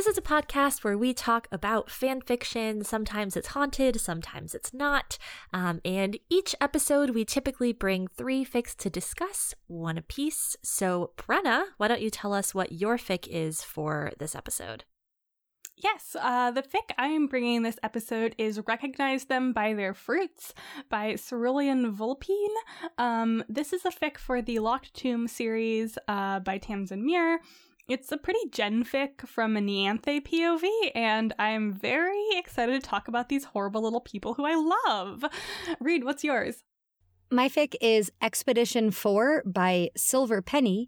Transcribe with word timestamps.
This 0.00 0.16
is 0.16 0.16
a 0.16 0.22
podcast 0.22 0.82
where 0.82 0.96
we 0.96 1.12
talk 1.12 1.46
about 1.52 1.90
fan 1.90 2.22
fiction. 2.22 2.84
Sometimes 2.84 3.36
it's 3.36 3.48
haunted, 3.48 4.00
sometimes 4.00 4.54
it's 4.54 4.72
not. 4.72 5.18
Um, 5.52 5.82
and 5.84 6.18
each 6.30 6.54
episode, 6.58 7.10
we 7.10 7.26
typically 7.26 7.74
bring 7.74 8.08
three 8.08 8.42
fics 8.42 8.74
to 8.76 8.88
discuss, 8.88 9.54
one 9.66 9.98
a 9.98 10.02
piece. 10.02 10.56
So, 10.62 11.10
Brenna, 11.18 11.64
why 11.76 11.88
don't 11.88 12.00
you 12.00 12.08
tell 12.08 12.32
us 12.32 12.54
what 12.54 12.72
your 12.72 12.96
fic 12.96 13.28
is 13.28 13.62
for 13.62 14.12
this 14.18 14.34
episode? 14.34 14.84
Yes, 15.76 16.16
uh, 16.18 16.50
the 16.50 16.62
fic 16.62 16.94
I 16.96 17.08
am 17.08 17.26
bringing 17.26 17.62
this 17.62 17.78
episode 17.82 18.34
is 18.38 18.58
Recognize 18.66 19.26
Them 19.26 19.52
by 19.52 19.74
Their 19.74 19.92
Fruits 19.92 20.54
by 20.88 21.16
Cerulean 21.16 21.90
Vulpine. 21.92 22.56
Um, 22.96 23.44
this 23.50 23.74
is 23.74 23.84
a 23.84 23.90
fic 23.90 24.16
for 24.16 24.40
the 24.40 24.60
Locked 24.60 24.94
Tomb 24.94 25.28
series 25.28 25.98
uh, 26.08 26.40
by 26.40 26.56
Tamsin 26.56 27.04
Muir. 27.04 27.40
It's 27.90 28.12
a 28.12 28.16
pretty 28.16 28.48
gen 28.52 28.84
fic 28.84 29.26
from 29.26 29.56
an 29.56 29.66
Ianthe 29.66 30.22
POV, 30.24 30.92
and 30.94 31.32
I'm 31.40 31.72
very 31.72 32.24
excited 32.36 32.80
to 32.80 32.88
talk 32.88 33.08
about 33.08 33.28
these 33.28 33.46
horrible 33.46 33.82
little 33.82 34.00
people 34.00 34.34
who 34.34 34.46
I 34.46 34.54
love. 34.86 35.24
Reed, 35.80 36.04
what's 36.04 36.22
yours? 36.22 36.62
My 37.32 37.48
fic 37.48 37.74
is 37.80 38.12
Expedition 38.22 38.92
4 38.92 39.42
by 39.44 39.90
Silver 39.96 40.40
Penny. 40.40 40.86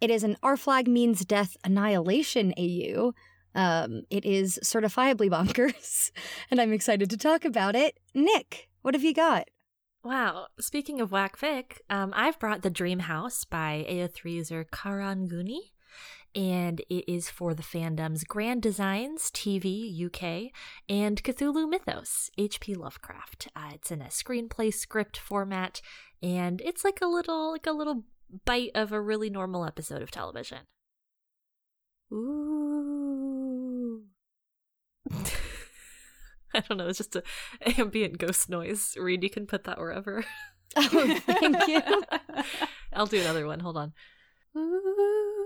It 0.00 0.12
is 0.12 0.22
an 0.22 0.36
Our 0.44 0.56
Flag 0.56 0.86
Means 0.86 1.24
Death 1.24 1.56
annihilation 1.64 2.54
AU. 2.56 3.14
Um, 3.56 4.02
it 4.08 4.24
is 4.24 4.60
certifiably 4.62 5.28
bonkers, 5.28 6.12
and 6.52 6.60
I'm 6.60 6.72
excited 6.72 7.10
to 7.10 7.16
talk 7.16 7.44
about 7.44 7.74
it. 7.74 7.98
Nick, 8.14 8.68
what 8.82 8.94
have 8.94 9.02
you 9.02 9.12
got? 9.12 9.48
Wow. 10.04 10.46
Speaking 10.60 11.00
of 11.00 11.10
whack 11.10 11.36
fic, 11.36 11.78
um, 11.90 12.12
I've 12.14 12.38
brought 12.38 12.62
The 12.62 12.70
Dream 12.70 13.00
House 13.00 13.44
by 13.44 13.84
AO3 13.88 14.32
user 14.34 14.64
Karanguni 14.64 15.73
and 16.34 16.80
it 16.90 17.10
is 17.10 17.30
for 17.30 17.54
the 17.54 17.62
fandoms 17.62 18.26
Grand 18.26 18.62
Designs 18.62 19.30
TV 19.30 20.04
UK 20.04 20.50
and 20.88 21.22
Cthulhu 21.22 21.68
Mythos 21.68 22.30
HP 22.38 22.76
Lovecraft. 22.76 23.48
Uh, 23.54 23.70
it's 23.74 23.90
in 23.90 24.02
a 24.02 24.06
screenplay 24.06 24.72
script 24.72 25.16
format, 25.16 25.80
and 26.22 26.60
it's 26.62 26.84
like 26.84 27.00
a 27.00 27.06
little 27.06 27.52
like 27.52 27.66
a 27.66 27.72
little 27.72 28.04
bite 28.44 28.72
of 28.74 28.92
a 28.92 29.00
really 29.00 29.30
normal 29.30 29.64
episode 29.64 30.02
of 30.02 30.10
television. 30.10 30.60
Ooh. 32.12 34.02
I 36.54 36.60
don't 36.60 36.78
know. 36.78 36.88
It's 36.88 36.98
just 36.98 37.16
a 37.16 37.22
ambient 37.80 38.18
ghost 38.18 38.48
noise. 38.48 38.96
Reed, 38.98 39.22
you 39.22 39.30
can 39.30 39.46
put 39.46 39.64
that 39.64 39.78
wherever. 39.78 40.24
Oh, 40.76 41.20
thank 41.26 41.68
you. 41.68 41.80
I'll 42.92 43.06
do 43.06 43.20
another 43.20 43.46
one. 43.46 43.60
Hold 43.60 43.76
on. 43.76 43.92
Ooh. 44.56 45.43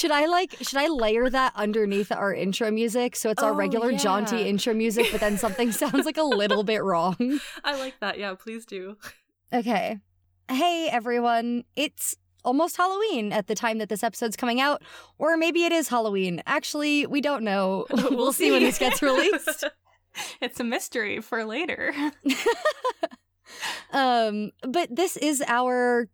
Should 0.00 0.10
I 0.10 0.26
like 0.26 0.56
should 0.62 0.78
I 0.78 0.88
layer 0.88 1.28
that 1.28 1.52
underneath 1.54 2.10
our 2.10 2.32
intro 2.32 2.70
music 2.70 3.14
so 3.16 3.28
it's 3.30 3.42
our 3.42 3.52
Oh, 3.52 3.54
regular 3.54 3.90
yeah. 3.90 3.98
jaunty 3.98 4.48
intro 4.48 4.72
music 4.74 5.06
but 5.12 5.20
then 5.20 5.36
something 5.36 5.72
sounds 5.82 6.06
like 6.06 6.16
a 6.16 6.22
little 6.22 6.64
bit 6.64 6.82
wrong? 6.82 7.16
I 7.62 7.76
like 7.78 8.00
that. 8.00 8.18
Yeah, 8.18 8.34
please 8.34 8.64
do. 8.64 8.96
Okay. 9.52 9.98
Hey 10.50 10.88
everyone. 10.90 11.64
It's 11.76 12.16
almost 12.44 12.78
Halloween 12.78 13.32
at 13.32 13.46
the 13.48 13.54
time 13.54 13.76
that 13.78 13.90
this 13.90 14.02
episode's 14.02 14.36
coming 14.36 14.60
out 14.60 14.82
or 15.18 15.36
maybe 15.36 15.64
it 15.64 15.72
is 15.72 15.88
Halloween. 15.88 16.42
Actually, 16.46 17.06
we 17.06 17.20
don't 17.20 17.44
know. 17.44 17.84
We'll, 18.10 18.32
see. 18.32 18.50
when 18.50 18.62
this 18.62 18.78
gets 18.78 19.02
released. 19.02 19.64
It's 20.40 20.58
a 20.58 20.64
mystery 20.64 21.20
for 21.20 21.44
later. 21.44 21.94
um 23.92 24.50
but 24.68 24.94
this 24.94 25.16
is 25.16 25.42
our 25.46 26.08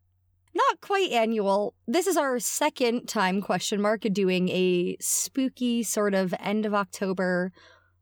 not 0.57 0.81
quite 0.81 1.11
annual 1.11 1.75
this 1.87 2.07
is 2.07 2.17
our 2.17 2.39
second 2.39 3.07
time 3.07 3.41
question 3.41 3.81
mark 3.81 4.01
doing 4.13 4.49
a 4.49 4.97
spooky 5.01 5.83
sort 5.83 6.15
of 6.15 6.35
end 6.41 6.65
of 6.65 6.75
october 6.75 7.53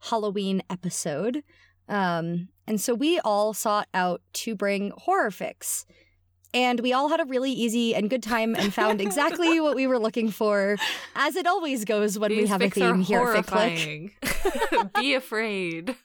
halloween 0.00 0.62
episode 0.70 1.42
um 1.88 2.48
and 2.66 2.80
so 2.80 2.94
we 2.94 3.18
all 3.20 3.52
sought 3.52 3.88
out 3.92 4.22
to 4.32 4.54
bring 4.54 4.92
horror 4.96 5.30
fix 5.30 5.84
and 6.54 6.78
we 6.80 6.92
all 6.92 7.08
had 7.08 7.20
a 7.20 7.24
really 7.24 7.50
easy 7.50 7.94
and 7.94 8.08
good 8.08 8.22
time 8.22 8.54
and 8.54 8.72
found 8.72 9.00
exactly 9.00 9.60
what 9.60 9.74
we 9.74 9.86
were 9.86 9.98
looking 9.98 10.30
for 10.30 10.76
as 11.16 11.34
it 11.36 11.46
always 11.46 11.84
goes 11.84 12.18
when 12.18 12.30
we 12.30 12.46
have 12.46 12.62
a 12.62 12.70
theme 12.70 13.00
here 13.00 13.34
at 13.34 13.44
Fic 13.44 14.12
Click. 14.20 14.92
Be 14.94 15.14
afraid. 15.14 15.96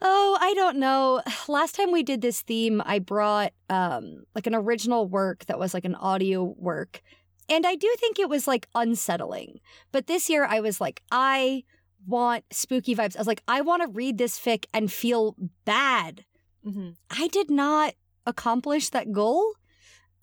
Oh, 0.00 0.38
I 0.40 0.54
don't 0.54 0.76
know. 0.78 1.22
Last 1.48 1.74
time 1.74 1.92
we 1.92 2.02
did 2.02 2.20
this 2.20 2.42
theme, 2.42 2.82
I 2.84 2.98
brought 2.98 3.52
um 3.70 4.24
like 4.34 4.46
an 4.46 4.54
original 4.54 5.06
work 5.06 5.46
that 5.46 5.58
was 5.58 5.74
like 5.74 5.84
an 5.84 5.94
audio 5.96 6.42
work. 6.58 7.02
And 7.48 7.66
I 7.66 7.74
do 7.76 7.92
think 7.98 8.18
it 8.18 8.28
was 8.28 8.46
like 8.46 8.68
unsettling. 8.74 9.60
But 9.90 10.06
this 10.06 10.28
year 10.28 10.44
I 10.44 10.60
was 10.60 10.80
like, 10.80 11.02
I 11.10 11.64
want 12.06 12.44
spooky 12.52 12.94
vibes. 12.94 13.16
I 13.16 13.20
was 13.20 13.26
like, 13.26 13.42
I 13.48 13.62
want 13.62 13.82
to 13.82 13.88
read 13.88 14.18
this 14.18 14.38
fic 14.38 14.66
and 14.74 14.92
feel 14.92 15.34
bad. 15.64 16.24
hmm 16.64 16.90
I 17.10 17.28
did 17.28 17.50
not 17.50 17.94
accomplish 18.26 18.90
that 18.90 19.12
goal. 19.12 19.54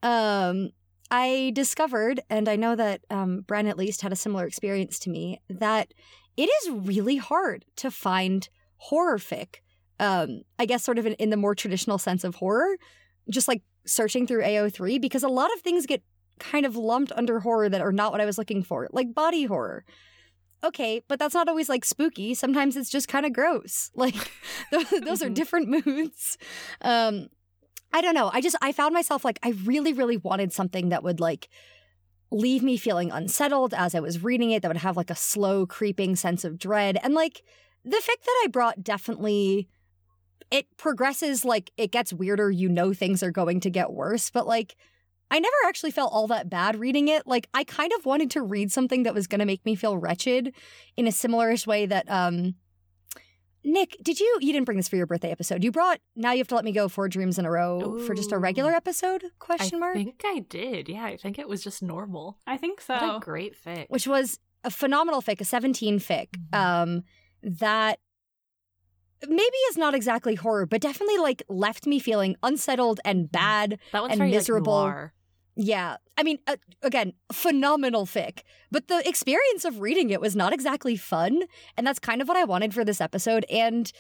Um 0.04 0.72
I 1.12 1.52
discovered, 1.54 2.20
and 2.32 2.50
I 2.50 2.56
know 2.56 2.76
that 2.76 3.02
um, 3.12 3.44
Bren 3.48 3.70
at 3.70 3.78
least 3.78 4.02
had 4.02 4.12
a 4.12 4.16
similar 4.16 4.48
experience 4.48 4.98
to 5.00 5.12
me, 5.12 5.40
that 5.48 5.94
it 6.36 6.50
is 6.50 6.72
really 6.72 7.18
hard 7.18 7.64
to 7.78 7.92
find 7.92 8.50
horror 8.78 9.20
fic. 9.20 9.58
Um, 10.00 10.42
I 10.60 10.66
guess 10.66 10.84
sort 10.84 10.98
of 11.00 11.06
in, 11.06 11.14
in 11.14 11.30
the 11.30 11.38
more 11.38 11.56
traditional 11.56 11.98
sense 11.98 12.24
of 12.24 12.36
horror, 12.36 12.78
just 13.30 13.48
like 13.48 13.62
searching 13.86 14.28
through 14.28 14.42
AO3, 14.44 15.00
because 15.00 15.24
a 15.24 15.30
lot 15.30 15.54
of 15.54 15.62
things 15.62 15.86
get 15.86 16.04
kind 16.40 16.66
of 16.66 16.76
lumped 16.76 17.14
under 17.16 17.40
horror 17.40 17.70
that 17.70 17.80
are 17.82 17.94
not 17.94 18.12
what 18.12 18.20
I 18.20 18.26
was 18.26 18.38
looking 18.38 18.62
for, 18.64 18.90
like 18.92 19.14
body 19.14 19.46
horror. 19.46 19.86
Okay, 20.64 21.02
but 21.08 21.20
that's 21.20 21.34
not 21.36 21.48
always 21.48 21.70
like 21.70 21.86
spooky. 21.86 22.34
Sometimes 22.34 22.76
it's 22.76 22.90
just 22.90 23.08
kind 23.08 23.26
of 23.26 23.34
gross. 23.34 23.92
Like 23.96 24.16
those, 24.72 24.90
those 24.90 25.24
are 25.24 25.30
Mhm. 25.30 25.34
different 25.36 25.68
moods. 25.86 26.38
Um, 26.82 27.28
I 27.94 28.02
don't 28.02 28.16
know. 28.16 28.30
I 28.34 28.42
just 28.42 28.58
I 28.62 28.72
found 28.74 28.94
myself 28.94 29.24
like 29.24 29.40
I 29.44 29.54
really 29.64 29.94
really 29.94 30.18
wanted 30.18 30.52
something 30.52 30.90
that 30.90 31.04
would 31.04 31.20
like 31.22 31.48
leave 32.32 32.64
me 32.64 32.76
feeling 32.76 33.12
unsettled 33.12 33.74
as 33.74 33.96
I 33.96 34.00
was 34.02 34.24
reading 34.24 34.52
it 34.52 34.62
that 34.64 34.68
would 34.68 34.78
have 34.78 34.98
like 34.98 35.10
a 35.12 35.16
slow 35.16 35.66
creeping 35.66 36.16
sense 36.18 36.44
of 36.44 36.58
dread 36.58 36.98
and 37.04 37.14
like 37.14 37.44
the 37.86 37.98
fic 37.98 38.24
that 38.26 38.42
I 38.44 38.48
brought 38.52 38.84
definitely 38.84 39.70
it 40.52 40.66
progresses 40.78 41.44
like 41.46 41.72
it 41.78 41.92
gets 41.92 42.14
weirder 42.14 42.52
you 42.52 42.70
know 42.70 42.94
things 42.94 43.22
are 43.24 43.32
going 43.32 43.60
to 43.60 43.70
get 43.70 43.92
worse 43.92 44.30
but 44.30 44.46
like 44.48 44.76
I 45.32 45.40
never 45.40 45.56
actually 45.66 45.92
felt 45.92 46.14
all 46.14 46.28
that 46.28 46.50
bad 46.50 46.80
reading 46.80 47.08
it 47.08 47.26
like 47.26 47.48
I 47.54 47.64
kind 47.64 47.92
of 47.98 48.06
wanted 48.06 48.30
to 48.32 48.42
read 48.42 48.72
something 48.72 49.04
that 49.04 49.14
was 49.16 49.26
going 49.28 49.40
to 49.40 49.46
make 49.46 49.66
me 49.66 49.76
feel 49.76 49.98
wretched 49.98 50.54
in 50.96 51.08
a 51.08 51.12
similarish 51.12 51.66
way 51.66 51.86
that 51.88 52.10
um 52.10 52.56
Nick, 53.68 53.98
did 54.04 54.20
you 54.20 54.38
you 54.42 54.54
didn't 54.54 54.66
bring 54.66 54.78
this 54.78 54.88
for 54.88 54.96
your 54.96 55.08
birthday 55.08 55.32
episode. 55.32 55.64
You 55.64 55.72
brought 55.72 56.00
Now 56.16 56.34
You 56.34 56.38
Have 56.38 56.48
to 56.50 56.56
Let 56.56 56.64
Me 56.66 56.72
Go 56.72 56.88
four 56.88 57.10
dreams 57.10 57.40
in 57.40 57.46
a 57.46 57.52
row 57.52 57.98
for 58.06 58.14
just 58.14 58.32
a 58.32 58.38
regular 58.38 58.72
episode? 58.72 59.24
Question 59.40 59.80
mark. 59.80 59.98
I 59.98 60.04
think 60.04 60.22
I 60.24 60.40
did. 60.48 60.88
Yeah, 60.88 61.04
I 61.06 61.18
think 61.18 61.40
it 61.40 61.50
was 61.50 61.64
just 61.64 61.82
normal. 61.82 62.38
I 62.46 62.58
think 62.58 62.80
so. 62.80 62.94
What 62.94 63.16
a 63.16 63.20
great 63.20 63.56
fic. 63.60 63.88
which 63.90 64.06
was 64.06 64.40
a 64.64 64.70
phenomenal 64.70 65.20
fic, 65.24 65.42
a 65.42 65.46
17 65.46 65.98
fic, 65.98 66.28
Mhm. 66.54 66.56
um, 66.56 67.04
that 67.42 67.98
maybe 69.28 69.58
is 69.70 69.78
not 69.78 69.94
exactly 69.96 70.36
horror, 70.36 70.66
but 70.66 70.82
definitely 70.82 71.18
like 71.18 71.44
left 71.50 71.86
me 71.88 72.00
feeling 72.00 72.36
unsettled 72.44 73.00
and 73.06 73.32
bad. 73.32 73.80
that 73.92 74.02
one's 74.02 74.12
and 74.14 74.20
very 74.20 74.32
miserable. 74.32 74.74
Like. 74.74 75.12
Yeah. 75.58 75.98
I 76.18 76.24
mean, 76.24 76.40
uh, 76.48 76.58
again, 76.82 77.14
phenomenal 77.32 78.06
fic, 78.06 78.40
but 78.72 78.88
the 78.90 79.08
experience 79.08 79.64
of 79.64 79.80
reading 79.80 80.10
it 80.10 80.20
was 80.20 80.36
not 80.36 80.52
exactly 80.54 80.96
fun. 80.98 81.44
And 81.78 81.88
that's 81.88 82.00
kind 82.00 82.22
of 82.22 82.28
what 82.28 82.36
I 82.38 82.44
wanted 82.44 82.74
for 82.74 82.84
this 82.84 83.00
episode. 83.00 83.46
And 83.50 83.92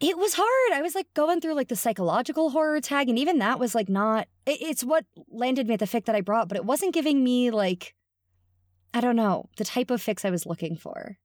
it 0.00 0.18
was 0.18 0.34
hard. 0.36 0.72
I 0.78 0.82
was 0.82 0.94
like 0.94 1.06
going 1.14 1.40
through 1.40 1.54
like 1.54 1.68
the 1.68 1.76
psychological 1.76 2.50
horror 2.50 2.80
tag, 2.82 3.08
and 3.08 3.18
even 3.18 3.38
that 3.38 3.58
was 3.58 3.74
like 3.74 3.88
not, 3.88 4.28
it- 4.44 4.60
it's 4.60 4.84
what 4.84 5.06
landed 5.30 5.66
me 5.66 5.74
at 5.74 5.80
the 5.80 5.86
fic 5.86 6.04
that 6.04 6.14
I 6.14 6.20
brought, 6.20 6.48
but 6.48 6.56
it 6.58 6.66
wasn't 6.66 6.92
giving 6.92 7.24
me 7.24 7.50
like, 7.50 7.94
I 8.92 9.00
don't 9.00 9.16
know, 9.16 9.48
the 9.56 9.64
type 9.64 9.90
of 9.90 10.02
fix 10.02 10.24
I 10.26 10.30
was 10.30 10.44
looking 10.44 10.76
for. 10.76 11.16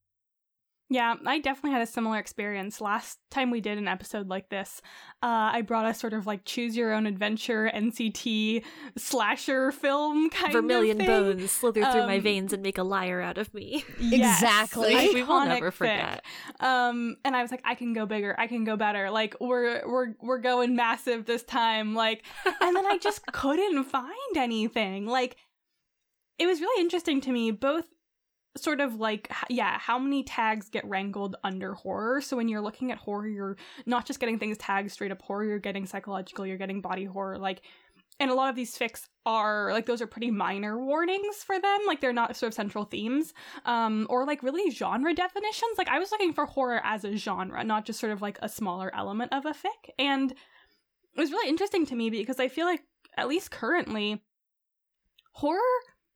Yeah, 0.92 1.14
I 1.24 1.38
definitely 1.38 1.70
had 1.72 1.80
a 1.82 1.86
similar 1.86 2.18
experience. 2.18 2.80
Last 2.80 3.18
time 3.30 3.50
we 3.50 3.60
did 3.62 3.78
an 3.78 3.88
episode 3.88 4.28
like 4.28 4.50
this, 4.50 4.82
uh, 5.22 5.50
I 5.54 5.62
brought 5.62 5.86
a 5.86 5.94
sort 5.94 6.12
of 6.12 6.26
like 6.26 6.44
choose 6.44 6.76
your 6.76 6.92
own 6.92 7.06
adventure 7.06 7.70
NCT 7.74 8.62
slasher 8.98 9.72
film 9.72 10.28
kind 10.30 10.52
Vermilion 10.52 11.00
of 11.00 11.06
thing. 11.06 11.22
bones 11.36 11.50
slither 11.50 11.80
through 11.90 12.06
my 12.06 12.16
Um, 12.16 12.22
veins 12.22 12.52
and 12.52 12.62
make 12.62 12.76
a 12.78 12.82
liar 12.82 13.20
out 13.22 13.38
of 13.38 13.52
me. 13.54 13.84
Yes, 13.98 14.42
Exactly. 14.42 14.94
Like, 14.94 15.12
we 15.12 15.22
will 15.22 15.44
never 15.46 15.70
fic. 15.70 15.74
forget. 15.74 16.24
Um, 16.60 17.16
and 17.24 17.34
I 17.34 17.40
was 17.42 17.50
like, 17.50 17.62
I 17.64 17.74
can 17.74 17.92
go 17.94 18.04
bigger, 18.04 18.34
I 18.38 18.46
can 18.46 18.64
go 18.64 18.76
better. 18.76 19.10
Like 19.10 19.34
we're 19.40 19.86
we're 19.88 20.14
we're 20.20 20.38
going 20.40 20.76
massive 20.76 21.24
this 21.24 21.42
time. 21.42 21.94
Like, 21.94 22.24
and 22.60 22.76
then 22.76 22.84
I 22.86 22.98
just 22.98 23.24
couldn't 23.32 23.84
find 23.84 24.36
anything. 24.36 25.06
Like, 25.06 25.36
it 26.38 26.46
was 26.46 26.60
really 26.60 26.82
interesting 26.82 27.20
to 27.22 27.32
me, 27.32 27.50
both 27.50 27.86
sort 28.56 28.80
of 28.80 28.96
like 28.96 29.32
yeah 29.48 29.78
how 29.78 29.98
many 29.98 30.22
tags 30.22 30.68
get 30.68 30.84
wrangled 30.84 31.36
under 31.42 31.74
horror. 31.74 32.20
So 32.20 32.36
when 32.36 32.48
you're 32.48 32.60
looking 32.60 32.92
at 32.92 32.98
horror 32.98 33.26
you're 33.26 33.56
not 33.86 34.06
just 34.06 34.20
getting 34.20 34.38
things 34.38 34.58
tagged 34.58 34.90
straight 34.90 35.12
up 35.12 35.22
horror 35.22 35.44
you're 35.44 35.58
getting 35.58 35.86
psychological 35.86 36.46
you're 36.46 36.58
getting 36.58 36.80
body 36.80 37.04
horror 37.04 37.38
like 37.38 37.62
and 38.20 38.30
a 38.30 38.34
lot 38.34 38.50
of 38.50 38.56
these 38.56 38.76
fics 38.76 39.08
are 39.24 39.72
like 39.72 39.86
those 39.86 40.02
are 40.02 40.06
pretty 40.06 40.30
minor 40.30 40.78
warnings 40.78 41.36
for 41.44 41.58
them 41.58 41.80
like 41.86 42.00
they're 42.00 42.12
not 42.12 42.36
sort 42.36 42.48
of 42.48 42.54
central 42.54 42.84
themes 42.84 43.32
um 43.64 44.06
or 44.10 44.26
like 44.26 44.42
really 44.42 44.70
genre 44.70 45.14
definitions. 45.14 45.78
Like 45.78 45.88
i 45.88 45.98
was 45.98 46.10
looking 46.10 46.32
for 46.34 46.44
horror 46.44 46.80
as 46.84 47.04
a 47.04 47.16
genre 47.16 47.64
not 47.64 47.86
just 47.86 48.00
sort 48.00 48.12
of 48.12 48.20
like 48.20 48.38
a 48.42 48.48
smaller 48.48 48.94
element 48.94 49.32
of 49.32 49.46
a 49.46 49.52
fic. 49.52 49.90
And 49.98 50.30
it 50.30 51.20
was 51.20 51.30
really 51.30 51.48
interesting 51.48 51.86
to 51.86 51.94
me 51.94 52.10
because 52.10 52.38
i 52.38 52.48
feel 52.48 52.66
like 52.66 52.82
at 53.16 53.28
least 53.28 53.50
currently 53.50 54.22
horror 55.32 55.58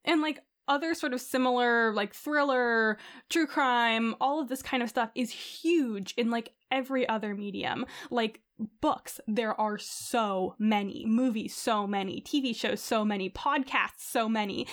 and 0.05 0.21
like 0.21 0.41
other 0.69 0.95
sort 0.95 1.13
of 1.13 1.21
similar 1.21 1.93
like 1.93 2.15
thriller 2.15 2.99
true 3.29 3.47
crime 3.47 4.15
all 4.21 4.41
of 4.41 4.49
this 4.49 4.63
kind 4.63 4.83
of 4.83 4.89
stuff 4.89 5.11
is 5.15 5.31
huge 5.31 6.13
in 6.17 6.31
like 6.31 6.53
every 6.71 7.09
other 7.09 7.35
medium. 7.35 7.87
Like 8.11 8.41
books 8.81 9.21
there 9.27 9.59
are 9.61 9.79
so 9.79 10.55
many. 10.59 11.05
Movies 11.07 11.55
so 11.55 11.87
many. 11.87 12.21
Tv 12.21 12.55
shows 12.55 12.81
so 12.81 13.05
many. 13.05 13.31
Podcasts 13.31 14.01
so 14.01 14.29
many. 14.29 14.67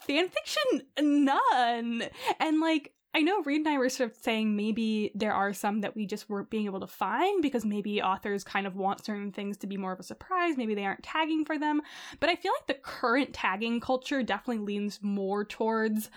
Fan 0.00 0.28
fiction 0.28 0.82
none. 1.00 2.04
And 2.38 2.60
like 2.60 2.92
I 3.12 3.22
know 3.22 3.42
Reed 3.42 3.60
and 3.60 3.68
I 3.68 3.78
were 3.78 3.88
sort 3.88 4.10
of 4.10 4.16
saying 4.16 4.54
maybe 4.54 5.10
there 5.16 5.32
are 5.32 5.52
some 5.52 5.80
that 5.80 5.96
we 5.96 6.06
just 6.06 6.28
weren't 6.28 6.48
being 6.48 6.66
able 6.66 6.78
to 6.80 6.86
find 6.86 7.42
because 7.42 7.64
maybe 7.64 8.00
authors 8.00 8.44
kind 8.44 8.68
of 8.68 8.76
want 8.76 9.04
certain 9.04 9.32
things 9.32 9.56
to 9.58 9.66
be 9.66 9.76
more 9.76 9.92
of 9.92 9.98
a 9.98 10.04
surprise. 10.04 10.56
Maybe 10.56 10.76
they 10.76 10.84
aren't 10.84 11.02
tagging 11.02 11.44
for 11.44 11.58
them. 11.58 11.82
But 12.20 12.30
I 12.30 12.36
feel 12.36 12.52
like 12.52 12.68
the 12.68 12.82
current 12.82 13.32
tagging 13.32 13.80
culture 13.80 14.22
definitely 14.22 14.64
leans 14.64 15.00
more 15.02 15.44
towards 15.44 16.08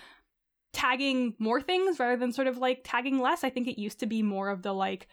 tagging 0.72 1.34
more 1.40 1.60
things 1.60 1.98
rather 1.98 2.16
than 2.16 2.32
sort 2.32 2.46
of 2.46 2.58
like 2.58 2.82
tagging 2.84 3.18
less. 3.18 3.42
I 3.42 3.50
think 3.50 3.66
it 3.66 3.80
used 3.80 3.98
to 4.00 4.06
be 4.06 4.22
more 4.22 4.48
of 4.48 4.62
the 4.62 4.72
like, 4.72 5.08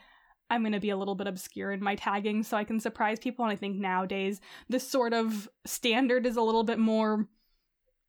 I'm 0.52 0.62
going 0.62 0.74
to 0.74 0.80
be 0.80 0.90
a 0.92 0.98
little 0.98 1.16
bit 1.16 1.28
obscure 1.28 1.72
in 1.72 1.84
my 1.84 1.96
tagging 1.96 2.44
so 2.44 2.58
I 2.58 2.64
can 2.64 2.80
surprise 2.80 3.18
people. 3.18 3.44
And 3.44 3.52
I 3.52 3.56
think 3.56 3.78
nowadays 3.78 4.40
this 4.70 4.88
sort 4.88 5.14
of 5.14 5.50
standard 5.66 6.28
is 6.28 6.36
a 6.36 6.42
little 6.44 6.64
bit 6.64 6.78
more 6.78 7.28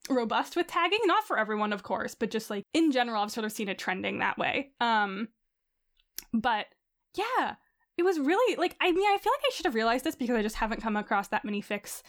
robust 0.08 0.56
with 0.56 0.66
tagging. 0.66 1.00
Not 1.04 1.24
for 1.24 1.38
everyone 1.38 1.72
of 1.72 1.82
course 1.82 2.14
but 2.14 2.30
just 2.30 2.50
like 2.50 2.64
in 2.72 2.92
general 2.92 3.22
i've 3.22 3.30
sort 3.30 3.44
of 3.44 3.52
seen 3.52 3.68
it 3.68 3.78
trending 3.78 4.18
that 4.18 4.38
way. 4.38 4.70
Um 4.80 5.28
but 6.32 6.66
yeah 7.16 7.54
it 7.98 8.02
was 8.02 8.18
really 8.18 8.56
like 8.56 8.76
i 8.80 8.90
mean 8.90 9.04
i 9.04 9.18
feel 9.18 9.32
like 9.32 9.44
i 9.46 9.50
should 9.54 9.66
have 9.66 9.74
realized 9.74 10.04
this 10.04 10.14
because 10.14 10.36
i 10.36 10.42
just 10.42 10.56
haven't 10.56 10.82
come 10.82 10.96
across 10.96 11.28
that 11.28 11.44
many 11.44 11.62
fics 11.62 12.02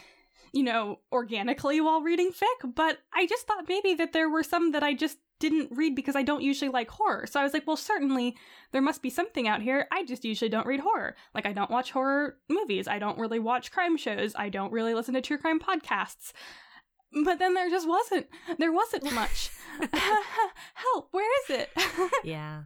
you 0.52 0.62
know 0.62 0.98
organically 1.12 1.80
while 1.80 2.00
reading 2.00 2.30
fic 2.30 2.74
but 2.74 2.98
i 3.12 3.26
just 3.26 3.46
thought 3.46 3.68
maybe 3.68 3.94
that 3.94 4.12
there 4.12 4.30
were 4.30 4.42
some 4.42 4.72
that 4.72 4.82
i 4.82 4.94
just 4.94 5.18
didn't 5.40 5.68
read 5.72 5.94
because 5.94 6.16
i 6.16 6.22
don't 6.22 6.42
usually 6.42 6.70
like 6.70 6.88
horror. 6.88 7.26
So 7.26 7.40
i 7.40 7.42
was 7.42 7.52
like 7.52 7.66
well 7.66 7.76
certainly 7.76 8.36
there 8.72 8.80
must 8.80 9.02
be 9.02 9.10
something 9.10 9.46
out 9.46 9.60
here. 9.60 9.86
I 9.92 10.04
just 10.04 10.24
usually 10.24 10.48
don't 10.48 10.66
read 10.66 10.80
horror. 10.80 11.16
Like 11.34 11.44
i 11.44 11.52
don't 11.52 11.70
watch 11.70 11.90
horror 11.90 12.38
movies. 12.48 12.88
I 12.88 12.98
don't 12.98 13.18
really 13.18 13.40
watch 13.40 13.72
crime 13.72 13.96
shows. 13.96 14.32
I 14.36 14.48
don't 14.48 14.72
really 14.72 14.94
listen 14.94 15.12
to 15.14 15.20
true 15.20 15.36
crime 15.36 15.58
podcasts 15.58 16.32
but 17.22 17.38
then 17.38 17.54
there 17.54 17.70
just 17.70 17.88
wasn't 17.88 18.26
there 18.58 18.72
wasn't 18.72 19.12
much 19.12 19.50
help 20.74 21.08
where 21.12 21.30
is 21.44 21.50
it 21.60 21.70
yeah. 22.24 22.62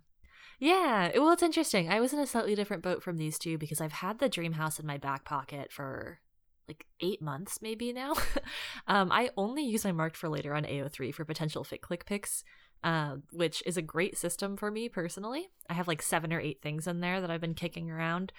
Yeah. 0.60 1.10
Well, 1.14 1.30
it's 1.30 1.42
interesting. 1.44 1.88
I 1.88 2.00
was 2.00 2.12
in 2.12 2.18
a 2.18 2.26
slightly 2.26 2.56
different 2.56 2.82
boat 2.82 3.00
from 3.00 3.16
these 3.16 3.38
two 3.38 3.58
because 3.58 3.80
I've 3.80 3.92
had 3.92 4.18
the 4.18 4.28
dream 4.28 4.54
house 4.54 4.80
in 4.80 4.86
my 4.86 4.98
back 4.98 5.24
pocket 5.24 5.70
for 5.72 6.18
like 6.66 6.84
eight 7.00 7.22
months 7.22 7.60
maybe 7.62 7.92
now. 7.92 8.14
um, 8.88 9.12
I 9.12 9.30
only 9.36 9.62
use 9.64 9.84
my 9.84 9.92
marked 9.92 10.16
for 10.16 10.28
later 10.28 10.54
on 10.54 10.64
AO3 10.64 11.14
for 11.14 11.24
potential 11.24 11.64
Fic 11.64 11.80
Click 11.80 12.04
picks, 12.06 12.42
uh, 12.82 13.16
which 13.30 13.62
is 13.66 13.76
a 13.76 13.82
great 13.82 14.18
system 14.18 14.56
for 14.56 14.70
me 14.70 14.88
personally. 14.88 15.48
I 15.70 15.74
have 15.74 15.88
like 15.88 16.02
seven 16.02 16.32
or 16.32 16.40
eight 16.40 16.60
things 16.60 16.88
in 16.88 17.00
there 17.00 17.20
that 17.20 17.30
I've 17.30 17.40
been 17.40 17.54
kicking 17.54 17.88
around. 17.90 18.32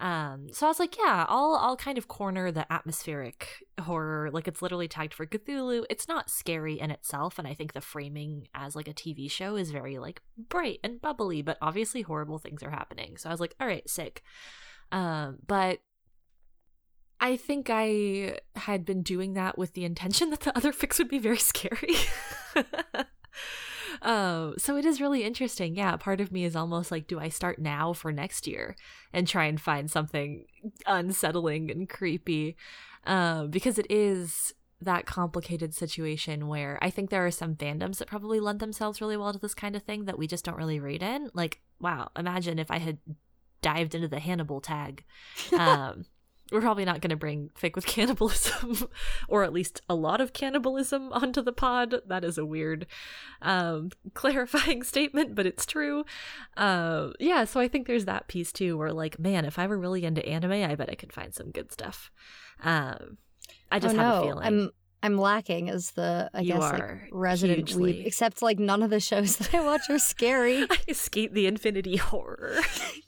Um, 0.00 0.48
so 0.52 0.66
I 0.66 0.70
was 0.70 0.80
like, 0.80 0.96
yeah, 0.98 1.24
I'll 1.28 1.54
I'll 1.54 1.76
kind 1.76 1.98
of 1.98 2.08
corner 2.08 2.50
the 2.50 2.70
atmospheric 2.72 3.64
horror. 3.80 4.30
Like 4.32 4.48
it's 4.48 4.60
literally 4.60 4.88
tagged 4.88 5.14
for 5.14 5.24
Cthulhu. 5.24 5.84
It's 5.88 6.08
not 6.08 6.30
scary 6.30 6.80
in 6.80 6.90
itself, 6.90 7.38
and 7.38 7.46
I 7.46 7.54
think 7.54 7.72
the 7.72 7.80
framing 7.80 8.48
as 8.54 8.74
like 8.74 8.88
a 8.88 8.94
TV 8.94 9.30
show 9.30 9.56
is 9.56 9.70
very 9.70 9.98
like 9.98 10.20
bright 10.36 10.80
and 10.82 11.00
bubbly, 11.00 11.42
but 11.42 11.58
obviously 11.62 12.02
horrible 12.02 12.38
things 12.38 12.62
are 12.62 12.70
happening. 12.70 13.16
So 13.16 13.28
I 13.28 13.32
was 13.32 13.40
like, 13.40 13.54
all 13.60 13.68
right, 13.68 13.88
sick. 13.88 14.22
Um, 14.90 15.38
but 15.46 15.78
I 17.20 17.36
think 17.36 17.68
I 17.70 18.40
had 18.56 18.84
been 18.84 19.02
doing 19.02 19.34
that 19.34 19.56
with 19.56 19.74
the 19.74 19.84
intention 19.84 20.30
that 20.30 20.40
the 20.40 20.56
other 20.56 20.72
fix 20.80 20.98
would 20.98 21.08
be 21.08 21.18
very 21.18 21.38
scary. 21.38 21.94
um, 24.04 24.54
so 24.58 24.76
it 24.76 24.84
is 24.84 25.00
really 25.00 25.24
interesting. 25.24 25.74
Yeah, 25.74 25.96
part 25.96 26.20
of 26.20 26.30
me 26.30 26.44
is 26.44 26.54
almost 26.54 26.90
like, 26.90 27.06
do 27.06 27.18
I 27.18 27.30
start 27.30 27.58
now 27.58 27.94
for 27.94 28.12
next 28.12 28.46
year 28.46 28.76
and 29.12 29.26
try 29.26 29.46
and 29.46 29.60
find 29.60 29.90
something 29.90 30.44
unsettling 30.86 31.70
and 31.70 31.88
creepy? 31.88 32.56
Um, 33.04 33.50
because 33.50 33.78
it 33.78 33.86
is 33.90 34.52
that 34.80 35.06
complicated 35.06 35.74
situation 35.74 36.48
where 36.48 36.78
I 36.82 36.90
think 36.90 37.08
there 37.08 37.24
are 37.24 37.30
some 37.30 37.54
fandoms 37.54 37.98
that 37.98 38.08
probably 38.08 38.40
lend 38.40 38.60
themselves 38.60 39.00
really 39.00 39.16
well 39.16 39.32
to 39.32 39.38
this 39.38 39.54
kind 39.54 39.74
of 39.74 39.82
thing 39.82 40.04
that 40.04 40.18
we 40.18 40.26
just 40.26 40.44
don't 40.44 40.58
really 40.58 40.80
read 40.80 41.02
in. 41.02 41.30
Like, 41.32 41.62
wow, 41.80 42.10
imagine 42.16 42.58
if 42.58 42.70
I 42.70 42.78
had 42.78 42.98
dived 43.62 43.94
into 43.94 44.08
the 44.08 44.20
Hannibal 44.20 44.60
tag. 44.60 45.04
Um, 45.58 46.04
we're 46.54 46.60
probably 46.60 46.84
not 46.84 47.00
going 47.00 47.10
to 47.10 47.16
bring 47.16 47.50
fic 47.60 47.74
with 47.74 47.84
cannibalism 47.96 48.88
or 49.28 49.42
at 49.42 49.52
least 49.52 49.82
a 49.88 49.94
lot 49.94 50.20
of 50.20 50.32
cannibalism 50.32 51.12
onto 51.12 51.42
the 51.42 51.52
pod. 51.52 51.96
That 52.06 52.24
is 52.24 52.38
a 52.38 52.46
weird 52.46 52.86
um 53.42 53.90
clarifying 54.14 54.84
statement 54.84 55.34
but 55.34 55.46
it's 55.46 55.66
true. 55.66 56.04
Uh, 56.56 57.10
yeah 57.18 57.44
so 57.44 57.58
i 57.58 57.66
think 57.66 57.86
there's 57.86 58.04
that 58.04 58.28
piece 58.28 58.52
too 58.52 58.78
where 58.78 58.92
like 58.92 59.18
man 59.18 59.44
if 59.44 59.58
i 59.58 59.66
were 59.66 59.78
really 59.78 60.04
into 60.04 60.24
anime 60.24 60.52
i 60.52 60.74
bet 60.76 60.88
i 60.88 60.94
could 60.94 61.12
find 61.12 61.34
some 61.34 61.50
good 61.50 61.72
stuff. 61.72 62.12
Um 62.62 63.18
i 63.72 63.80
just 63.80 63.96
oh, 63.96 63.98
have 63.98 64.14
no. 64.14 64.20
a 64.20 64.26
feeling. 64.26 64.46
I'm 64.46 64.70
I'm 65.04 65.18
lacking 65.18 65.68
as 65.70 65.90
the 65.92 66.30
I 66.34 66.40
You 66.40 66.54
guess 66.54 66.62
like 66.62 67.08
resident 67.12 67.68
hugely. 67.68 67.92
weeb. 68.02 68.06
Except 68.06 68.40
like 68.42 68.58
none 68.58 68.82
of 68.82 68.90
the 68.90 69.00
shows 69.00 69.36
that 69.38 69.54
I 69.54 69.62
watch 69.64 69.82
are 69.90 69.98
scary. 69.98 70.62
i 70.70 70.78
escape 70.88 71.32
the 71.32 71.46
infinity 71.46 71.96
horror 72.10 72.56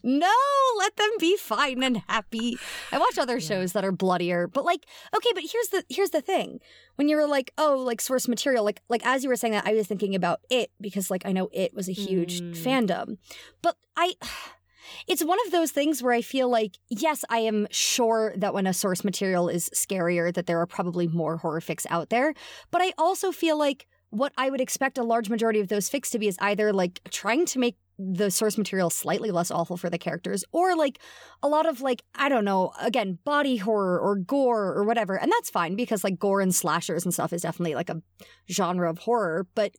no, 0.02 0.32
let 0.78 0.94
them 0.96 1.10
be 1.18 1.36
fine 1.36 1.82
and 1.82 1.96
happy. 2.08 2.58
I 2.92 2.98
watch 2.98 3.18
other 3.18 3.38
Yeah. 3.38 3.48
shows 3.48 3.72
that 3.72 3.84
are 3.84 3.90
bloodier, 3.92 4.46
but 4.46 4.64
like 4.64 4.84
okay, 5.16 5.30
but 5.34 5.42
here's 5.50 5.68
the 5.68 5.84
here's 5.88 6.10
the 6.10 6.20
thing. 6.20 6.60
When 6.96 7.08
you 7.08 7.16
were 7.16 7.26
like, 7.26 7.50
oh, 7.58 7.76
like 7.76 8.00
source 8.00 8.28
material, 8.28 8.64
like 8.64 8.80
like 8.88 9.04
as 9.04 9.24
you 9.24 9.28
were 9.30 9.36
saying 9.36 9.52
that, 9.54 9.66
I 9.66 9.72
was 9.74 9.86
thinking 9.88 10.14
about 10.14 10.40
it 10.50 10.70
because 10.80 11.10
like 11.10 11.26
I 11.26 11.32
know 11.32 11.48
it 11.52 11.74
was 11.74 11.88
a 11.88 11.92
huge 11.92 12.40
Mm. 12.40 12.52
fandom. 12.64 13.18
But 13.62 13.76
I 13.96 14.14
it's 15.06 15.24
one 15.24 15.38
of 15.46 15.52
those 15.52 15.70
things 15.70 16.02
where 16.02 16.12
I 16.12 16.22
feel 16.22 16.48
like, 16.48 16.78
yes, 16.88 17.24
I 17.28 17.38
am 17.38 17.66
sure 17.70 18.34
that 18.36 18.54
when 18.54 18.66
a 18.66 18.74
source 18.74 19.04
material 19.04 19.48
is 19.48 19.70
scarier, 19.74 20.32
that 20.34 20.46
there 20.46 20.60
are 20.60 20.66
probably 20.66 21.06
more 21.06 21.36
horror 21.38 21.60
fics 21.60 21.86
out 21.90 22.10
there. 22.10 22.34
But 22.70 22.82
I 22.82 22.92
also 22.98 23.32
feel 23.32 23.58
like 23.58 23.86
what 24.10 24.32
I 24.38 24.50
would 24.50 24.60
expect 24.60 24.98
a 24.98 25.02
large 25.02 25.28
majority 25.28 25.60
of 25.60 25.68
those 25.68 25.90
fics 25.90 26.10
to 26.10 26.18
be 26.18 26.28
is 26.28 26.38
either 26.40 26.72
like 26.72 27.00
trying 27.10 27.44
to 27.46 27.58
make 27.58 27.76
the 27.98 28.30
source 28.30 28.58
material 28.58 28.90
slightly 28.90 29.30
less 29.30 29.50
awful 29.50 29.76
for 29.76 29.88
the 29.88 29.98
characters, 29.98 30.44
or 30.52 30.76
like 30.76 30.98
a 31.42 31.48
lot 31.48 31.66
of 31.66 31.80
like, 31.80 32.02
I 32.14 32.28
don't 32.28 32.44
know, 32.44 32.72
again, 32.80 33.18
body 33.24 33.56
horror 33.56 33.98
or 33.98 34.16
gore 34.16 34.74
or 34.74 34.84
whatever. 34.84 35.18
And 35.18 35.32
that's 35.32 35.50
fine 35.50 35.76
because 35.76 36.04
like 36.04 36.18
gore 36.18 36.40
and 36.40 36.54
slashers 36.54 37.04
and 37.04 37.14
stuff 37.14 37.32
is 37.32 37.42
definitely 37.42 37.74
like 37.74 37.88
a 37.88 38.02
genre 38.50 38.90
of 38.90 38.98
horror. 38.98 39.46
But 39.54 39.72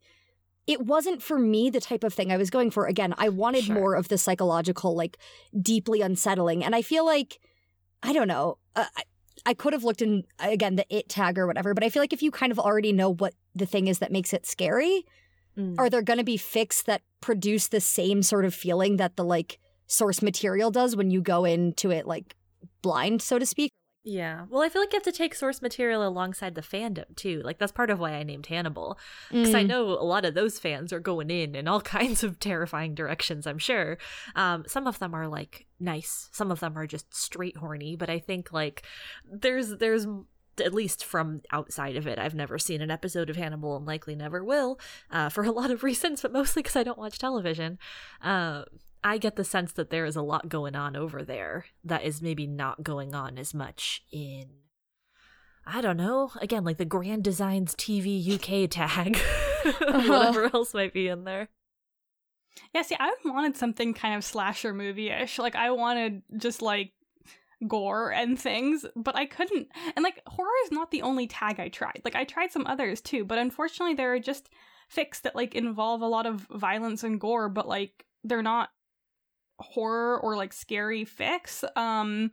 it 0.67 0.81
wasn't 0.81 1.23
for 1.23 1.39
me 1.39 1.69
the 1.69 1.79
type 1.79 2.03
of 2.03 2.13
thing 2.13 2.31
I 2.31 2.37
was 2.37 2.49
going 2.49 2.71
for. 2.71 2.85
Again, 2.85 3.15
I 3.17 3.29
wanted 3.29 3.63
Sure. 3.63 3.75
more 3.75 3.95
of 3.95 4.09
the 4.09 4.17
psychological, 4.17 4.95
like 4.95 5.17
deeply 5.59 6.01
unsettling. 6.01 6.63
And 6.63 6.75
I 6.75 6.81
feel 6.81 7.05
like, 7.05 7.39
I 8.03 8.11
don't 8.13 8.27
know, 8.27 8.57
uh, 8.75 8.85
I, 8.95 9.03
I 9.45 9.53
could 9.53 9.71
have 9.73 9.83
looked 9.85 10.01
in, 10.01 10.23
again, 10.39 10.75
the 10.75 10.85
it 10.89 11.07
tag 11.09 11.39
or 11.39 11.47
whatever, 11.47 11.73
but 11.73 11.83
I 11.83 11.89
feel 11.89 12.01
like 12.03 12.11
if 12.13 12.21
you 12.21 12.31
kind 12.31 12.51
of 12.51 12.59
already 12.59 12.91
know 12.91 13.13
what 13.13 13.33
the 13.55 13.65
thing 13.65 13.87
is 13.87 13.99
that 13.99 14.11
makes 14.11 14.33
it 14.33 14.45
scary, 14.45 15.05
Mm. 15.57 15.73
are 15.79 15.89
there 15.89 16.03
going 16.03 16.19
to 16.19 16.23
be 16.23 16.37
fics 16.37 16.83
that 16.83 17.01
produce 17.19 17.69
the 17.69 17.81
same 17.81 18.21
sort 18.21 18.45
of 18.45 18.53
feeling 18.53 18.97
that 18.97 19.15
the 19.15 19.23
like 19.23 19.57
source 19.87 20.21
material 20.21 20.69
does 20.69 20.95
when 20.95 21.09
you 21.09 21.19
go 21.19 21.45
into 21.45 21.89
it 21.89 22.05
like 22.05 22.35
blind, 22.83 23.23
so 23.23 23.39
to 23.39 23.45
speak? 23.47 23.71
Yeah. 24.09 24.45
Well, 24.49 24.61
I 24.61 24.69
feel 24.69 24.81
like 24.81 24.93
you 24.93 24.97
have 24.97 25.03
to 25.03 25.11
take 25.11 25.35
source 25.35 25.61
material 25.61 26.07
alongside 26.07 26.55
the 26.55 26.61
fandom 26.61 27.13
too. 27.17 27.41
Like 27.43 27.59
that's 27.59 27.73
part 27.73 27.89
of 27.89 27.99
why 27.99 28.13
I 28.13 28.23
named 28.23 28.45
Hannibal 28.45 28.97
because 29.29 29.53
I 29.53 29.63
Mm. 29.65 29.67
know 29.67 29.83
a 29.89 30.07
lot 30.07 30.23
of 30.23 30.33
those 30.33 30.59
fans 30.59 30.93
are 30.93 31.01
going 31.01 31.29
in 31.29 31.55
in 31.55 31.67
all 31.67 31.81
kinds 31.99 32.23
of 32.23 32.39
terrifying 32.39 32.95
directions. 32.95 33.45
I'm 33.45 33.57
sure. 33.57 33.97
Um, 34.33 34.63
some 34.65 34.87
of 34.87 34.99
them 34.99 35.13
are 35.13 35.27
like 35.27 35.65
nice. 35.81 36.29
Some 36.31 36.51
of 36.51 36.61
them 36.61 36.77
are 36.77 36.87
just 36.87 37.13
straight 37.13 37.57
horny. 37.57 37.97
But 37.97 38.09
I 38.09 38.19
think 38.19 38.53
like 38.53 38.83
there's 39.29 39.75
there's 39.75 40.07
at 40.63 40.73
least 40.73 41.03
from 41.05 41.41
outside 41.51 41.97
of 41.97 42.07
it, 42.07 42.17
I've 42.17 42.33
never 42.33 42.57
seen 42.57 42.81
an 42.81 42.89
episode 42.89 43.29
of 43.29 43.35
Hannibal 43.35 43.75
and 43.75 43.85
likely 43.85 44.15
never 44.15 44.41
will 44.43 44.79
uh, 45.11 45.27
for 45.29 45.43
a 45.43 45.51
lot 45.51 45.69
of 45.69 45.83
reasons, 45.89 46.21
but 46.21 46.31
mostly 46.31 46.63
because 46.63 46.77
I 46.77 46.83
don't 46.83 46.97
watch 46.97 47.19
television. 47.19 47.77
Uh, 48.23 48.63
I 49.07 49.17
get 49.17 49.37
the 49.37 49.45
sense 49.45 49.71
that 49.71 49.89
there 49.89 50.03
is 50.03 50.17
a 50.17 50.21
lot 50.21 50.49
going 50.49 50.75
on 50.75 50.97
over 50.97 51.23
there 51.23 51.63
that 51.81 52.03
is 52.03 52.21
maybe 52.21 52.45
not 52.45 52.83
going 52.83 53.15
on 53.15 53.37
as 53.37 53.53
much 53.53 54.03
in. 54.11 54.47
I 55.65 55.79
don't 55.79 55.95
know. 55.95 56.31
Again, 56.41 56.65
like 56.65 56.75
the 56.75 56.83
Grand 56.83 57.23
Designs 57.23 57.73
TV 57.73 58.21
UK 58.35 58.69
tag, 58.69 59.15
uh-huh. 59.65 60.09
whatever 60.09 60.53
else 60.53 60.73
might 60.73 60.91
be 60.91 61.07
in 61.07 61.23
there. 61.23 61.47
Yeah, 62.75 62.81
see, 62.81 62.97
I 62.99 63.15
wanted 63.23 63.55
something 63.55 63.93
kind 63.93 64.13
of 64.13 64.25
slasher 64.25 64.73
movie 64.73 65.09
ish. 65.09 65.39
Like, 65.39 65.55
I 65.55 65.71
wanted 65.71 66.23
just 66.35 66.61
like 66.61 66.91
gore 67.65 68.11
and 68.11 68.37
things, 68.37 68.85
but 68.97 69.15
I 69.15 69.25
couldn't. 69.25 69.69
And 69.95 70.03
like, 70.03 70.21
horror 70.27 70.49
is 70.65 70.71
not 70.73 70.91
the 70.91 71.03
only 71.03 71.27
tag 71.27 71.61
I 71.61 71.69
tried. 71.69 72.01
Like, 72.03 72.15
I 72.15 72.25
tried 72.25 72.51
some 72.51 72.67
others 72.67 72.99
too, 72.99 73.23
but 73.23 73.37
unfortunately, 73.37 73.95
there 73.95 74.13
are 74.13 74.19
just 74.19 74.49
fics 74.93 75.21
that 75.21 75.35
like 75.35 75.55
involve 75.55 76.01
a 76.01 76.07
lot 76.07 76.25
of 76.25 76.45
violence 76.51 77.05
and 77.05 77.21
gore, 77.21 77.47
but 77.47 77.69
like, 77.69 78.05
they're 78.25 78.43
not 78.43 78.69
horror 79.59 80.19
or 80.19 80.35
like 80.35 80.53
scary 80.53 81.05
fix. 81.05 81.63
Um, 81.75 82.31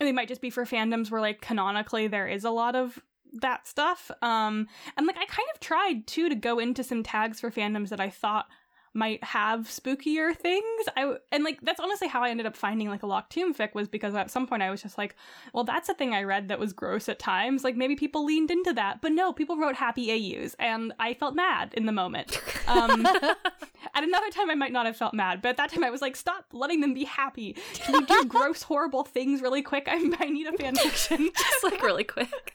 and 0.00 0.08
they 0.08 0.12
might 0.12 0.28
just 0.28 0.40
be 0.40 0.50
for 0.50 0.64
fandoms 0.64 1.10
where 1.10 1.20
like 1.20 1.40
canonically 1.40 2.08
there 2.08 2.26
is 2.26 2.44
a 2.44 2.50
lot 2.50 2.74
of 2.74 2.98
that 3.40 3.66
stuff. 3.66 4.10
Um, 4.22 4.68
and 4.96 5.06
like 5.06 5.16
I 5.16 5.26
kind 5.26 5.48
of 5.54 5.60
tried 5.60 6.06
too 6.06 6.28
to 6.28 6.34
go 6.34 6.58
into 6.58 6.84
some 6.84 7.02
tags 7.02 7.40
for 7.40 7.50
fandoms 7.50 7.88
that 7.88 8.00
I 8.00 8.10
thought 8.10 8.46
might 8.94 9.22
have 9.24 9.62
spookier 9.62 10.34
things. 10.34 10.88
I 10.96 11.16
and 11.32 11.44
like 11.44 11.60
that's 11.62 11.80
honestly 11.80 12.08
how 12.08 12.22
I 12.22 12.30
ended 12.30 12.46
up 12.46 12.56
finding 12.56 12.88
like 12.88 13.02
a 13.02 13.06
Locked 13.06 13.32
Tomb 13.32 13.54
fic 13.54 13.74
was 13.74 13.88
because 13.88 14.14
at 14.14 14.30
some 14.30 14.46
point 14.46 14.62
I 14.62 14.70
was 14.70 14.82
just 14.82 14.96
like, 14.96 15.16
well, 15.52 15.64
that's 15.64 15.88
a 15.88 15.94
thing 15.94 16.14
I 16.14 16.22
read 16.22 16.48
that 16.48 16.58
was 16.58 16.72
gross 16.72 17.08
at 17.08 17.18
times. 17.18 17.64
Like 17.64 17.76
maybe 17.76 17.96
people 17.96 18.24
leaned 18.24 18.50
into 18.50 18.72
that, 18.74 19.00
but 19.00 19.12
no, 19.12 19.32
people 19.32 19.56
wrote 19.56 19.74
happy 19.74 20.10
AUs, 20.10 20.54
and 20.58 20.92
I 20.98 21.14
felt 21.14 21.34
mad 21.34 21.74
in 21.74 21.86
the 21.86 21.92
moment. 21.92 22.40
Um, 22.66 23.06
at 23.94 24.04
another 24.04 24.30
time, 24.30 24.50
I 24.50 24.54
might 24.54 24.72
not 24.72 24.86
have 24.86 24.96
felt 24.96 25.14
mad, 25.14 25.42
but 25.42 25.50
at 25.50 25.56
that 25.56 25.70
time, 25.70 25.84
I 25.84 25.90
was 25.90 26.00
like, 26.00 26.16
stop 26.16 26.46
letting 26.52 26.80
them 26.80 26.94
be 26.94 27.04
happy. 27.04 27.56
Can 27.74 27.94
you 27.94 28.06
do 28.06 28.24
gross, 28.28 28.62
horrible 28.62 29.04
things 29.04 29.42
really 29.42 29.62
quick? 29.62 29.88
I, 29.88 29.96
I 30.18 30.30
need 30.30 30.46
a 30.46 30.52
fan 30.52 30.76
fiction. 30.76 31.30
Just 31.36 31.64
like 31.64 31.82
really 31.82 32.04
quick. 32.04 32.54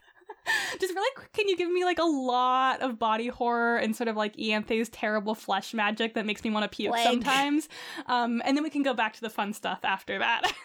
Just 0.80 0.94
really 0.94 1.12
quick, 1.16 1.32
can 1.34 1.48
you 1.48 1.58
give 1.58 1.70
me 1.70 1.84
like 1.84 2.00
a 2.00 2.04
lot 2.04 2.82
of 2.82 3.00
body 3.00 3.28
horror 3.28 3.78
and 3.78 3.96
sort 3.96 4.08
of 4.08 4.16
like 4.16 4.36
Ianthe's 4.38 4.90
terrible 4.90 5.36
flesh 5.36 5.74
magic 5.74 6.14
that 6.14 6.26
makes 6.26 6.44
me 6.44 6.50
want 6.50 6.70
to 6.70 6.76
puke 6.76 6.92
Plague. 6.92 7.06
sometimes? 7.06 7.70
Um, 8.08 8.42
and 8.46 8.56
then 8.56 8.64
we 8.64 8.70
can 8.70 8.84
go 8.84 8.94
back 8.94 9.14
to 9.14 9.22
the 9.22 9.30
fun 9.30 9.54
stuff 9.54 9.80
after 9.84 10.20
that. 10.20 10.52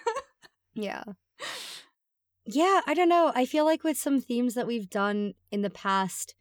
Yeah. 0.74 1.04
Yeah, 2.46 2.80
I 2.86 2.94
don't 2.94 3.08
know. 3.08 3.32
I 3.34 3.46
feel 3.46 3.64
like 3.64 3.84
with 3.84 3.96
some 3.96 4.20
themes 4.20 4.54
that 4.54 4.66
we've 4.66 4.90
done 4.90 5.34
in 5.50 5.62
the 5.62 5.70
past, 5.70 6.34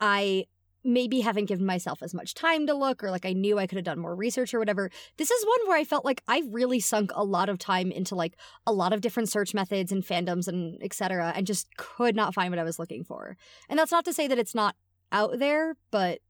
I 0.00 0.46
maybe 0.86 1.20
haven't 1.20 1.46
given 1.46 1.66
myself 1.66 2.02
as 2.02 2.14
much 2.14 2.34
time 2.34 2.66
to 2.66 2.74
look 2.74 3.02
or 3.04 3.10
like 3.10 3.26
I 3.26 3.32
knew 3.32 3.58
I 3.58 3.66
could 3.66 3.76
have 3.76 3.84
done 3.84 3.98
more 3.98 4.14
research 4.14 4.54
or 4.54 4.58
whatever. 4.58 4.90
This 5.16 5.30
is 5.30 5.44
one 5.44 5.68
where 5.68 5.76
I 5.78 5.84
felt 5.84 6.04
like 6.04 6.22
I 6.28 6.42
really 6.50 6.80
sunk 6.80 7.10
a 7.14 7.24
lot 7.24 7.48
of 7.48 7.58
time 7.58 7.90
into 7.90 8.14
like 8.14 8.36
a 8.66 8.72
lot 8.72 8.92
of 8.92 9.00
different 9.00 9.28
search 9.28 9.52
methods 9.54 9.90
and 9.92 10.02
fandoms 10.04 10.48
and 10.48 10.78
etc 10.82 11.32
and 11.36 11.46
just 11.46 11.76
could 11.76 12.14
not 12.16 12.32
find 12.34 12.50
what 12.52 12.58
I 12.58 12.64
was 12.64 12.78
looking 12.78 13.04
for. 13.04 13.36
And 13.68 13.78
that's 13.78 13.92
not 13.92 14.04
to 14.06 14.12
say 14.12 14.26
that 14.28 14.38
it's 14.38 14.54
not 14.54 14.76
out 15.12 15.38
there, 15.38 15.76
but 15.90 16.20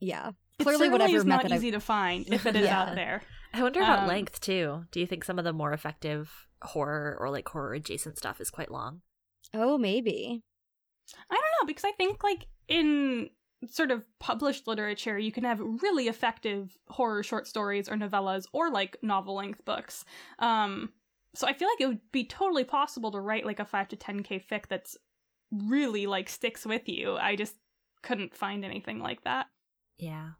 yeah. 0.00 0.30
It 0.58 0.64
Clearly 0.64 0.78
certainly 0.86 0.88
whatever 0.92 1.16
is 1.18 1.24
not 1.24 1.36
method 1.44 1.52
I- 1.52 1.56
easy 1.56 1.70
to 1.72 1.80
find 1.80 2.26
if 2.32 2.46
it 2.46 2.56
is 2.56 2.64
Yeah. 2.64 2.82
out 2.82 2.94
there. 2.94 3.22
I 3.54 3.62
wonder 3.62 3.80
about 3.80 4.00
Um, 4.00 4.08
length 4.08 4.40
too. 4.40 4.84
Do 4.90 5.00
you 5.00 5.06
think 5.06 5.24
some 5.24 5.38
of 5.38 5.44
the 5.44 5.52
more 5.52 5.72
effective 5.72 6.48
horror 6.62 7.16
or 7.20 7.30
like 7.30 7.48
horror 7.48 7.74
adjacent 7.74 8.18
stuff 8.18 8.40
is 8.40 8.50
quite 8.50 8.70
long? 8.70 9.02
Oh, 9.54 9.78
maybe. 9.78 10.42
I 11.30 11.34
don't 11.34 11.42
know 11.62 11.66
because 11.66 11.84
I 11.84 11.92
think 11.92 12.22
like 12.22 12.46
in 12.68 13.30
sort 13.66 13.90
of 13.90 14.04
published 14.18 14.66
literature, 14.66 15.18
you 15.18 15.32
can 15.32 15.44
have 15.44 15.60
really 15.60 16.08
effective 16.08 16.76
horror 16.88 17.22
short 17.22 17.46
stories 17.46 17.88
or 17.88 17.96
novellas 17.96 18.46
or 18.52 18.70
like 18.70 18.96
novel 19.02 19.34
length 19.34 19.64
books. 19.64 20.04
Um, 20.38 20.92
so 21.34 21.46
I 21.46 21.52
feel 21.52 21.68
like 21.68 21.80
it 21.80 21.86
would 21.86 22.12
be 22.12 22.24
totally 22.24 22.64
possible 22.64 23.10
to 23.12 23.20
write 23.20 23.46
like 23.46 23.60
a 23.60 23.64
five 23.64 23.88
to 23.88 23.96
ten 23.96 24.22
k 24.22 24.38
fic 24.38 24.68
that's 24.68 24.96
really 25.52 26.06
like 26.06 26.28
sticks 26.28 26.64
with 26.64 26.88
you. 26.88 27.16
I 27.16 27.36
just 27.36 27.56
couldn't 28.02 28.34
find 28.34 28.64
anything 28.64 29.00
like 29.00 29.24
that. 29.24 29.46
Yeah. 29.98 30.30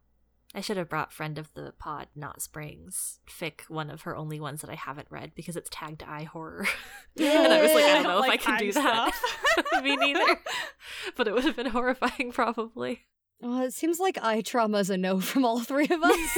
I 0.53 0.61
should 0.61 0.77
have 0.77 0.89
brought 0.89 1.13
friend 1.13 1.37
of 1.37 1.53
the 1.53 1.73
pod, 1.77 2.07
Not 2.15 2.41
Springs, 2.41 3.19
fic, 3.29 3.61
one 3.67 3.91
of 3.91 4.01
her 4.01 4.15
only 4.15 4.39
ones 4.39 4.61
that 4.61 4.69
I 4.69 4.75
haven't 4.75 5.07
read 5.11 5.33
because 5.35 5.55
it's 5.55 5.69
tagged 5.71 6.01
eye 6.01 6.23
horror. 6.23 6.67
and 7.17 7.53
I 7.53 7.61
was 7.61 7.73
like, 7.73 7.85
I 7.85 7.93
don't, 7.93 8.03
know 8.03 8.23
if 8.23 8.29
I 8.29 8.37
can 8.37 8.57
do 8.57 8.71
that. 8.73 9.13
Me 9.83 9.95
neither. 9.95 10.39
but 11.15 11.27
it 11.27 11.35
would 11.35 11.43
have 11.43 11.55
been 11.55 11.67
horrifying, 11.67 12.31
probably. 12.31 13.05
Well, 13.41 13.61
it 13.61 13.73
seems 13.73 13.99
like 13.99 14.17
eye 14.23 14.41
trauma 14.41 14.79
is 14.79 14.89
a 14.89 14.97
no 14.97 15.19
from 15.19 15.45
all 15.45 15.59
three 15.59 15.87
of 15.87 16.03
us. 16.03 16.37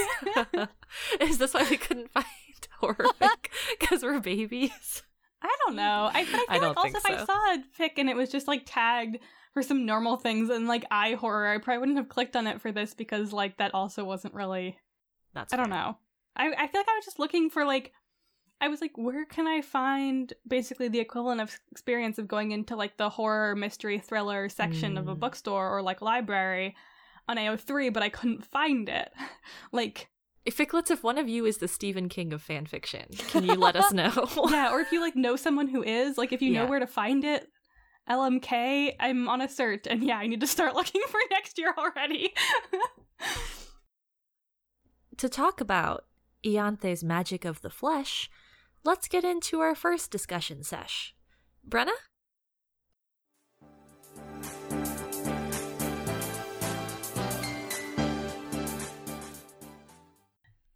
Is 1.21 1.37
this 1.37 1.53
why 1.53 1.65
we 1.69 1.77
couldn't 1.77 2.11
find 2.11 2.25
horror 2.79 3.07
fic? 3.19 3.49
Because 3.79 4.03
we're 4.03 4.19
babies? 4.19 5.03
I 5.41 5.55
don't 5.65 5.75
know. 5.75 6.09
I, 6.13 6.25
but 6.25 6.33
I 6.33 6.37
feel 6.37 6.45
I 6.49 6.59
don't 6.59 6.77
like 6.77 6.93
also 6.93 6.99
think 6.99 7.15
if 7.15 7.21
I 7.21 7.25
saw 7.25 7.53
a 7.55 7.63
fic 7.79 7.91
and 7.97 8.09
it 8.09 8.15
was 8.15 8.29
just 8.29 8.47
like 8.47 8.63
tagged 8.65 9.17
for 9.53 9.61
some 9.63 9.85
normal 9.85 10.17
things 10.17 10.49
and 10.49 10.67
like 10.67 10.85
eye 10.91 11.13
horror, 11.13 11.47
I 11.47 11.57
probably 11.57 11.79
wouldn't 11.79 11.97
have 11.97 12.09
clicked 12.09 12.35
on 12.35 12.47
it 12.47 12.61
for 12.61 12.71
this 12.71 12.93
because 12.93 13.33
like 13.33 13.57
that 13.57 13.73
also 13.73 14.03
wasn't 14.03 14.33
really. 14.33 14.77
That's 15.33 15.53
I 15.53 15.57
don't 15.57 15.69
know. 15.69 15.97
I 16.35 16.47
I 16.47 16.67
feel 16.67 16.79
like 16.81 16.89
I 16.89 16.95
was 16.95 17.05
just 17.05 17.19
looking 17.19 17.49
for 17.49 17.65
like. 17.65 17.91
I 18.63 18.67
was 18.67 18.79
like, 18.79 18.95
where 18.95 19.25
can 19.25 19.47
I 19.47 19.61
find 19.61 20.31
basically 20.47 20.87
the 20.87 20.99
equivalent 20.99 21.41
of 21.41 21.59
experience 21.71 22.19
of 22.19 22.27
going 22.27 22.51
into 22.51 22.75
like 22.75 22.95
the 22.95 23.09
horror 23.09 23.55
mystery 23.55 23.97
thriller 23.97 24.49
section 24.49 24.99
of 24.99 25.07
a 25.07 25.15
Mm. 25.15 25.19
bookstore 25.19 25.75
or 25.75 25.81
like 25.81 25.99
library 25.99 26.75
on 27.27 27.37
AO3, 27.37 27.91
but 27.91 28.03
I 28.03 28.09
couldn't 28.09 28.45
find 28.45 28.87
it. 28.87 29.11
like, 29.71 30.09
If 30.45 30.57
Ficklets, 30.57 30.91
if 30.91 31.03
one 31.03 31.17
of 31.17 31.27
you 31.27 31.45
is 31.47 31.57
the 31.57 31.67
Stephen 31.67 32.07
King 32.07 32.33
of 32.33 32.43
fan 32.43 32.67
fiction, 32.67 33.07
can 33.29 33.43
you 33.45 33.55
let 33.55 33.75
us 33.75 33.91
know? 33.99 34.11
yeah, 34.51 34.71
or 34.71 34.79
if 34.79 34.91
you 34.91 35.01
like 35.01 35.15
know 35.15 35.35
someone 35.35 35.67
who 35.67 35.81
is, 35.81 36.19
like 36.19 36.31
if 36.31 36.43
you 36.43 36.53
know 36.53 36.67
where 36.67 36.79
to 36.79 36.85
find 36.87 37.23
it, 37.23 37.47
LMK, 38.11 38.93
I'm 38.99 39.29
on 39.29 39.39
a 39.39 39.47
cert, 39.47 39.87
and 39.89 40.03
yeah, 40.03 40.17
I 40.17 40.27
need 40.27 40.41
to 40.41 40.47
start 40.47 40.75
looking 40.75 41.01
for 41.07 41.19
next 41.31 41.57
year 41.57 41.73
already. 41.77 42.33
to 45.17 45.29
talk 45.29 45.61
about 45.61 46.03
Ianthe's 46.45 47.05
magic 47.05 47.45
of 47.45 47.61
the 47.61 47.69
flesh, 47.69 48.29
let's 48.83 49.07
get 49.07 49.23
into 49.23 49.61
our 49.61 49.75
first 49.75 50.11
discussion 50.11 50.63
sesh. 50.63 51.15
Brenna? 51.67 51.91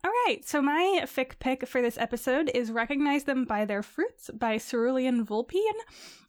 All 0.06 0.12
right, 0.26 0.40
so 0.46 0.62
my 0.62 1.02
fic 1.04 1.38
pick 1.40 1.68
for 1.68 1.82
this 1.82 1.98
episode 1.98 2.50
is 2.54 2.72
"Recognize 2.72 3.26
Them 3.26 3.44
by 3.44 3.66
Their 3.66 3.84
Fruits" 3.84 4.30
by 4.34 4.58
Cerulean 4.58 5.26
Vulpine. 5.26 5.60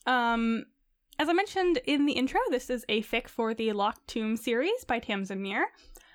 Um, 0.04 0.64
as 1.18 1.28
I 1.28 1.32
mentioned 1.32 1.80
in 1.86 2.06
the 2.06 2.12
intro, 2.12 2.40
this 2.50 2.70
is 2.70 2.84
a 2.88 3.02
fic 3.02 3.28
for 3.28 3.54
the 3.54 3.72
Locked 3.72 4.06
Tomb 4.06 4.36
series 4.36 4.84
by 4.86 4.98
Tamsin 4.98 5.42
Muir. 5.42 5.66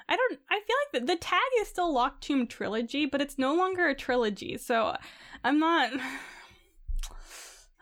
I 0.08 0.16
don't. 0.16 0.40
I 0.50 0.60
feel 0.60 0.76
like 0.84 1.02
the, 1.02 1.14
the 1.14 1.20
tag 1.20 1.40
is 1.62 1.68
still 1.68 1.94
Locked 1.94 2.24
Tomb 2.24 2.48
trilogy, 2.48 3.06
but 3.06 3.22
it's 3.22 3.38
no 3.38 3.56
longer 3.56 3.88
a 3.88 3.96
trilogy. 3.96 4.58
So 4.58 4.96
I'm 5.44 5.60
not. 5.60 5.92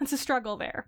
It's 0.01 0.13
a 0.13 0.17
struggle 0.17 0.55
there. 0.55 0.87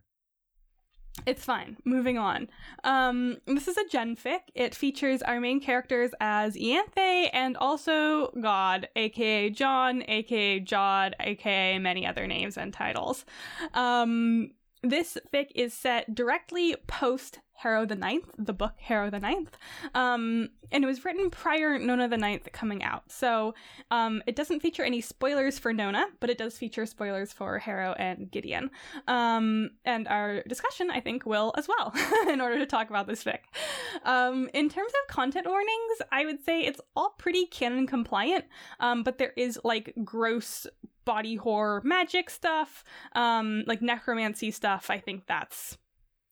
It's 1.26 1.44
fine. 1.44 1.78
Moving 1.84 2.18
on. 2.18 2.50
Um, 2.86 3.38
this 3.46 3.68
is 3.68 3.78
a 3.78 3.88
gen 3.90 4.16
fic. 4.16 4.40
It 4.56 4.74
features 4.74 5.22
our 5.22 5.40
main 5.40 5.60
characters 5.60 6.12
as 6.20 6.56
Ianthe 6.56 7.30
and 7.34 7.58
also 7.58 8.32
God, 8.42 8.88
aka 8.96 9.50
John, 9.50 10.04
aka 10.08 10.62
Jod, 10.62 11.14
aka 11.20 11.78
many 11.78 12.08
other 12.08 12.26
names 12.26 12.58
and 12.58 12.74
titles. 12.74 13.26
Um, 13.74 14.52
this 14.84 15.18
fic 15.34 15.48
is 15.56 15.74
set 15.74 16.14
directly 16.16 16.76
post 16.88 17.40
Harrow 17.62 17.86
the 17.86 17.96
Ninth, 17.96 18.26
the 18.40 18.54
book 18.54 18.74
Harrow 18.80 19.12
the 19.12 19.20
Ninth, 19.20 19.56
um, 19.94 20.50
and 20.72 20.84
it 20.84 20.88
was 20.88 21.06
written 21.06 21.30
prior 21.30 21.78
Nona 21.78 22.08
the 22.08 22.18
Ninth 22.18 22.52
coming 22.52 22.84
out. 22.84 23.04
So 23.12 23.54
um, 23.92 24.24
it 24.26 24.36
doesn't 24.36 24.62
feature 24.62 24.84
any 24.84 25.00
spoilers 25.00 25.60
for 25.60 25.72
Nona, 25.72 26.08
but 26.20 26.32
it 26.32 26.40
does 26.40 26.58
feature 26.58 26.88
spoilers 26.88 27.32
for 27.32 27.60
Harrow 27.60 27.94
and 28.00 28.32
Gideon. 28.32 28.72
Um, 29.08 29.72
and 29.86 30.08
our 30.08 30.42
discussion, 30.44 30.90
I 30.90 31.02
think, 31.02 31.28
will 31.28 31.54
as 31.56 31.68
well, 31.68 31.94
in 32.30 32.42
order 32.42 32.58
to 32.58 32.66
talk 32.66 32.90
about 32.90 33.06
this 33.06 33.24
fic. 33.24 33.42
Um, 34.06 34.50
in 34.56 34.68
terms 34.68 34.92
of 35.04 35.14
content 35.14 35.46
warnings, 35.46 36.02
I 36.12 36.26
would 36.26 36.44
say 36.44 36.62
it's 36.62 36.82
all 36.96 37.14
pretty 37.20 37.46
canon 37.46 37.86
compliant, 37.86 38.46
um, 38.80 39.04
but 39.04 39.20
there 39.20 39.34
is 39.38 39.60
like 39.64 39.94
gross 40.04 40.66
body 41.06 41.36
horror 41.36 41.82
magic 41.84 42.30
stuff, 42.30 42.84
um, 43.14 43.64
like 43.68 43.82
necromancy 43.82 44.52
stuff, 44.52 44.90
I 44.90 45.00
think 45.00 45.28
that's 45.28 45.78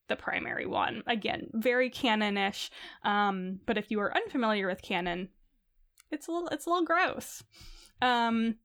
the 0.07 0.15
primary 0.15 0.65
one. 0.65 1.03
Again, 1.07 1.49
very 1.53 1.89
canon-ish. 1.89 2.71
Um, 3.03 3.59
but 3.65 3.77
if 3.77 3.91
you 3.91 3.99
are 3.99 4.15
unfamiliar 4.15 4.67
with 4.67 4.81
canon, 4.81 5.29
it's 6.11 6.27
a 6.27 6.31
little 6.31 6.47
it's 6.49 6.65
a 6.65 6.69
little 6.69 6.85
gross. 6.85 7.43
Um, 8.01 8.55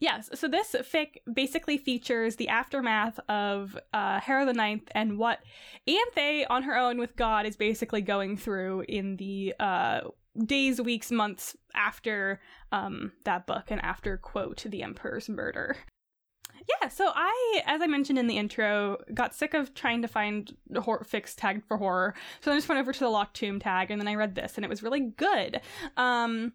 Yes, 0.00 0.28
so 0.34 0.48
this 0.48 0.76
fic 0.80 1.16
basically 1.32 1.78
features 1.78 2.36
the 2.36 2.48
aftermath 2.48 3.18
of 3.28 3.76
uh, 3.92 4.20
Harrow 4.20 4.44
the 4.44 4.52
Ninth 4.52 4.88
and 4.92 5.18
what 5.18 5.40
Ianthe 5.88 6.44
on 6.50 6.62
her 6.64 6.76
own 6.76 6.98
with 6.98 7.16
God 7.16 7.46
is 7.46 7.56
basically 7.56 8.02
going 8.02 8.36
through 8.36 8.84
in 8.88 9.16
the 9.16 9.54
uh, 9.58 10.00
days, 10.44 10.80
weeks, 10.80 11.10
months 11.10 11.56
after 11.74 12.40
um, 12.72 13.12
that 13.24 13.46
book 13.46 13.70
and 13.70 13.82
after, 13.82 14.16
quote, 14.16 14.64
the 14.66 14.82
Emperor's 14.82 15.28
murder. 15.28 15.76
Yeah, 16.68 16.88
so 16.88 17.12
I, 17.14 17.62
as 17.66 17.80
I 17.80 17.86
mentioned 17.86 18.18
in 18.18 18.26
the 18.26 18.36
intro, 18.36 18.98
got 19.14 19.34
sick 19.34 19.54
of 19.54 19.74
trying 19.74 20.02
to 20.02 20.08
find 20.08 20.54
horror 20.76 21.06
fics 21.08 21.34
tagged 21.36 21.64
for 21.66 21.76
horror. 21.76 22.14
So 22.40 22.52
I 22.52 22.56
just 22.56 22.68
went 22.68 22.80
over 22.80 22.92
to 22.92 22.98
the 22.98 23.08
Locked 23.08 23.36
Tomb 23.36 23.58
tag 23.58 23.90
and 23.90 24.00
then 24.00 24.08
I 24.08 24.14
read 24.14 24.34
this 24.34 24.56
and 24.56 24.64
it 24.64 24.68
was 24.68 24.82
really 24.82 25.00
good. 25.00 25.60
Um, 25.96 26.52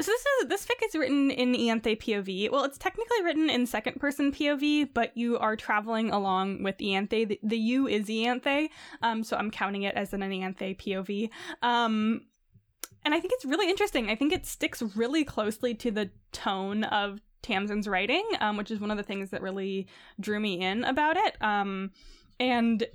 so 0.00 0.10
this 0.10 0.24
is 0.40 0.48
this 0.48 0.66
fic 0.66 0.84
is 0.86 0.94
written 0.94 1.30
in 1.30 1.52
Ianthe 1.52 2.00
POV. 2.00 2.50
Well, 2.50 2.64
it's 2.64 2.78
technically 2.78 3.22
written 3.22 3.50
in 3.50 3.66
second 3.66 4.00
person 4.00 4.32
POV, 4.32 4.88
but 4.92 5.16
you 5.16 5.38
are 5.38 5.54
traveling 5.54 6.10
along 6.10 6.62
with 6.62 6.78
Ianthe. 6.78 7.28
The, 7.28 7.38
the 7.42 7.58
you 7.58 7.86
is 7.86 8.06
Ianthe, 8.06 8.68
um, 9.02 9.22
so 9.22 9.36
I'm 9.36 9.50
counting 9.50 9.82
it 9.82 9.94
as 9.94 10.12
an 10.12 10.20
Ianthe 10.20 10.78
POV. 10.78 11.30
Um, 11.62 12.22
and 13.04 13.14
I 13.14 13.20
think 13.20 13.32
it's 13.34 13.44
really 13.44 13.68
interesting. 13.68 14.10
I 14.10 14.16
think 14.16 14.32
it 14.32 14.46
sticks 14.46 14.82
really 14.96 15.24
closely 15.24 15.74
to 15.74 15.90
the 15.90 16.10
tone 16.32 16.84
of 16.84 17.20
Tamsin's 17.42 17.88
writing, 17.88 18.24
um, 18.40 18.56
which 18.56 18.70
is 18.70 18.80
one 18.80 18.90
of 18.90 18.96
the 18.96 19.02
things 19.02 19.30
that 19.30 19.42
really 19.42 19.86
drew 20.20 20.38
me 20.38 20.60
in 20.60 20.84
about 20.84 21.16
it. 21.16 21.36
Um, 21.42 21.90
and 22.38 22.86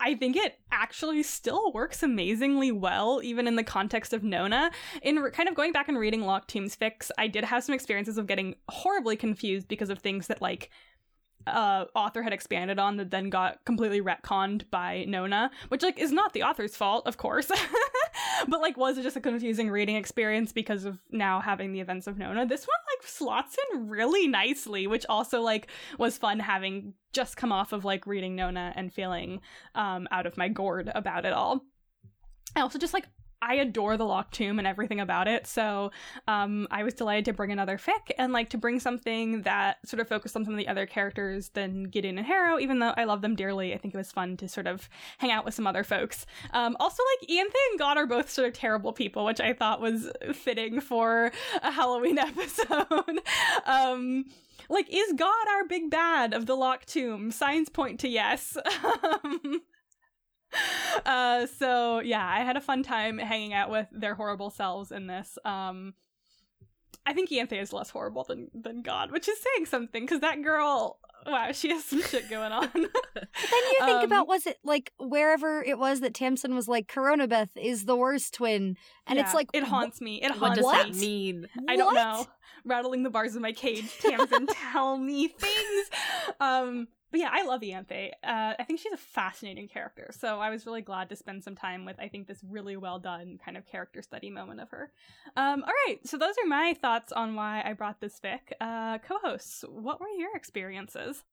I 0.00 0.14
think 0.14 0.34
it 0.34 0.58
actually 0.72 1.22
still 1.22 1.72
works 1.72 2.02
amazingly 2.02 2.72
well, 2.72 3.20
even 3.22 3.46
in 3.46 3.56
the 3.56 3.62
context 3.62 4.14
of 4.14 4.24
Nona. 4.24 4.70
In 5.02 5.16
re- 5.16 5.30
kind 5.30 5.48
of 5.48 5.54
going 5.54 5.72
back 5.72 5.88
and 5.88 5.98
reading 5.98 6.22
Locked 6.22 6.48
Tomb's 6.48 6.74
fics, 6.74 7.10
I 7.18 7.28
did 7.28 7.44
have 7.44 7.62
some 7.62 7.74
experiences 7.74 8.16
of 8.16 8.26
getting 8.26 8.54
horribly 8.68 9.16
confused 9.16 9.68
because 9.68 9.90
of 9.90 9.98
things 9.98 10.26
that 10.28 10.40
like 10.40 10.70
uh 11.46 11.86
author 11.94 12.22
had 12.22 12.32
expanded 12.32 12.78
on 12.78 12.96
that 12.96 13.10
then 13.10 13.30
got 13.30 13.64
completely 13.64 14.00
retconned 14.00 14.68
by 14.70 15.04
Nona, 15.08 15.50
which 15.68 15.82
like 15.82 15.98
is 15.98 16.12
not 16.12 16.32
the 16.32 16.42
author's 16.42 16.76
fault, 16.76 17.06
of 17.06 17.16
course. 17.16 17.50
but 18.48 18.60
like 18.60 18.76
was 18.76 18.98
it 18.98 19.02
just 19.02 19.16
a 19.16 19.20
confusing 19.20 19.70
reading 19.70 19.96
experience 19.96 20.52
because 20.52 20.84
of 20.84 20.98
now 21.10 21.40
having 21.40 21.72
the 21.72 21.80
events 21.80 22.06
of 22.06 22.18
Nona? 22.18 22.46
This 22.46 22.66
one 22.66 22.78
like 22.96 23.06
slots 23.06 23.56
in 23.72 23.88
really 23.88 24.26
nicely, 24.26 24.86
which 24.86 25.06
also 25.08 25.40
like 25.40 25.68
was 25.98 26.18
fun 26.18 26.38
having 26.40 26.94
just 27.12 27.36
come 27.36 27.52
off 27.52 27.72
of 27.72 27.84
like 27.84 28.06
reading 28.06 28.36
Nona 28.36 28.72
and 28.76 28.92
feeling 28.92 29.40
um 29.74 30.06
out 30.10 30.26
of 30.26 30.36
my 30.36 30.48
gourd 30.48 30.90
about 30.94 31.24
it 31.24 31.32
all. 31.32 31.62
I 32.56 32.60
also 32.60 32.78
just 32.78 32.94
like 32.94 33.06
I 33.42 33.54
adore 33.54 33.96
the 33.96 34.04
Locked 34.04 34.34
Tomb 34.34 34.58
and 34.58 34.68
everything 34.68 35.00
about 35.00 35.28
it. 35.28 35.46
So 35.46 35.92
um, 36.28 36.68
I 36.70 36.82
was 36.82 36.94
delighted 36.94 37.24
to 37.26 37.32
bring 37.32 37.50
another 37.52 37.78
fic 37.78 38.10
and 38.18 38.32
like 38.32 38.50
to 38.50 38.58
bring 38.58 38.80
something 38.80 39.42
that 39.42 39.78
sort 39.86 40.00
of 40.00 40.08
focused 40.08 40.36
on 40.36 40.44
some 40.44 40.54
of 40.54 40.58
the 40.58 40.68
other 40.68 40.86
characters 40.86 41.48
than 41.50 41.84
Gideon 41.84 42.18
and 42.18 42.26
Harrow. 42.26 42.58
Even 42.58 42.78
though 42.78 42.92
I 42.96 43.04
love 43.04 43.22
them 43.22 43.34
dearly, 43.34 43.72
I 43.72 43.78
think 43.78 43.94
it 43.94 43.96
was 43.96 44.12
fun 44.12 44.36
to 44.38 44.48
sort 44.48 44.66
of 44.66 44.88
hang 45.18 45.30
out 45.30 45.44
with 45.44 45.54
some 45.54 45.66
other 45.66 45.84
folks. 45.84 46.26
Um, 46.52 46.76
also, 46.78 47.02
like 47.18 47.28
Ianthe 47.30 47.54
and 47.70 47.78
God 47.78 47.96
are 47.96 48.06
both 48.06 48.30
sort 48.30 48.48
of 48.48 48.54
terrible 48.54 48.92
people, 48.92 49.24
which 49.24 49.40
I 49.40 49.52
thought 49.52 49.80
was 49.80 50.10
fitting 50.32 50.80
for 50.80 51.32
a 51.62 51.70
Halloween 51.70 52.18
episode. 52.18 53.20
um, 53.64 54.26
like, 54.68 54.86
is 54.88 55.12
God 55.16 55.48
our 55.48 55.64
big 55.66 55.90
bad 55.90 56.32
of 56.32 56.46
the 56.46 56.54
Locked 56.54 56.88
Tomb? 56.88 57.30
Signs 57.30 57.68
point 57.68 58.00
to 58.00 58.08
yes. 58.08 58.56
Um, 59.24 59.62
uh 61.06 61.46
so 61.46 62.00
yeah 62.00 62.26
i 62.26 62.40
had 62.40 62.56
a 62.56 62.60
fun 62.60 62.82
time 62.82 63.18
hanging 63.18 63.52
out 63.54 63.70
with 63.70 63.86
their 63.92 64.14
horrible 64.14 64.50
selves 64.50 64.90
in 64.90 65.06
this 65.06 65.38
um 65.44 65.94
i 67.06 67.12
think 67.12 67.30
Ianthe 67.30 67.52
is 67.60 67.72
less 67.72 67.90
horrible 67.90 68.24
than 68.24 68.48
than 68.54 68.82
god 68.82 69.10
which 69.12 69.28
is 69.28 69.38
saying 69.40 69.66
something 69.66 70.02
because 70.04 70.20
that 70.20 70.42
girl 70.42 70.98
wow 71.26 71.52
she 71.52 71.70
has 71.70 71.84
some 71.84 72.02
shit 72.02 72.28
going 72.30 72.52
on 72.52 72.68
But 72.72 73.28
then 73.50 73.62
you 73.72 73.78
think 73.84 73.98
Um, 73.98 74.04
about 74.04 74.28
was 74.28 74.46
it 74.46 74.56
like 74.64 74.92
wherever 74.98 75.62
it 75.62 75.78
was 75.78 76.00
that 76.00 76.14
Tamsin 76.14 76.54
was 76.54 76.66
like 76.68 76.86
Coronabeth 76.86 77.50
is 77.56 77.84
the 77.84 77.96
worst 77.96 78.32
twin, 78.34 78.76
and 79.06 79.18
it's 79.18 79.34
like 79.34 79.48
it 79.52 79.64
haunts 79.64 80.00
me 80.00 80.22
it 80.22 80.30
haunts 80.30 80.40
What 80.40 80.54
does 80.54 80.64
What? 80.64 80.86
that 80.86 80.94
me 80.94 81.00
mean? 81.00 81.48
I 81.68 81.76
don't 81.76 81.86
What? 81.86 81.94
know. 81.94 82.26
Rattling 82.64 83.02
the 83.02 83.10
bars 83.10 83.34
of 83.36 83.42
my 83.42 83.52
cage, 83.52 83.90
Tamsin, 84.00 84.46
tell 84.46 84.96
me 84.96 85.28
things. 85.28 85.90
Um, 86.40 86.88
but 87.10 87.20
yeah, 87.20 87.30
I 87.32 87.44
love 87.44 87.60
Ianthe. 87.60 88.10
Uh, 88.22 88.54
I 88.58 88.64
think 88.64 88.80
she's 88.80 88.92
a 88.92 88.96
fascinating 88.96 89.68
character. 89.68 90.10
So 90.12 90.40
I 90.40 90.50
was 90.50 90.66
really 90.66 90.82
glad 90.82 91.08
to 91.08 91.16
spend 91.16 91.42
some 91.42 91.56
time 91.56 91.84
with, 91.84 91.98
I 91.98 92.08
think, 92.08 92.28
this 92.28 92.40
really 92.48 92.76
well 92.76 92.98
done 92.98 93.38
kind 93.44 93.56
of 93.56 93.66
character 93.66 94.02
study 94.02 94.30
moment 94.30 94.60
of 94.60 94.70
her. 94.70 94.92
Um, 95.36 95.62
all 95.62 95.72
right, 95.86 95.98
so 96.04 96.16
those 96.16 96.34
are 96.42 96.48
my 96.48 96.74
thoughts 96.80 97.12
on 97.12 97.34
why 97.34 97.62
I 97.64 97.72
brought 97.72 98.00
this 98.00 98.20
fic. 98.20 98.52
Uh, 98.60 98.98
co-hosts, 98.98 99.64
what 99.68 100.00
were 100.00 100.08
your 100.08 100.34
experiences? 100.36 101.24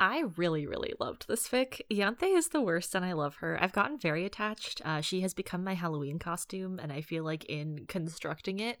I 0.00 0.24
really, 0.36 0.66
really 0.66 0.92
loved 0.98 1.28
this 1.28 1.46
fic. 1.46 1.80
Ianthe 1.90 2.36
is 2.36 2.48
the 2.48 2.60
worst, 2.60 2.94
and 2.94 3.04
I 3.04 3.12
love 3.12 3.36
her. 3.36 3.56
I've 3.62 3.72
gotten 3.72 3.96
very 3.96 4.24
attached. 4.24 4.82
Uh, 4.84 5.00
she 5.00 5.20
has 5.20 5.34
become 5.34 5.62
my 5.62 5.74
Halloween 5.74 6.18
costume, 6.18 6.80
and 6.82 6.92
I 6.92 7.00
feel 7.00 7.22
like 7.22 7.44
in 7.44 7.86
constructing 7.86 8.58
it, 8.58 8.78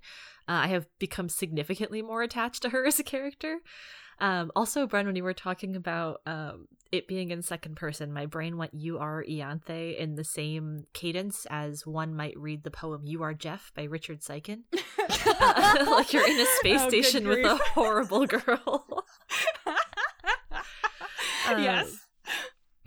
uh, 0.48 0.64
I 0.64 0.66
have 0.68 0.86
become 0.98 1.28
significantly 1.28 2.02
more 2.02 2.22
attached 2.22 2.62
to 2.62 2.70
her 2.70 2.84
as 2.86 2.98
a 2.98 3.04
character. 3.04 3.60
Um, 4.20 4.52
also, 4.54 4.86
Bren, 4.86 5.06
when 5.06 5.16
you 5.16 5.24
were 5.24 5.34
talking 5.34 5.76
about 5.76 6.20
um, 6.26 6.68
it 6.92 7.08
being 7.08 7.30
in 7.30 7.42
second 7.42 7.76
person, 7.76 8.12
my 8.12 8.26
brain 8.26 8.56
went 8.56 8.74
"You 8.74 8.98
are 8.98 9.24
Ianthe" 9.28 9.96
in 9.98 10.14
the 10.14 10.24
same 10.24 10.86
cadence 10.92 11.46
as 11.50 11.86
one 11.86 12.14
might 12.14 12.38
read 12.38 12.62
the 12.62 12.70
poem 12.70 13.02
"You 13.04 13.22
Are 13.22 13.34
Jeff" 13.34 13.72
by 13.74 13.84
Richard 13.84 14.20
Siken. 14.20 14.62
Uh, 14.72 15.86
like 15.90 16.12
you're 16.12 16.28
in 16.28 16.40
a 16.40 16.46
space 16.60 16.82
Oh, 16.82 16.88
station 16.88 17.26
with 17.28 17.44
a 17.44 17.56
horrible 17.74 18.26
girl. 18.26 19.04
Um, 21.46 21.62
yes. 21.62 21.98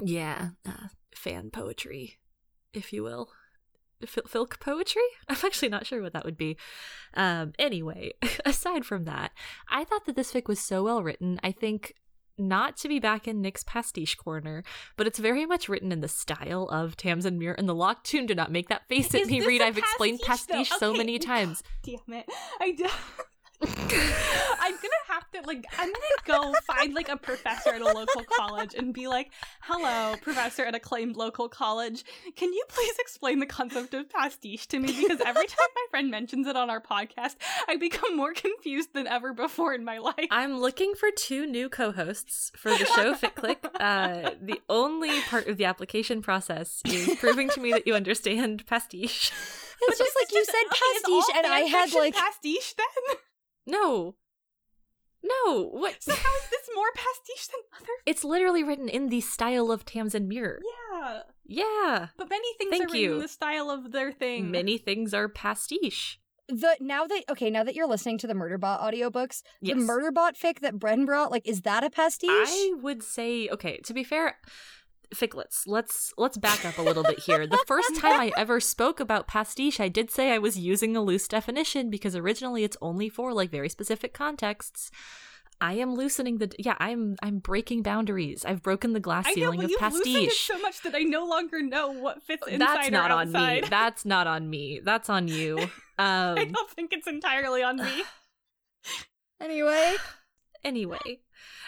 Yeah, 0.04 0.50
uh, 0.68 0.88
fan 1.14 1.52
poetry, 1.52 2.18
if 2.74 2.92
you 2.92 3.04
will. 3.04 3.30
Fil- 4.06 4.24
Filk 4.24 4.60
poetry? 4.60 5.02
I'm 5.28 5.38
actually 5.44 5.70
not 5.70 5.86
sure 5.86 6.02
what 6.02 6.14
that 6.14 6.26
would 6.26 6.38
be. 6.38 6.58
Um, 7.14 7.54
anyway, 7.58 8.14
aside 8.46 8.86
from 8.86 9.06
that, 9.06 9.32
I 9.70 9.84
thought 9.84 10.06
that 10.06 10.16
this 10.16 10.34
fic 10.34 10.48
was 10.48 10.60
so 10.60 10.84
well 10.84 11.02
written. 11.04 11.40
I 11.44 11.52
think 11.52 11.94
not 12.38 12.78
to 12.78 12.88
be 12.88 13.00
back 13.00 13.28
in 13.28 13.42
Nick's 13.42 13.64
pastiche 13.64 14.16
corner, 14.16 14.64
but 14.96 15.08
it's 15.08 15.18
very 15.18 15.46
much 15.46 15.68
written 15.68 15.92
in 15.92 16.02
the 16.02 16.08
style 16.08 16.70
of 16.72 16.96
Tamsin 16.96 17.40
Muir 17.40 17.56
and 17.58 17.68
the 17.68 17.74
Locked 17.74 18.06
Tomb. 18.06 18.28
Do 18.28 18.36
not 18.36 18.52
make 18.52 18.70
that 18.70 18.88
face 18.88 19.14
at 19.16 19.22
Is 19.22 19.28
me, 19.30 19.60
a 19.60 19.64
I've 19.64 19.78
explained 19.78 20.20
pastiche, 20.24 20.70
pastiche 20.70 20.80
so 20.80 20.94
many 20.94 21.18
times. 21.34 21.64
Damn 21.84 22.14
it. 22.20 22.26
I 22.60 22.72
do. 22.72 22.86
I'm 23.60 24.72
gonna 24.76 24.97
have 25.38 25.44
to 25.46 25.48
like 25.48 25.66
I'm 25.78 25.92
gonna 25.92 26.42
go 26.44 26.54
find 26.66 26.94
like 26.94 27.10
a 27.10 27.18
professor 27.18 27.74
at 27.74 27.82
a 27.82 27.86
local 27.86 28.24
college 28.38 28.76
and 28.76 28.94
be 28.94 29.08
like, 29.08 29.32
"Hello, 29.62 30.16
professor 30.22 30.64
at 30.64 30.76
acclaimed 30.76 31.16
local 31.16 31.48
college. 31.50 32.04
Can 32.36 32.52
you 32.54 32.64
please 32.68 32.96
explain 33.00 33.40
the 33.40 33.46
concept 33.46 33.94
of 33.94 34.10
pastiche 34.10 34.68
to 34.68 34.80
me? 34.80 34.88
Because 34.88 35.22
every 35.22 35.48
time 35.48 35.68
my 35.76 35.86
friend 35.90 36.12
mentions 36.12 36.48
it 36.48 36.56
on 36.56 36.70
our 36.70 36.82
podcast, 36.82 37.36
I 37.68 37.78
become 37.78 38.16
more 38.18 38.34
confused 38.34 38.94
than 38.94 39.08
ever 39.08 39.34
before 39.34 39.74
in 39.74 39.84
my 39.84 40.00
life." 40.00 40.28
I'm 40.32 40.60
looking 40.60 40.94
for 40.96 41.10
two 41.16 41.46
new 41.46 41.70
co-hosts 41.70 42.52
for 42.56 42.70
the 42.70 42.86
show 42.86 43.14
Fic 43.14 43.36
Click. 43.36 43.66
Uh, 43.78 44.32
the 44.42 44.60
only 44.70 45.22
part 45.22 45.48
of 45.48 45.58
the 45.58 45.66
application 45.66 46.22
process 46.22 46.82
is 46.86 47.16
proving 47.20 47.48
to 47.50 47.60
me 47.60 47.72
that 47.72 47.86
you 47.86 47.94
understand 47.94 48.66
pastiche. 48.66 49.32
it's 49.82 50.00
just 50.00 50.16
like 50.20 50.32
you 50.34 50.44
said 50.44 50.54
Okay, 50.66 50.76
is 50.96 51.04
all 51.08 51.22
pastiche, 51.22 51.36
and 51.38 51.48
I 51.48 51.60
had 51.62 51.94
like 51.94 52.16
pastiche 52.16 52.74
then. 52.76 53.18
No. 53.68 54.16
No. 55.46 55.64
What? 55.70 55.96
So 56.00 56.14
how 56.14 56.36
is 56.36 56.50
this 56.50 56.70
more 56.76 56.88
pastiche 56.96 57.48
than 57.48 57.60
other? 57.82 57.94
It's 58.06 58.24
literally 58.24 58.64
written 58.64 58.90
in 58.90 59.10
the 59.10 59.22
style 59.22 59.72
of 59.72 59.86
Tamsin 59.86 60.28
Muir. 60.28 60.60
Yeah, 61.02 61.22
Yeah. 61.46 62.08
but 62.18 62.30
many 62.30 62.48
things 62.58 62.72
Thank 62.72 62.84
are 62.84 62.86
written 62.86 63.00
you. 63.02 63.14
in 63.16 63.20
the 63.22 63.28
style 63.28 63.70
of 63.70 63.92
their 63.92 64.12
thing. 64.12 64.52
Many 64.52 64.78
things 64.78 65.14
are 65.14 65.28
pastiche. 65.28 66.20
the 66.50 66.78
now 66.80 67.06
that 67.06 67.24
okay 67.30 67.50
now 67.50 67.64
that 67.64 67.76
you're 67.76 67.88
listening 67.88 68.18
to 68.20 68.28
the 68.28 68.34
Murderbot 68.34 68.82
audiobooks, 68.82 69.44
Yes. 69.62 69.76
the 69.78 69.84
Murderbot 69.84 70.38
fic 70.42 70.60
that 70.62 70.76
Bren 70.80 71.06
brought, 71.06 71.30
like, 71.32 71.46
is 71.48 71.62
that 71.64 71.84
a 71.84 71.90
pastiche? 71.90 72.30
I 72.30 72.74
would 72.82 73.04
say, 73.04 73.50
okay, 73.50 73.78
to 73.84 73.94
be 73.94 74.04
fair, 74.04 74.38
Ficklets, 75.14 75.64
let's 75.66 76.14
let's 76.18 76.38
back 76.38 76.66
up 76.66 76.78
a 76.78 76.82
little 76.82 77.04
bit 77.04 77.20
here. 77.20 77.48
The 77.48 77.64
first 77.66 77.96
time 78.00 78.20
I 78.20 78.32
ever 78.38 78.60
spoke 78.60 79.00
about 79.00 79.28
pastiche, 79.28 79.80
I 79.80 79.88
did 79.88 80.12
say 80.12 80.32
I 80.32 80.38
was 80.38 80.58
using 80.58 80.96
a 80.96 81.02
loose 81.02 81.28
definition 81.28 81.90
because 81.90 82.16
originally 82.16 82.64
it's 82.64 82.78
only 82.82 83.10
for 83.10 83.34
like 83.34 83.50
very 83.50 83.70
specific 83.70 84.14
contexts. 84.14 84.92
I 85.60 85.74
am 85.74 85.96
loosening 85.96 86.38
the 86.38 86.52
yeah, 86.60 86.76
I'm 86.80 87.16
I'm 87.22 87.40
breaking 87.40 87.82
boundaries. 87.82 88.46
I've 88.46 88.62
broken 88.62 88.94
the 88.94 89.00
glass 89.00 89.26
know, 89.28 89.34
ceiling 89.34 89.58
but 89.58 89.66
of 89.66 89.72
you've 89.72 89.82
loosened 89.82 90.16
it 90.16 90.28
pastiche. 90.28 90.48
so 90.48 90.60
much 90.60 90.82
that 90.84 90.94
I 90.94 91.00
no 91.00 91.26
longer 91.26 91.62
know 91.64 91.92
what 91.92 92.22
fits 92.24 92.46
inside 92.48 92.60
That's 92.60 92.92
not 92.92 93.12
on 93.12 93.32
me. 93.32 93.62
That's 93.70 94.06
not 94.06 94.28
on 94.28 94.50
me. 94.50 94.82
That's 94.84 95.10
on 95.10 95.28
you. 95.28 95.70
Um, 96.00 96.38
I 96.38 96.44
don't 96.44 96.70
think 96.70 96.94
it's 96.94 97.08
entirely 97.08 97.64
on 97.64 97.78
me. 97.78 98.04
anyway, 99.42 99.96
Anyway, 100.64 101.22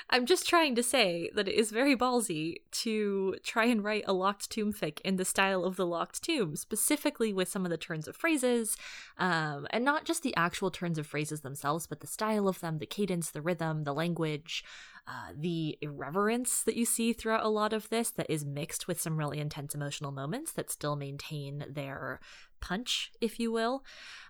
I'm 0.09 0.25
just 0.25 0.47
trying 0.47 0.75
to 0.75 0.83
say 0.83 1.29
that 1.35 1.47
it 1.47 1.55
is 1.55 1.71
very 1.71 1.95
ballsy 1.95 2.57
to 2.71 3.35
try 3.43 3.65
and 3.65 3.83
write 3.83 4.03
a 4.07 4.13
locked 4.13 4.49
tomb 4.49 4.73
fic 4.73 4.99
in 5.01 5.17
the 5.17 5.25
style 5.25 5.63
of 5.63 5.75
the 5.75 5.85
locked 5.85 6.23
tomb, 6.23 6.55
specifically 6.55 7.31
with 7.31 7.47
some 7.47 7.65
of 7.65 7.69
the 7.69 7.77
turns 7.77 8.07
of 8.07 8.15
phrases, 8.15 8.75
um, 9.17 9.67
and 9.69 9.85
not 9.85 10.05
just 10.05 10.23
the 10.23 10.35
actual 10.35 10.71
turns 10.71 10.97
of 10.97 11.05
phrases 11.05 11.41
themselves, 11.41 11.85
but 11.85 11.99
the 11.99 12.07
style 12.07 12.47
of 12.47 12.59
them, 12.59 12.79
the 12.79 12.85
cadence, 12.85 13.29
the 13.29 13.41
rhythm, 13.41 13.83
the 13.83 13.93
language, 13.93 14.63
uh, 15.07 15.33
the 15.35 15.77
irreverence 15.81 16.61
that 16.61 16.75
you 16.75 16.85
see 16.85 17.13
throughout 17.13 17.43
a 17.43 17.49
lot 17.49 17.73
of 17.73 17.89
this 17.89 18.11
that 18.11 18.29
is 18.29 18.45
mixed 18.45 18.87
with 18.87 19.01
some 19.01 19.17
really 19.17 19.39
intense 19.39 19.73
emotional 19.73 20.11
moments 20.11 20.51
that 20.51 20.69
still 20.69 20.95
maintain 20.95 21.65
their 21.67 22.19
punch, 22.61 23.11
if 23.19 23.39
you 23.39 23.51
will. 23.51 23.83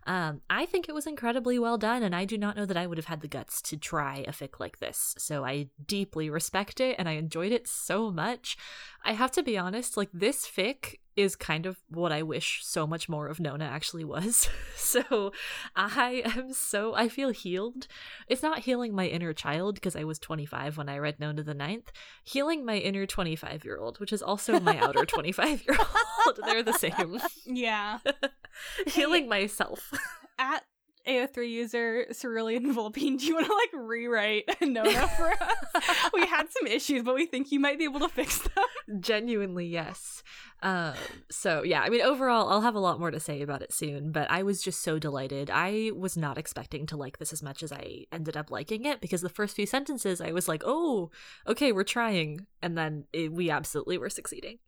Um, 0.05 0.41
I 0.49 0.65
think 0.65 0.88
it 0.88 0.95
was 0.95 1.05
incredibly 1.05 1.59
well 1.59 1.77
done, 1.77 2.03
and 2.03 2.15
I 2.15 2.25
do 2.25 2.38
not 2.38 2.55
know 2.55 2.65
that 2.65 2.77
I 2.77 2.88
would 2.88 2.97
have 2.97 3.05
had 3.05 3.21
the 3.21 3.27
guts 3.27 3.62
to 3.63 3.77
try 3.77 4.23
a 4.27 4.31
fic 4.31 4.59
like 4.59 4.79
this. 4.79 5.15
So 5.17 5.45
I 5.45 5.67
deeply 5.85 6.29
respect 6.29 6.79
it, 6.79 6.95
and 6.97 7.07
I 7.07 7.13
enjoyed 7.13 7.51
it 7.51 7.67
so 7.67 8.12
much. 8.12 8.57
I 9.03 9.13
have 9.13 9.31
to 9.31 9.43
be 9.43 9.57
honest, 9.57 9.97
like 9.97 10.09
this 10.13 10.47
fic 10.47 10.95
is 11.19 11.35
kind 11.35 11.65
of 11.65 11.77
what 11.89 12.12
I 12.12 12.23
wish 12.23 12.62
so 12.63 12.88
much 12.88 13.09
more 13.09 13.27
of 13.27 13.39
Nona 13.39 13.65
actually 13.65 14.05
was. 14.05 14.49
so 14.75 15.33
I 15.75 16.23
am 16.25 16.53
so 16.53 16.95
I 16.95 17.09
feel 17.09 17.29
healed. 17.29 17.88
It's 18.27 18.41
not 18.41 18.59
healing 18.59 18.95
my 18.95 19.07
inner 19.07 19.33
child 19.33 19.75
because 19.75 19.95
I 19.95 20.05
was 20.05 20.17
25 20.19 20.77
when 20.77 20.88
I 20.88 20.97
read 20.97 21.19
Nona 21.19 21.43
the 21.43 21.53
Ninth. 21.53 21.91
Healing 22.23 22.65
my 22.65 22.77
inner 22.77 23.05
25 23.05 23.65
year 23.65 23.77
old, 23.77 23.99
which 23.99 24.13
is 24.13 24.21
also 24.21 24.59
my 24.59 24.77
outer 24.77 25.05
25 25.05 25.65
year 25.67 25.77
old. 26.25 26.39
They're 26.45 26.63
the 26.63 26.73
same. 26.73 27.19
Yeah. 27.45 27.99
healing 28.88 29.28
myself. 29.28 29.91
At 30.39 30.63
AO3 31.08 31.50
user 31.50 32.06
Cerulean 32.13 32.72
Vulpine, 32.72 33.17
do 33.17 33.26
you 33.26 33.36
want 33.36 33.48
to 33.48 33.54
like 33.54 33.88
rewrite 33.88 34.43
Nona 34.62 35.08
for 35.08 35.32
us? 35.32 36.10
we 36.13 36.26
had 36.26 36.48
some 36.52 36.67
issues, 36.67 37.04
but 37.04 37.15
we 37.15 37.26
think 37.26 37.52
you 37.52 37.60
might 37.60 37.78
be 37.78 37.86
able 37.86 38.00
to 38.02 38.10
fix 38.10 38.39
them. 38.39 39.00
Genuinely, 39.00 39.65
yes. 39.65 40.24
Um, 40.62 40.93
so 41.32 41.63
yeah, 41.63 41.82
I 41.82 41.89
mean, 41.89 42.02
overall, 42.02 42.50
I'll 42.50 42.62
have 42.62 42.76
a 42.76 42.80
lot 42.80 43.00
more 43.00 43.12
to 43.12 43.19
say 43.19 43.41
about 43.41 43.62
it 43.62 43.74
soon, 43.74 44.12
but 44.12 44.30
I 44.30 44.43
was 44.43 44.62
just 44.62 44.82
so 44.82 45.00
delighted. 45.00 45.50
I 45.50 45.91
was 45.95 46.15
not 46.15 46.38
expecting 46.38 46.86
to 46.88 46.98
like 46.98 47.17
this 47.17 47.34
as 47.34 47.41
much 47.41 47.63
as 47.63 47.72
I 47.72 48.06
ended 48.12 48.38
up 48.38 48.52
liking 48.52 48.86
it 48.86 49.02
because 49.02 49.22
the 49.22 49.30
first 49.30 49.56
few 49.56 49.65
sentences 49.65 50.22
I 50.22 50.32
was 50.32 50.48
like, 50.48 50.63
oh, 50.65 51.12
okay, 51.48 51.72
we're 51.72 51.84
trying. 51.84 52.45
And 52.62 52.78
then 52.78 53.06
it, 53.13 53.32
we 53.32 53.50
absolutely 53.50 53.98
were 53.98 54.10
succeeding. 54.10 54.60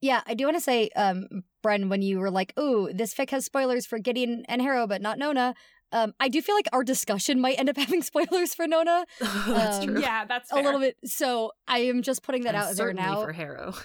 Yeah, 0.00 0.22
I 0.26 0.34
do 0.34 0.44
want 0.44 0.56
to 0.56 0.60
say, 0.62 0.90
um, 0.94 1.26
Bren, 1.64 1.88
when 1.88 2.02
you 2.02 2.18
were 2.20 2.30
like, 2.30 2.52
"Ooh, 2.58 2.88
this 2.92 3.14
fic 3.14 3.30
has 3.30 3.44
spoilers 3.44 3.84
for 3.86 3.98
Gideon 3.98 4.44
and 4.48 4.62
Harrow, 4.62 4.86
but 4.86 5.02
not 5.02 5.18
Nona," 5.18 5.54
um, 5.90 6.14
I 6.20 6.28
do 6.28 6.40
feel 6.40 6.54
like 6.54 6.68
our 6.72 6.84
discussion 6.84 7.40
might 7.40 7.58
end 7.58 7.68
up 7.68 7.76
having 7.84 8.02
spoilers 8.02 8.54
for 8.54 8.66
Nona. 8.68 9.06
that's 9.20 9.78
Um, 9.78 9.86
true. 9.86 10.00
Yeah, 10.00 10.24
that's 10.26 10.52
a 10.52 10.56
little 10.56 10.78
bit. 10.80 10.96
So 11.04 11.52
I 11.66 11.78
am 11.80 12.02
just 12.02 12.22
putting 12.22 12.44
that 12.44 12.54
And 12.54 12.64
out 12.64 12.76
there 12.76 12.92
now. 12.92 13.22
for 13.22 13.32
Harrow. 13.32 13.74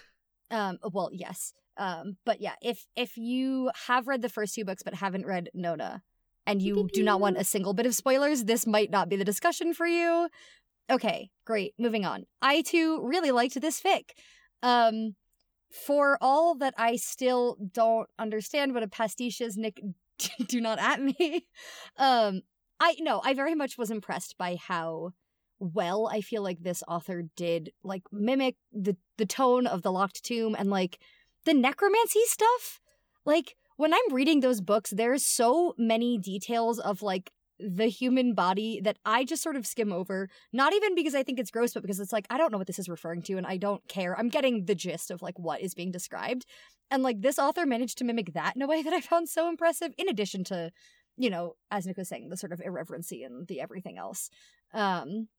Um, 0.51 0.77
well, 0.91 1.09
yes. 1.11 1.51
Um, 1.77 2.17
but 2.25 2.39
yeah, 2.39 2.53
if 2.61 2.85
if 2.95 3.17
you 3.17 3.71
have 3.87 4.07
read 4.07 4.21
the 4.21 4.29
first 4.29 4.53
two 4.53 4.63
books 4.65 4.83
but 4.83 4.93
haven't 4.93 5.25
read 5.25 5.49
Nona, 5.55 6.03
and 6.45 6.61
you 6.61 6.87
do 6.93 7.01
not 7.01 7.19
want 7.21 7.37
a 7.37 7.43
single 7.43 7.73
bit 7.73 7.87
of 7.87 7.95
spoilers, 7.95 8.43
this 8.43 8.67
might 8.67 8.91
not 8.91 9.09
be 9.09 9.15
the 9.15 9.25
discussion 9.25 9.73
for 9.73 9.87
you. 9.87 10.29
Okay, 10.91 11.31
great. 11.45 11.73
Moving 11.79 12.05
on. 12.05 12.25
I 12.39 12.61
too 12.61 13.01
really 13.03 13.31
liked 13.31 13.59
this 13.59 13.81
fic. 13.81 14.11
Um, 14.61 15.15
for 15.73 16.17
all 16.21 16.55
that 16.55 16.75
I 16.77 16.95
still 16.97 17.57
don't 17.73 18.07
understand 18.19 18.73
what 18.73 18.83
a 18.83 18.87
pastiche 18.87 19.41
is, 19.41 19.57
Nick, 19.57 19.81
do 20.47 20.61
not 20.61 20.79
at 20.79 21.01
me. 21.01 21.47
Um, 21.97 22.41
I 22.79 22.95
no, 22.99 23.21
I 23.23 23.33
very 23.33 23.55
much 23.55 23.77
was 23.77 23.89
impressed 23.89 24.37
by 24.37 24.55
how 24.55 25.13
well 25.59 26.09
I 26.11 26.21
feel 26.21 26.43
like 26.43 26.61
this 26.61 26.83
author 26.87 27.23
did 27.35 27.71
like 27.83 28.03
mimic 28.11 28.55
the 28.71 28.97
the 29.17 29.25
tone 29.25 29.65
of 29.65 29.81
the 29.81 29.91
locked 29.91 30.23
tomb 30.23 30.55
and 30.57 30.69
like 30.69 30.99
the 31.45 31.53
necromancy 31.53 32.21
stuff. 32.25 32.79
Like 33.25 33.55
when 33.77 33.93
I'm 33.93 34.13
reading 34.13 34.41
those 34.41 34.61
books, 34.61 34.91
there's 34.91 35.25
so 35.25 35.73
many 35.77 36.17
details 36.17 36.79
of 36.79 37.01
like 37.01 37.31
the 37.63 37.87
human 37.87 38.33
body 38.33 38.81
that 38.83 38.97
I 39.05 39.23
just 39.23 39.41
sort 39.41 39.55
of 39.55 39.65
skim 39.65 39.93
over. 39.93 40.29
Not 40.51 40.73
even 40.73 40.95
because 40.95 41.15
I 41.15 41.23
think 41.23 41.39
it's 41.39 41.51
gross, 41.51 41.73
but 41.73 41.81
because 41.81 41.99
it's 41.99 42.13
like 42.13 42.27
I 42.29 42.37
don't 42.37 42.51
know 42.51 42.57
what 42.57 42.67
this 42.67 42.79
is 42.79 42.89
referring 42.89 43.21
to 43.23 43.37
and 43.37 43.47
I 43.47 43.57
don't 43.57 43.87
care. 43.87 44.17
I'm 44.17 44.29
getting 44.29 44.65
the 44.65 44.75
gist 44.75 45.11
of 45.11 45.21
like 45.21 45.39
what 45.39 45.61
is 45.61 45.73
being 45.73 45.91
described. 45.91 46.45
And 46.91 47.03
like 47.03 47.21
this 47.21 47.39
author 47.39 47.65
managed 47.65 47.97
to 47.99 48.03
mimic 48.03 48.33
that 48.33 48.55
in 48.55 48.61
a 48.61 48.67
way 48.67 48.81
that 48.83 48.93
I 48.93 49.01
found 49.01 49.29
so 49.29 49.47
impressive, 49.47 49.93
in 49.97 50.09
addition 50.09 50.43
to, 50.45 50.71
you 51.17 51.29
know, 51.29 51.53
as 51.71 51.85
Nick 51.85 51.97
was 51.97 52.09
saying, 52.09 52.29
the 52.29 52.37
sort 52.37 52.51
of 52.51 52.61
irreverency 52.61 53.23
and 53.23 53.47
the 53.47 53.61
everything 53.61 53.97
else. 53.97 54.29
Um 54.73 55.29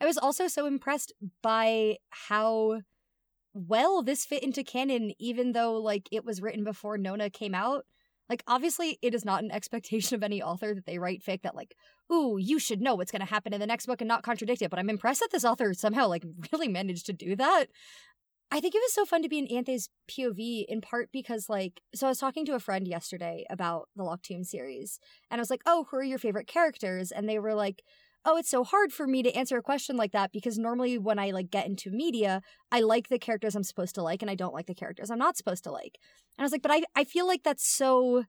I 0.00 0.06
was 0.06 0.18
also 0.18 0.46
so 0.46 0.66
impressed 0.66 1.12
by 1.42 1.96
how 2.10 2.82
well 3.54 4.02
this 4.02 4.26
fit 4.26 4.42
into 4.42 4.62
canon, 4.62 5.12
even 5.18 5.52
though 5.52 5.80
like 5.80 6.08
it 6.12 6.24
was 6.24 6.42
written 6.42 6.64
before 6.64 6.98
Nona 6.98 7.30
came 7.30 7.54
out. 7.54 7.84
Like 8.28 8.42
obviously 8.46 8.98
it 9.02 9.14
is 9.14 9.24
not 9.24 9.42
an 9.42 9.50
expectation 9.52 10.14
of 10.14 10.22
any 10.22 10.42
author 10.42 10.74
that 10.74 10.86
they 10.86 10.98
write 10.98 11.22
fic 11.24 11.42
that 11.42 11.54
like, 11.54 11.74
ooh, 12.12 12.36
you 12.38 12.58
should 12.58 12.80
know 12.80 12.94
what's 12.94 13.12
gonna 13.12 13.24
happen 13.24 13.52
in 13.52 13.60
the 13.60 13.66
next 13.66 13.86
book 13.86 14.00
and 14.00 14.08
not 14.08 14.22
contradict 14.22 14.62
it. 14.62 14.70
But 14.70 14.78
I'm 14.78 14.90
impressed 14.90 15.20
that 15.20 15.30
this 15.32 15.44
author 15.44 15.74
somehow 15.74 16.08
like 16.08 16.24
really 16.52 16.68
managed 16.68 17.06
to 17.06 17.12
do 17.12 17.36
that. 17.36 17.66
I 18.48 18.60
think 18.60 18.76
it 18.76 18.82
was 18.84 18.92
so 18.92 19.04
fun 19.04 19.22
to 19.22 19.28
be 19.28 19.40
in 19.40 19.48
Ianthe's 19.48 19.88
POV 20.08 20.66
in 20.68 20.80
part 20.80 21.08
because 21.12 21.48
like 21.48 21.80
so 21.94 22.06
I 22.06 22.10
was 22.10 22.18
talking 22.18 22.46
to 22.46 22.54
a 22.54 22.60
friend 22.60 22.86
yesterday 22.86 23.44
about 23.50 23.88
the 23.96 24.04
Locked 24.04 24.26
Tomb 24.26 24.44
series 24.44 25.00
and 25.30 25.40
I 25.40 25.42
was 25.42 25.50
like, 25.50 25.62
"Oh, 25.66 25.86
who 25.90 25.96
are 25.96 26.04
your 26.04 26.18
favorite 26.18 26.46
characters?" 26.46 27.10
and 27.10 27.28
they 27.28 27.40
were 27.40 27.54
like, 27.54 27.82
"Oh, 28.26 28.36
it's 28.36 28.50
so 28.50 28.64
hard 28.64 28.92
for 28.92 29.06
me 29.06 29.22
to 29.22 29.32
answer 29.34 29.56
a 29.58 29.62
question 29.62 29.96
like 29.96 30.12
that 30.12 30.32
because 30.32 30.58
normally 30.58 30.98
when 30.98 31.18
I 31.18 31.30
like 31.32 31.50
get 31.50 31.66
into 31.66 31.90
media, 31.90 32.42
I 32.72 32.80
like 32.80 33.08
the 33.08 33.18
characters 33.20 33.54
I'm 33.56 33.64
supposed 33.64 33.94
to 33.96 34.02
like 34.02 34.22
and 34.22 34.30
I 34.30 34.34
don't 34.34 34.54
like 34.54 34.66
the 34.66 34.74
characters 34.74 35.10
I'm 35.10 35.18
not 35.18 35.36
supposed 35.36 35.64
to 35.64 35.72
like." 35.72 35.98
And 36.38 36.44
I 36.44 36.44
was 36.44 36.52
like, 36.52 36.62
"But 36.62 36.72
I 36.72 36.82
I 36.96 37.04
feel 37.04 37.26
like 37.26 37.42
that's 37.44 37.66
so 37.68 38.24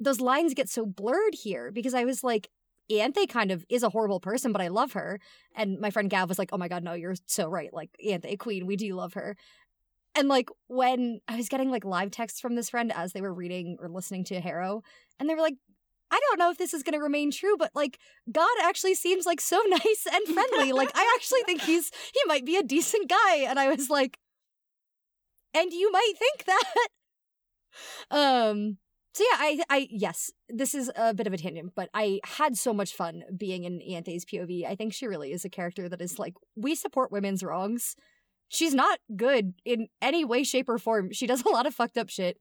those 0.00 0.20
lines 0.20 0.54
get 0.54 0.68
so 0.68 0.86
blurred 0.86 1.34
here 1.34 1.70
because 1.72 1.94
I 1.94 2.04
was 2.04 2.24
like 2.24 2.48
Ianthe 2.90 3.28
kind 3.28 3.50
of 3.52 3.64
is 3.70 3.82
a 3.84 3.90
horrible 3.90 4.20
person, 4.20 4.52
but 4.52 4.60
I 4.62 4.68
love 4.68 4.92
her. 4.94 5.20
And 5.56 5.80
my 5.80 5.90
friend 5.90 6.10
Gav 6.10 6.28
was 6.28 6.38
like, 6.38 6.50
"Oh 6.52 6.58
my 6.58 6.68
god, 6.68 6.84
no, 6.84 6.94
you're 6.94 7.14
so 7.26 7.48
right. 7.48 7.72
Like 7.72 7.90
Ianthe, 8.04 8.38
Queen, 8.38 8.66
we 8.66 8.76
do 8.76 8.94
love 8.94 9.14
her." 9.14 9.36
And 10.14 10.28
like 10.28 10.50
when 10.68 11.20
I 11.28 11.36
was 11.36 11.48
getting 11.48 11.70
like 11.70 11.84
live 11.84 12.10
texts 12.10 12.40
from 12.40 12.54
this 12.54 12.70
friend 12.70 12.92
as 12.92 13.12
they 13.12 13.22
were 13.22 13.32
reading 13.32 13.76
or 13.80 13.88
listening 13.88 14.24
to 14.24 14.40
Harrow, 14.40 14.82
and 15.18 15.28
they 15.28 15.34
were 15.34 15.40
like, 15.40 15.56
"I 16.12 16.20
don't 16.20 16.38
know 16.38 16.50
if 16.50 16.58
this 16.58 16.74
is 16.74 16.84
going 16.84 16.94
to 16.94 17.02
remain 17.02 17.30
true, 17.32 17.56
but 17.58 17.70
like 17.74 17.98
God 18.30 18.56
actually 18.62 18.94
seems 18.94 19.26
like 19.26 19.40
so 19.40 19.60
nice 19.68 20.06
and 20.12 20.24
friendly. 20.34 20.72
like 20.72 20.90
I 20.94 21.12
actually 21.16 21.42
think 21.44 21.62
he's 21.62 21.90
he 22.14 22.20
might 22.26 22.44
be 22.46 22.56
a 22.56 22.62
decent 22.62 23.08
guy." 23.08 23.38
And 23.38 23.58
I 23.58 23.68
was 23.68 23.90
like, 23.90 24.18
"And 25.54 25.72
you 25.72 25.90
might 25.90 26.12
think 26.18 26.44
that." 26.46 26.88
um 28.10 28.78
so 29.14 29.24
yeah, 29.30 29.36
I 29.38 29.60
I 29.68 29.88
yes, 29.90 30.30
this 30.48 30.74
is 30.74 30.90
a 30.96 31.12
bit 31.12 31.26
of 31.26 31.34
a 31.34 31.38
tangent, 31.38 31.72
but 31.74 31.90
I 31.92 32.20
had 32.24 32.56
so 32.56 32.72
much 32.72 32.94
fun 32.94 33.24
being 33.36 33.64
in 33.64 33.80
Ianthe's 33.80 34.24
POV. 34.24 34.66
I 34.66 34.74
think 34.74 34.94
she 34.94 35.06
really 35.06 35.32
is 35.32 35.44
a 35.44 35.50
character 35.50 35.88
that 35.88 36.00
is 36.00 36.18
like 36.18 36.34
we 36.56 36.74
support 36.74 37.12
women's 37.12 37.42
wrongs. 37.42 37.94
She's 38.48 38.74
not 38.74 39.00
good 39.16 39.54
in 39.64 39.88
any 40.00 40.24
way, 40.24 40.44
shape, 40.44 40.68
or 40.68 40.78
form. 40.78 41.10
She 41.12 41.26
does 41.26 41.42
a 41.42 41.48
lot 41.50 41.66
of 41.66 41.74
fucked 41.74 41.98
up 41.98 42.08
shit, 42.08 42.38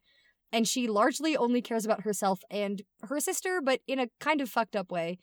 and 0.52 0.68
she 0.68 0.88
largely 0.88 1.38
only 1.38 1.62
cares 1.62 1.86
about 1.86 2.02
herself 2.02 2.42
and 2.50 2.82
her 3.04 3.20
sister, 3.20 3.62
but 3.64 3.82
in 3.88 4.00
a 4.00 4.08
kind 4.20 4.42
of 4.42 4.50
fucked 4.50 4.76
up 4.76 4.92
way. 4.92 5.18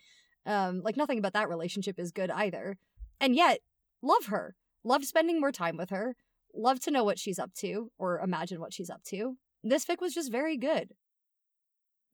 Um, 0.47 0.81
like 0.83 0.97
nothing 0.97 1.19
about 1.19 1.35
that 1.35 1.49
relationship 1.49 1.99
is 1.99 2.11
good 2.11 2.31
either. 2.31 2.79
And 3.21 3.35
yet, 3.35 3.59
love 4.03 4.27
her. 4.27 4.55
Love 4.85 5.05
spending 5.05 5.41
more 5.41 5.53
time 5.53 5.77
with 5.77 5.91
her. 5.91 6.17
Love 6.55 6.81
to 6.81 6.91
know 6.91 7.05
what 7.05 7.19
she's 7.19 7.39
up 7.39 7.53
to 7.55 7.91
or 7.99 8.21
imagine 8.21 8.61
what 8.61 8.73
she's 8.73 8.89
up 8.89 9.03
to. 9.05 9.37
This 9.63 9.85
fic 9.85 10.01
was 10.01 10.15
just 10.15 10.33
very 10.33 10.57
good. 10.57 10.93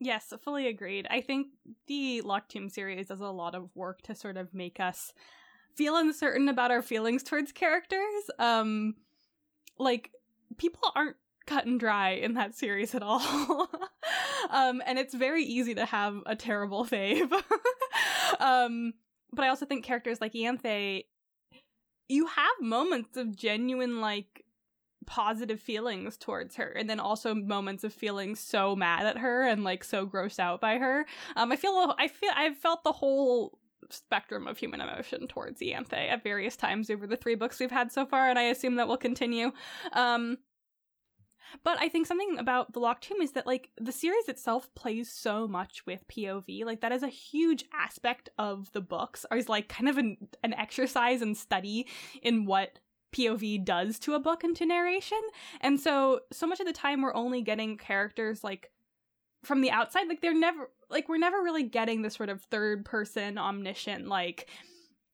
Yes, 0.01 0.33
fully 0.43 0.67
agreed. 0.67 1.07
I 1.09 1.21
think 1.21 1.49
the 1.87 2.21
Locked 2.23 2.51
Tomb 2.51 2.69
series 2.69 3.07
does 3.07 3.21
a 3.21 3.27
lot 3.27 3.55
of 3.55 3.71
work 3.77 4.03
to 4.03 4.15
sort 4.15 4.37
of 4.37 4.53
make 4.53 4.81
us 4.81 5.13
feel 5.77 5.97
uncertain 5.97 6.49
about 6.49 6.71
our 6.71 6.83
feelings 6.83 7.23
towards 7.23 7.53
characters. 7.53 8.31
Um 8.39 8.95
like 9.79 10.11
people 10.57 10.91
aren't 10.95 11.17
cut 11.47 11.67
and 11.67 11.79
dry 11.79 12.11
in 12.11 12.35
that 12.35 12.55
series 12.55 12.95
at 12.95 13.03
all. 13.03 13.21
um 14.51 14.83
and 14.87 14.99
it's 14.99 15.15
very 15.15 15.45
easy 15.45 15.75
to 15.75 15.85
have 15.85 16.17
a 16.27 16.37
terrible 16.37 16.85
fave. 16.91 17.33
um 18.41 18.95
but 19.33 19.45
I 19.45 19.49
also 19.49 19.67
think 19.67 19.85
characters 19.85 20.21
like 20.21 20.33
Ianthe 20.33 21.05
you 22.09 22.27
have 22.27 22.53
moments 22.61 23.17
of 23.17 23.35
genuine 23.35 24.01
like 24.01 24.45
positive 25.07 25.61
feelings 25.61 26.17
towards 26.17 26.57
her 26.57 26.69
and 26.69 26.89
then 26.89 27.01
also 27.01 27.35
moments 27.35 27.85
of 27.85 27.93
feeling 27.93 28.35
so 28.35 28.75
mad 28.75 29.07
at 29.07 29.19
her 29.19 29.47
and 29.47 29.65
like 29.65 29.85
so 29.85 30.07
grossed 30.07 30.39
out 30.39 30.61
by 30.63 30.79
her 30.79 31.05
um 31.37 31.53
i 31.53 31.57
feel 31.57 31.95
i 31.99 32.09
feel 32.09 32.31
i've 32.35 32.57
felt 32.57 32.83
the 32.85 32.93
whole 32.93 33.59
spectrum 33.91 34.47
of 34.47 34.57
human 34.57 34.81
emotion 34.81 35.27
towards 35.27 35.61
Ianthe 35.61 35.93
at 35.93 36.23
various 36.23 36.57
times 36.57 36.89
over 36.89 37.07
the 37.07 37.19
three 37.19 37.35
books 37.35 37.61
we've 37.61 37.71
had 37.71 37.93
so 37.93 38.07
far 38.07 38.31
and 38.31 38.39
i 38.39 38.45
assume 38.45 38.77
that 38.77 38.89
will 38.89 38.97
continue 38.97 39.53
um 39.93 40.39
But 41.63 41.79
I 41.81 41.89
think 41.89 42.07
something 42.07 42.39
about 42.39 42.73
The 42.73 42.81
Locked 42.81 43.05
Tomb 43.05 43.23
is 43.23 43.33
that 43.33 43.47
like 43.47 43.71
the 43.81 43.93
series 43.93 44.29
itself 44.29 44.75
plays 44.75 45.11
so 45.11 45.47
much 45.47 45.87
with 45.87 46.07
POV. 46.09 46.65
Like 46.65 46.81
that 46.81 46.93
is 46.93 47.03
a 47.03 47.09
huge 47.09 47.65
aspect 47.73 48.29
of 48.39 48.73
the 48.73 48.81
books. 48.81 49.25
Or 49.31 49.37
is 49.37 49.49
like 49.49 49.69
kind 49.69 49.89
of 49.89 49.99
an, 49.99 50.17
an 50.43 50.55
exercise 50.55 51.23
and 51.23 51.37
study 51.37 51.87
in 52.23 52.45
what 52.45 52.79
POV 53.15 53.65
does 53.65 53.99
to 54.01 54.15
a 54.15 54.21
book 54.21 54.43
and 54.43 54.57
to 54.57 54.67
narration. 54.67 55.21
And 55.61 55.81
so 55.81 56.21
so 56.33 56.47
much 56.47 56.61
of 56.61 56.67
the 56.67 56.73
time 56.73 57.03
we're 57.03 57.15
only 57.15 57.43
getting 57.43 57.77
characters 57.79 58.43
like 58.43 58.71
from 59.45 59.61
the 59.61 59.71
outside 59.71 60.09
like 60.09 60.21
they're 60.21 60.35
never 60.35 60.71
like 60.91 61.09
we're 61.09 61.19
never 61.19 61.43
really 61.43 61.63
getting 61.63 62.03
this 62.03 62.15
sort 62.15 62.31
of 62.31 62.43
third 62.43 62.85
person 62.85 63.37
omniscient 63.37 64.09
like 64.09 64.49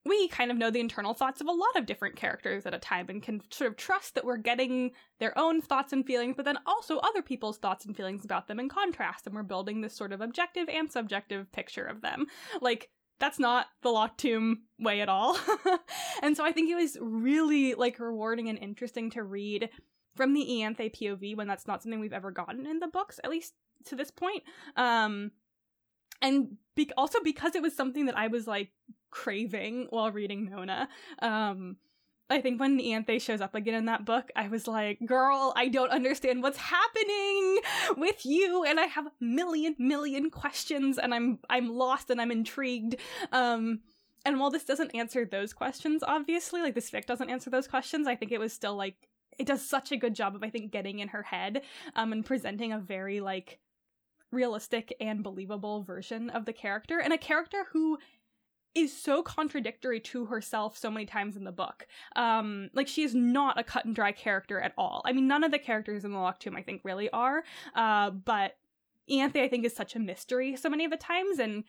we 0.04 0.28
kind 0.28 0.50
of 0.50 0.56
know 0.56 0.70
the 0.70 0.80
internal 0.80 1.12
thoughts 1.12 1.40
of 1.40 1.46
a 1.46 1.52
lot 1.52 1.76
of 1.76 1.84
different 1.84 2.16
characters 2.16 2.64
at 2.64 2.74
a 2.74 2.78
time 2.78 3.06
and 3.10 3.22
can 3.22 3.42
sort 3.50 3.70
of 3.70 3.76
trust 3.76 4.14
that 4.14 4.24
we're 4.24 4.38
getting 4.38 4.92
their 5.18 5.36
own 5.38 5.60
thoughts 5.60 5.92
and 5.92 6.06
feelings, 6.06 6.34
but 6.36 6.46
then 6.46 6.58
also 6.64 6.98
other 6.98 7.20
people's 7.20 7.58
thoughts 7.58 7.84
and 7.84 7.96
feelings 7.96 8.24
about 8.24 8.48
them 8.48 8.58
in 8.58 8.68
contrast. 8.68 9.26
And 9.26 9.34
we're 9.34 9.42
building 9.42 9.80
this 9.80 9.94
sort 9.94 10.12
of 10.12 10.22
objective 10.22 10.68
and 10.70 10.90
subjective 10.90 11.52
picture 11.52 11.84
of 11.84 12.00
them. 12.00 12.26
Like, 12.62 12.88
that's 13.18 13.38
not 13.38 13.66
the 13.82 13.90
Locked 13.90 14.18
Tomb 14.18 14.62
way 14.78 15.02
at 15.02 15.10
all. 15.10 15.38
and 16.22 16.34
so 16.34 16.44
I 16.44 16.52
think 16.52 16.70
it 16.70 16.76
was 16.76 16.96
really 17.00 17.74
like 17.74 18.00
rewarding 18.00 18.48
and 18.48 18.58
interesting 18.58 19.10
to 19.10 19.22
read 19.22 19.68
from 20.16 20.32
the 20.32 20.44
Ianthe 20.44 20.96
POV 20.96 21.36
when 21.36 21.46
that's 21.46 21.66
not 21.66 21.82
something 21.82 22.00
we've 22.00 22.14
ever 22.14 22.30
gotten 22.30 22.66
in 22.66 22.78
the 22.78 22.88
books, 22.88 23.20
at 23.22 23.30
least 23.30 23.52
to 23.84 23.96
this 23.96 24.10
point. 24.10 24.42
Um, 24.76 25.32
and 26.22 26.56
be- 26.74 26.90
also 26.96 27.18
because 27.22 27.54
it 27.54 27.62
was 27.62 27.76
something 27.76 28.06
that 28.06 28.16
I 28.16 28.28
was 28.28 28.46
like 28.46 28.70
craving 29.10 29.86
while 29.90 30.10
reading 30.10 30.50
Nona. 30.50 30.88
Um, 31.20 31.76
I 32.30 32.40
think 32.40 32.60
when 32.60 32.78
Ianthe 32.78 33.20
shows 33.20 33.40
up 33.40 33.56
again 33.56 33.74
in 33.74 33.86
that 33.86 34.04
book, 34.04 34.30
I 34.36 34.46
was 34.46 34.68
like, 34.68 35.04
girl, 35.04 35.52
I 35.56 35.66
don't 35.66 35.90
understand 35.90 36.42
what's 36.42 36.58
happening 36.58 37.58
with 37.96 38.24
you. 38.24 38.64
And 38.64 38.78
I 38.78 38.84
have 38.84 39.06
a 39.06 39.12
million, 39.20 39.74
million 39.78 40.30
questions 40.30 40.96
and 40.96 41.12
I'm 41.12 41.40
I'm 41.50 41.74
lost 41.74 42.08
and 42.08 42.20
I'm 42.20 42.30
intrigued. 42.30 42.96
Um 43.32 43.80
and 44.24 44.38
while 44.38 44.50
this 44.50 44.64
doesn't 44.64 44.94
answer 44.94 45.24
those 45.24 45.52
questions, 45.52 46.04
obviously, 46.06 46.60
like 46.60 46.74
this 46.74 46.90
fic 46.90 47.06
doesn't 47.06 47.30
answer 47.30 47.50
those 47.50 47.66
questions, 47.66 48.06
I 48.06 48.14
think 48.14 48.30
it 48.30 48.40
was 48.40 48.52
still 48.52 48.76
like 48.76 49.08
it 49.36 49.46
does 49.46 49.66
such 49.66 49.90
a 49.90 49.96
good 49.96 50.14
job 50.14 50.36
of 50.36 50.44
I 50.44 50.50
think 50.50 50.70
getting 50.70 51.00
in 51.00 51.08
her 51.08 51.24
head 51.24 51.62
um 51.96 52.12
and 52.12 52.24
presenting 52.24 52.72
a 52.72 52.78
very 52.78 53.18
like 53.18 53.58
realistic 54.30 54.94
and 55.00 55.24
believable 55.24 55.82
version 55.82 56.30
of 56.30 56.44
the 56.44 56.52
character 56.52 57.00
and 57.00 57.12
a 57.12 57.18
character 57.18 57.66
who 57.72 57.98
is 58.74 58.96
so 58.96 59.22
contradictory 59.22 60.00
to 60.00 60.26
herself 60.26 60.76
so 60.78 60.90
many 60.90 61.06
times 61.06 61.36
in 61.36 61.44
the 61.44 61.52
book. 61.52 61.86
Um, 62.16 62.70
like 62.72 62.88
she 62.88 63.02
is 63.02 63.14
not 63.14 63.58
a 63.58 63.64
cut 63.64 63.84
and 63.84 63.94
dry 63.94 64.12
character 64.12 64.60
at 64.60 64.72
all. 64.78 65.02
I 65.04 65.12
mean, 65.12 65.26
none 65.26 65.44
of 65.44 65.50
the 65.50 65.58
characters 65.58 66.04
in 66.04 66.12
the 66.12 66.18
Locked 66.18 66.42
Tomb 66.42 66.56
I 66.56 66.62
think 66.62 66.82
really 66.84 67.10
are. 67.10 67.42
Uh, 67.74 68.10
but 68.10 68.56
Ianthe 69.10 69.42
I 69.42 69.48
think 69.48 69.64
is 69.64 69.74
such 69.74 69.96
a 69.96 69.98
mystery 69.98 70.56
so 70.56 70.68
many 70.68 70.84
of 70.84 70.90
the 70.90 70.96
times, 70.96 71.38
and 71.38 71.64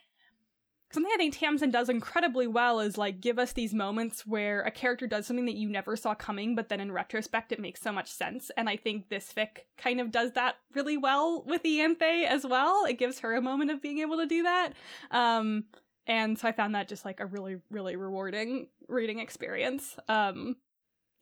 something 0.92 1.12
I 1.14 1.18
think 1.18 1.38
Tamsin 1.38 1.72
does 1.72 1.90
incredibly 1.90 2.48
well 2.48 2.80
is 2.80 2.98
like 2.98 3.22
give 3.22 3.40
us 3.40 3.54
these 3.54 3.74
moments 3.74 4.26
where 4.26 4.62
a 4.62 4.72
character 4.72 5.08
does 5.08 5.26
something 5.26 5.46
that 5.46 5.56
you 5.56 5.70
never 5.70 5.96
saw 5.96 6.14
coming, 6.14 6.56
but 6.56 6.70
then 6.70 6.80
in 6.80 6.92
retrospect 6.92 7.52
it 7.52 7.60
makes 7.60 7.82
so 7.82 7.92
much 7.92 8.12
sense. 8.12 8.52
And 8.58 8.70
I 8.70 8.76
think 8.76 9.10
this 9.10 9.32
fic 9.36 9.60
kind 9.78 10.00
of 10.00 10.12
does 10.12 10.34
that 10.34 10.56
really 10.76 10.98
well 10.98 11.44
with 11.46 11.64
Ianthe 11.64 12.26
as 12.26 12.46
well. 12.46 12.86
It 12.86 13.00
gives 13.00 13.20
her 13.20 13.36
a 13.36 13.42
moment 13.42 13.72
of 13.72 13.82
being 13.82 14.00
able 14.00 14.18
to 14.18 14.26
do 14.26 14.44
that. 14.44 14.74
Um, 15.12 15.66
and 16.08 16.38
so 16.38 16.48
I 16.48 16.52
found 16.52 16.76
that 16.76 16.88
just 16.88 17.06
like 17.06 17.20
a 17.20 17.26
really, 17.26 17.58
really 17.70 17.96
rewarding 17.96 18.68
reading 18.88 19.20
experience. 19.20 19.98
Um, 20.08 20.58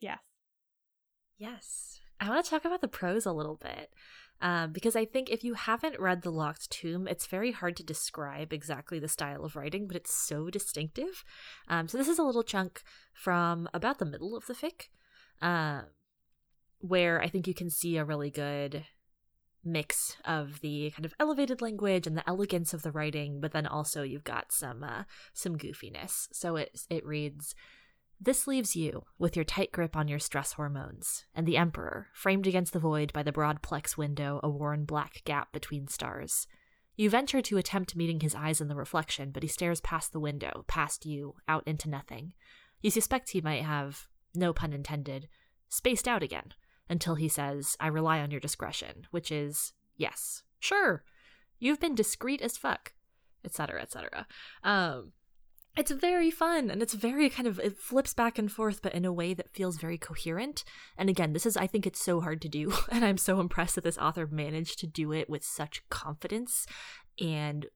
yes. 0.00 0.18
Yes. 1.38 2.00
I 2.20 2.28
want 2.28 2.44
to 2.44 2.50
talk 2.50 2.64
about 2.64 2.80
the 2.80 2.88
prose 2.88 3.26
a 3.26 3.32
little 3.32 3.56
bit. 3.56 3.90
Um, 4.42 4.72
because 4.72 4.96
I 4.96 5.04
think 5.04 5.28
if 5.28 5.44
you 5.44 5.54
haven't 5.54 6.00
read 6.00 6.22
The 6.22 6.30
Locked 6.30 6.70
Tomb, 6.70 7.06
it's 7.06 7.26
very 7.26 7.52
hard 7.52 7.76
to 7.76 7.82
describe 7.82 8.52
exactly 8.52 8.98
the 8.98 9.08
style 9.08 9.44
of 9.44 9.54
writing, 9.54 9.86
but 9.86 9.96
it's 9.96 10.14
so 10.14 10.48
distinctive. 10.48 11.24
Um, 11.68 11.88
so 11.88 11.98
this 11.98 12.08
is 12.08 12.18
a 12.18 12.22
little 12.22 12.42
chunk 12.42 12.82
from 13.12 13.68
about 13.74 13.98
the 13.98 14.06
middle 14.06 14.34
of 14.34 14.46
the 14.46 14.54
fic, 14.54 14.88
uh, 15.42 15.82
where 16.78 17.20
I 17.20 17.28
think 17.28 17.46
you 17.46 17.54
can 17.54 17.68
see 17.68 17.98
a 17.98 18.04
really 18.04 18.30
good 18.30 18.86
mix 19.64 20.16
of 20.24 20.60
the 20.60 20.90
kind 20.90 21.04
of 21.04 21.14
elevated 21.20 21.60
language 21.60 22.06
and 22.06 22.16
the 22.16 22.28
elegance 22.28 22.72
of 22.72 22.82
the 22.82 22.92
writing, 22.92 23.40
but 23.40 23.52
then 23.52 23.66
also 23.66 24.02
you've 24.02 24.24
got 24.24 24.52
some 24.52 24.82
uh, 24.82 25.04
some 25.32 25.56
goofiness. 25.56 26.28
So 26.32 26.56
it 26.56 26.82
it 26.88 27.04
reads. 27.06 27.54
This 28.22 28.46
leaves 28.46 28.76
you 28.76 29.04
with 29.18 29.34
your 29.34 29.46
tight 29.46 29.72
grip 29.72 29.96
on 29.96 30.06
your 30.06 30.18
stress 30.18 30.52
hormones, 30.52 31.24
and 31.34 31.46
the 31.46 31.56
Emperor, 31.56 32.08
framed 32.12 32.46
against 32.46 32.74
the 32.74 32.78
void 32.78 33.14
by 33.14 33.22
the 33.22 33.32
broad 33.32 33.62
plex 33.62 33.96
window, 33.96 34.40
a 34.42 34.50
worn 34.50 34.84
black 34.84 35.22
gap 35.24 35.52
between 35.52 35.88
stars. 35.88 36.46
You 36.96 37.08
venture 37.08 37.40
to 37.40 37.56
attempt 37.56 37.96
meeting 37.96 38.20
his 38.20 38.34
eyes 38.34 38.60
in 38.60 38.68
the 38.68 38.76
reflection, 38.76 39.30
but 39.30 39.42
he 39.42 39.48
stares 39.48 39.80
past 39.80 40.12
the 40.12 40.20
window, 40.20 40.66
past 40.68 41.06
you, 41.06 41.36
out 41.48 41.62
into 41.66 41.88
nothing. 41.88 42.34
You 42.82 42.90
suspect 42.90 43.30
he 43.30 43.40
might 43.40 43.62
have, 43.62 44.06
no 44.34 44.52
pun 44.52 44.74
intended, 44.74 45.26
spaced 45.70 46.06
out 46.06 46.22
again, 46.22 46.52
until 46.90 47.14
he 47.14 47.28
says, 47.28 47.76
I 47.80 47.86
rely 47.86 48.20
on 48.20 48.30
your 48.30 48.40
discretion, 48.40 49.06
which 49.10 49.30
is, 49.30 49.72
yes, 49.96 50.42
sure, 50.58 51.04
you've 51.58 51.80
been 51.80 51.94
discreet 51.94 52.42
as 52.42 52.58
fuck, 52.58 52.92
etc., 53.44 53.80
etc. 53.80 54.26
Um, 54.64 55.12
it's 55.76 55.92
very 55.92 56.30
fun 56.30 56.68
and 56.68 56.82
it's 56.82 56.94
very 56.94 57.30
kind 57.30 57.46
of 57.46 57.60
it 57.60 57.76
flips 57.76 58.12
back 58.12 58.38
and 58.38 58.50
forth 58.50 58.82
but 58.82 58.92
in 58.92 59.04
a 59.04 59.12
way 59.12 59.32
that 59.32 59.54
feels 59.54 59.78
very 59.78 59.96
coherent 59.96 60.64
and 60.98 61.08
again 61.08 61.32
this 61.32 61.46
is 61.46 61.56
i 61.56 61.66
think 61.66 61.86
it's 61.86 62.04
so 62.04 62.20
hard 62.20 62.42
to 62.42 62.48
do 62.48 62.72
and 62.90 63.04
i'm 63.04 63.16
so 63.16 63.38
impressed 63.38 63.76
that 63.76 63.84
this 63.84 63.96
author 63.96 64.26
managed 64.26 64.80
to 64.80 64.86
do 64.88 65.12
it 65.12 65.30
with 65.30 65.44
such 65.44 65.88
confidence 65.88 66.66
and 67.20 67.66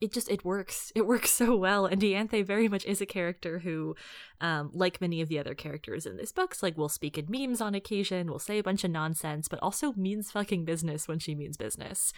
it 0.00 0.12
just 0.12 0.30
it 0.30 0.44
works. 0.44 0.92
It 0.94 1.06
works 1.06 1.30
so 1.42 1.56
well 1.56 1.86
and 1.86 2.00
Ianthe 2.00 2.44
very 2.44 2.68
much 2.68 2.84
is 2.84 3.00
a 3.00 3.06
character 3.06 3.60
who 3.60 3.94
um, 4.40 4.70
like 4.72 5.00
many 5.00 5.20
of 5.20 5.28
the 5.28 5.38
other 5.38 5.54
characters 5.54 6.06
in 6.06 6.16
this 6.16 6.32
books 6.32 6.62
like 6.62 6.76
will 6.76 6.88
speak 6.88 7.16
in 7.18 7.26
memes 7.28 7.60
on 7.60 7.74
occasion 7.74 8.30
will 8.30 8.38
say 8.38 8.58
a 8.58 8.62
bunch 8.62 8.84
of 8.84 8.90
nonsense 8.90 9.48
but 9.48 9.62
also 9.62 9.92
means 9.94 10.30
fucking 10.30 10.64
business 10.64 11.08
when 11.08 11.18
she 11.18 11.34
means 11.34 11.56
business. 11.56 12.12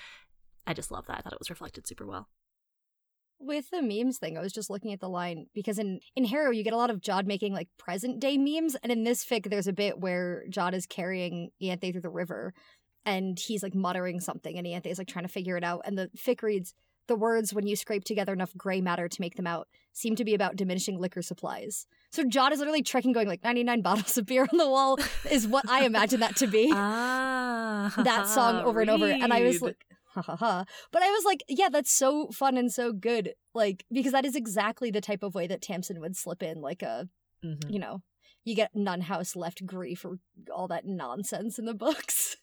I 0.68 0.74
just 0.74 0.90
love 0.90 1.06
that. 1.06 1.18
I 1.18 1.20
thought 1.22 1.32
it 1.32 1.38
was 1.38 1.50
reflected 1.50 1.86
super 1.86 2.06
well. 2.06 2.28
With 3.40 3.70
the 3.70 3.80
memes 3.80 4.18
thing, 4.18 4.36
I 4.36 4.42
was 4.42 4.52
just 4.52 4.68
looking 4.68 4.92
at 4.92 5.00
the 5.00 5.08
line 5.08 5.46
because 5.54 5.78
in 5.78 6.00
in 6.14 6.24
Harrow 6.24 6.50
you 6.50 6.62
get 6.62 6.74
a 6.74 6.76
lot 6.76 6.90
of 6.90 7.00
Jod 7.00 7.24
making 7.24 7.54
like 7.54 7.68
present 7.78 8.20
day 8.20 8.36
memes, 8.36 8.74
and 8.82 8.92
in 8.92 9.04
this 9.04 9.24
fic 9.24 9.48
there's 9.48 9.68
a 9.68 9.72
bit 9.72 9.98
where 9.98 10.44
Jod 10.50 10.74
is 10.74 10.86
carrying 10.86 11.50
Ianthe 11.62 11.92
through 11.92 12.02
the 12.02 12.10
river, 12.10 12.52
and 13.06 13.38
he's 13.38 13.62
like 13.62 13.74
muttering 13.74 14.20
something, 14.20 14.58
and 14.58 14.66
Ianthe 14.66 14.86
is 14.86 14.98
like 14.98 15.06
trying 15.06 15.24
to 15.24 15.32
figure 15.32 15.56
it 15.56 15.64
out, 15.64 15.82
and 15.84 15.96
the 15.96 16.10
fic 16.16 16.42
reads. 16.42 16.74
The 17.08 17.16
words, 17.16 17.52
when 17.52 17.66
you 17.66 17.74
scrape 17.74 18.04
together 18.04 18.32
enough 18.32 18.54
gray 18.56 18.80
matter 18.80 19.08
to 19.08 19.20
make 19.20 19.34
them 19.36 19.46
out, 19.46 19.66
seem 19.92 20.14
to 20.16 20.24
be 20.24 20.34
about 20.34 20.56
diminishing 20.56 20.98
liquor 21.00 21.22
supplies. 21.22 21.86
So 22.12 22.22
Jod 22.22 22.52
is 22.52 22.58
literally 22.60 22.82
trekking, 22.82 23.12
going 23.12 23.26
like 23.28 23.42
99 23.42 23.82
bottles 23.88 24.16
of 24.18 24.26
beer 24.26 24.46
on 24.50 24.58
the 24.58 24.68
wall, 24.68 24.98
is 25.30 25.48
what 25.48 25.68
I 25.68 25.84
imagine 25.86 26.20
that 26.20 26.36
to 26.36 26.46
be. 26.46 26.70
ah, 26.72 27.92
that 28.04 28.28
song 28.28 28.56
over 28.64 28.80
and 28.80 28.90
over. 28.90 29.06
And 29.06 29.32
I 29.32 29.40
was 29.42 29.60
like, 29.62 29.84
ha 30.04 30.22
ha 30.22 30.36
ha. 30.36 30.64
But 30.92 31.02
I 31.02 31.10
was 31.10 31.24
like, 31.24 31.42
yeah, 31.48 31.68
that's 31.70 31.90
so 31.90 32.28
fun 32.28 32.56
and 32.56 32.72
so 32.72 32.92
good. 32.92 33.32
Like, 33.54 33.84
because 33.90 34.12
that 34.12 34.24
is 34.26 34.36
exactly 34.36 34.90
the 34.90 35.00
type 35.00 35.22
of 35.22 35.34
way 35.34 35.46
that 35.46 35.62
Tamsin 35.62 36.00
would 36.00 36.16
slip 36.16 36.42
in, 36.42 36.60
like 36.60 36.82
a, 36.82 37.08
Mhm. 37.44 37.70
you 37.72 37.78
know, 37.78 38.02
you 38.44 38.54
get 38.54 38.74
Nun 38.74 39.00
House 39.02 39.34
left 39.36 39.64
grief 39.64 40.04
or 40.04 40.18
all 40.54 40.68
that 40.68 40.84
nonsense 40.84 41.58
in 41.58 41.64
the 41.66 41.74
books. 41.74 42.36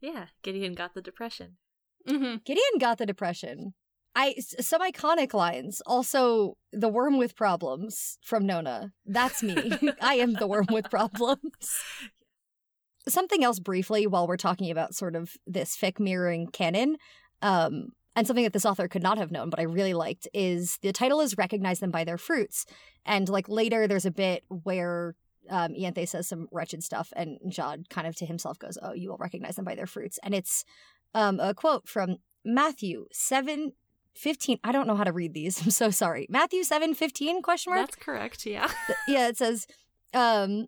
yeah 0.00 0.26
gideon 0.42 0.74
got 0.74 0.92
the 0.94 1.00
depression 1.02 1.56
Mm-hmm. 2.08 2.36
Gideon 2.44 2.78
got 2.78 2.98
the 2.98 3.06
depression. 3.06 3.74
I 4.16 4.34
some 4.38 4.80
iconic 4.80 5.34
lines. 5.34 5.82
Also, 5.84 6.56
the 6.72 6.88
worm 6.88 7.18
with 7.18 7.36
problems 7.36 8.16
from 8.22 8.46
Nona. 8.46 8.92
That's 9.04 9.42
me. 9.42 9.72
I 10.00 10.14
am 10.14 10.32
the 10.32 10.46
worm 10.46 10.66
with 10.70 10.90
problems. 10.90 11.82
Something 13.06 13.44
else 13.44 13.60
briefly 13.60 14.06
while 14.06 14.26
we're 14.26 14.38
talking 14.38 14.70
about 14.70 14.94
sort 14.94 15.14
of 15.14 15.36
this 15.46 15.76
fic 15.76 16.00
mirroring 16.00 16.48
canon, 16.48 16.96
um, 17.42 17.88
and 18.16 18.26
something 18.26 18.44
that 18.44 18.54
this 18.54 18.64
author 18.64 18.88
could 18.88 19.02
not 19.02 19.18
have 19.18 19.30
known, 19.30 19.50
but 19.50 19.60
I 19.60 19.64
really 19.64 19.92
liked, 19.92 20.26
is 20.32 20.78
the 20.80 20.92
title 20.92 21.20
is 21.20 21.36
recognize 21.36 21.80
them 21.80 21.90
by 21.90 22.02
their 22.02 22.18
fruits. 22.18 22.64
And 23.04 23.28
like 23.28 23.50
later 23.50 23.86
there's 23.86 24.06
a 24.06 24.10
bit 24.10 24.44
where 24.48 25.14
um 25.50 25.74
Ianthe 25.74 26.08
says 26.08 26.26
some 26.26 26.48
wretched 26.50 26.82
stuff 26.82 27.12
and 27.14 27.38
Jod 27.48 27.90
kind 27.90 28.06
of 28.06 28.16
to 28.16 28.26
himself 28.26 28.58
goes, 28.58 28.78
Oh, 28.80 28.94
you 28.94 29.10
will 29.10 29.18
recognize 29.18 29.56
them 29.56 29.66
by 29.66 29.74
their 29.74 29.86
fruits. 29.86 30.18
And 30.22 30.34
it's 30.34 30.64
um, 31.12 31.38
a 31.38 31.52
quote 31.52 31.86
from 31.86 32.16
Matthew 32.46 33.06
7 33.12 33.72
15. 34.16 34.58
I 34.64 34.72
don't 34.72 34.86
know 34.86 34.96
how 34.96 35.04
to 35.04 35.12
read 35.12 35.34
these. 35.34 35.60
I'm 35.64 35.70
so 35.70 35.90
sorry. 35.90 36.26
Matthew 36.28 36.62
7 36.64 36.94
15 36.94 37.42
question 37.42 37.72
mark? 37.72 37.86
that's 37.86 37.96
correct 37.96 38.46
yeah 38.46 38.70
yeah, 39.08 39.28
it 39.28 39.36
says, 39.36 39.66
um, 40.14 40.66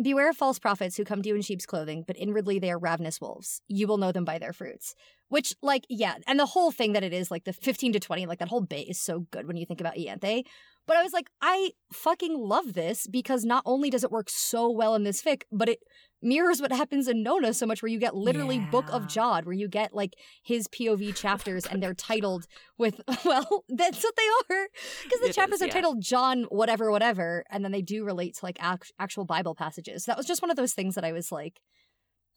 Beware 0.00 0.30
of 0.30 0.36
false 0.36 0.60
prophets 0.60 0.96
who 0.96 1.04
come 1.04 1.22
to 1.22 1.28
you 1.28 1.34
in 1.34 1.42
sheep's 1.42 1.66
clothing, 1.66 2.04
but 2.06 2.16
inwardly 2.16 2.60
they 2.60 2.70
are 2.70 2.78
ravenous 2.78 3.20
wolves. 3.20 3.60
You 3.66 3.88
will 3.88 3.98
know 3.98 4.12
them 4.12 4.24
by 4.24 4.38
their 4.38 4.52
fruits. 4.52 4.94
Which, 5.28 5.56
like, 5.60 5.86
yeah, 5.88 6.14
and 6.28 6.38
the 6.38 6.46
whole 6.46 6.70
thing 6.70 6.92
that 6.92 7.02
it 7.02 7.12
is, 7.12 7.32
like 7.32 7.42
the 7.44 7.52
15 7.52 7.94
to 7.94 8.00
20, 8.00 8.26
like 8.26 8.38
that 8.38 8.48
whole 8.48 8.60
bit 8.60 8.88
is 8.88 9.00
so 9.00 9.26
good 9.32 9.48
when 9.48 9.56
you 9.56 9.66
think 9.66 9.80
about 9.80 9.96
Ianthe. 9.96 10.44
But 10.88 10.96
I 10.96 11.02
was 11.02 11.12
like, 11.12 11.28
I 11.42 11.72
fucking 11.92 12.34
love 12.36 12.72
this 12.72 13.06
because 13.06 13.44
not 13.44 13.62
only 13.66 13.90
does 13.90 14.04
it 14.04 14.10
work 14.10 14.30
so 14.30 14.70
well 14.70 14.94
in 14.94 15.04
this 15.04 15.22
fic, 15.22 15.42
but 15.52 15.68
it 15.68 15.80
mirrors 16.22 16.62
what 16.62 16.72
happens 16.72 17.08
in 17.08 17.22
Nona 17.22 17.52
so 17.52 17.66
much 17.66 17.82
where 17.82 17.90
you 17.90 17.98
get 17.98 18.16
literally 18.16 18.56
yeah. 18.56 18.70
Book 18.70 18.86
of 18.90 19.02
Jod, 19.02 19.44
where 19.44 19.52
you 19.52 19.68
get 19.68 19.94
like 19.94 20.14
his 20.42 20.66
POV 20.66 21.14
chapters 21.14 21.66
and 21.66 21.82
they're 21.82 21.92
titled 21.92 22.46
with, 22.78 23.02
well, 23.26 23.64
that's 23.68 24.02
what 24.02 24.14
they 24.16 24.54
are. 24.54 24.68
Because 25.04 25.20
the 25.20 25.28
it 25.28 25.34
chapters 25.34 25.56
is, 25.56 25.60
yeah. 25.60 25.66
are 25.66 25.72
titled 25.72 26.00
John 26.00 26.44
whatever, 26.44 26.90
whatever, 26.90 27.44
and 27.50 27.62
then 27.62 27.70
they 27.70 27.82
do 27.82 28.02
relate 28.02 28.36
to 28.36 28.46
like 28.46 28.56
act- 28.58 28.92
actual 28.98 29.26
Bible 29.26 29.54
passages. 29.54 30.04
So 30.04 30.12
that 30.12 30.16
was 30.16 30.26
just 30.26 30.40
one 30.40 30.50
of 30.50 30.56
those 30.56 30.72
things 30.72 30.94
that 30.94 31.04
I 31.04 31.12
was 31.12 31.30
like, 31.30 31.60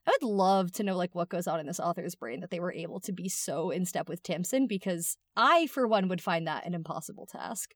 I 0.06 0.12
would 0.12 0.30
love 0.30 0.74
to 0.74 0.84
know 0.84 0.98
like 0.98 1.16
what 1.16 1.30
goes 1.30 1.48
on 1.48 1.62
in 1.62 1.68
this 1.68 1.80
author's 1.80 2.16
brain 2.16 2.42
that 2.42 2.50
they 2.50 2.60
were 2.60 2.74
able 2.74 3.00
to 3.00 3.14
be 3.14 3.30
so 3.30 3.72
in 3.72 3.86
step 3.86 4.10
with 4.10 4.24
Tamsin 4.24 4.68
because 4.68 5.16
I 5.38 5.68
for 5.68 5.88
one 5.88 6.10
would 6.10 6.22
find 6.22 6.46
that 6.48 6.66
an 6.66 6.74
impossible 6.74 7.28
task. 7.28 7.76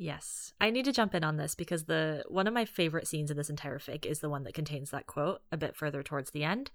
Yes. 0.00 0.52
I 0.60 0.70
need 0.70 0.84
to 0.84 0.92
jump 0.92 1.12
in 1.16 1.24
on 1.24 1.38
this 1.38 1.56
because 1.56 1.84
the 1.84 2.22
one 2.28 2.46
of 2.46 2.54
my 2.54 2.64
favorite 2.64 3.08
scenes 3.08 3.32
in 3.32 3.36
this 3.36 3.50
entire 3.50 3.80
fic 3.80 4.06
is 4.06 4.20
the 4.20 4.30
one 4.30 4.44
that 4.44 4.54
contains 4.54 4.90
that 4.90 5.08
quote 5.08 5.40
a 5.50 5.56
bit 5.56 5.74
further 5.74 6.04
towards 6.04 6.30
the 6.30 6.44
end. 6.44 6.70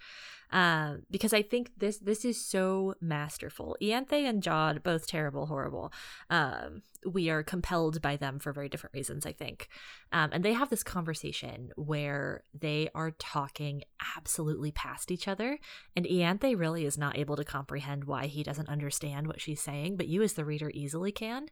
Uh, 0.52 0.96
because 1.10 1.34
I 1.34 1.42
think 1.42 1.72
this 1.78 1.98
this 2.00 2.26
is 2.26 2.46
so 2.46 2.96
masterful. 3.00 3.78
Ianthe 3.82 4.12
and 4.12 4.44
Jod, 4.44 4.84
both 4.84 5.08
terrible, 5.08 5.46
horrible. 5.46 5.94
Um, 6.30 6.82
we 7.06 7.30
are 7.30 7.44
compelled 7.44 8.02
by 8.02 8.16
them 8.16 8.40
for 8.40 8.52
very 8.54 8.70
different 8.70 8.94
reasons, 8.94 9.26
I 9.26 9.32
think. 9.32 9.70
Um, 10.12 10.30
and 10.34 10.44
they 10.44 10.54
have 10.54 10.70
this 10.70 10.84
conversation 10.84 11.72
where 11.76 12.44
they 12.54 12.90
are 12.96 13.12
talking 13.12 13.84
absolutely 14.18 14.72
past 14.72 15.12
each 15.12 15.28
other. 15.28 15.60
And 15.96 16.06
Ianthe 16.06 16.58
really 16.58 16.86
is 16.86 16.98
not 16.98 17.18
able 17.18 17.36
to 17.36 17.44
comprehend 17.44 18.06
why 18.06 18.28
he 18.28 18.44
doesn't 18.44 18.70
understand 18.70 19.28
what 19.28 19.42
she's 19.42 19.62
saying, 19.62 19.98
but 19.98 20.08
you 20.08 20.22
as 20.22 20.34
the 20.34 20.46
reader 20.46 20.72
easily 20.74 21.12
can. 21.12 21.48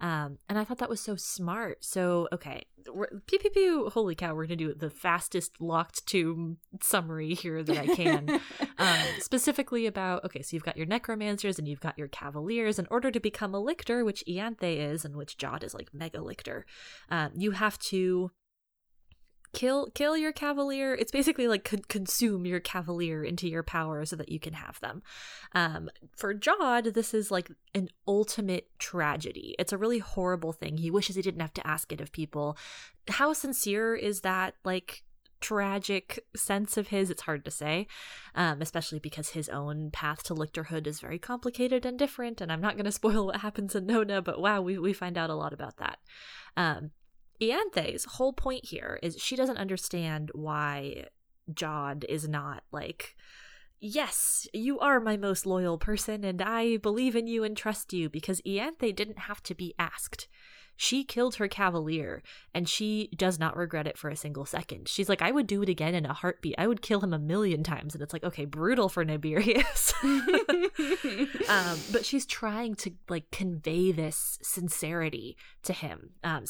Um, 0.00 0.38
and 0.48 0.58
I 0.58 0.64
thought 0.64 0.78
that 0.78 0.88
was 0.88 1.00
so 1.00 1.16
smart. 1.16 1.84
So, 1.84 2.28
okay, 2.32 2.64
pew 3.26 3.38
pew 3.38 3.50
pew, 3.50 3.90
holy 3.90 4.14
cow, 4.14 4.34
we're 4.34 4.46
going 4.46 4.58
to 4.58 4.64
do 4.64 4.74
the 4.74 4.90
fastest 4.90 5.60
locked 5.60 6.06
tomb 6.06 6.58
summary 6.82 7.34
here 7.34 7.62
that 7.62 7.78
I 7.78 7.86
can. 7.94 8.40
um, 8.78 8.98
specifically 9.20 9.86
about, 9.86 10.24
okay, 10.24 10.42
so 10.42 10.54
you've 10.54 10.64
got 10.64 10.76
your 10.76 10.86
necromancers 10.86 11.58
and 11.58 11.66
you've 11.66 11.80
got 11.80 11.98
your 11.98 12.08
cavaliers. 12.08 12.78
In 12.78 12.86
order 12.90 13.10
to 13.10 13.20
become 13.20 13.54
a 13.54 13.60
lictor, 13.60 14.04
which 14.04 14.24
Ianthe 14.28 14.62
is, 14.62 14.93
is 14.94 15.04
and 15.04 15.16
which 15.16 15.36
Jod 15.36 15.62
is 15.62 15.74
like 15.74 15.92
mega 15.92 16.22
lictor. 16.22 16.64
Um, 17.10 17.32
you 17.36 17.50
have 17.50 17.78
to 17.90 18.30
kill 19.54 19.88
kill 19.94 20.16
your 20.16 20.32
cavalier. 20.32 20.94
It's 20.94 21.12
basically 21.12 21.48
like 21.48 21.64
con- 21.64 21.84
consume 21.88 22.44
your 22.44 22.60
cavalier 22.60 23.24
into 23.24 23.48
your 23.48 23.62
power 23.62 24.04
so 24.04 24.16
that 24.16 24.28
you 24.28 24.38
can 24.38 24.52
have 24.52 24.78
them. 24.80 25.02
Um, 25.54 25.88
for 26.16 26.34
jod 26.34 26.92
this 26.92 27.14
is 27.14 27.30
like 27.30 27.50
an 27.74 27.88
ultimate 28.06 28.68
tragedy. 28.78 29.54
It's 29.58 29.72
a 29.72 29.78
really 29.78 30.00
horrible 30.00 30.52
thing. 30.52 30.76
He 30.76 30.90
wishes 30.90 31.16
he 31.16 31.22
didn't 31.22 31.40
have 31.40 31.54
to 31.54 31.66
ask 31.66 31.92
it 31.92 32.00
of 32.00 32.12
people. 32.12 32.58
How 33.08 33.32
sincere 33.32 33.94
is 33.94 34.20
that 34.22 34.54
like 34.64 35.04
tragic 35.44 36.24
sense 36.34 36.78
of 36.78 36.88
his, 36.88 37.10
it's 37.10 37.22
hard 37.22 37.44
to 37.44 37.50
say, 37.50 37.86
um, 38.34 38.62
especially 38.62 38.98
because 38.98 39.30
his 39.30 39.50
own 39.50 39.90
path 39.90 40.22
to 40.22 40.34
lictorhood 40.34 40.86
is 40.86 41.00
very 41.00 41.18
complicated 41.18 41.84
and 41.84 41.98
different. 41.98 42.40
And 42.40 42.50
I'm 42.50 42.62
not 42.62 42.76
going 42.76 42.84
to 42.92 42.92
spoil 42.92 43.26
what 43.26 43.36
happens 43.36 43.74
in 43.74 43.84
Nona, 43.84 44.22
but 44.22 44.40
wow, 44.40 44.62
we, 44.62 44.78
we 44.78 44.94
find 44.94 45.18
out 45.18 45.28
a 45.28 45.34
lot 45.34 45.52
about 45.52 45.76
that. 45.76 45.98
Um, 46.56 46.92
Ianthe's 47.42 48.06
whole 48.06 48.32
point 48.32 48.64
here 48.64 48.98
is 49.02 49.20
she 49.20 49.36
doesn't 49.36 49.58
understand 49.58 50.30
why 50.34 51.08
Jod 51.52 52.04
is 52.08 52.26
not 52.26 52.62
like, 52.72 53.14
yes, 53.80 54.48
you 54.54 54.78
are 54.78 54.98
my 54.98 55.18
most 55.18 55.44
loyal 55.44 55.76
person, 55.76 56.24
and 56.24 56.40
I 56.40 56.78
believe 56.78 57.14
in 57.14 57.26
you 57.26 57.44
and 57.44 57.54
trust 57.54 57.92
you 57.92 58.08
because 58.08 58.40
Ianthe 58.42 58.96
didn't 58.96 59.18
have 59.18 59.42
to 59.42 59.54
be 59.54 59.74
asked. 59.78 60.26
She 60.76 61.04
killed 61.04 61.36
her 61.36 61.48
cavalier 61.48 62.22
and 62.52 62.68
she 62.68 63.10
does 63.16 63.38
not 63.38 63.56
regret 63.56 63.86
it 63.86 63.98
for 63.98 64.10
a 64.10 64.16
single 64.16 64.44
second. 64.44 64.88
She's 64.88 65.08
like, 65.08 65.22
I 65.22 65.30
would 65.30 65.46
do 65.46 65.62
it 65.62 65.68
again 65.68 65.94
in 65.94 66.06
a 66.06 66.12
heartbeat. 66.12 66.54
I 66.58 66.66
would 66.66 66.82
kill 66.82 67.00
him 67.00 67.12
a 67.12 67.18
million 67.18 67.62
times. 67.62 67.94
And 67.94 68.02
it's 68.02 68.12
like, 68.12 68.24
okay, 68.24 68.44
brutal 68.44 68.88
for 68.88 69.04
Naberius. 69.04 69.94
um, 71.48 71.78
but 71.92 72.04
she's 72.04 72.26
trying 72.26 72.74
to 72.76 72.92
like 73.08 73.30
convey 73.30 73.92
this 73.92 74.38
sincerity 74.42 75.36
to 75.62 75.72
him. 75.72 76.10
Um, 76.22 76.44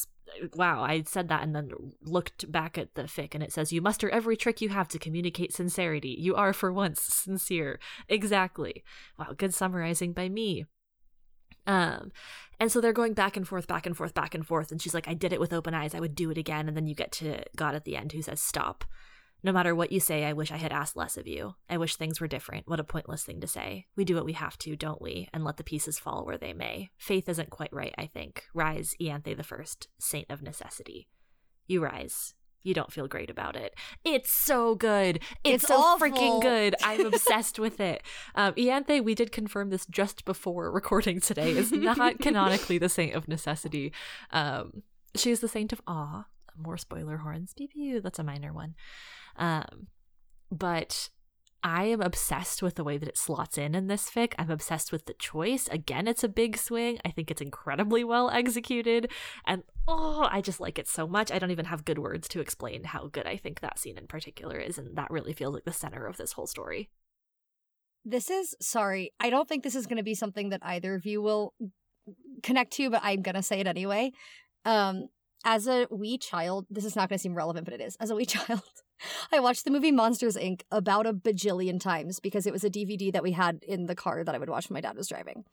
wow, 0.54 0.82
I 0.82 1.02
said 1.02 1.28
that 1.28 1.42
and 1.42 1.54
then 1.54 1.70
looked 2.02 2.50
back 2.50 2.78
at 2.78 2.94
the 2.94 3.02
fic 3.02 3.34
and 3.34 3.42
it 3.42 3.52
says, 3.52 3.72
You 3.72 3.80
muster 3.80 4.08
every 4.10 4.36
trick 4.36 4.60
you 4.60 4.70
have 4.70 4.88
to 4.88 4.98
communicate 4.98 5.52
sincerity. 5.52 6.16
You 6.18 6.34
are 6.34 6.52
for 6.52 6.72
once 6.72 7.02
sincere. 7.02 7.78
Exactly. 8.08 8.84
Wow, 9.18 9.34
good 9.36 9.54
summarizing 9.54 10.12
by 10.12 10.28
me. 10.28 10.66
Um, 11.66 12.12
and 12.60 12.70
so 12.70 12.80
they're 12.80 12.92
going 12.92 13.14
back 13.14 13.36
and 13.36 13.46
forth, 13.46 13.66
back 13.66 13.86
and 13.86 13.96
forth, 13.96 14.14
back 14.14 14.34
and 14.34 14.46
forth. 14.46 14.70
And 14.70 14.80
she's 14.80 14.94
like, 14.94 15.08
I 15.08 15.14
did 15.14 15.32
it 15.32 15.40
with 15.40 15.52
open 15.52 15.74
eyes. 15.74 15.94
I 15.94 16.00
would 16.00 16.14
do 16.14 16.30
it 16.30 16.38
again. 16.38 16.68
And 16.68 16.76
then 16.76 16.86
you 16.86 16.94
get 16.94 17.12
to 17.12 17.42
God 17.56 17.74
at 17.74 17.84
the 17.84 17.96
end 17.96 18.12
who 18.12 18.22
says, 18.22 18.40
Stop. 18.40 18.84
No 19.42 19.52
matter 19.52 19.74
what 19.74 19.92
you 19.92 20.00
say, 20.00 20.24
I 20.24 20.32
wish 20.32 20.50
I 20.50 20.56
had 20.56 20.72
asked 20.72 20.96
less 20.96 21.18
of 21.18 21.26
you. 21.26 21.54
I 21.68 21.76
wish 21.76 21.96
things 21.96 22.18
were 22.18 22.26
different. 22.26 22.66
What 22.66 22.80
a 22.80 22.84
pointless 22.84 23.24
thing 23.24 23.42
to 23.42 23.46
say. 23.46 23.84
We 23.94 24.06
do 24.06 24.14
what 24.14 24.24
we 24.24 24.32
have 24.32 24.56
to, 24.58 24.74
don't 24.74 25.02
we? 25.02 25.28
And 25.34 25.44
let 25.44 25.58
the 25.58 25.64
pieces 25.64 25.98
fall 25.98 26.24
where 26.24 26.38
they 26.38 26.54
may. 26.54 26.90
Faith 26.96 27.28
isn't 27.28 27.50
quite 27.50 27.72
right, 27.72 27.94
I 27.98 28.06
think. 28.06 28.44
Rise, 28.54 28.94
Ianthe 28.98 29.36
the 29.36 29.42
First, 29.42 29.88
saint 29.98 30.30
of 30.30 30.40
necessity. 30.40 31.08
You 31.66 31.82
rise 31.82 32.32
you 32.64 32.74
don't 32.74 32.92
feel 32.92 33.06
great 33.06 33.30
about 33.30 33.54
it. 33.54 33.74
It's 34.04 34.32
so 34.32 34.74
good. 34.74 35.16
It's, 35.44 35.62
it's 35.62 35.68
so 35.68 35.76
awful. 35.76 36.08
freaking 36.08 36.42
good. 36.42 36.74
I'm 36.82 37.06
obsessed 37.14 37.58
with 37.58 37.78
it. 37.78 38.02
Um, 38.34 38.54
Ianthe, 38.54 39.04
we 39.04 39.14
did 39.14 39.30
confirm 39.30 39.70
this 39.70 39.86
just 39.86 40.24
before 40.24 40.70
recording 40.72 41.20
today, 41.20 41.50
is 41.50 41.70
not 41.70 42.18
canonically 42.20 42.78
the 42.78 42.88
saint 42.88 43.14
of 43.14 43.28
necessity. 43.28 43.92
Um, 44.30 44.82
she 45.14 45.30
is 45.30 45.40
the 45.40 45.48
saint 45.48 45.72
of 45.72 45.80
awe. 45.86 46.26
More 46.56 46.78
spoiler 46.78 47.18
horns. 47.18 47.52
Pew 47.54 47.68
pew. 47.68 48.00
That's 48.00 48.18
a 48.18 48.24
minor 48.24 48.52
one. 48.52 48.74
Um, 49.36 49.88
but 50.50 51.10
I 51.64 51.84
am 51.84 52.02
obsessed 52.02 52.62
with 52.62 52.74
the 52.74 52.84
way 52.84 52.98
that 52.98 53.08
it 53.08 53.16
slots 53.16 53.56
in 53.56 53.74
in 53.74 53.86
this 53.86 54.10
fic. 54.10 54.34
I'm 54.38 54.50
obsessed 54.50 54.92
with 54.92 55.06
the 55.06 55.14
choice. 55.14 55.66
Again, 55.68 56.06
it's 56.06 56.22
a 56.22 56.28
big 56.28 56.58
swing. 56.58 56.98
I 57.06 57.10
think 57.10 57.30
it's 57.30 57.40
incredibly 57.40 58.04
well 58.04 58.28
executed. 58.28 59.10
And 59.46 59.62
oh, 59.88 60.28
I 60.30 60.42
just 60.42 60.60
like 60.60 60.78
it 60.78 60.86
so 60.86 61.06
much. 61.06 61.32
I 61.32 61.38
don't 61.38 61.50
even 61.50 61.64
have 61.64 61.86
good 61.86 61.98
words 61.98 62.28
to 62.28 62.40
explain 62.40 62.84
how 62.84 63.06
good 63.06 63.26
I 63.26 63.38
think 63.38 63.60
that 63.60 63.78
scene 63.78 63.96
in 63.96 64.06
particular 64.06 64.58
is. 64.58 64.76
And 64.76 64.94
that 64.98 65.10
really 65.10 65.32
feels 65.32 65.54
like 65.54 65.64
the 65.64 65.72
center 65.72 66.06
of 66.06 66.18
this 66.18 66.32
whole 66.32 66.46
story. 66.46 66.90
This 68.04 68.28
is, 68.28 68.54
sorry, 68.60 69.14
I 69.18 69.30
don't 69.30 69.48
think 69.48 69.64
this 69.64 69.74
is 69.74 69.86
going 69.86 69.96
to 69.96 70.02
be 70.02 70.14
something 70.14 70.50
that 70.50 70.60
either 70.62 70.94
of 70.94 71.06
you 71.06 71.22
will 71.22 71.54
connect 72.42 72.74
to, 72.74 72.90
but 72.90 73.00
I'm 73.02 73.22
going 73.22 73.36
to 73.36 73.42
say 73.42 73.60
it 73.60 73.66
anyway. 73.66 74.12
Um, 74.66 75.08
as 75.46 75.66
a 75.66 75.86
wee 75.90 76.18
child, 76.18 76.66
this 76.68 76.84
is 76.84 76.96
not 76.96 77.08
going 77.08 77.18
to 77.18 77.22
seem 77.22 77.34
relevant, 77.34 77.64
but 77.64 77.74
it 77.74 77.80
is. 77.80 77.96
As 78.00 78.10
a 78.10 78.14
wee 78.14 78.26
child, 78.26 78.62
I 79.32 79.40
watched 79.40 79.64
the 79.64 79.70
movie 79.70 79.92
Monsters 79.92 80.36
Inc. 80.36 80.62
about 80.70 81.06
a 81.06 81.12
bajillion 81.12 81.80
times 81.80 82.20
because 82.20 82.46
it 82.46 82.52
was 82.52 82.64
a 82.64 82.70
DVD 82.70 83.12
that 83.12 83.22
we 83.22 83.32
had 83.32 83.62
in 83.66 83.86
the 83.86 83.94
car 83.94 84.24
that 84.24 84.34
I 84.34 84.38
would 84.38 84.48
watch 84.48 84.68
when 84.68 84.74
my 84.74 84.80
dad 84.80 84.96
was 84.96 85.08
driving. 85.08 85.44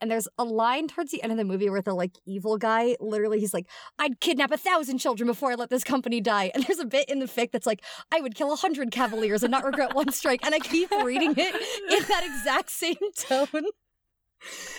And 0.00 0.10
there's 0.10 0.28
a 0.36 0.44
line 0.44 0.88
towards 0.88 1.10
the 1.10 1.22
end 1.22 1.32
of 1.32 1.38
the 1.38 1.44
movie 1.44 1.70
where 1.70 1.80
the 1.80 1.94
like 1.94 2.12
evil 2.26 2.58
guy 2.58 2.96
literally 3.00 3.40
he's 3.40 3.54
like, 3.54 3.66
I'd 3.98 4.20
kidnap 4.20 4.50
a 4.50 4.58
thousand 4.58 4.98
children 4.98 5.26
before 5.26 5.52
I 5.52 5.54
let 5.54 5.70
this 5.70 5.84
company 5.84 6.20
die. 6.20 6.50
And 6.54 6.64
there's 6.64 6.78
a 6.78 6.86
bit 6.86 7.08
in 7.08 7.18
the 7.18 7.26
fic 7.26 7.52
that's 7.52 7.66
like, 7.66 7.82
I 8.12 8.20
would 8.20 8.34
kill 8.34 8.52
a 8.52 8.56
hundred 8.56 8.90
cavaliers 8.90 9.42
and 9.42 9.50
not 9.50 9.64
regret 9.64 9.94
one 9.94 10.12
strike. 10.12 10.44
And 10.44 10.54
I 10.54 10.58
keep 10.58 10.90
reading 10.90 11.34
it 11.36 11.54
in 11.54 12.08
that 12.08 12.24
exact 12.24 12.70
same 12.70 12.96
tone. 13.18 13.64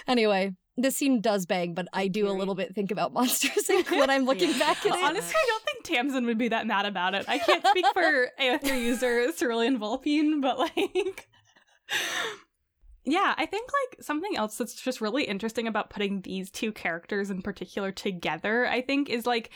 Anyway, 0.07 0.53
this 0.77 0.95
scene 0.95 1.21
does 1.21 1.45
bang, 1.45 1.73
but 1.73 1.87
I 1.91 2.07
do 2.07 2.27
a 2.27 2.31
little 2.31 2.55
bit 2.55 2.75
think 2.75 2.91
about 2.91 3.11
Monsters 3.11 3.67
Inc. 3.69 3.89
when 3.91 4.09
I'm 4.09 4.25
looking 4.25 4.51
yeah. 4.51 4.59
back 4.59 4.85
at 4.85 4.95
it. 4.95 5.03
Honestly, 5.03 5.35
I 5.35 5.45
don't 5.47 5.63
think 5.63 5.85
Tamsyn 5.85 6.25
would 6.25 6.37
be 6.37 6.49
that 6.49 6.67
mad 6.67 6.85
about 6.85 7.15
it. 7.15 7.25
I 7.27 7.39
can't 7.39 7.65
speak 7.65 7.85
for 7.93 8.29
AO3 8.39 8.81
user 8.81 9.31
Cerulean 9.31 9.77
Vulpine, 9.77 10.39
but 10.39 10.59
like. 10.59 11.27
Yeah, 13.03 13.33
I 13.37 13.45
think 13.45 13.69
like 13.71 14.03
something 14.03 14.35
else 14.35 14.57
that's 14.57 14.73
just 14.75 14.99
really 14.99 15.23
interesting 15.23 15.65
about 15.65 15.89
putting 15.89 16.21
these 16.21 16.51
two 16.51 16.73
characters 16.73 17.29
in 17.29 17.41
particular 17.41 17.91
together, 17.91 18.67
I 18.67 18.81
think, 18.81 19.09
is 19.09 19.25
like 19.25 19.49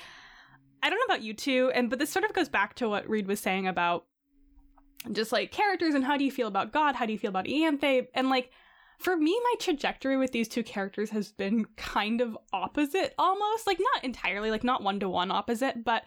I 0.82 0.90
don't 0.90 0.98
know 1.00 1.14
about 1.14 1.22
you 1.22 1.34
two, 1.34 1.70
and 1.76 1.90
but 1.90 2.00
this 2.00 2.10
sort 2.10 2.24
of 2.24 2.34
goes 2.34 2.50
back 2.50 2.76
to 2.76 2.88
what 2.88 3.10
Reed 3.10 3.28
was 3.28 3.42
saying 3.42 3.68
about 3.68 4.06
just 5.12 5.32
like 5.34 5.52
characters 5.52 5.94
and 5.94 6.06
how 6.06 6.16
do 6.16 6.24
you 6.24 6.32
feel 6.32 6.48
about 6.48 6.72
God, 6.72 6.96
how 6.96 7.06
do 7.06 7.12
you 7.12 7.20
feel 7.20 7.30
about 7.30 7.46
Ianthe, 7.46 8.08
and 8.14 8.30
like 8.30 8.52
for 9.02 9.18
me, 9.18 9.40
my 9.44 9.54
trajectory 9.60 10.18
with 10.18 10.32
these 10.32 10.48
two 10.48 10.64
characters 10.64 11.10
has 11.10 11.32
been 11.32 11.66
kind 11.76 12.22
of 12.22 12.38
opposite 12.54 13.14
almost. 13.18 13.68
Like, 13.68 13.80
not 13.80 14.04
entirely, 14.04 14.52
like, 14.52 14.64
not 14.64 14.84
one 14.84 15.00
to 15.00 15.10
one 15.10 15.32
opposite, 15.32 15.84
but 15.84 16.04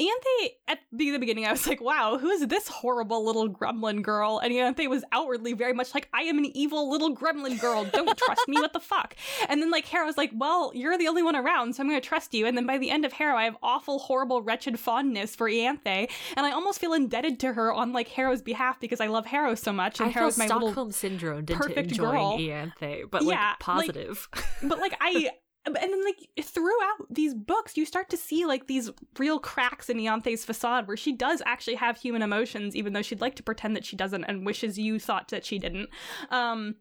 Ianthe, 0.00 0.48
at 0.66 0.80
the 0.90 1.16
beginning, 1.18 1.46
I 1.46 1.52
was 1.52 1.68
like, 1.68 1.80
wow, 1.80 2.18
who 2.18 2.28
is 2.28 2.44
this 2.48 2.66
horrible 2.66 3.24
little 3.24 3.48
gremlin 3.48 4.02
girl? 4.02 4.40
And 4.42 4.52
Ianthe 4.52 4.88
was 4.90 5.04
outwardly 5.12 5.52
very 5.52 5.72
much 5.72 5.94
like, 5.94 6.08
I 6.12 6.22
am 6.22 6.36
an 6.38 6.46
evil 6.46 6.90
little 6.90 7.14
gremlin 7.16 7.60
girl. 7.60 7.84
Don't 7.84 8.18
trust 8.24 8.48
me. 8.48 8.56
What 8.60 8.72
the 8.72 8.80
fuck? 8.80 9.14
And 9.48 9.62
then, 9.62 9.70
like, 9.70 9.86
Harrow 9.86 10.06
was 10.06 10.16
like, 10.16 10.32
well, 10.34 10.72
you're 10.74 10.98
the 10.98 11.06
only 11.06 11.22
one 11.22 11.36
around, 11.36 11.76
so 11.76 11.82
I'm 11.82 11.88
going 11.88 12.00
to 12.00 12.06
trust 12.06 12.34
you. 12.34 12.44
And 12.44 12.56
then 12.56 12.66
by 12.66 12.76
the 12.76 12.90
end 12.90 13.04
of 13.04 13.12
Harrow, 13.12 13.36
I 13.36 13.44
have 13.44 13.56
awful, 13.62 14.00
horrible, 14.00 14.42
wretched 14.42 14.80
fondness 14.80 15.36
for 15.36 15.48
Ianthe. 15.48 16.10
And 16.36 16.44
I 16.44 16.50
almost 16.50 16.80
feel 16.80 16.92
indebted 16.92 17.38
to 17.40 17.52
her 17.52 17.72
on, 17.72 17.92
like, 17.92 18.08
Harrow's 18.08 18.42
behalf 18.42 18.80
because 18.80 19.00
I 19.00 19.06
love 19.06 19.26
Harrow 19.26 19.54
so 19.54 19.72
much. 19.72 20.00
And 20.00 20.08
I 20.08 20.12
Harrow's 20.12 20.34
feel 20.34 20.42
my 20.42 20.46
Stockholm 20.48 20.68
little 20.70 20.92
syndrome 20.92 21.38
into 21.40 21.54
perfect 21.54 21.92
enjoying 21.92 22.10
girl. 22.10 22.38
Ianthe, 22.38 23.10
but 23.12 23.22
like 23.22 23.36
Yeah, 23.36 23.48
like- 23.50 23.58
positive. 23.60 24.28
but 24.62 24.78
like 24.80 24.96
I 25.00 25.30
and 25.66 25.76
then 25.76 26.04
like 26.04 26.28
throughout 26.42 27.06
these 27.10 27.34
books 27.34 27.76
you 27.76 27.86
start 27.86 28.10
to 28.10 28.16
see 28.16 28.44
like 28.44 28.66
these 28.66 28.90
real 29.18 29.38
cracks 29.38 29.88
in 29.88 29.96
Ianthe's 29.98 30.44
facade 30.44 30.86
where 30.86 30.96
she 30.96 31.12
does 31.12 31.42
actually 31.46 31.76
have 31.76 31.96
human 31.96 32.22
emotions 32.22 32.76
even 32.76 32.92
though 32.92 33.02
she'd 33.02 33.20
like 33.20 33.34
to 33.36 33.42
pretend 33.42 33.74
that 33.76 33.84
she 33.84 33.96
doesn't 33.96 34.24
and 34.24 34.44
wishes 34.44 34.78
you 34.78 34.98
thought 34.98 35.28
that 35.28 35.44
she 35.44 35.58
didn't. 35.58 35.88
Um 36.30 36.76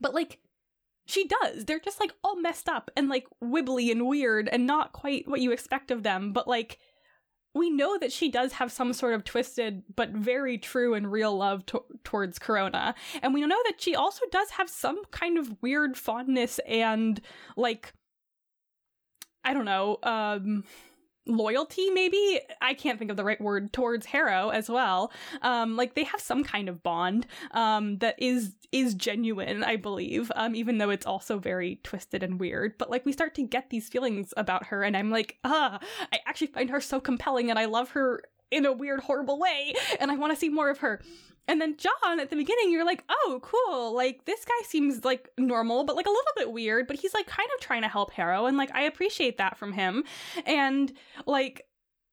but 0.00 0.14
like 0.14 0.40
she 1.06 1.26
does. 1.26 1.64
They're 1.64 1.80
just 1.80 2.00
like 2.00 2.12
all 2.22 2.40
messed 2.40 2.68
up 2.68 2.90
and 2.96 3.08
like 3.08 3.26
wibbly 3.42 3.90
and 3.90 4.06
weird 4.06 4.48
and 4.48 4.66
not 4.66 4.92
quite 4.92 5.26
what 5.28 5.40
you 5.40 5.52
expect 5.52 5.90
of 5.90 6.02
them. 6.02 6.32
But 6.32 6.48
like 6.48 6.78
we 7.56 7.70
know 7.70 7.98
that 7.98 8.12
she 8.12 8.30
does 8.30 8.52
have 8.52 8.70
some 8.70 8.92
sort 8.92 9.14
of 9.14 9.24
twisted 9.24 9.82
but 9.94 10.10
very 10.10 10.58
true 10.58 10.94
and 10.94 11.10
real 11.10 11.36
love 11.36 11.64
to- 11.66 11.84
towards 12.04 12.38
Corona. 12.38 12.94
And 13.22 13.32
we 13.34 13.44
know 13.46 13.60
that 13.66 13.80
she 13.80 13.94
also 13.94 14.22
does 14.30 14.50
have 14.50 14.68
some 14.68 15.04
kind 15.10 15.38
of 15.38 15.56
weird 15.62 15.96
fondness 15.96 16.58
and 16.66 17.20
like 17.56 17.92
I 19.44 19.54
don't 19.54 19.64
know, 19.64 19.98
um 20.02 20.64
loyalty 21.26 21.90
maybe? 21.90 22.40
I 22.60 22.74
can't 22.74 22.98
think 22.98 23.10
of 23.10 23.16
the 23.16 23.24
right 23.24 23.40
word 23.40 23.72
towards 23.72 24.06
harrow 24.06 24.50
as 24.50 24.68
well. 24.68 25.12
Um 25.42 25.76
like 25.76 25.94
they 25.94 26.04
have 26.04 26.20
some 26.20 26.44
kind 26.44 26.68
of 26.68 26.82
bond 26.82 27.26
um 27.52 27.98
that 27.98 28.14
is 28.18 28.54
is 28.72 28.94
genuine 28.94 29.62
i 29.62 29.76
believe 29.76 30.30
um 30.34 30.54
even 30.54 30.78
though 30.78 30.90
it's 30.90 31.06
also 31.06 31.38
very 31.38 31.80
twisted 31.82 32.22
and 32.22 32.40
weird. 32.40 32.76
But 32.78 32.90
like 32.90 33.04
we 33.04 33.12
start 33.12 33.34
to 33.36 33.42
get 33.42 33.70
these 33.70 33.88
feelings 33.88 34.32
about 34.36 34.66
her 34.66 34.82
and 34.82 34.96
i'm 34.96 35.10
like 35.10 35.38
ah 35.44 35.78
i 36.12 36.18
actually 36.26 36.48
find 36.48 36.70
her 36.70 36.80
so 36.80 37.00
compelling 37.00 37.50
and 37.50 37.58
i 37.58 37.64
love 37.64 37.90
her 37.90 38.22
in 38.50 38.64
a 38.64 38.72
weird 38.72 39.00
horrible 39.00 39.38
way 39.38 39.74
and 39.98 40.10
i 40.10 40.16
want 40.16 40.32
to 40.32 40.38
see 40.38 40.48
more 40.48 40.70
of 40.70 40.78
her 40.78 41.00
and 41.48 41.60
then 41.60 41.76
John 41.76 42.20
at 42.20 42.30
the 42.30 42.36
beginning, 42.36 42.72
you're 42.72 42.84
like, 42.84 43.04
oh, 43.08 43.40
cool. 43.42 43.94
Like, 43.94 44.24
this 44.24 44.44
guy 44.44 44.66
seems 44.66 45.04
like 45.04 45.28
normal, 45.38 45.84
but 45.84 45.96
like 45.96 46.06
a 46.06 46.10
little 46.10 46.32
bit 46.36 46.52
weird, 46.52 46.86
but 46.86 46.96
he's 46.96 47.14
like 47.14 47.26
kind 47.26 47.48
of 47.54 47.60
trying 47.60 47.82
to 47.82 47.88
help 47.88 48.12
Harrow. 48.12 48.46
And 48.46 48.56
like, 48.56 48.74
I 48.74 48.82
appreciate 48.82 49.38
that 49.38 49.56
from 49.56 49.72
him. 49.72 50.04
And 50.44 50.92
like, 51.26 51.66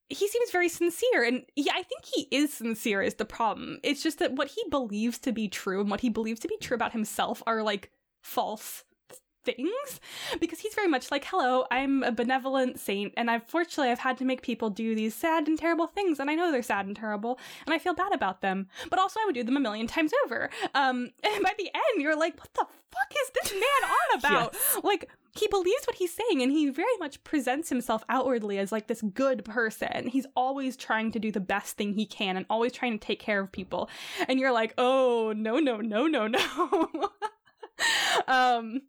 he 0.09 0.27
seems 0.27 0.51
very 0.51 0.69
sincere. 0.69 1.23
And 1.23 1.43
yeah, 1.55 1.73
I 1.75 1.83
think 1.83 2.05
he 2.05 2.27
is 2.31 2.53
sincere, 2.53 3.01
is 3.01 3.15
the 3.15 3.25
problem. 3.25 3.79
It's 3.83 4.03
just 4.03 4.19
that 4.19 4.33
what 4.33 4.49
he 4.49 4.63
believes 4.69 5.17
to 5.19 5.31
be 5.31 5.47
true 5.47 5.81
and 5.81 5.89
what 5.89 6.01
he 6.01 6.09
believes 6.09 6.39
to 6.41 6.47
be 6.47 6.57
true 6.57 6.75
about 6.75 6.91
himself 6.91 7.41
are 7.47 7.63
like 7.63 7.91
false 8.21 8.83
things. 9.43 9.99
Because 10.39 10.59
he's 10.59 10.73
very 10.73 10.87
much 10.87 11.11
like 11.11 11.25
hello 11.25 11.65
i'm 11.71 12.03
a 12.03 12.11
benevolent 12.11 12.79
saint 12.79 13.13
and 13.15 13.29
unfortunately 13.29 13.91
i've 13.91 13.99
had 13.99 14.17
to 14.17 14.25
make 14.25 14.41
people 14.41 14.69
do 14.69 14.95
these 14.95 15.13
sad 15.13 15.47
and 15.47 15.57
terrible 15.57 15.87
things 15.87 16.19
and 16.19 16.29
i 16.29 16.35
know 16.35 16.51
they're 16.51 16.63
sad 16.63 16.85
and 16.85 16.95
terrible 16.95 17.39
and 17.65 17.73
i 17.73 17.77
feel 17.77 17.93
bad 17.93 18.13
about 18.13 18.41
them. 18.41 18.67
But 18.89 18.99
also 18.99 19.19
i 19.19 19.25
would 19.25 19.35
do 19.35 19.43
them 19.43 19.57
a 19.57 19.59
million 19.59 19.87
times 19.87 20.11
over. 20.25 20.49
Um 20.73 21.11
and 21.23 21.43
by 21.43 21.53
the 21.57 21.69
end 21.73 22.01
you're 22.01 22.15
like 22.17 22.37
what 22.39 22.53
the 22.53 22.65
fuck 22.65 23.11
is 23.11 23.31
this 23.41 23.53
man 23.53 23.89
on 23.89 24.19
about? 24.19 24.53
Yes. 24.53 24.79
like 24.83 25.09
he 25.35 25.47
believes 25.47 25.85
what 25.85 25.95
he's 25.95 26.13
saying 26.13 26.41
and 26.41 26.51
he 26.51 26.69
very 26.69 26.97
much 26.99 27.23
presents 27.23 27.69
himself 27.69 28.03
outwardly 28.09 28.59
as 28.59 28.71
like 28.71 28.87
this 28.87 29.01
good 29.13 29.43
person. 29.43 30.07
He's 30.07 30.27
always 30.35 30.75
trying 30.77 31.11
to 31.13 31.19
do 31.19 31.31
the 31.31 31.39
best 31.39 31.75
thing 31.75 31.93
he 31.93 32.05
can 32.05 32.37
and 32.37 32.45
always 32.49 32.71
trying 32.71 32.99
to 32.99 33.05
take 33.05 33.19
care 33.19 33.39
of 33.39 33.51
people. 33.51 33.89
And 34.27 34.39
you're 34.39 34.53
like 34.53 34.73
oh 34.77 35.33
no 35.35 35.57
no 35.59 35.77
no 35.77 36.07
no 36.07 36.27
no. 36.27 37.09
Um 38.27 38.81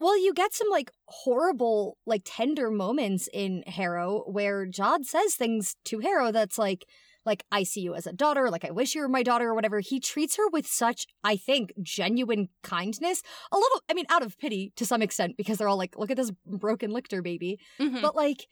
Well, 0.00 0.18
you 0.22 0.32
get 0.32 0.54
some 0.54 0.68
like 0.70 0.90
horrible, 1.06 1.98
like 2.06 2.22
tender 2.24 2.70
moments 2.70 3.28
in 3.32 3.64
Harrow 3.66 4.22
where 4.26 4.66
Jod 4.66 5.04
says 5.04 5.34
things 5.34 5.74
to 5.86 5.98
Harrow 5.98 6.30
that's 6.30 6.58
like, 6.58 6.84
like 7.26 7.44
I 7.50 7.64
see 7.64 7.80
you 7.80 7.94
as 7.94 8.06
a 8.06 8.12
daughter, 8.12 8.48
like 8.48 8.64
I 8.64 8.70
wish 8.70 8.94
you 8.94 9.02
were 9.02 9.08
my 9.08 9.22
daughter 9.22 9.48
or 9.48 9.54
whatever. 9.54 9.80
He 9.80 10.00
treats 10.00 10.36
her 10.36 10.48
with 10.48 10.66
such, 10.66 11.06
I 11.24 11.36
think, 11.36 11.72
genuine 11.82 12.48
kindness. 12.62 13.22
A 13.52 13.56
little, 13.56 13.82
I 13.90 13.94
mean, 13.94 14.06
out 14.08 14.22
of 14.22 14.38
pity 14.38 14.72
to 14.76 14.86
some 14.86 15.02
extent 15.02 15.36
because 15.36 15.58
they're 15.58 15.68
all 15.68 15.76
like, 15.76 15.98
look 15.98 16.10
at 16.10 16.16
this 16.16 16.32
broken 16.46 16.90
lictor 16.90 17.20
baby. 17.20 17.58
mhm. 17.78 18.00
But 18.00 18.14
like 18.14 18.46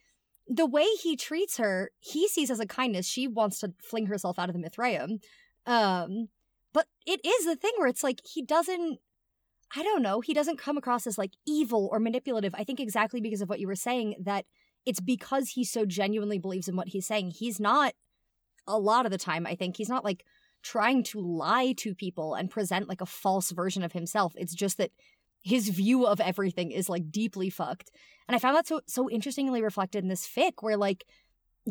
the 0.48 0.66
way 0.66 0.86
he 1.02 1.16
treats 1.16 1.56
her, 1.58 1.90
he 2.00 2.28
sees 2.28 2.50
as 2.50 2.60
a 2.60 2.66
kindness. 2.66 3.06
She 3.06 3.26
wants 3.26 3.60
to 3.60 3.72
fling 3.82 4.06
herself 4.06 4.38
out 4.38 4.48
of 4.48 4.54
the 4.54 4.62
Mithraeum. 4.68 5.18
Um, 5.64 6.28
but 6.72 6.86
it 7.06 7.24
is 7.24 7.46
the 7.46 7.56
thing 7.56 7.72
where 7.78 7.88
it's 7.88 8.04
like 8.04 8.20
he 8.24 8.42
doesn't 8.42 8.98
I 9.74 9.82
don't 9.82 10.02
know, 10.02 10.20
he 10.20 10.34
doesn't 10.34 10.58
come 10.58 10.76
across 10.76 11.06
as 11.06 11.18
like 11.18 11.32
evil 11.46 11.88
or 11.90 11.98
manipulative. 11.98 12.54
I 12.54 12.64
think 12.64 12.80
exactly 12.80 13.20
because 13.20 13.40
of 13.40 13.48
what 13.48 13.60
you 13.60 13.66
were 13.66 13.74
saying 13.74 14.16
that 14.20 14.44
it's 14.84 15.00
because 15.00 15.50
he 15.50 15.64
so 15.64 15.84
genuinely 15.84 16.38
believes 16.38 16.68
in 16.68 16.76
what 16.76 16.88
he's 16.88 17.06
saying. 17.06 17.32
He's 17.32 17.58
not 17.58 17.94
a 18.66 18.78
lot 18.78 19.06
of 19.06 19.12
the 19.12 19.18
time, 19.18 19.46
I 19.46 19.56
think, 19.56 19.76
he's 19.76 19.88
not 19.88 20.04
like 20.04 20.24
trying 20.62 21.02
to 21.04 21.20
lie 21.20 21.72
to 21.78 21.94
people 21.94 22.34
and 22.34 22.50
present 22.50 22.88
like 22.88 23.00
a 23.00 23.06
false 23.06 23.50
version 23.50 23.82
of 23.82 23.92
himself. 23.92 24.32
It's 24.36 24.54
just 24.54 24.78
that 24.78 24.90
his 25.42 25.68
view 25.68 26.06
of 26.06 26.20
everything 26.20 26.70
is 26.70 26.88
like 26.88 27.10
deeply 27.10 27.50
fucked. 27.50 27.90
And 28.26 28.34
I 28.34 28.38
found 28.38 28.56
that 28.56 28.66
so 28.66 28.80
so 28.86 29.08
interestingly 29.10 29.62
reflected 29.62 30.02
in 30.02 30.08
this 30.08 30.26
fic 30.26 30.54
where 30.60 30.76
like 30.76 31.04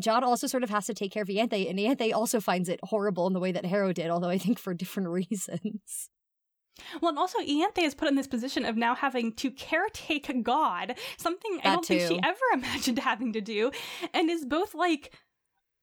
Jod 0.00 0.22
also 0.22 0.46
sort 0.46 0.62
of 0.62 0.70
has 0.70 0.86
to 0.86 0.94
take 0.94 1.12
care 1.12 1.22
of 1.22 1.28
Ianthe, 1.28 1.68
and 1.68 1.78
Ianthe 1.78 2.12
also 2.14 2.40
finds 2.40 2.68
it 2.68 2.80
horrible 2.82 3.26
in 3.26 3.32
the 3.32 3.40
way 3.40 3.52
that 3.52 3.64
Harrow 3.64 3.92
did, 3.92 4.10
although 4.10 4.28
I 4.28 4.38
think 4.38 4.58
for 4.58 4.74
different 4.74 5.08
reasons. 5.30 6.10
Well, 7.00 7.10
and 7.10 7.18
also 7.18 7.38
Ianthe 7.38 7.78
is 7.78 7.94
put 7.94 8.08
in 8.08 8.14
this 8.14 8.26
position 8.26 8.64
of 8.64 8.76
now 8.76 8.94
having 8.94 9.32
to 9.34 9.50
caretake 9.50 10.42
God, 10.42 10.96
something 11.16 11.60
I 11.64 11.74
don't 11.74 11.84
think 11.86 12.02
she 12.02 12.20
ever 12.22 12.38
imagined 12.52 12.98
having 12.98 13.32
to 13.32 13.40
do, 13.40 13.70
and 14.12 14.30
is 14.30 14.44
both 14.44 14.74
like 14.74 15.12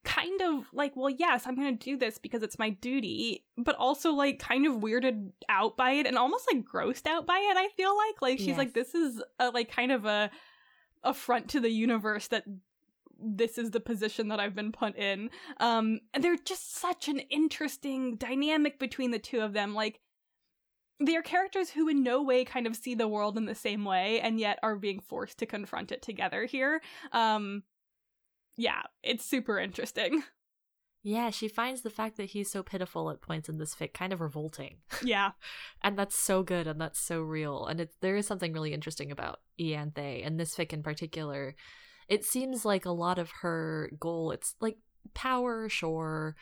kind 0.03 0.41
of 0.41 0.65
like, 0.73 0.93
well, 0.95 1.09
yes, 1.09 1.47
I'm 1.47 1.55
going 1.55 1.77
to 1.77 1.83
do 1.83 1.97
this 1.97 2.17
because 2.17 2.43
it's 2.43 2.59
my 2.59 2.69
duty, 2.69 3.45
but 3.57 3.75
also 3.75 4.11
like 4.11 4.39
kind 4.39 4.65
of 4.67 4.73
weirded 4.75 5.31
out 5.49 5.77
by 5.77 5.91
it 5.91 6.05
and 6.05 6.17
almost 6.17 6.45
like 6.53 6.65
grossed 6.65 7.07
out 7.07 7.25
by 7.25 7.37
it. 7.37 7.57
I 7.57 7.69
feel 7.75 7.95
like 7.95 8.21
like 8.21 8.37
she's 8.37 8.47
Yes. 8.49 8.57
like 8.57 8.73
this 8.73 8.93
is 8.93 9.21
a, 9.39 9.49
like 9.49 9.71
kind 9.71 9.91
of 9.91 10.05
a 10.05 10.29
affront 11.03 11.49
to 11.49 11.59
the 11.59 11.69
universe 11.69 12.27
that 12.27 12.43
this 13.19 13.57
is 13.57 13.71
the 13.71 13.79
position 13.79 14.27
that 14.27 14.39
I've 14.39 14.55
been 14.55 14.71
put 14.73 14.97
in. 14.97 15.29
Um, 15.59 16.01
and 16.13 16.23
they're 16.23 16.35
just 16.35 16.75
such 16.75 17.07
an 17.07 17.19
interesting 17.19 18.17
dynamic 18.17 18.79
between 18.79 19.11
the 19.11 19.19
two 19.19 19.39
of 19.39 19.53
them. 19.53 19.73
Like, 19.73 20.01
they 21.05 21.15
are 21.15 21.21
characters 21.21 21.69
who 21.71 21.87
in 21.87 22.03
no 22.03 22.21
way 22.21 22.45
kind 22.45 22.67
of 22.67 22.75
see 22.75 22.95
the 22.95 23.07
world 23.07 23.37
in 23.37 23.45
the 23.45 23.55
same 23.55 23.85
way 23.85 24.19
and 24.21 24.39
yet 24.39 24.59
are 24.63 24.75
being 24.75 24.99
forced 24.99 25.37
to 25.39 25.45
confront 25.45 25.91
it 25.91 26.01
together 26.01 26.45
here. 26.45 26.81
Um, 27.11 27.63
yeah, 28.55 28.81
it's 29.01 29.25
super 29.25 29.59
interesting. 29.59 30.23
Yeah, 31.05 31.31
she 31.31 31.49
finds 31.49 31.81
the 31.81 31.89
fact 31.89 32.15
that 32.15 32.29
he's 32.29 32.49
so 32.49 32.63
pitiful 32.63 33.09
at 33.09 33.19
points 33.19 33.49
in 33.49 33.57
this 33.57 33.75
fic 33.75 33.93
kind 33.93 34.13
of 34.13 34.21
revolting. 34.21 34.77
Yeah. 35.03 35.31
and 35.81 35.99
that's 35.99 36.17
so 36.17 36.43
good 36.43 36.65
and 36.65 36.79
that's 36.79 36.97
so 36.99 37.19
real. 37.19 37.65
And 37.65 37.81
it's 37.81 37.95
there 37.99 38.15
is 38.15 38.25
something 38.25 38.53
really 38.53 38.73
interesting 38.73 39.11
about 39.11 39.41
Ianthe 39.59 40.25
and 40.25 40.39
this 40.39 40.55
fic 40.55 40.71
in 40.71 40.81
particular. 40.81 41.55
It 42.07 42.23
seems 42.23 42.63
like 42.63 42.85
a 42.85 42.91
lot 42.91 43.19
of 43.19 43.31
her 43.41 43.91
goal, 43.99 44.31
it's 44.31 44.55
like 44.61 44.77
power, 45.13 45.67
sure, 45.67 46.37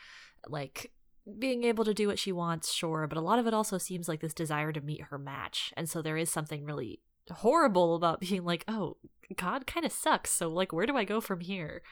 like 0.46 0.92
being 1.38 1.64
able 1.64 1.84
to 1.84 1.94
do 1.94 2.08
what 2.08 2.18
she 2.18 2.32
wants, 2.32 2.72
sure, 2.72 3.06
but 3.06 3.18
a 3.18 3.22
lot 3.22 3.38
of 3.38 3.46
it 3.46 3.54
also 3.54 3.78
seems 3.78 4.08
like 4.08 4.20
this 4.20 4.34
desire 4.34 4.72
to 4.72 4.80
meet 4.80 5.02
her 5.02 5.18
match. 5.18 5.72
And 5.76 5.88
so 5.88 6.02
there 6.02 6.16
is 6.16 6.30
something 6.30 6.64
really 6.64 7.00
horrible 7.30 7.94
about 7.94 8.20
being 8.28 8.44
like, 8.44 8.64
oh, 8.68 8.96
God 9.36 9.66
kind 9.66 9.86
of 9.86 9.92
sucks. 9.92 10.30
So, 10.30 10.48
like, 10.48 10.72
where 10.72 10.86
do 10.86 10.96
I 10.96 11.04
go 11.04 11.20
from 11.20 11.40
here? 11.40 11.82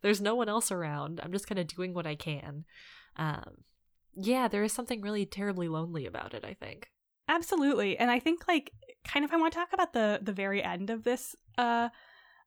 There's 0.00 0.20
no 0.20 0.34
one 0.34 0.48
else 0.48 0.70
around. 0.70 1.20
I'm 1.22 1.32
just 1.32 1.48
kind 1.48 1.58
of 1.58 1.66
doing 1.66 1.92
what 1.92 2.06
I 2.06 2.14
can. 2.14 2.64
Um, 3.16 3.64
yeah, 4.14 4.48
there 4.48 4.64
is 4.64 4.72
something 4.72 5.00
really 5.00 5.26
terribly 5.26 5.68
lonely 5.68 6.06
about 6.06 6.34
it, 6.34 6.44
I 6.44 6.54
think. 6.54 6.88
Absolutely. 7.28 7.98
And 7.98 8.10
I 8.10 8.18
think 8.18 8.48
like 8.48 8.72
kind 9.06 9.24
of 9.24 9.32
I 9.32 9.36
want 9.36 9.52
to 9.52 9.58
talk 9.58 9.72
about 9.72 9.92
the 9.92 10.18
the 10.22 10.32
very 10.32 10.62
end 10.62 10.90
of 10.90 11.04
this 11.04 11.36
uh 11.56 11.88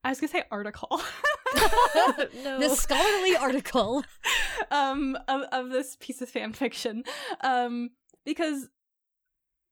I 0.03 0.09
was 0.09 0.19
to 0.19 0.27
say 0.27 0.43
article. 0.49 0.89
no. 2.43 2.59
The 2.59 2.75
scholarly 2.75 3.35
article. 3.35 4.03
um 4.71 5.17
of, 5.27 5.41
of 5.51 5.69
this 5.69 5.97
piece 5.99 6.21
of 6.21 6.29
fan 6.29 6.53
fiction 6.53 7.03
um 7.41 7.89
because 8.25 8.69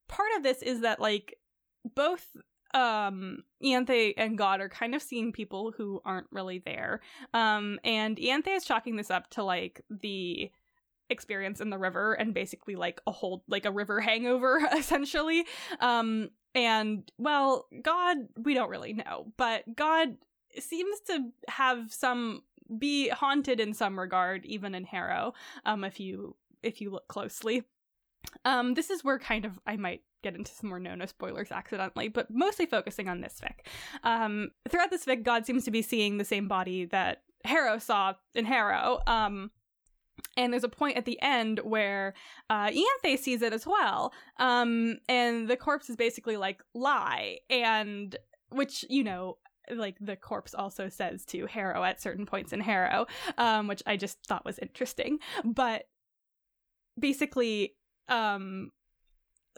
part 0.08 0.28
of 0.36 0.42
this 0.42 0.62
is 0.62 0.80
that 0.80 1.00
like 1.00 1.38
both 1.94 2.26
um 2.74 3.42
Ianthe 3.64 4.14
and 4.16 4.38
God 4.38 4.60
are 4.60 4.68
kind 4.68 4.94
of 4.94 5.02
seeing 5.02 5.32
people 5.32 5.72
who 5.76 6.00
aren't 6.04 6.26
really 6.30 6.58
there 6.58 7.00
um 7.34 7.78
and 7.84 8.16
Ianthe 8.16 8.48
is 8.48 8.64
chalking 8.64 8.96
this 8.96 9.10
up 9.10 9.30
to 9.30 9.42
like 9.42 9.82
the 9.88 10.50
experience 11.08 11.60
in 11.60 11.70
the 11.70 11.78
river 11.78 12.12
and 12.14 12.32
basically 12.32 12.76
like 12.76 13.00
a 13.06 13.10
whole 13.10 13.42
like 13.48 13.64
a 13.64 13.70
river 13.72 14.00
hangover 14.00 14.60
essentially 14.76 15.44
um 15.80 16.30
and 16.54 17.10
well 17.18 17.66
God 17.82 18.18
we 18.36 18.54
don't 18.54 18.70
really 18.70 18.92
know 18.92 19.32
but 19.36 19.64
God 19.74 20.16
seems 20.58 21.00
to 21.06 21.30
have 21.48 21.92
some 21.92 22.42
be 22.78 23.08
haunted 23.08 23.60
in 23.60 23.74
some 23.74 23.98
regard, 23.98 24.44
even 24.46 24.74
in 24.74 24.84
Harrow, 24.84 25.34
um, 25.64 25.84
if 25.84 25.98
you 25.98 26.36
if 26.62 26.80
you 26.80 26.90
look 26.90 27.08
closely. 27.08 27.64
Um, 28.44 28.74
this 28.74 28.90
is 28.90 29.02
where 29.02 29.18
kind 29.18 29.44
of 29.44 29.58
I 29.66 29.76
might 29.76 30.02
get 30.22 30.36
into 30.36 30.52
some 30.52 30.68
more 30.68 30.78
no-no 30.78 31.06
spoilers 31.06 31.50
accidentally, 31.50 32.08
but 32.08 32.30
mostly 32.30 32.66
focusing 32.66 33.08
on 33.08 33.22
this 33.22 33.40
fic. 33.42 33.66
Um, 34.04 34.50
throughout 34.68 34.90
this 34.90 35.06
fic, 35.06 35.22
God 35.22 35.46
seems 35.46 35.64
to 35.64 35.70
be 35.70 35.82
seeing 35.82 36.18
the 36.18 36.24
same 36.24 36.46
body 36.46 36.84
that 36.86 37.22
Harrow 37.44 37.78
saw 37.78 38.14
in 38.34 38.44
Harrow. 38.44 39.00
Um, 39.06 39.50
and 40.36 40.52
there's 40.52 40.64
a 40.64 40.68
point 40.68 40.98
at 40.98 41.06
the 41.06 41.20
end 41.22 41.60
where 41.64 42.12
uh, 42.50 42.68
Ianthe 42.68 43.18
sees 43.18 43.40
it 43.40 43.54
as 43.54 43.66
well. 43.66 44.12
Um, 44.38 44.98
and 45.08 45.48
the 45.48 45.56
corpse 45.56 45.88
is 45.88 45.96
basically 45.96 46.36
like, 46.36 46.62
lie. 46.74 47.38
And 47.48 48.14
which, 48.50 48.84
you 48.90 49.02
know, 49.02 49.38
like 49.70 49.96
the 50.00 50.16
corpse 50.16 50.54
also 50.54 50.88
says 50.88 51.24
to 51.26 51.46
Harrow 51.46 51.82
at 51.84 52.00
certain 52.00 52.26
points 52.26 52.52
in 52.52 52.60
Harrow, 52.60 53.06
um, 53.38 53.68
which 53.68 53.82
I 53.86 53.96
just 53.96 54.18
thought 54.26 54.44
was 54.44 54.58
interesting. 54.58 55.18
But 55.44 55.84
basically, 56.98 57.74
um, 58.08 58.70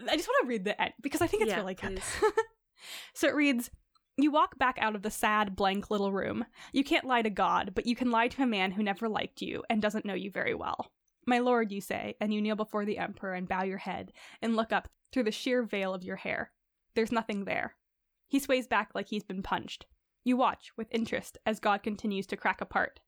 I 0.09 0.17
just 0.17 0.29
want 0.29 0.43
to 0.43 0.49
read 0.49 0.65
the 0.65 0.81
end 0.81 0.93
because 1.01 1.21
I 1.21 1.27
think 1.27 1.43
it's 1.43 1.51
Yeah, 1.51 1.59
really 1.59 1.75
good. 1.75 2.01
so 3.15 3.29
it 3.29 3.35
reads 3.35 3.71
You 4.17 4.31
walk 4.31 4.59
back 4.59 4.77
out 4.81 4.95
of 4.95 5.03
the 5.03 5.11
sad, 5.11 5.57
blank 5.57 5.91
little 5.91 6.13
room. 6.13 6.45
You 6.73 6.85
can't 6.85 7.07
lie 7.07 7.23
to 7.23 7.31
God, 7.31 7.73
but 7.75 7.87
you 7.87 7.97
can 7.97 8.11
lie 8.11 8.29
to 8.29 8.43
a 8.43 8.47
man 8.47 8.73
who 8.73 8.83
never 8.83 9.09
liked 9.09 9.43
you 9.43 9.63
and 9.71 9.81
doesn't 9.81 10.05
know 10.05 10.15
you 10.15 10.31
very 10.31 10.55
well. 10.55 10.93
My 11.27 11.39
lord, 11.39 11.71
you 11.71 11.81
say, 11.81 12.17
and 12.21 12.35
you 12.35 12.43
kneel 12.43 12.57
before 12.57 12.85
the 12.85 12.99
emperor 12.99 13.35
and 13.35 13.49
bow 13.49 13.63
your 13.63 13.79
head 13.79 14.13
and 14.41 14.57
look 14.57 14.73
up 14.73 14.89
through 15.13 15.23
the 15.25 15.31
sheer 15.31 15.63
veil 15.63 15.95
of 15.95 16.03
your 16.05 16.17
hair. 16.17 16.51
There's 16.95 17.13
nothing 17.13 17.45
there. 17.45 17.77
He 18.29 18.39
sways 18.41 18.67
back 18.67 18.91
like 18.95 19.09
he's 19.09 19.23
been 19.23 19.43
punched. 19.43 19.87
You 20.25 20.37
watch 20.37 20.73
with 20.77 20.89
interest 20.91 21.39
as 21.45 21.61
God 21.61 21.83
continues 21.83 22.27
to 22.29 22.37
crack 22.37 22.61
apart. 22.61 23.01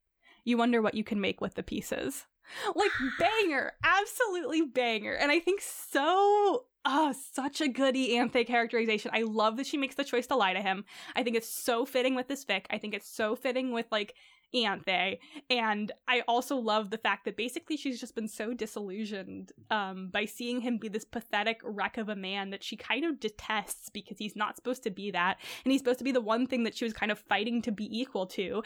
You 0.43 0.57
wonder 0.57 0.81
what 0.81 0.95
you 0.95 1.03
can 1.03 1.21
make 1.21 1.41
with 1.41 1.55
the 1.55 1.63
pieces. 1.63 2.25
Like 2.75 2.91
banger, 3.19 3.71
absolutely 3.83 4.61
banger. 4.61 5.13
And 5.13 5.31
I 5.31 5.39
think 5.39 5.61
so 5.61 6.65
oh, 6.85 7.13
such 7.33 7.61
a 7.61 7.67
good 7.67 7.95
Ianthe 7.95 8.45
characterization. 8.45 9.11
I 9.13 9.23
love 9.23 9.57
that 9.57 9.65
she 9.65 9.77
makes 9.77 9.95
the 9.95 10.03
choice 10.03 10.27
to 10.27 10.35
lie 10.35 10.53
to 10.53 10.61
him. 10.61 10.85
I 11.15 11.23
think 11.23 11.35
it's 11.35 11.49
so 11.49 11.85
fitting 11.85 12.15
with 12.15 12.27
this 12.27 12.45
fic. 12.45 12.65
I 12.69 12.77
think 12.77 12.93
it's 12.93 13.09
so 13.09 13.35
fitting 13.35 13.71
with 13.71 13.87
like 13.91 14.13
Ianthe. 14.53 15.19
And 15.49 15.91
I 16.07 16.23
also 16.27 16.57
love 16.57 16.89
the 16.89 16.97
fact 16.97 17.25
that 17.25 17.37
basically 17.37 17.77
she's 17.77 17.99
just 17.99 18.15
been 18.15 18.27
so 18.27 18.53
disillusioned 18.53 19.51
um, 19.69 20.09
by 20.09 20.25
seeing 20.25 20.61
him 20.61 20.77
be 20.77 20.87
this 20.87 21.05
pathetic 21.05 21.59
wreck 21.63 21.97
of 21.97 22.09
a 22.09 22.15
man 22.15 22.49
that 22.51 22.63
she 22.63 22.75
kind 22.75 23.05
of 23.05 23.19
detests 23.19 23.89
because 23.89 24.17
he's 24.17 24.35
not 24.35 24.55
supposed 24.55 24.83
to 24.83 24.91
be 24.91 25.11
that. 25.11 25.37
And 25.63 25.71
he's 25.71 25.81
supposed 25.81 25.99
to 25.99 26.03
be 26.03 26.11
the 26.11 26.21
one 26.21 26.47
thing 26.47 26.63
that 26.63 26.75
she 26.75 26.85
was 26.85 26.93
kind 26.93 27.11
of 27.11 27.19
fighting 27.19 27.61
to 27.63 27.71
be 27.71 27.87
equal 27.99 28.25
to. 28.27 28.63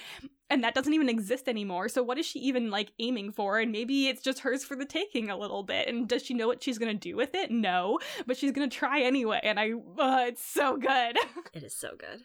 And 0.50 0.64
that 0.64 0.74
doesn't 0.74 0.94
even 0.94 1.10
exist 1.10 1.48
anymore. 1.48 1.90
So 1.90 2.02
what 2.02 2.18
is 2.18 2.26
she 2.26 2.40
even 2.40 2.72
like 2.72 2.92
aiming 3.00 3.32
for? 3.34 3.60
And 3.60 3.72
maybe 3.72 4.08
it's 4.08 4.22
just 4.22 4.40
hers 4.40 4.64
for 4.64 4.76
the 4.76 4.86
taking 4.86 5.30
a 5.30 5.38
little 5.38 5.64
bit. 5.64 5.88
And 5.88 6.08
does 6.08 6.24
she 6.24 6.34
know 6.34 6.48
what 6.48 6.64
she's 6.64 6.80
going 6.80 6.92
to 6.98 7.10
do 7.10 7.16
with 7.16 7.36
it? 7.36 7.52
No, 7.52 8.00
but 8.26 8.38
she's 8.38 8.52
going 8.52 8.70
to 8.70 8.76
try 8.76 9.02
anyway. 9.02 9.40
And 9.44 9.60
I, 9.60 9.72
uh, 9.72 10.26
it's 10.28 10.44
so 10.44 10.78
good. 10.78 11.18
It 11.54 11.64
is 11.64 11.76
so 11.76 11.90
good. 11.98 12.24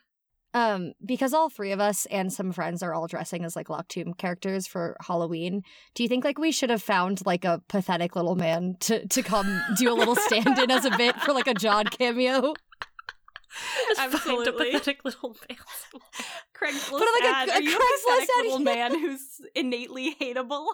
Um, 0.55 0.93
because 1.05 1.35
all 1.35 1.51
three 1.51 1.73
of 1.73 1.81
us 1.81 2.07
and 2.07 2.33
some 2.33 2.53
friends 2.53 2.83
are 2.83 2.95
all 2.95 3.07
dressing 3.09 3.45
as 3.45 3.57
like 3.57 3.69
Locked 3.69 3.91
Tomb 3.91 4.15
characters 4.15 4.67
for 4.69 4.97
Halloween. 5.05 5.63
Do 5.95 6.03
you 6.05 6.09
think 6.09 6.25
like 6.25 6.39
we 6.39 6.53
should 6.53 6.71
have 6.71 6.83
found 6.83 7.27
like 7.27 7.45
a 7.45 7.61
pathetic 7.69 8.15
little 8.15 8.37
man 8.37 8.77
to 8.81 9.07
to 9.09 9.23
come 9.23 9.61
do 9.77 9.93
a 9.93 9.95
little 9.95 10.15
stand-in 10.17 10.71
as 10.71 10.85
a 10.85 10.97
bit 10.97 11.17
for 11.17 11.33
like 11.33 11.49
a 11.49 11.55
John 11.55 11.87
cameo? 11.87 12.55
Just 13.89 14.01
find 14.01 14.13
a 14.13 14.17
Absolutely. 14.17 14.67
pathetic 14.73 15.05
little 15.05 15.37
man. 15.49 15.59
Craigslist 16.57 16.91
But 16.91 17.01
like 17.01 17.23
a- 17.23 17.27
ad. 17.37 17.49
a 17.49 17.53
Are 17.55 17.61
you 17.63 17.71
a 17.77 17.79
Craigslist 17.79 18.21
pathetic 18.21 18.29
ad, 18.39 18.45
little 18.45 18.59
man 18.61 18.91
who's 18.99 19.27
innately 19.55 20.17
hateable? 20.21 20.67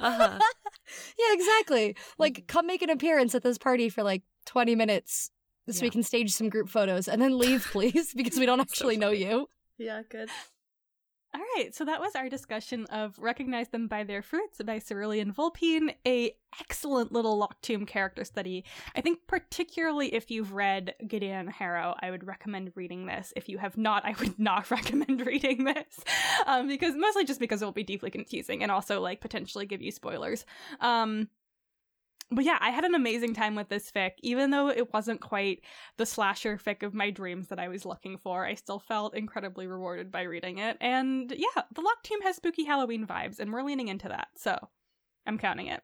Uh-huh. 0.00 0.38
yeah, 1.18 1.32
exactly. 1.34 1.96
Like 2.18 2.44
come 2.46 2.66
make 2.66 2.82
an 2.82 2.90
appearance 2.90 3.34
at 3.34 3.42
this 3.42 3.58
party 3.58 3.88
for 3.88 4.02
like 4.02 4.22
20 4.46 4.74
minutes 4.74 5.30
so 5.70 5.82
we 5.82 5.90
can 5.90 6.02
stage 6.02 6.32
some 6.32 6.48
group 6.48 6.68
photos 6.68 7.08
and 7.08 7.20
then 7.20 7.38
leave 7.38 7.66
please 7.72 8.12
because 8.14 8.38
we 8.38 8.46
don't 8.46 8.58
So 8.58 8.62
actually 8.62 8.96
know 8.96 9.10
you. 9.10 9.48
Yeah, 9.78 10.02
good. 10.08 10.28
All 11.34 11.40
right, 11.56 11.74
so 11.74 11.84
that 11.84 12.00
was 12.00 12.14
our 12.14 12.28
discussion 12.28 12.86
of 12.86 13.18
Recognize 13.18 13.68
Them 13.68 13.88
by 13.88 14.04
Their 14.04 14.22
Fruits 14.22 14.60
by 14.64 14.78
Cerulean 14.78 15.32
Vulpine, 15.32 15.90
a 16.06 16.36
excellent 16.60 17.10
little 17.10 17.36
Locked 17.36 17.60
Tomb 17.62 17.86
character 17.86 18.22
study. 18.22 18.64
I 18.94 19.00
think 19.00 19.18
particularly 19.26 20.14
if 20.14 20.30
you've 20.30 20.52
read 20.52 20.94
Gideon 21.08 21.48
Harrow, 21.48 21.96
I 22.00 22.12
would 22.12 22.24
recommend 22.24 22.70
reading 22.76 23.06
this. 23.06 23.32
If 23.34 23.48
you 23.48 23.58
have 23.58 23.76
not, 23.76 24.04
I 24.04 24.14
would 24.20 24.38
not 24.38 24.70
recommend 24.70 25.26
reading 25.26 25.64
this. 25.64 26.04
Um, 26.46 26.68
because 26.68 26.94
mostly 26.94 27.24
just 27.24 27.40
because 27.40 27.62
it 27.62 27.64
will 27.64 27.72
be 27.72 27.82
deeply 27.82 28.12
confusing 28.12 28.62
and 28.62 28.70
also 28.70 29.00
like 29.00 29.20
potentially 29.20 29.66
give 29.66 29.82
you 29.82 29.90
spoilers. 29.90 30.46
Um 30.80 31.28
but 32.30 32.44
yeah, 32.44 32.58
I 32.60 32.70
had 32.70 32.84
an 32.84 32.94
amazing 32.94 33.34
time 33.34 33.54
with 33.54 33.68
this 33.68 33.90
fic. 33.90 34.12
Even 34.22 34.50
though 34.50 34.68
it 34.68 34.92
wasn't 34.92 35.20
quite 35.20 35.62
the 35.96 36.06
slasher 36.06 36.58
fic 36.58 36.82
of 36.82 36.94
my 36.94 37.10
dreams 37.10 37.48
that 37.48 37.58
I 37.58 37.68
was 37.68 37.84
looking 37.84 38.18
for, 38.18 38.44
I 38.44 38.54
still 38.54 38.78
felt 38.78 39.14
incredibly 39.14 39.66
rewarded 39.66 40.10
by 40.10 40.22
reading 40.22 40.58
it. 40.58 40.76
And 40.80 41.32
yeah, 41.36 41.62
the 41.72 41.80
Locked 41.80 42.04
Tomb 42.04 42.22
has 42.22 42.36
spooky 42.36 42.64
Halloween 42.64 43.06
vibes, 43.06 43.38
and 43.38 43.52
we're 43.52 43.62
leaning 43.62 43.88
into 43.88 44.08
that, 44.08 44.28
so 44.36 44.68
I'm 45.26 45.38
counting 45.38 45.66
it. 45.68 45.82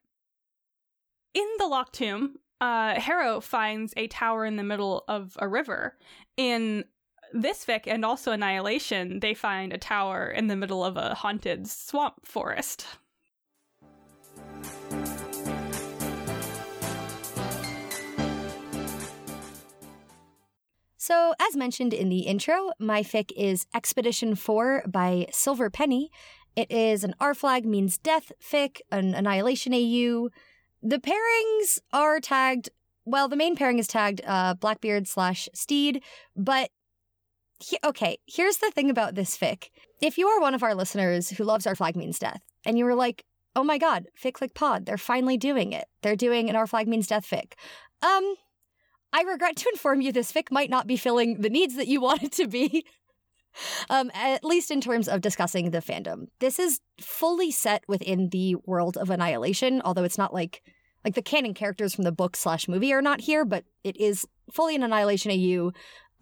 In 1.34 1.47
the 1.59 1.66
Locked 1.66 1.95
Tomb, 1.95 2.36
uh, 2.61 2.99
Harrow 2.99 3.41
finds 3.41 3.95
a 3.97 4.09
tower 4.09 4.45
in 4.45 4.57
the 4.57 4.64
middle 4.64 5.05
of 5.09 5.36
a 5.38 5.49
river. 5.49 5.97
In 6.36 6.84
this 7.32 7.64
fic 7.64 7.82
and 7.86 8.05
also 8.05 8.32
Annihilation, 8.32 9.20
they 9.20 9.34
find 9.34 9.72
a 9.72 9.78
tower 9.78 10.28
in 10.28 10.49
the 10.49 10.57
middle 10.57 10.84
of 10.84 10.97
a 10.97 11.14
haunted 11.14 11.68
swamp 11.68 12.26
forest. 12.26 12.86
So, 21.11 21.35
as 21.41 21.57
mentioned 21.57 21.93
in 21.93 22.09
the 22.09 22.21
intro, 22.21 22.71
my 22.79 23.03
fic 23.03 23.33
is 23.37 23.67
Expedition 23.75 24.37
4 24.37 24.85
by 24.87 25.27
Silver 25.33 25.69
Penny. 25.69 26.13
It 26.55 26.71
is 26.71 27.03
an 27.03 27.17
Our 27.19 27.35
Flag 27.35 27.67
Means 27.67 27.99
Death 27.99 28.31
fic, 28.41 28.79
an 28.93 29.15
Annihilation 29.17 29.75
AU. 29.75 30.29
The 30.85 31.01
pairings 31.01 31.81
are 31.93 32.21
tagged, 32.21 32.69
well, 33.05 33.27
the 33.27 33.35
main 33.35 33.57
pairing 33.57 33.81
is 33.81 33.89
tagged 33.89 34.21
uh, 34.25 34.55
Blackbeard 34.55 35.09
slash 35.09 35.49
Stede, 35.53 36.01
but 36.37 36.71
he- 37.59 37.79
okay, 37.83 38.19
here's 38.29 38.59
the 38.59 38.71
thing 38.71 38.89
about 38.89 39.17
this 39.17 39.37
fic. 39.37 39.71
If 40.01 40.17
you 40.17 40.29
are 40.29 40.41
one 40.41 40.55
of 40.55 40.63
our 40.63 40.77
listeners 40.77 41.31
who 41.31 41.43
loves 41.43 41.67
Our 41.67 41.75
Flag 41.75 41.97
Means 41.97 42.21
Death, 42.21 42.43
and 42.65 42.79
you 42.79 42.85
were 42.85 42.95
like, 42.95 43.25
oh 43.57 43.65
my 43.65 43.79
god, 43.79 44.07
Fic 44.17 44.35
Click 44.35 44.55
Pod, 44.55 44.87
they're 44.87 44.97
finally 44.97 45.37
doing 45.37 45.73
it. 45.73 45.87
They're 46.03 46.15
doing 46.15 46.49
an 46.49 46.55
Our 46.55 46.69
Flag 46.69 46.87
Means 46.87 47.09
Death 47.09 47.27
fic. 47.29 47.55
Um, 48.01 48.37
I 49.13 49.23
regret 49.23 49.57
to 49.57 49.69
inform 49.73 50.01
you 50.01 50.13
this 50.13 50.33
fic 50.33 50.51
might 50.51 50.71
not 50.71 50.87
be 50.87 50.97
filling 50.97 51.41
the 51.41 51.51
needs 51.51 51.77
that 51.77 51.89
you 51.89 52.01
want 52.03 52.23
it 52.23 52.33
to 52.33 52.47
be. 52.47 52.85
Um, 53.89 54.13
at 54.15 54.45
least 54.45 54.71
in 54.71 54.81
terms 54.81 55.09
of 55.09 55.23
discussing 55.23 55.73
the 55.73 55.81
fandom. 55.81 56.29
This 56.39 56.61
is 56.61 56.81
fully 57.01 57.51
set 57.51 57.83
within 57.89 58.29
the 58.29 58.55
world 58.65 58.97
of 58.97 59.11
Annihilation, 59.11 59.83
although 59.85 60.05
it's 60.05 60.19
not 60.19 60.33
like 60.33 60.63
like 61.05 61.15
the 61.15 61.23
canon 61.23 61.55
characters 61.55 61.95
from 61.95 62.05
the 62.05 62.13
book 62.13 62.37
slash 62.37 62.69
movie 62.69 62.93
are 62.93 63.03
not 63.03 63.23
here, 63.23 63.45
but 63.45 63.65
it 63.83 63.97
is 63.97 64.27
fully 64.53 64.77
an 64.77 64.83
Annihilation 64.83 65.33
AU. 65.33 65.73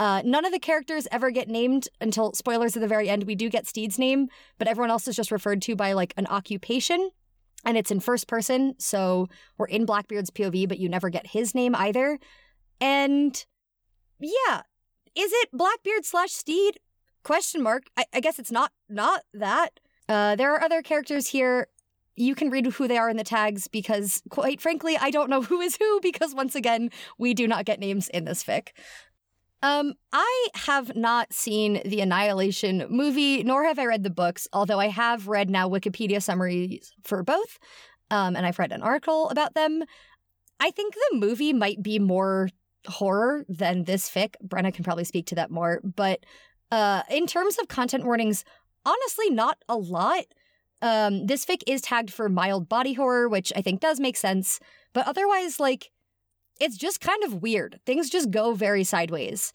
Uh, 0.01 0.23
none 0.25 0.45
of 0.45 0.53
the 0.53 0.59
characters 0.59 1.09
ever 1.11 1.31
get 1.31 1.49
named 1.49 1.89
until 2.01 2.33
spoilers 2.33 2.77
at 2.77 2.81
the 2.81 2.89
very 2.89 3.09
end. 3.09 3.25
We 3.25 3.35
do 3.35 3.51
get 3.51 3.67
Stede's 3.67 3.99
name, 3.99 4.29
but 4.57 4.69
everyone 4.69 4.91
else 4.91 5.09
is 5.09 5.17
just 5.17 5.33
referred 5.33 5.61
to 5.63 5.75
by 5.75 5.93
like 5.93 6.15
an 6.17 6.27
occupation, 6.29 7.11
and 7.65 7.77
it's 7.77 7.91
in 7.91 7.99
first 8.01 8.29
person. 8.29 8.75
So 8.79 9.29
we're 9.59 9.67
in 9.67 9.85
Blackbeard's 9.85 10.31
POV, 10.31 10.69
but 10.69 10.79
you 10.79 10.89
never 10.89 11.11
get 11.11 11.27
his 11.27 11.55
name 11.55 11.75
either. 11.75 12.19
And 12.81 13.45
yeah, 14.21 14.63
is 15.15 15.33
it 15.33 15.51
Blackbeard 15.53 16.05
slash 16.05 16.33
Stede? 16.33 16.79
Question 17.23 17.63
mark. 17.63 17.85
I, 17.97 18.05
I 18.15 18.21
guess 18.21 18.39
it's 18.39 18.53
not 18.53 18.73
not 18.89 19.23
that. 19.35 19.81
Uh, 20.09 20.37
there 20.37 20.55
are 20.55 20.63
other 20.63 20.83
characters 20.83 21.29
here. 21.29 21.69
You 22.17 22.35
can 22.35 22.51
read 22.51 22.67
who 22.67 22.89
they 22.89 22.99
are 22.99 23.11
in 23.11 23.17
the 23.17 23.25
tags 23.25 23.69
because, 23.69 24.23
quite 24.31 24.61
frankly, 24.61 24.97
I 25.01 25.11
don't 25.11 25.31
know 25.31 25.43
who 25.51 25.61
is 25.61 25.77
who 25.77 26.01
because 26.03 26.35
once 26.35 26.55
again, 26.55 26.91
we 27.19 27.35
do 27.35 27.47
not 27.47 27.65
get 27.65 27.81
names 27.81 28.09
in 28.09 28.25
this 28.25 28.43
fic. 28.43 28.69
Um, 29.61 29.95
I 30.13 30.49
have 30.55 30.95
not 30.95 31.33
seen 31.33 31.83
the 31.85 32.01
Annihilation 32.01 32.87
movie, 32.89 33.43
nor 33.43 33.65
have 33.65 33.79
I 33.79 33.87
read 33.87 34.05
the 34.05 34.11
books, 34.11 34.47
although 34.53 34.79
I 34.79 34.87
have 34.87 35.27
read 35.27 35.51
now 35.51 35.69
Wikipedia 35.69 36.23
summaries 36.23 36.93
for 37.03 37.25
both, 37.25 37.59
um, 38.11 38.37
and 38.37 38.47
I've 38.47 38.61
read 38.61 38.71
an 38.71 38.83
article 38.83 39.29
about 39.31 39.55
them. 39.55 39.83
I 40.61 40.71
think 40.71 40.95
the 40.95 41.17
movie 41.19 41.53
might 41.53 41.83
be 41.83 41.99
more 41.99 42.51
horror 42.89 43.45
than 43.49 43.85
this 43.85 44.11
fic. 44.11 44.35
Brenna 44.47 44.73
can 44.73 44.85
probably 44.85 45.05
speak 45.05 45.27
to 45.27 45.35
that 45.37 45.51
more, 45.51 45.81
but 45.83 46.25
uh, 46.71 47.03
in 47.11 47.27
terms 47.27 47.59
of 47.59 47.69
content 47.69 48.05
warnings, 48.05 48.45
honestly, 48.85 49.31
not 49.31 49.63
a 49.69 49.77
lot. 49.77 50.25
Um, 50.81 51.27
this 51.27 51.45
fic 51.45 51.63
is 51.67 51.81
tagged 51.81 52.13
for 52.13 52.29
mild 52.29 52.69
body 52.69 52.95
horror, 52.95 53.29
which 53.29 53.53
I 53.57 53.63
think 53.63 53.81
does 53.81 54.01
make 54.01 54.17
sense, 54.17 54.61
but 54.93 55.07
otherwise, 55.07 55.59
like, 55.59 55.91
it's 56.61 56.77
just 56.77 57.01
kind 57.01 57.23
of 57.25 57.43
weird. 57.43 57.81
Things 57.87 58.11
just 58.11 58.31
go 58.31 58.53
very 58.53 58.85
sideways. 58.85 59.53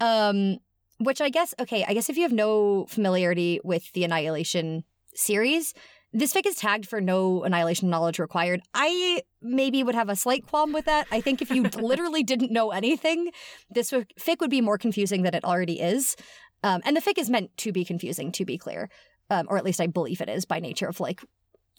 Um, 0.00 0.58
which 0.98 1.20
I 1.20 1.28
guess, 1.28 1.54
okay, 1.60 1.84
I 1.86 1.94
guess 1.94 2.08
if 2.08 2.16
you 2.16 2.22
have 2.22 2.32
no 2.32 2.86
familiarity 2.86 3.60
with 3.64 3.92
the 3.92 4.04
Annihilation 4.04 4.84
series. 5.14 5.74
This 6.16 6.32
fic 6.32 6.46
is 6.46 6.54
tagged 6.54 6.86
for 6.86 7.00
no 7.00 7.42
annihilation 7.42 7.90
knowledge 7.90 8.20
required. 8.20 8.62
I 8.72 9.22
maybe 9.42 9.82
would 9.82 9.96
have 9.96 10.08
a 10.08 10.14
slight 10.14 10.46
qualm 10.46 10.72
with 10.72 10.84
that. 10.84 11.08
I 11.10 11.20
think 11.20 11.42
if 11.42 11.50
you 11.50 11.64
literally 11.74 12.22
didn't 12.22 12.52
know 12.52 12.70
anything, 12.70 13.32
this 13.68 13.90
fic 13.90 14.38
would 14.38 14.48
be 14.48 14.60
more 14.60 14.78
confusing 14.78 15.22
than 15.22 15.34
it 15.34 15.44
already 15.44 15.80
is. 15.80 16.14
Um, 16.62 16.82
and 16.84 16.96
the 16.96 17.00
fic 17.00 17.18
is 17.18 17.28
meant 17.28 17.50
to 17.58 17.72
be 17.72 17.84
confusing, 17.84 18.30
to 18.30 18.44
be 18.44 18.56
clear, 18.56 18.90
um, 19.28 19.48
or 19.50 19.58
at 19.58 19.64
least 19.64 19.80
I 19.80 19.88
believe 19.88 20.20
it 20.20 20.28
is 20.28 20.44
by 20.44 20.60
nature 20.60 20.86
of 20.86 21.00
like 21.00 21.20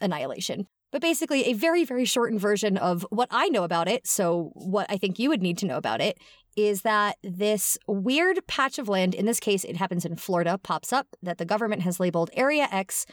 annihilation. 0.02 0.68
But 0.92 1.02
basically, 1.02 1.46
a 1.46 1.54
very, 1.54 1.86
very 1.86 2.06
shortened 2.06 2.42
version 2.42 2.78
of 2.78 3.06
what 3.10 3.30
I 3.32 3.48
know 3.48 3.64
about 3.64 3.88
it. 3.88 4.06
So, 4.06 4.52
what 4.54 4.86
I 4.90 4.98
think 4.98 5.18
you 5.18 5.30
would 5.30 5.42
need 5.42 5.58
to 5.60 5.66
know 5.66 5.78
about 5.78 6.02
it 6.02 6.18
is 6.56 6.84
that 6.84 7.18
this 7.24 7.78
weird 7.88 8.46
patch 8.48 8.80
of 8.80 8.88
land, 8.88 9.16
in 9.16 9.26
this 9.26 9.40
case, 9.40 9.64
it 9.64 9.78
happens 9.78 10.06
in 10.06 10.16
Florida, 10.16 10.58
pops 10.62 10.94
up 10.94 11.08
that 11.22 11.38
the 11.38 11.46
government 11.46 11.82
has 11.82 12.00
labeled 12.00 12.30
Area 12.34 12.68
X, 12.72 13.06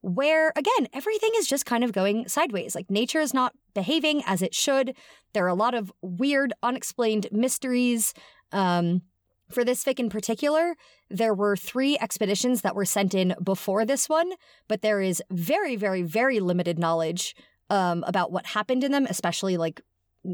where 0.00 0.52
again, 0.56 0.88
everything 0.92 1.30
is 1.36 1.46
just 1.46 1.66
kind 1.66 1.84
of 1.84 1.92
going 1.92 2.28
sideways. 2.28 2.74
Like 2.74 2.90
nature 2.90 3.20
is 3.20 3.34
not 3.34 3.54
behaving 3.74 4.22
as 4.26 4.42
it 4.42 4.54
should. 4.54 4.94
There 5.32 5.44
are 5.44 5.48
a 5.48 5.54
lot 5.54 5.74
of 5.74 5.92
weird, 6.02 6.52
unexplained 6.62 7.28
mysteries. 7.32 8.14
Um, 8.52 9.02
for 9.50 9.64
this 9.64 9.82
fic 9.82 9.98
in 9.98 10.10
particular, 10.10 10.76
there 11.08 11.34
were 11.34 11.56
three 11.56 11.96
expeditions 11.98 12.60
that 12.60 12.74
were 12.74 12.84
sent 12.84 13.14
in 13.14 13.34
before 13.42 13.84
this 13.84 14.08
one, 14.08 14.32
but 14.68 14.82
there 14.82 15.00
is 15.00 15.22
very, 15.30 15.74
very, 15.74 16.02
very 16.02 16.38
limited 16.38 16.78
knowledge 16.78 17.34
um, 17.70 18.04
about 18.06 18.30
what 18.30 18.46
happened 18.46 18.84
in 18.84 18.92
them, 18.92 19.06
especially 19.08 19.56
like 19.56 19.80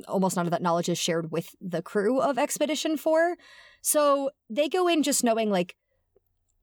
almost 0.08 0.36
none 0.36 0.46
of 0.46 0.50
that 0.50 0.62
knowledge 0.62 0.88
is 0.88 0.98
shared 0.98 1.30
with 1.30 1.54
the 1.60 1.82
crew 1.82 2.20
of 2.20 2.38
Expedition 2.38 2.96
4. 2.96 3.36
So 3.82 4.30
they 4.50 4.68
go 4.68 4.88
in 4.88 5.02
just 5.02 5.22
knowing 5.22 5.50
like 5.50 5.76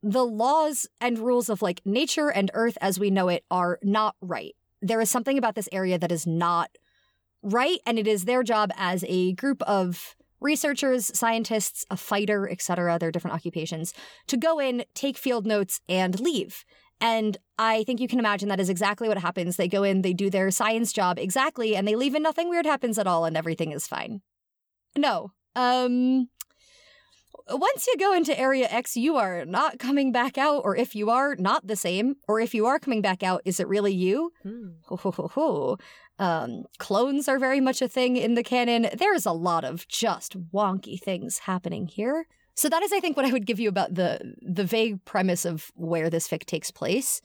the 0.04 0.26
laws 0.26 0.88
and 1.00 1.20
rules 1.20 1.50
of 1.50 1.62
like 1.62 1.82
nature 1.86 2.30
and 2.30 2.50
earth 2.54 2.78
as 2.82 3.00
we 3.00 3.10
know 3.10 3.28
it 3.28 3.44
are 3.52 3.80
not 3.84 4.16
right. 4.22 4.56
There 4.82 5.02
is 5.02 5.10
something 5.10 5.38
about 5.38 5.56
this 5.56 5.70
area 5.72 6.00
that 6.00 6.12
is 6.12 6.26
not 6.26 6.78
right, 7.44 7.80
and 7.86 8.00
it 8.00 8.08
is 8.08 8.26
their 8.26 8.44
job 8.44 8.72
as 8.78 9.06
a 9.08 9.34
group 9.34 9.62
of 9.64 10.16
researchers, 10.40 11.16
scientists, 11.18 11.86
a 11.92 11.98
fighter, 11.98 12.50
etc., 12.50 12.98
their 12.98 13.12
different 13.12 13.36
occupations, 13.36 13.94
to 14.28 14.38
go 14.38 14.60
in, 14.60 14.84
take 14.96 15.18
field 15.18 15.46
notes, 15.46 15.82
and 15.88 16.20
leave. 16.20 16.66
And 17.00 17.38
I 17.60 17.84
think 17.84 18.00
you 18.00 18.08
can 18.08 18.20
imagine 18.20 18.50
that 18.50 18.60
is 18.60 18.70
exactly 18.70 19.08
what 19.08 19.20
happens. 19.20 19.56
They 19.56 19.68
go 19.68 19.84
in, 19.84 20.02
they 20.02 20.14
do 20.14 20.30
their 20.30 20.50
science 20.52 20.92
job 20.92 21.20
exactly, 21.20 21.76
and 21.76 21.88
they 21.88 21.96
leave 21.96 22.16
and 22.16 22.24
nothing 22.24 22.50
weird 22.50 22.66
happens 22.66 22.98
at 22.98 23.08
all, 23.08 23.26
and 23.26 23.38
everything 23.38 23.72
is 23.72 23.88
fine. 23.88 24.22
No. 24.96 25.32
Um 25.56 26.30
once 27.50 27.88
you 27.88 27.98
go 27.98 28.14
into 28.14 28.38
Area 28.40 28.68
X, 28.70 28.96
you 28.96 29.16
are 29.18 29.46
not 29.46 29.80
coming 29.80 30.12
back 30.12 30.38
out, 30.38 30.62
or 30.64 30.76
if 30.76 30.96
you 30.96 31.10
are, 31.10 31.36
not 31.36 31.68
the 31.68 31.76
same. 31.76 32.16
Or 32.28 32.40
if 32.40 32.54
you 32.54 32.66
are 32.66 32.80
coming 32.80 33.02
back 33.02 33.24
out, 33.24 33.42
is 33.46 33.60
it 33.60 33.68
really 33.68 33.94
you? 33.94 34.32
Hmm. 34.44 34.70
Ho, 34.86 34.96
ho, 34.98 35.12
ho, 35.12 35.28
ho. 35.28 35.78
Um, 36.20 36.66
clones 36.78 37.28
are 37.28 37.40
very 37.40 37.60
much 37.60 37.82
a 37.82 37.88
thing 37.88 38.16
in 38.18 38.36
the 38.36 38.44
canon. 38.44 38.90
There's 38.94 39.26
a 39.26 39.32
lot 39.32 39.64
of 39.64 39.88
just 39.88 40.38
wonky 40.52 41.00
things 41.00 41.40
happening 41.40 41.88
here. 41.88 42.28
So 42.56 42.70
that 42.70 42.84
is, 42.84 42.92
I 42.92 43.00
think, 43.00 43.18
what 43.18 43.26
I 43.26 43.32
would 43.32 43.48
give 43.48 43.60
you 43.60 43.70
about 43.70 43.96
the 43.96 44.36
the 44.42 44.64
vague 44.64 45.04
premise 45.06 45.46
of 45.46 45.72
where 45.76 46.10
this 46.10 46.28
fic 46.28 46.46
takes 46.46 46.70
place. 46.70 47.22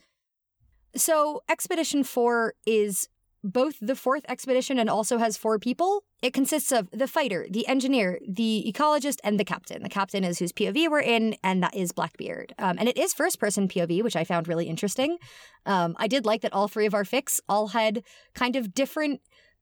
So 0.94 1.42
Expedition 1.48 2.04
4 2.04 2.54
is 2.64 3.08
both 3.46 3.76
the 3.80 3.94
fourth 3.94 4.24
expedition 4.28 4.78
and 4.78 4.90
also 4.90 5.18
has 5.18 5.36
four 5.36 5.58
people. 5.58 6.04
It 6.20 6.34
consists 6.34 6.72
of 6.72 6.90
the 6.90 7.06
fighter, 7.06 7.46
the 7.48 7.66
engineer, 7.68 8.18
the 8.26 8.64
ecologist, 8.66 9.18
and 9.22 9.38
the 9.38 9.44
captain. 9.44 9.82
The 9.82 9.88
captain 9.88 10.24
is 10.24 10.38
whose 10.38 10.52
POV 10.52 10.90
we're 10.90 11.00
in, 11.00 11.36
and 11.42 11.62
that 11.62 11.74
is 11.74 11.92
Blackbeard. 11.92 12.54
Um, 12.58 12.76
and 12.78 12.88
it 12.88 12.98
is 12.98 13.14
first 13.14 13.38
person 13.38 13.68
POV, 13.68 14.02
which 14.02 14.16
I 14.16 14.24
found 14.24 14.48
really 14.48 14.66
interesting. 14.66 15.18
Um, 15.64 15.94
I 15.98 16.08
did 16.08 16.26
like 16.26 16.42
that 16.42 16.52
all 16.52 16.68
three 16.68 16.86
of 16.86 16.94
our 16.94 17.04
fics 17.04 17.40
all 17.48 17.68
had 17.68 18.02
kind 18.34 18.56
of 18.56 18.74
different 18.74 19.20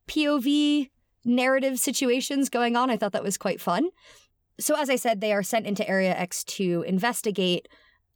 POV 0.08 0.90
narrative 1.24 1.78
situations 1.78 2.48
going 2.48 2.76
on. 2.76 2.90
I 2.90 2.96
thought 2.96 3.12
that 3.12 3.22
was 3.22 3.36
quite 3.38 3.60
fun. 3.60 3.90
So, 4.58 4.76
as 4.76 4.88
I 4.88 4.96
said, 4.96 5.20
they 5.20 5.32
are 5.32 5.42
sent 5.42 5.66
into 5.66 5.88
Area 5.88 6.14
X 6.14 6.44
to 6.44 6.84
investigate. 6.86 7.68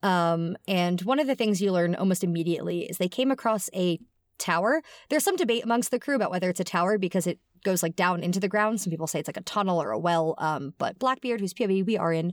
Um, 0.02 0.56
and 0.68 1.00
one 1.02 1.18
of 1.18 1.26
the 1.26 1.34
things 1.34 1.60
you 1.60 1.72
learn 1.72 1.94
almost 1.94 2.22
immediately 2.22 2.82
is 2.82 2.98
they 2.98 3.08
came 3.08 3.30
across 3.30 3.68
a 3.74 3.98
tower. 4.38 4.82
There's 5.08 5.24
some 5.24 5.36
debate 5.36 5.64
amongst 5.64 5.90
the 5.90 5.98
crew 5.98 6.16
about 6.16 6.30
whether 6.30 6.48
it's 6.48 6.60
a 6.60 6.64
tower 6.64 6.98
because 6.98 7.26
it 7.26 7.38
goes 7.64 7.82
like 7.82 7.96
down 7.96 8.22
into 8.22 8.40
the 8.40 8.48
ground. 8.48 8.80
Some 8.80 8.90
people 8.90 9.06
say 9.06 9.18
it's 9.18 9.28
like 9.28 9.36
a 9.36 9.42
tunnel 9.42 9.82
or 9.82 9.90
a 9.90 9.98
well. 9.98 10.34
Um, 10.38 10.74
but 10.78 10.98
Blackbeard, 10.98 11.40
whose 11.40 11.54
POV 11.54 11.84
we 11.86 11.96
are 11.96 12.12
in, 12.12 12.32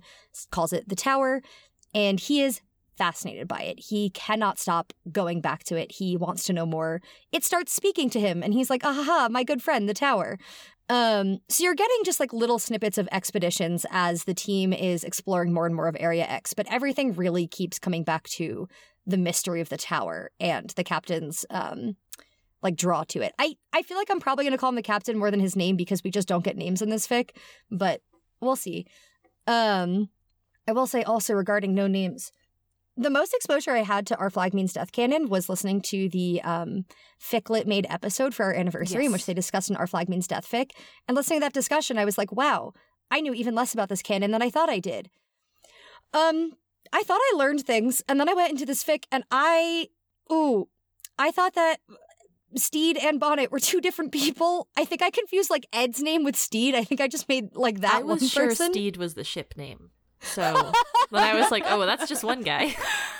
calls 0.51 0.73
it 0.73 0.87
the 0.87 0.95
tower, 0.95 1.41
and 1.93 2.19
he 2.19 2.41
is 2.41 2.61
fascinated 2.97 3.47
by 3.47 3.61
it. 3.61 3.79
He 3.79 4.09
cannot 4.11 4.57
stop 4.57 4.93
going 5.11 5.41
back 5.41 5.63
to 5.65 5.75
it. 5.75 5.91
He 5.91 6.15
wants 6.15 6.45
to 6.45 6.53
know 6.53 6.65
more. 6.65 7.01
It 7.31 7.43
starts 7.43 7.73
speaking 7.73 8.09
to 8.11 8.19
him, 8.19 8.41
and 8.41 8.53
he's 8.53 8.69
like, 8.69 8.81
"Ah 8.83 9.03
ha, 9.05 9.27
my 9.29 9.43
good 9.43 9.61
friend, 9.61 9.89
the 9.89 9.93
tower." 9.93 10.37
Um, 10.87 11.39
so 11.49 11.63
you're 11.63 11.73
getting 11.73 11.97
just 12.05 12.19
like 12.19 12.31
little 12.31 12.59
snippets 12.59 12.97
of 12.97 13.09
expeditions 13.11 13.85
as 13.89 14.25
the 14.25 14.35
team 14.35 14.71
is 14.71 15.03
exploring 15.03 15.51
more 15.51 15.65
and 15.65 15.75
more 15.75 15.87
of 15.87 15.97
Area 15.99 16.25
X, 16.25 16.53
but 16.53 16.71
everything 16.71 17.13
really 17.13 17.47
keeps 17.47 17.79
coming 17.79 18.03
back 18.03 18.23
to 18.29 18.67
the 19.05 19.17
mystery 19.17 19.61
of 19.61 19.69
the 19.69 19.77
tower 19.77 20.31
and 20.39 20.69
the 20.71 20.83
captain's 20.83 21.45
um 21.49 21.95
like 22.61 22.75
draw 22.75 23.03
to 23.03 23.21
it. 23.21 23.33
I 23.37 23.55
I 23.73 23.83
feel 23.83 23.97
like 23.97 24.09
I'm 24.09 24.19
probably 24.19 24.45
going 24.45 24.53
to 24.53 24.57
call 24.57 24.69
him 24.69 24.75
the 24.75 24.81
captain 24.81 25.17
more 25.17 25.31
than 25.31 25.39
his 25.39 25.55
name 25.55 25.75
because 25.75 26.03
we 26.03 26.11
just 26.11 26.27
don't 26.27 26.43
get 26.43 26.57
names 26.57 26.81
in 26.81 26.89
this 26.89 27.07
fic, 27.07 27.31
but 27.69 28.01
we'll 28.41 28.55
see. 28.55 28.85
Um 29.47 30.09
I 30.67 30.71
will 30.71 30.87
say 30.87 31.03
also 31.03 31.33
regarding 31.33 31.75
no 31.75 31.87
names, 31.87 32.31
the 32.97 33.09
most 33.09 33.33
exposure 33.33 33.71
I 33.71 33.83
had 33.83 34.07
to 34.07 34.17
Our 34.17 34.29
Flag 34.29 34.53
Means 34.53 34.73
Death 34.73 34.91
canon 34.91 35.27
was 35.29 35.49
listening 35.49 35.81
to 35.81 36.09
the 36.09 36.41
um, 36.43 36.85
Ficlet 37.19 37.67
made 37.67 37.85
episode 37.89 38.33
for 38.33 38.45
our 38.45 38.53
anniversary 38.53 39.03
yes. 39.03 39.07
in 39.07 39.11
which 39.11 39.25
they 39.25 39.33
discussed 39.33 39.69
an 39.69 39.75
Our 39.75 39.87
Flag 39.87 40.07
Means 40.07 40.27
Death 40.27 40.49
fic. 40.49 40.71
And 41.07 41.15
listening 41.15 41.39
to 41.39 41.45
that 41.45 41.53
discussion, 41.53 41.97
I 41.97 42.05
was 42.05 42.17
like, 42.17 42.31
wow, 42.31 42.71
I 43.11 43.19
knew 43.19 43.33
even 43.33 43.53
less 43.53 43.73
about 43.73 43.89
this 43.89 44.01
canon 44.01 44.31
than 44.31 44.41
I 44.41 44.49
thought 44.49 44.69
I 44.69 44.79
did. 44.79 45.09
Um, 46.13 46.53
I 46.95 47.03
thought 47.03 47.19
I 47.19 47.35
learned 47.35 47.65
things, 47.65 48.01
and 48.07 48.17
then 48.21 48.29
I 48.29 48.33
went 48.33 48.51
into 48.51 48.65
this 48.65 48.81
fic, 48.81 49.03
and 49.11 49.25
I, 49.29 49.89
ooh, 50.31 50.69
I 51.19 51.29
thought 51.29 51.53
that 51.55 51.81
Stede 52.55 52.95
and 52.95 53.19
Bonnet 53.19 53.51
were 53.51 53.59
two 53.71 53.81
different 53.81 54.13
people. 54.13 54.69
I 54.77 54.85
think 54.85 55.01
I 55.01 55.09
confused 55.09 55.49
like 55.49 55.65
Ed's 55.73 56.01
name 56.01 56.23
with 56.23 56.37
Stede. 56.37 56.73
I 56.73 56.85
think 56.85 57.01
I 57.01 57.09
just 57.09 57.27
made 57.27 57.53
like 57.53 57.81
that 57.81 58.03
one. 58.03 58.11
I 58.11 58.13
was 58.13 58.21
one 58.21 58.29
sure 58.29 58.47
person. 58.47 58.71
Stede 58.71 58.95
was 58.95 59.15
the 59.15 59.25
ship 59.25 59.55
name. 59.57 59.89
So 60.21 60.41
then 61.11 61.21
I 61.21 61.35
was 61.35 61.51
like, 61.51 61.65
oh, 61.67 61.79
well, 61.79 61.87
that's 61.87 62.07
just 62.07 62.23
one 62.23 62.43
guy. 62.43 62.73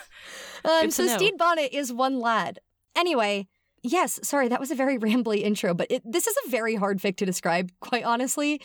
um, 0.64 0.90
so 0.90 1.04
know. 1.04 1.18
Stede 1.18 1.38
Bonnet 1.38 1.74
is 1.74 1.92
one 1.92 2.22
lad. 2.22 2.60
Anyway, 2.96 3.50
yes, 3.84 4.22
sorry, 4.24 4.48
that 4.48 4.62
was 4.62 4.72
a 4.72 4.76
very 4.76 4.98
rambly 4.98 5.42
intro, 5.42 5.74
but 5.74 5.88
it, 5.90 6.02
this 6.10 6.28
is 6.28 6.36
a 6.46 6.50
very 6.50 6.76
hard 6.76 7.00
fic 7.00 7.18
to 7.18 7.26
describe, 7.26 7.74
quite 7.82 8.06
honestly. 8.06 8.62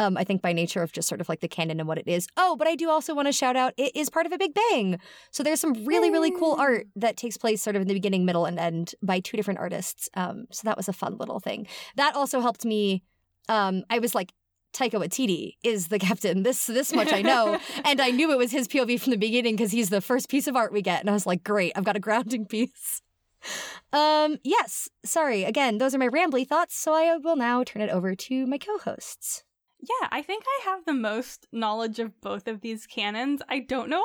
Um, 0.00 0.16
I 0.16 0.24
think 0.24 0.40
by 0.40 0.54
nature 0.54 0.82
of 0.82 0.92
just 0.92 1.06
sort 1.06 1.20
of 1.20 1.28
like 1.28 1.40
the 1.40 1.48
canon 1.48 1.78
and 1.78 1.86
what 1.86 1.98
it 1.98 2.08
is. 2.08 2.26
Oh, 2.38 2.56
but 2.56 2.66
I 2.66 2.74
do 2.74 2.88
also 2.88 3.14
want 3.14 3.28
to 3.28 3.32
shout 3.32 3.54
out 3.54 3.74
it 3.76 3.94
is 3.94 4.08
part 4.08 4.24
of 4.24 4.32
a 4.32 4.38
Big 4.38 4.54
Bang. 4.54 4.98
So 5.30 5.42
there's 5.42 5.60
some 5.60 5.74
really, 5.84 6.10
really 6.10 6.30
cool 6.30 6.56
art 6.58 6.86
that 6.96 7.18
takes 7.18 7.36
place 7.36 7.60
sort 7.60 7.76
of 7.76 7.82
in 7.82 7.88
the 7.88 7.92
beginning, 7.92 8.24
middle, 8.24 8.46
and 8.46 8.58
end 8.58 8.94
by 9.02 9.20
two 9.20 9.36
different 9.36 9.60
artists. 9.60 10.08
Um, 10.14 10.46
so 10.50 10.62
that 10.64 10.78
was 10.78 10.88
a 10.88 10.94
fun 10.94 11.18
little 11.18 11.38
thing. 11.38 11.66
That 11.96 12.16
also 12.16 12.40
helped 12.40 12.64
me. 12.64 13.02
Um, 13.50 13.84
I 13.90 13.98
was 13.98 14.14
like, 14.14 14.32
Taika 14.72 14.92
Waititi 14.92 15.56
is 15.62 15.88
the 15.88 15.98
captain. 16.08 16.44
This 16.44 16.64
this 16.64 16.94
much 16.94 17.12
I 17.12 17.20
know, 17.20 17.58
and 17.84 18.00
I 18.00 18.10
knew 18.10 18.32
it 18.32 18.38
was 18.38 18.52
his 18.52 18.68
POV 18.68 18.98
from 19.02 19.10
the 19.10 19.18
beginning 19.18 19.54
because 19.54 19.72
he's 19.72 19.90
the 19.90 20.00
first 20.00 20.30
piece 20.30 20.46
of 20.46 20.56
art 20.56 20.72
we 20.72 20.80
get, 20.80 21.00
and 21.00 21.10
I 21.10 21.12
was 21.12 21.26
like, 21.26 21.44
great, 21.44 21.72
I've 21.76 21.84
got 21.84 21.96
a 21.96 22.00
grounding 22.00 22.46
piece. 22.46 23.02
Um, 23.92 24.36
yes, 24.44 24.88
sorry. 25.04 25.42
Again, 25.42 25.78
those 25.78 25.94
are 25.94 25.98
my 25.98 26.06
rambly 26.06 26.46
thoughts, 26.46 26.76
so 26.76 26.92
I 26.92 27.16
will 27.16 27.34
now 27.34 27.64
turn 27.64 27.82
it 27.82 27.90
over 27.90 28.14
to 28.14 28.46
my 28.46 28.56
co-hosts. 28.56 29.42
Yeah, 29.82 30.08
I 30.10 30.22
think 30.22 30.44
I 30.46 30.70
have 30.70 30.84
the 30.84 30.92
most 30.92 31.46
knowledge 31.52 31.98
of 31.98 32.20
both 32.20 32.46
of 32.48 32.60
these 32.60 32.86
canons. 32.86 33.40
I 33.48 33.60
don't 33.60 33.88
know 33.88 34.04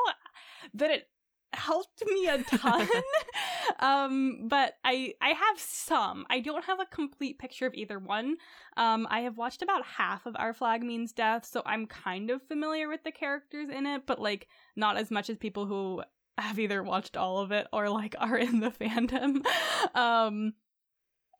that 0.74 0.90
it 0.90 1.08
helped 1.52 2.02
me 2.06 2.28
a 2.28 2.42
ton. 2.42 2.88
um, 3.80 4.48
but 4.48 4.74
I 4.84 5.14
I 5.20 5.30
have 5.30 5.58
some. 5.58 6.26
I 6.30 6.40
don't 6.40 6.64
have 6.64 6.80
a 6.80 6.86
complete 6.86 7.38
picture 7.38 7.66
of 7.66 7.74
either 7.74 7.98
one. 7.98 8.36
Um, 8.76 9.06
I 9.10 9.20
have 9.20 9.36
watched 9.36 9.62
about 9.62 9.84
half 9.84 10.26
of 10.26 10.36
Our 10.38 10.52
Flag 10.52 10.82
Means 10.82 11.12
Death, 11.12 11.44
so 11.44 11.62
I'm 11.66 11.86
kind 11.86 12.30
of 12.30 12.42
familiar 12.42 12.88
with 12.88 13.02
the 13.04 13.12
characters 13.12 13.68
in 13.68 13.86
it, 13.86 14.02
but 14.06 14.20
like 14.20 14.48
not 14.76 14.96
as 14.96 15.10
much 15.10 15.30
as 15.30 15.36
people 15.36 15.66
who 15.66 16.02
have 16.38 16.58
either 16.58 16.82
watched 16.82 17.16
all 17.16 17.38
of 17.38 17.50
it 17.50 17.66
or 17.72 17.88
like 17.88 18.14
are 18.18 18.36
in 18.36 18.60
the 18.60 18.70
fandom. 18.80 19.44
um 19.94 20.52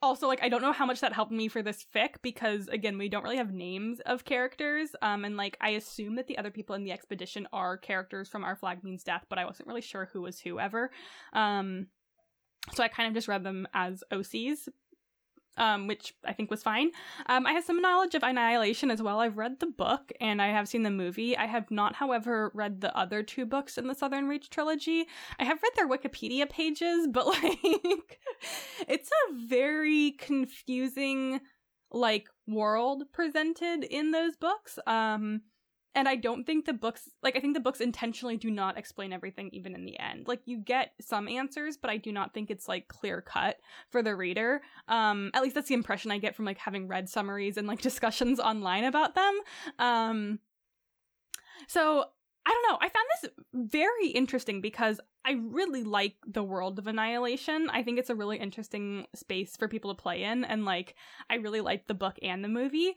also 0.07 0.29
like 0.29 0.43
i 0.43 0.49
don't 0.49 0.63
know 0.63 0.73
how 0.73 0.87
much 0.87 1.01
that 1.01 1.13
helped 1.13 1.33
me 1.33 1.49
for 1.49 1.63
this 1.63 1.85
fic 1.95 2.15
because 2.23 2.69
again 2.69 2.97
we 2.97 3.09
don't 3.09 3.25
really 3.25 3.37
have 3.37 3.53
names 3.53 4.01
of 4.07 4.25
characters 4.25 4.95
um 5.03 5.25
and 5.25 5.37
like 5.37 5.57
i 5.61 5.71
assume 5.71 6.15
that 6.15 6.27
the 6.27 6.39
other 6.39 6.51
people 6.51 6.75
in 6.75 6.85
the 6.85 6.93
expedition 6.93 7.47
are 7.53 7.77
characters 7.77 8.29
from 8.29 8.45
our 8.45 8.57
flag 8.57 8.83
means 8.85 9.03
death 9.03 9.27
but 9.29 9.39
i 9.39 9.45
wasn't 9.45 9.67
really 9.67 9.81
sure 9.81 10.09
who 10.13 10.23
was 10.23 10.39
who 10.41 10.59
ever. 10.59 10.91
Um 11.33 11.89
so 12.73 12.83
i 12.83 12.89
kind 12.89 13.09
of 13.09 13.15
just 13.15 13.29
read 13.29 13.45
them 13.45 13.67
as 13.75 14.03
ocs 14.13 14.69
um, 15.57 15.87
which 15.87 16.15
I 16.25 16.33
think 16.33 16.51
was 16.51 16.63
fine. 16.63 16.91
Um, 17.27 17.47
I 17.47 17.53
have 17.53 17.65
some 17.65 17.81
knowledge 17.81 18.15
of 18.15 18.23
Annihilation 18.23 18.91
as 18.91 19.03
well. 19.03 19.21
I've 19.21 19.37
read 19.37 19.61
the 19.61 19.67
book 19.67 20.13
and 20.21 20.41
I 20.41 20.49
have 20.49 20.69
seen 20.69 20.83
the 20.83 20.91
movie. 20.91 21.37
I 21.37 21.47
have 21.47 21.71
not, 21.71 21.95
however, 21.95 22.51
read 22.55 22.81
the 22.81 22.97
other 22.97 23.23
two 23.23 23.47
books 23.47 23.79
in 23.79 23.87
the 23.87 23.95
Southern 23.95 24.29
Reach 24.29 24.51
trilogy. 24.51 25.07
I 25.39 25.45
have 25.45 25.63
read 25.63 25.73
their 25.77 25.89
Wikipedia 25.89 26.49
pages, 26.49 27.07
but 27.11 27.27
like, 27.27 28.21
it's 28.89 29.11
a 29.11 29.35
very 29.47 30.13
confusing 30.13 31.41
like 31.91 32.29
world 32.47 33.05
presented 33.13 33.85
in 33.85 34.11
those 34.11 34.37
books. 34.37 34.79
Um, 34.87 35.43
and 35.97 36.07
I 36.07 36.15
don't 36.15 36.45
think 36.45 36.67
the 36.67 36.75
books 36.75 37.09
like 37.23 37.37
I 37.37 37.41
think 37.41 37.55
the 37.55 37.61
books 37.61 37.81
intentionally 37.81 38.37
do 38.37 38.51
not 38.51 38.79
explain 38.79 39.13
everything 39.13 39.49
even 39.53 39.75
in 39.75 39.87
the 39.87 39.99
end. 39.99 40.29
Like 40.29 40.43
you 40.45 40.59
get 40.59 40.93
some 41.01 41.27
answers, 41.27 41.79
but 41.79 41.91
I 41.91 41.97
do 41.97 42.13
not 42.13 42.35
think 42.35 42.51
it's 42.51 42.69
like 42.69 42.87
clear 42.87 43.23
cut 43.23 43.57
for 43.89 44.03
the 44.03 44.15
reader. 44.15 44.61
Um 44.87 45.31
at 45.35 45.43
least 45.43 45.55
that's 45.55 45.69
the 45.69 45.75
impression 45.75 46.13
I 46.13 46.19
get 46.19 46.37
from 46.37 46.45
like 46.45 46.59
having 46.59 46.87
read 46.87 47.09
summaries 47.09 47.57
and 47.57 47.67
like 47.67 47.81
discussions 47.91 48.39
online 48.39 48.85
about 48.85 49.15
them. 49.15 49.41
Um 49.79 50.39
so 51.67 52.05
I 52.49 52.51
don't 52.51 52.73
know. 52.73 52.79
I 52.81 52.91
found 52.91 53.07
this 53.23 53.31
very 53.73 54.09
interesting 54.09 54.61
because 54.61 55.01
I 55.25 55.33
really 55.33 55.83
like 55.83 56.15
the 56.25 56.45
world 56.45 56.79
of 56.79 56.87
Annihilation. 56.87 57.69
I 57.71 57.83
think 57.83 57.99
it's 57.99 58.11
a 58.11 58.15
really 58.15 58.37
interesting 58.37 59.07
space 59.17 59.57
for 59.57 59.67
people 59.67 59.93
to 59.93 60.01
play 60.01 60.23
in 60.23 60.45
and 60.45 60.65
like 60.65 60.95
I 61.29 61.37
really 61.37 61.63
like 61.63 61.89
the 61.89 61.95
book 61.95 62.19
and 62.23 62.45
the 62.45 62.49
movie. 62.49 62.95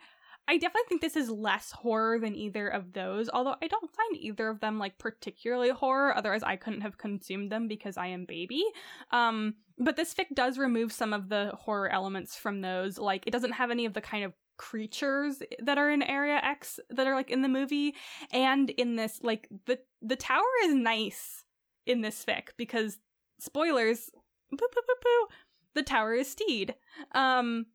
I 0.50 0.58
definitely 0.58 0.88
think 0.90 1.02
this 1.02 1.16
is 1.16 1.30
less 1.30 1.72
horror 1.72 2.18
than 2.18 2.36
either 2.36 2.68
of 2.68 2.94
those, 2.94 3.30
although 3.32 3.56
I 3.62 3.68
don't 3.68 3.96
find 3.96 4.18
either 4.18 4.50
of 4.50 4.60
them 4.60 4.80
like 4.80 4.98
particularly 4.98 5.70
horror, 5.70 6.18
otherwise 6.18 6.42
I 6.42 6.56
couldn't 6.56 6.82
have 6.82 6.98
consumed 6.98 7.52
them 7.52 7.68
because 7.68 7.98
I 7.98 8.08
am 8.08 8.26
baby. 8.26 8.64
Um, 9.12 9.58
but 9.78 9.96
this 9.96 10.12
fic 10.12 10.34
does 10.34 10.58
remove 10.58 10.92
some 10.92 11.14
of 11.14 11.30
the 11.30 11.52
horror 11.54 11.88
elements 11.90 12.36
from 12.36 12.62
those. 12.62 12.98
Like 12.98 13.28
it 13.28 13.32
doesn't 13.32 13.52
have 13.52 13.70
any 13.70 13.86
of 13.86 13.94
the 13.94 14.02
kind 14.02 14.26
of 14.26 14.34
creatures 14.58 15.44
that 15.60 15.78
are 15.78 15.92
in 15.92 16.02
Area 16.02 16.42
X 16.44 16.80
that 16.90 17.06
are 17.06 17.14
like 17.14 17.30
in 17.30 17.44
the 17.44 17.48
movie 17.48 17.94
and 18.32 18.72
in 18.72 18.96
this 18.96 19.20
like 19.22 19.48
the 19.68 19.78
the 20.02 20.16
tower 20.16 20.42
is 20.66 20.74
nice 20.74 21.44
in 21.86 22.02
this 22.02 22.26
fic 22.26 22.50
because 22.58 22.98
spoilers 23.40 24.10
boo, 24.52 24.58
boo, 24.58 24.82
boo, 25.04 25.28
the 25.76 25.84
tower 25.84 26.16
is 26.16 26.28
Stede. 26.28 26.74
Um 27.12 27.68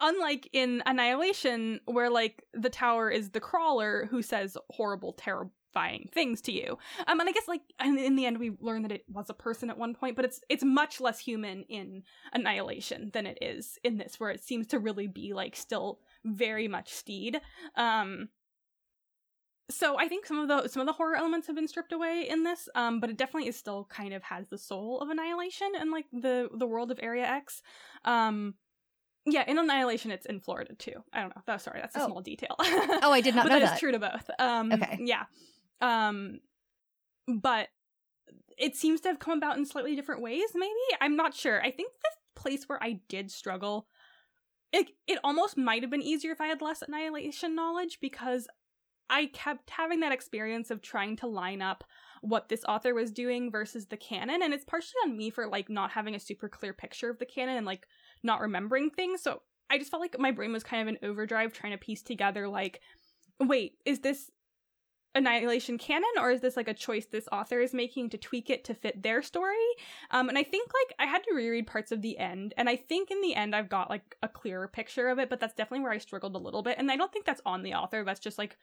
unlike 0.00 0.48
in 0.52 0.82
Annihilation, 0.86 1.80
where 1.86 2.10
like 2.10 2.44
the 2.54 2.70
tower 2.70 3.10
is 3.10 3.30
the 3.30 3.40
crawler 3.40 4.06
who 4.10 4.22
says 4.22 4.56
horrible, 4.70 5.12
terrifying 5.12 6.08
things 6.12 6.40
to 6.42 6.52
you. 6.52 6.78
Um, 7.06 7.20
and 7.20 7.28
I 7.28 7.32
guess 7.32 7.48
like 7.48 7.62
in 7.84 8.16
the 8.16 8.26
end 8.26 8.38
we 8.38 8.52
learn 8.60 8.82
that 8.82 8.92
it 8.92 9.04
was 9.08 9.30
a 9.30 9.34
person 9.34 9.70
at 9.70 9.78
one 9.78 9.94
point, 9.94 10.16
but 10.16 10.24
it's 10.24 10.40
it's 10.48 10.64
much 10.64 11.00
less 11.00 11.18
human 11.18 11.64
in 11.68 12.02
Annihilation 12.32 13.10
than 13.12 13.26
it 13.26 13.38
is 13.40 13.78
in 13.84 13.98
this, 13.98 14.18
where 14.18 14.30
it 14.30 14.42
seems 14.42 14.66
to 14.68 14.78
really 14.78 15.06
be 15.06 15.32
like 15.32 15.56
still 15.56 16.00
very 16.24 16.68
much 16.68 16.92
Stede. 16.92 17.40
Um, 17.76 18.28
so 19.70 19.96
I 19.98 20.08
think 20.08 20.26
some 20.26 20.38
of 20.38 20.48
the 20.48 20.68
some 20.68 20.80
of 20.80 20.86
the 20.86 20.92
horror 20.92 21.16
elements 21.16 21.46
have 21.46 21.56
been 21.56 21.68
stripped 21.68 21.92
away 21.92 22.26
in 22.28 22.42
this, 22.42 22.68
um, 22.74 23.00
but 23.00 23.10
it 23.10 23.16
definitely 23.16 23.48
is 23.48 23.56
still 23.56 23.86
kind 23.90 24.12
of 24.12 24.22
has 24.24 24.48
the 24.48 24.58
soul 24.58 25.00
of 25.00 25.08
Annihilation 25.08 25.72
and 25.78 25.90
like 25.90 26.06
the 26.12 26.48
the 26.56 26.66
world 26.66 26.90
of 26.90 26.98
Area 27.02 27.24
X. 27.24 27.62
Um, 28.04 28.54
yeah, 29.30 29.44
in 29.46 29.58
Annihilation, 29.58 30.10
it's 30.10 30.26
in 30.26 30.40
Florida 30.40 30.74
too. 30.74 31.02
I 31.12 31.20
don't 31.20 31.34
know. 31.34 31.42
Oh, 31.48 31.56
sorry, 31.56 31.80
that's 31.80 31.96
a 31.96 32.02
Oh. 32.02 32.06
small 32.06 32.20
detail. 32.20 32.56
Oh, 32.60 33.12
I 33.12 33.20
did 33.20 33.34
not 33.34 33.44
but 33.44 33.50
know 33.50 33.58
that 33.60 33.60
But 33.60 33.66
that. 33.68 33.74
is 33.74 33.80
true 33.80 33.92
to 33.92 33.98
both. 33.98 34.30
Um, 34.38 34.72
Okay. 34.72 34.98
Yeah. 35.00 35.24
Um, 35.80 36.40
but 37.26 37.68
it 38.58 38.76
seems 38.76 39.00
to 39.02 39.08
have 39.08 39.18
come 39.18 39.36
about 39.38 39.56
in 39.56 39.64
slightly 39.66 39.96
different 39.96 40.22
ways. 40.22 40.48
Maybe 40.54 40.74
I'm 41.00 41.16
not 41.16 41.34
sure. 41.34 41.60
I 41.62 41.70
think 41.70 41.92
the 42.02 42.40
place 42.40 42.64
where 42.68 42.82
I 42.82 43.00
did 43.08 43.30
struggle, 43.30 43.86
it 44.72 44.88
it 45.06 45.18
almost 45.24 45.56
might 45.56 45.82
have 45.82 45.90
been 45.90 46.02
easier 46.02 46.32
if 46.32 46.40
I 46.40 46.46
had 46.46 46.60
less 46.62 46.82
Annihilation 46.82 47.54
knowledge 47.54 47.98
because 48.00 48.46
I 49.08 49.26
kept 49.26 49.70
having 49.70 50.00
that 50.00 50.12
experience 50.12 50.70
of 50.70 50.82
trying 50.82 51.16
to 51.16 51.26
line 51.26 51.62
up 51.62 51.82
what 52.22 52.48
this 52.48 52.64
author 52.64 52.94
was 52.94 53.10
doing 53.10 53.50
versus 53.50 53.86
the 53.86 53.96
canon 53.96 54.42
and 54.42 54.52
it's 54.54 54.64
partially 54.64 54.98
on 55.04 55.16
me 55.16 55.30
for 55.30 55.48
like 55.48 55.68
not 55.70 55.90
having 55.90 56.14
a 56.14 56.20
super 56.20 56.48
clear 56.48 56.72
picture 56.74 57.08
of 57.10 57.18
the 57.18 57.24
canon 57.26 57.56
and 57.56 57.66
like 57.66 57.86
not 58.22 58.40
remembering 58.40 58.90
things. 58.90 59.22
So 59.22 59.42
i 59.70 59.78
just 59.78 59.90
felt 59.90 60.02
like 60.02 60.18
my 60.18 60.32
brain 60.32 60.52
was 60.52 60.64
kind 60.64 60.82
of 60.82 60.88
in 60.88 61.08
overdrive 61.08 61.52
trying 61.52 61.72
to 61.72 61.78
piece 61.78 62.02
together 62.02 62.48
like 62.48 62.80
wait 63.38 63.78
is 63.86 64.00
this 64.00 64.30
annihilation 65.14 65.76
canon 65.76 66.04
or 66.18 66.30
is 66.30 66.40
this 66.40 66.56
like 66.56 66.68
a 66.68 66.74
choice 66.74 67.06
this 67.06 67.28
author 67.32 67.60
is 67.60 67.74
making 67.74 68.08
to 68.08 68.18
tweak 68.18 68.48
it 68.48 68.62
to 68.64 68.74
fit 68.74 69.02
their 69.02 69.22
story? 69.22 69.56
Um 70.10 70.28
and 70.28 70.38
i 70.38 70.42
think 70.42 70.70
like 70.72 70.96
i 71.00 71.10
had 71.10 71.24
to 71.24 71.34
reread 71.34 71.66
parts 71.66 71.90
of 71.90 72.02
the 72.02 72.18
end 72.18 72.54
and 72.56 72.68
i 72.68 72.76
think 72.76 73.10
in 73.10 73.20
the 73.20 73.34
end 73.34 73.56
i've 73.56 73.68
got 73.68 73.90
like 73.90 74.16
a 74.22 74.28
clearer 74.28 74.68
picture 74.68 75.08
of 75.08 75.18
it 75.18 75.28
but 75.28 75.40
that's 75.40 75.54
definitely 75.54 75.82
where 75.82 75.92
i 75.92 75.98
struggled 75.98 76.36
a 76.36 76.38
little 76.38 76.62
bit 76.62 76.76
and 76.78 76.90
i 76.90 76.96
don't 76.96 77.12
think 77.12 77.24
that's 77.24 77.42
on 77.46 77.62
the 77.62 77.74
author. 77.74 78.04
That's 78.04 78.20
just 78.20 78.38
like 78.38 78.56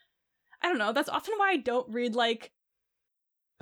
i 0.61 0.69
don't 0.69 0.77
know. 0.77 0.93
That's 0.93 1.09
often 1.09 1.33
why 1.37 1.51
i 1.51 1.57
don't 1.57 1.89
read 1.89 2.15
like 2.15 2.51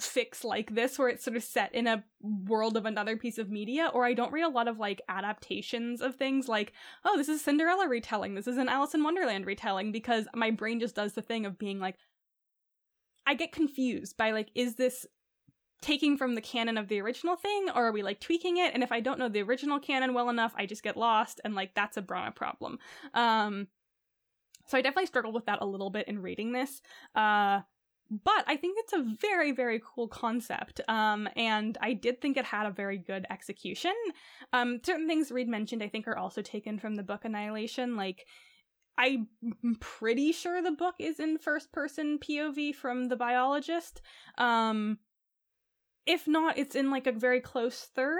fics 0.01 0.43
like 0.43 0.75
this 0.75 0.99
where 0.99 1.07
it's 1.07 1.23
sort 1.23 1.37
of 1.37 1.43
set 1.43 1.73
in 1.73 1.87
a 1.87 2.03
world 2.21 2.75
of 2.75 2.85
another 2.85 3.15
piece 3.15 3.37
of 3.37 3.49
media 3.49 3.89
or 3.93 4.03
i 4.03 4.13
don't 4.13 4.33
read 4.33 4.43
a 4.43 4.49
lot 4.49 4.67
of 4.67 4.77
like 4.77 5.01
adaptations 5.07 6.01
of 6.01 6.15
things 6.15 6.49
like 6.49 6.73
oh 7.05 7.15
this 7.15 7.29
is 7.29 7.41
cinderella 7.41 7.87
retelling 7.87 8.35
this 8.35 8.47
is 8.47 8.57
an 8.57 8.67
alice 8.67 8.93
in 8.93 9.03
wonderland 9.03 9.45
retelling 9.45 9.93
because 9.93 10.27
my 10.35 10.51
brain 10.51 10.81
just 10.81 10.95
does 10.95 11.13
the 11.13 11.21
thing 11.21 11.45
of 11.45 11.57
being 11.57 11.79
like 11.79 11.95
i 13.25 13.33
get 13.33 13.53
confused 13.53 14.17
by 14.17 14.31
like 14.31 14.49
is 14.53 14.75
this 14.75 15.05
taking 15.81 16.17
from 16.17 16.35
the 16.35 16.41
canon 16.41 16.77
of 16.77 16.87
the 16.87 16.99
original 16.99 17.35
thing 17.35 17.69
or 17.69 17.85
are 17.85 17.91
we 17.91 18.01
like 18.01 18.19
tweaking 18.19 18.57
it? 18.57 18.73
And 18.73 18.81
if 18.81 18.91
i 18.91 18.99
don't 18.99 19.19
know 19.19 19.29
the 19.29 19.43
original 19.43 19.79
canon 19.79 20.13
well 20.13 20.29
enough 20.29 20.53
i 20.57 20.65
just 20.65 20.83
get 20.83 20.97
lost 20.97 21.41
and 21.43 21.53
like 21.53 21.75
that's 21.75 21.97
a 21.97 22.01
Brenna 22.01 22.33
problem. 22.33 22.79
Um 23.13 23.67
so 24.67 24.77
i 24.77 24.81
definitely 24.81 25.05
struggled 25.05 25.35
with 25.35 25.45
that 25.45 25.61
a 25.61 25.65
little 25.65 25.89
bit 25.89 26.07
in 26.07 26.21
reading 26.21 26.53
this. 26.53 26.81
Uh 27.13 27.61
but 28.09 28.43
I 28.47 28.55
think 28.55 28.77
it's 28.79 28.93
a 28.93 29.05
very, 29.19 29.51
very 29.51 29.81
cool 29.83 30.07
concept. 30.07 30.81
Um, 30.87 31.27
and 31.35 31.77
I 31.81 31.93
did 31.93 32.21
think 32.21 32.37
it 32.37 32.45
had 32.45 32.65
a 32.65 32.71
very 32.71 32.97
good 32.97 33.25
execution. 33.29 33.93
Um, 34.53 34.79
certain 34.85 35.07
things 35.07 35.31
Reed 35.31 35.47
mentioned, 35.47 35.81
I 35.81 35.89
think, 35.89 36.07
are 36.07 36.17
also 36.17 36.41
taken 36.41 36.77
from 36.79 36.95
the 36.95 37.03
book 37.03 37.25
Annihilation. 37.25 37.95
Like, 37.95 38.25
I'm 38.97 39.27
pretty 39.79 40.31
sure 40.31 40.61
the 40.61 40.71
book 40.71 40.95
is 40.99 41.19
in 41.19 41.37
first 41.37 41.71
person 41.73 42.17
POV 42.19 42.75
from 42.75 43.05
the 43.05 43.15
biologist. 43.15 44.01
Um, 44.37 44.99
if 46.05 46.27
not, 46.27 46.57
it's 46.57 46.75
in 46.75 46.89
like 46.91 47.07
a 47.07 47.11
very 47.11 47.41
close 47.41 47.81
third. 47.95 48.19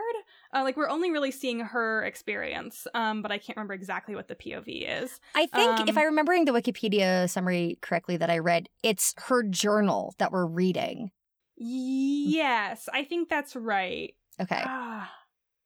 Uh, 0.54 0.64
like 0.64 0.78
we're 0.78 0.90
only 0.90 1.12
really 1.12 1.32
seeing 1.32 1.60
her 1.60 2.04
experience, 2.04 2.88
um, 2.94 3.22
but 3.22 3.32
I 3.32 3.38
can't 3.38 3.58
remember 3.58 3.74
exactly 3.74 4.16
what 4.16 4.28
the 4.28 4.36
POV 4.36 4.86
is. 4.88 5.20
I 5.34 5.48
think 5.48 5.82
if 5.86 5.98
Um, 5.98 5.98
I'm 5.98 6.06
remembering 6.06 6.46
the 6.46 6.52
Wikipedia 6.54 7.30
summary 7.30 7.78
correctly 7.82 8.18
that 8.18 8.30
I 8.30 8.38
read, 8.40 8.70
it's 8.84 9.14
her 9.28 9.44
journal 9.44 10.16
that 10.18 10.32
we're 10.32 10.46
reading. 10.46 11.12
Yes, 11.58 12.90
I 12.92 13.04
think 13.04 13.30
that's 13.30 13.56
right. 13.56 14.16
Okay. 14.40 14.64
Ah, 14.64 15.25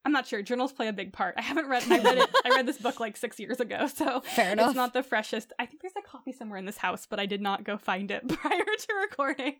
I'm 0.09 0.13
not 0.13 0.25
sure. 0.25 0.41
Journals 0.41 0.73
play 0.73 0.87
a 0.87 0.93
big 0.93 1.13
part. 1.13 1.35
I 1.37 1.43
haven't 1.43 1.67
read. 1.67 1.83
I 1.83 1.99
read 1.99 2.17
it. 2.17 2.29
I 2.43 2.49
read 2.49 2.65
this 2.65 2.79
book 2.79 2.99
like 2.99 3.15
six 3.15 3.39
years 3.39 3.59
ago, 3.59 3.85
so 3.85 4.21
Fair 4.35 4.53
enough. 4.53 4.69
it's 4.69 4.75
not 4.75 4.91
the 4.91 5.03
freshest. 5.03 5.53
I 5.59 5.67
think 5.67 5.83
there's 5.83 5.93
a 5.95 6.01
copy 6.01 6.31
somewhere 6.31 6.57
in 6.57 6.65
this 6.65 6.77
house, 6.77 7.05
but 7.07 7.19
I 7.19 7.27
did 7.27 7.41
not 7.41 7.63
go 7.63 7.77
find 7.77 8.09
it 8.09 8.27
prior 8.27 8.57
to 8.63 8.93
recording. 9.01 9.57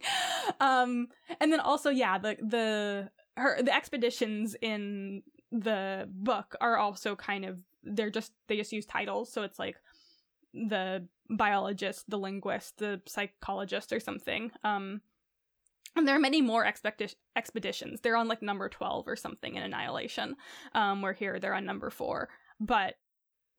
Um, 0.60 1.10
and 1.40 1.54
then 1.54 1.60
also, 1.60 1.92
yeah, 1.92 2.18
the 2.18 2.36
the 2.42 3.10
her 3.38 3.62
the 3.62 3.72
expeditions 3.76 4.56
in 4.60 5.22
the 5.52 6.10
book 6.12 6.56
are 6.60 6.78
also 6.78 7.16
kind 7.16 7.46
of 7.46 7.60
they're 7.84 8.10
just 8.10 8.32
they 8.48 8.58
just 8.58 8.74
use 8.74 8.88
titles, 8.88 9.32
so 9.32 9.44
it's 9.44 9.60
like 9.60 9.76
the 10.56 11.06
biologist, 11.30 12.10
the 12.10 12.18
linguist, 12.18 12.80
the 12.80 13.02
psychologist, 13.06 13.94
or 13.94 14.00
something. 14.00 14.50
Um, 14.64 15.02
and 16.00 16.08
there 16.08 16.16
are 16.16 16.20
many 16.20 16.42
more 16.42 16.66
expecti- 16.66 17.16
expeditions. 17.36 18.02
They're 18.02 18.18
on 18.18 18.28
like 18.28 18.42
number 18.42 18.70
12 18.70 19.08
or 19.08 19.16
something 19.16 19.56
in 19.56 19.64
Annihilation. 19.64 20.36
Um, 20.74 21.02
where 21.02 21.14
here 21.14 21.40
they're 21.40 21.54
on 21.54 21.66
number 21.66 21.90
four. 21.90 22.30
But 22.60 22.96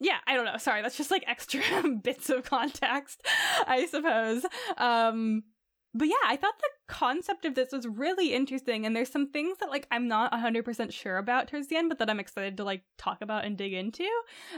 yeah, 0.00 0.18
I 0.26 0.34
don't 0.34 0.46
know. 0.46 0.56
Sorry, 0.56 0.82
that's 0.82 0.96
just 0.96 1.10
like 1.10 1.24
extra 1.28 1.60
bits 2.02 2.30
of 2.30 2.44
context, 2.44 3.22
I 3.66 3.86
suppose. 3.86 4.44
Um, 4.76 5.44
but 5.92 6.08
yeah, 6.08 6.14
I 6.26 6.36
thought 6.36 6.58
the 6.58 6.94
concept 6.94 7.44
of 7.44 7.54
this 7.54 7.72
was 7.72 7.86
really 7.86 8.32
interesting. 8.32 8.86
And 8.86 8.94
there's 8.94 9.10
some 9.10 9.30
things 9.30 9.58
that 9.58 9.70
like 9.70 9.86
I'm 9.90 10.08
not 10.08 10.32
100% 10.32 10.92
sure 10.92 11.18
about 11.18 11.48
towards 11.48 11.68
the 11.68 11.76
end, 11.76 11.88
but 11.88 11.98
that 11.98 12.08
I'm 12.08 12.20
excited 12.20 12.56
to 12.56 12.64
like 12.64 12.82
talk 12.96 13.22
about 13.22 13.44
and 13.44 13.56
dig 13.56 13.72
into. 13.72 14.08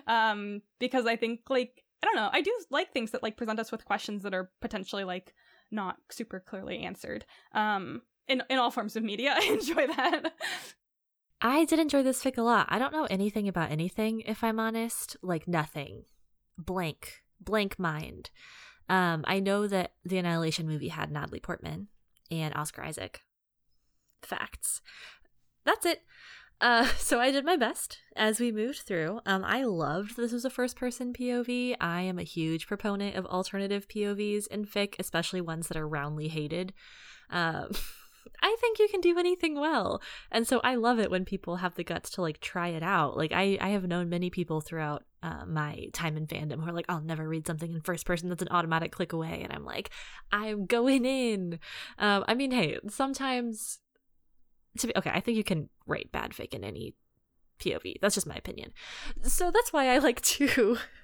Um, 0.07 0.63
because 0.79 1.07
I 1.07 1.17
think 1.17 1.41
like, 1.49 1.83
I 2.03 2.07
don't 2.07 2.17
know, 2.17 2.31
I 2.33 2.43
do 2.43 2.53
like 2.71 2.93
things 2.93 3.13
that 3.13 3.23
like 3.23 3.37
present 3.37 3.61
us 3.61 3.73
with 3.73 3.85
questions 3.85 4.23
that 4.25 4.35
are 4.35 4.51
potentially 4.61 5.05
like 5.05 5.35
not 5.73 5.97
super 6.11 6.39
clearly 6.39 6.79
answered 6.79 7.25
um 7.55 8.03
in 8.29 8.43
in 8.49 8.59
all 8.59 8.71
forms 8.71 8.95
of 8.95 9.03
media 9.03 9.35
i 9.39 9.45
enjoy 9.47 9.87
that 9.87 10.33
I 11.45 11.65
did 11.65 11.81
enjoy 11.81 12.05
this 12.05 12.23
fic 12.23 12.39
a 12.39 12.43
lot. 12.43 12.69
I 12.71 12.79
don't 12.79 12.93
know 12.93 13.09
anything 13.11 13.49
about 13.49 13.73
anything, 13.73 14.21
if 14.21 14.45
I'm 14.45 14.61
honest. 14.61 15.17
Like 15.23 15.49
nothing. 15.49 16.05
Blank. 16.57 17.23
Blank 17.41 17.81
mind. 17.81 18.31
Um, 18.89 19.25
I 19.27 19.41
know 19.41 19.67
that 19.67 19.95
the 20.05 20.19
Annihilation 20.19 20.69
movie 20.69 20.89
had 20.89 21.11
Natalie 21.11 21.41
Portman 21.41 21.89
and 22.31 22.55
Oscar 22.55 22.83
Isaac. 22.83 23.23
Facts. 24.23 24.81
That's 25.65 25.85
it. 25.85 26.03
Uh, 26.63 26.87
so 26.97 27.21
I 27.21 27.31
did 27.31 27.45
my 27.45 27.57
best 27.57 27.99
as 28.17 28.41
we 28.41 28.53
moved 28.53 28.79
through. 28.79 29.21
Um, 29.27 29.45
I 29.45 29.65
loved 29.65 30.17
this 30.17 30.33
was 30.33 30.47
a 30.47 30.51
first 30.51 30.77
person 30.77 31.13
POV. 31.13 31.77
I 31.81 32.03
am 32.03 32.19
a 32.19 32.23
huge 32.23 32.67
proponent 32.67 33.17
of 33.17 33.27
alternative 33.27 33.89
POVs 33.89 34.47
in 34.47 34.65
fic, 34.65 34.95
especially 34.99 35.43
ones 35.43 35.69
that 35.69 35.77
are 35.77 35.89
roundly 35.89 36.29
hated. 36.29 36.73
Um, 37.29 37.73
I 38.45 38.57
think 38.61 38.79
you 38.79 38.89
can 38.89 39.01
do 39.01 39.19
anything 39.19 39.55
well. 39.55 40.01
And 40.31 40.47
so 40.47 40.61
I 40.65 40.75
love 40.75 40.99
it 40.99 41.11
when 41.11 41.25
people 41.25 41.57
have 41.57 41.75
the 41.75 41.85
guts 41.85 42.11
to 42.11 42.23
like 42.23 42.41
try 42.41 42.69
it 42.69 42.83
out. 42.83 43.17
Like 43.17 43.33
I, 43.33 43.59
I 43.61 43.71
have 43.71 43.87
known 43.87 44.09
many 44.09 44.31
people 44.31 44.61
throughout 44.61 45.05
uh, 45.23 45.45
my 45.47 45.87
time 45.93 46.17
in 46.17 46.27
fandom 46.27 46.61
who 46.61 46.69
are 46.69 46.73
like, 46.73 46.87
I'll 46.89 47.01
never 47.01 47.29
read 47.29 47.47
something 47.47 47.73
in 47.73 47.81
first 47.81 48.05
person 48.05 48.29
that's 48.29 48.43
an 48.43 48.49
automatic 48.51 48.91
click 48.91 49.13
away. 49.13 49.43
And 49.45 49.53
I'm 49.53 49.65
like, 49.65 49.91
I'm 50.33 50.67
going 50.67 51.05
in. 51.05 51.61
Um, 51.99 52.25
I 52.27 52.35
mean, 52.35 52.51
hey, 52.51 52.79
sometimes 52.89 53.79
to 54.79 54.87
be 54.87 54.93
okay, 54.97 55.11
I 55.13 55.21
think 55.21 55.37
you 55.37 55.45
can 55.45 55.69
write 55.87 56.13
bad 56.13 56.33
fic 56.33 56.55
in 56.55 56.65
any 56.65 56.95
POV. 57.61 58.01
That's 58.01 58.15
just 58.15 58.27
my 58.27 58.35
opinion. 58.35 58.73
So 59.23 59.51
that's 59.51 59.73
why 59.73 59.89
I 59.89 59.99
like 59.99 60.21
to 60.23 60.79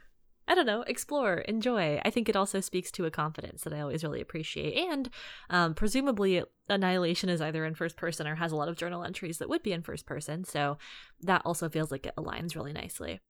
I 0.49 0.55
don't 0.55 0.67
know, 0.67 0.81
explore, 0.83 1.39
enjoy. 1.41 2.01
I 2.03 2.09
think 2.09 2.27
it 2.29 2.37
also 2.37 2.61
speaks 2.61 2.91
to 2.93 3.05
a 3.05 3.11
confidence 3.11 3.65
that 3.65 3.75
I 3.75 3.81
always 3.81 4.03
really 4.03 4.23
appreciate. 4.23 4.79
And 4.79 5.11
um, 5.51 5.75
presumably, 5.75 6.43
Annihilation 6.71 7.29
is 7.29 7.43
either 7.43 7.67
in 7.67 7.75
first 7.75 7.99
person 7.99 8.27
or 8.27 8.37
has 8.37 8.51
a 8.51 8.57
lot 8.57 8.69
of 8.69 8.77
journal 8.77 9.05
entries 9.05 9.39
that 9.39 9.51
would 9.51 9.63
be 9.63 9.75
in 9.75 9.83
first 9.83 10.07
person. 10.07 10.45
So 10.45 10.79
that 11.21 11.43
also 11.45 11.69
feels 11.69 11.91
like 11.93 12.07
it 12.07 12.17
aligns 12.17 12.57
really 12.57 12.73
nicely. 12.73 13.21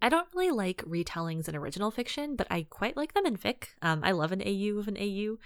I 0.00 0.08
don't 0.08 0.28
really 0.34 0.50
like 0.50 0.82
retellings 0.84 1.46
in 1.46 1.56
original 1.56 1.90
fiction, 1.90 2.36
but 2.36 2.46
I 2.50 2.66
quite 2.70 2.96
like 2.96 3.12
them 3.12 3.26
in 3.26 3.36
fic. 3.36 3.68
Um, 3.82 4.00
I 4.02 4.12
love 4.12 4.32
an 4.32 4.42
AU 4.42 4.78
of 4.78 4.88
an 4.88 4.96
AU, 4.98 5.36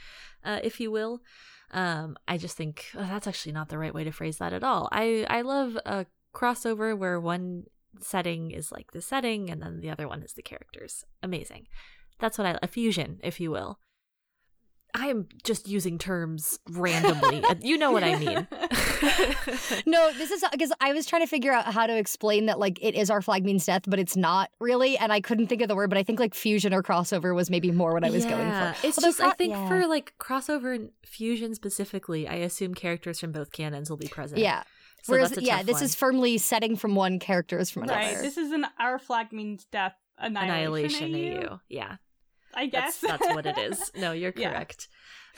uh, 0.45 0.61
if 0.63 0.79
you 0.79 0.93
will. 0.93 1.23
Um, 1.71 2.17
I 2.27 2.39
just 2.39 2.57
think 2.57 2.87
oh, 2.95 3.07
that's 3.09 3.27
actually 3.27 3.53
not 3.53 3.69
the 3.69 3.79
right 3.79 3.95
way 3.95 4.05
to 4.05 4.13
phrase 4.13 4.39
that 4.39 4.53
at 4.53 4.65
all. 4.65 4.89
I 4.93 5.27
I 5.29 5.43
love 5.43 5.77
a 5.85 6.07
crossover 6.35 6.97
where 6.97 7.21
one 7.21 7.65
setting 8.01 8.51
is 8.51 8.71
like 8.71 8.93
the 8.93 9.03
setting 9.03 9.51
and 9.51 9.61
then 9.61 9.81
the 9.81 9.91
other 9.91 10.09
one 10.09 10.23
is 10.23 10.33
the 10.33 10.43
characters. 10.43 11.05
Amazing. 11.23 11.67
That's 12.19 12.39
what 12.39 12.47
I 12.47 12.59
a 12.63 12.69
fusion, 12.69 13.21
if 13.23 13.41
you 13.41 13.51
will. 13.51 13.79
I 14.95 15.09
am 15.09 15.29
just 15.45 15.69
using 15.69 15.99
terms 15.99 16.59
randomly. 16.71 17.43
Uh, 17.45 17.55
you 17.61 17.77
know 17.77 17.93
what 17.93 18.03
I 18.03 18.19
mean. 18.19 18.47
no, 19.87 20.13
this 20.15 20.31
is 20.31 20.45
because 20.51 20.73
I 20.81 20.93
was 20.93 21.07
trying 21.07 21.23
to 21.23 21.27
figure 21.27 21.53
out 21.53 21.73
how 21.73 21.87
to 21.87 21.97
explain 21.97 22.47
that 22.47 22.59
like 22.59 22.79
it 22.83 22.95
is 22.95 23.11
our 23.11 23.23
flag 23.23 23.45
means 23.45 23.67
death, 23.67 23.83
but 23.87 23.99
it's 23.99 24.17
not 24.17 24.51
really, 24.61 24.97
and 24.99 25.13
I 25.13 25.21
couldn't 25.21 25.49
think 25.49 25.63
of 25.63 25.69
the 25.69 25.77
word. 25.77 25.91
But 25.91 25.99
I 25.99 26.03
think 26.03 26.19
like 26.19 26.35
fusion 26.35 26.73
or 26.73 26.83
crossover 26.83 27.35
was 27.35 27.51
maybe 27.51 27.71
more 27.71 27.93
what 27.93 28.05
I 28.05 28.11
was 28.11 28.25
yeah, 28.25 28.31
going 28.31 28.51
for. 28.51 28.87
It's 28.87 28.99
Although 28.99 29.09
just 29.09 29.21
I 29.21 29.33
think 29.33 29.53
yeah. 29.53 29.69
for 29.69 29.87
like 29.87 30.15
crossover 30.19 30.75
and 30.75 30.91
fusion 31.05 31.55
specifically, 31.55 32.27
I 32.27 32.37
assume 32.37 32.75
characters 32.75 33.21
from 33.21 33.33
both 33.33 33.53
canons 33.53 33.91
will 33.91 33.99
be 33.99 34.09
present. 34.09 34.41
Yeah. 34.41 34.63
So 35.03 35.13
Whereas, 35.13 35.39
yeah, 35.41 35.63
this 35.63 35.75
one. 35.75 35.85
is 35.85 35.95
firmly 35.95 36.39
setting 36.39 36.77
from 36.77 36.95
one 36.95 37.19
characters 37.19 37.71
from 37.71 37.85
another. 37.85 38.01
Right. 38.01 38.19
This 38.19 38.37
is 38.37 38.53
an 38.53 38.67
our 38.79 38.99
flag 38.99 39.33
means 39.33 39.65
death 39.71 39.95
annihilation. 40.19 41.05
Annihilation 41.05 41.49
AU. 41.49 41.61
Yeah. 41.69 41.97
I 42.55 42.67
guess 42.67 43.01
that's, 43.01 43.23
that's 43.23 43.35
what 43.35 43.47
it 43.47 43.59
is. 43.59 43.91
No, 43.97 44.13
you're 44.13 44.33
correct. 44.33 44.89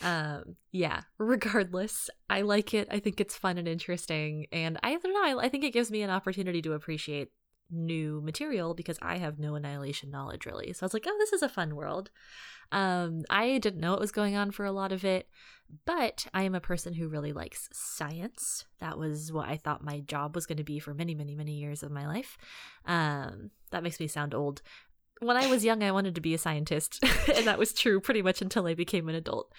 Yeah. 0.03 0.37
Um, 0.39 0.57
yeah. 0.73 1.03
Regardless, 1.19 2.09
I 2.29 2.43
like 2.43 2.73
it. 2.75 2.89
I 2.91 2.99
think 3.01 3.21
it's 3.21 3.37
fun 3.37 3.59
and 3.59 3.69
interesting, 3.69 4.47
and 4.53 4.79
I 4.83 4.97
don't 4.97 5.13
know. 5.13 5.41
I, 5.41 5.45
I 5.45 5.49
think 5.49 5.65
it 5.65 5.73
gives 5.73 5.91
me 5.91 6.03
an 6.03 6.11
opportunity 6.11 6.63
to 6.63 6.73
appreciate 6.73 7.29
new 7.71 8.21
material 8.21 8.75
because 8.75 8.99
I 9.01 9.19
have 9.19 9.39
no 9.39 9.55
annihilation 9.55 10.11
knowledge 10.11 10.47
really. 10.47 10.73
So 10.73 10.85
I 10.85 10.87
was 10.87 10.95
like, 10.95 11.07
oh, 11.07 11.17
this 11.19 11.33
is 11.33 11.43
a 11.43 11.49
fun 11.49 11.77
world. 11.77 12.11
Um, 12.73 13.25
I 13.29 13.59
didn't 13.59 13.81
know 13.81 13.93
what 13.93 14.01
was 14.01 14.13
going 14.13 14.37
on 14.37 14.51
for 14.51 14.65
a 14.65 14.73
lot 14.73 14.93
of 14.93 15.05
it, 15.05 15.29
but 15.85 16.27
I 16.33 16.43
am 16.43 16.55
a 16.55 16.61
person 16.61 16.95
who 16.95 17.09
really 17.09 17.33
likes 17.33 17.69
science. 17.73 18.65
That 18.79 18.99
was 18.99 19.33
what 19.33 19.49
I 19.49 19.57
thought 19.57 19.85
my 19.85 20.01
job 20.01 20.35
was 20.35 20.47
going 20.47 20.59
to 20.59 20.65
be 20.65 20.79
for 20.79 20.95
many, 20.95 21.15
many, 21.15 21.35
many 21.35 21.53
years 21.53 21.83
of 21.83 21.91
my 21.91 22.07
life. 22.07 22.39
Um, 22.87 23.51
that 23.71 23.83
makes 23.83 23.99
me 23.99 24.07
sound 24.07 24.35
old. 24.35 24.63
When 25.21 25.37
I 25.37 25.49
was 25.49 25.65
young, 25.65 25.83
I 25.83 25.93
wanted 25.93 26.15
to 26.15 26.21
be 26.21 26.35
a 26.35 26.39
scientist, 26.39 27.03
and 27.35 27.47
that 27.47 27.59
was 27.59 27.73
true 27.73 28.01
pretty 28.01 28.23
much 28.23 28.41
until 28.41 28.67
I 28.67 28.75
became 28.75 29.09
an 29.09 29.15
adult. 29.15 29.53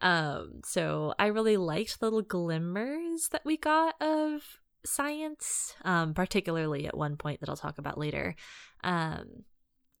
Um, 0.00 0.60
so 0.64 1.14
I 1.18 1.26
really 1.26 1.56
liked 1.56 2.00
the 2.00 2.06
little 2.06 2.22
glimmers 2.22 3.28
that 3.32 3.44
we 3.44 3.56
got 3.56 4.00
of 4.00 4.42
science, 4.84 5.74
um, 5.84 6.14
particularly 6.14 6.86
at 6.86 6.96
one 6.96 7.16
point 7.16 7.40
that 7.40 7.48
I'll 7.48 7.56
talk 7.56 7.78
about 7.78 7.98
later. 7.98 8.34
Um, 8.82 9.44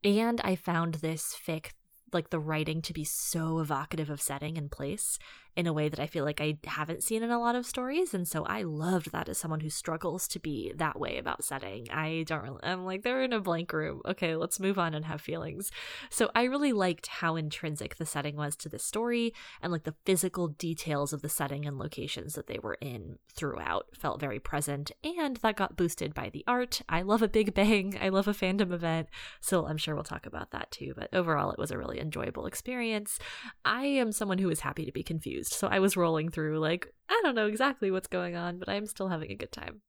and 0.02 0.40
I 0.42 0.56
found 0.56 0.94
this 0.94 1.36
fic 1.46 1.70
like 2.12 2.30
the 2.30 2.40
writing 2.40 2.82
to 2.82 2.92
be 2.92 3.04
so 3.04 3.60
evocative 3.60 4.10
of 4.10 4.20
setting 4.20 4.58
and 4.58 4.70
place 4.70 5.18
in 5.56 5.66
a 5.66 5.72
way 5.72 5.88
that 5.88 6.00
I 6.00 6.06
feel 6.06 6.24
like 6.24 6.40
I 6.40 6.58
haven't 6.64 7.02
seen 7.02 7.22
in 7.22 7.30
a 7.30 7.38
lot 7.38 7.54
of 7.54 7.66
stories. 7.66 8.14
And 8.14 8.26
so 8.26 8.44
I 8.44 8.62
loved 8.62 9.12
that 9.12 9.28
as 9.28 9.38
someone 9.38 9.60
who 9.60 9.70
struggles 9.70 10.28
to 10.28 10.38
be 10.38 10.72
that 10.76 10.98
way 10.98 11.18
about 11.18 11.44
setting. 11.44 11.88
I 11.90 12.24
don't 12.26 12.42
really, 12.42 12.60
I'm 12.62 12.84
like, 12.84 13.02
they're 13.02 13.22
in 13.22 13.32
a 13.32 13.40
blank 13.40 13.72
room. 13.72 14.00
Okay, 14.06 14.36
let's 14.36 14.60
move 14.60 14.78
on 14.78 14.94
and 14.94 15.04
have 15.04 15.20
feelings. 15.20 15.70
So 16.08 16.30
I 16.34 16.44
really 16.44 16.72
liked 16.72 17.08
how 17.08 17.36
intrinsic 17.36 17.96
the 17.96 18.06
setting 18.06 18.36
was 18.36 18.56
to 18.56 18.68
the 18.68 18.78
story 18.78 19.34
and 19.60 19.72
like 19.72 19.84
the 19.84 19.94
physical 20.04 20.48
details 20.48 21.12
of 21.12 21.22
the 21.22 21.28
setting 21.28 21.66
and 21.66 21.78
locations 21.78 22.34
that 22.34 22.46
they 22.46 22.58
were 22.62 22.78
in 22.80 23.18
throughout 23.34 23.86
felt 23.94 24.20
very 24.20 24.38
present. 24.38 24.92
And 25.02 25.36
that 25.38 25.56
got 25.56 25.76
boosted 25.76 26.14
by 26.14 26.30
the 26.30 26.44
art. 26.46 26.82
I 26.88 27.02
love 27.02 27.22
a 27.22 27.28
big 27.28 27.54
bang. 27.54 27.98
I 28.00 28.08
love 28.08 28.28
a 28.28 28.34
fandom 28.34 28.72
event. 28.72 29.08
So 29.40 29.66
I'm 29.66 29.78
sure 29.78 29.94
we'll 29.94 30.04
talk 30.04 30.26
about 30.26 30.52
that 30.52 30.70
too. 30.70 30.94
But 30.96 31.08
overall, 31.12 31.50
it 31.50 31.58
was 31.58 31.70
a 31.70 31.78
really 31.78 32.00
enjoyable 32.00 32.46
experience. 32.46 33.18
I 33.64 33.86
am 33.86 34.12
someone 34.12 34.38
who 34.38 34.50
is 34.50 34.60
happy 34.60 34.84
to 34.84 34.92
be 34.92 35.02
confused 35.02 35.39
confused. 35.40 35.58
So 35.58 35.68
I 35.68 35.78
was 35.78 35.96
rolling 35.96 36.30
through, 36.30 36.58
like, 36.58 36.92
I 37.08 37.20
don't 37.22 37.34
know 37.34 37.46
exactly 37.46 37.90
what's 37.90 38.08
going 38.08 38.36
on, 38.36 38.58
but 38.58 38.68
I'm 38.68 38.86
still 38.86 39.08
having 39.08 39.30
a 39.30 39.36
good 39.36 39.52
time. 39.52 39.82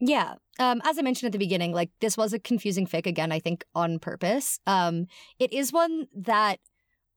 Yeah. 0.00 0.34
Um, 0.60 0.80
as 0.84 0.98
I 0.98 1.02
mentioned 1.02 1.28
at 1.28 1.32
the 1.32 1.38
beginning, 1.38 1.72
like 1.72 1.90
this 2.00 2.16
was 2.16 2.32
a 2.32 2.38
confusing 2.38 2.86
fic 2.86 3.04
again, 3.06 3.32
I 3.32 3.40
think 3.40 3.64
on 3.74 3.98
purpose. 3.98 4.60
Um, 4.66 5.06
it 5.40 5.52
is 5.52 5.72
one 5.72 6.06
that 6.14 6.60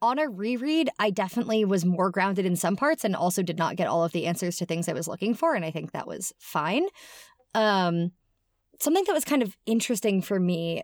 on 0.01 0.17
a 0.17 0.27
reread, 0.27 0.89
I 0.97 1.11
definitely 1.11 1.63
was 1.63 1.85
more 1.85 2.09
grounded 2.09 2.43
in 2.43 2.55
some 2.55 2.75
parts 2.75 3.03
and 3.03 3.15
also 3.15 3.43
did 3.43 3.59
not 3.59 3.75
get 3.75 3.87
all 3.87 4.03
of 4.03 4.13
the 4.13 4.25
answers 4.25 4.57
to 4.57 4.65
things 4.65 4.89
I 4.89 4.93
was 4.93 5.07
looking 5.07 5.35
for. 5.35 5.53
And 5.53 5.63
I 5.63 5.69
think 5.69 5.91
that 5.91 6.07
was 6.07 6.33
fine. 6.39 6.87
Um, 7.53 8.13
something 8.79 9.03
that 9.05 9.13
was 9.13 9.25
kind 9.25 9.43
of 9.43 9.55
interesting 9.67 10.23
for 10.23 10.39
me 10.39 10.81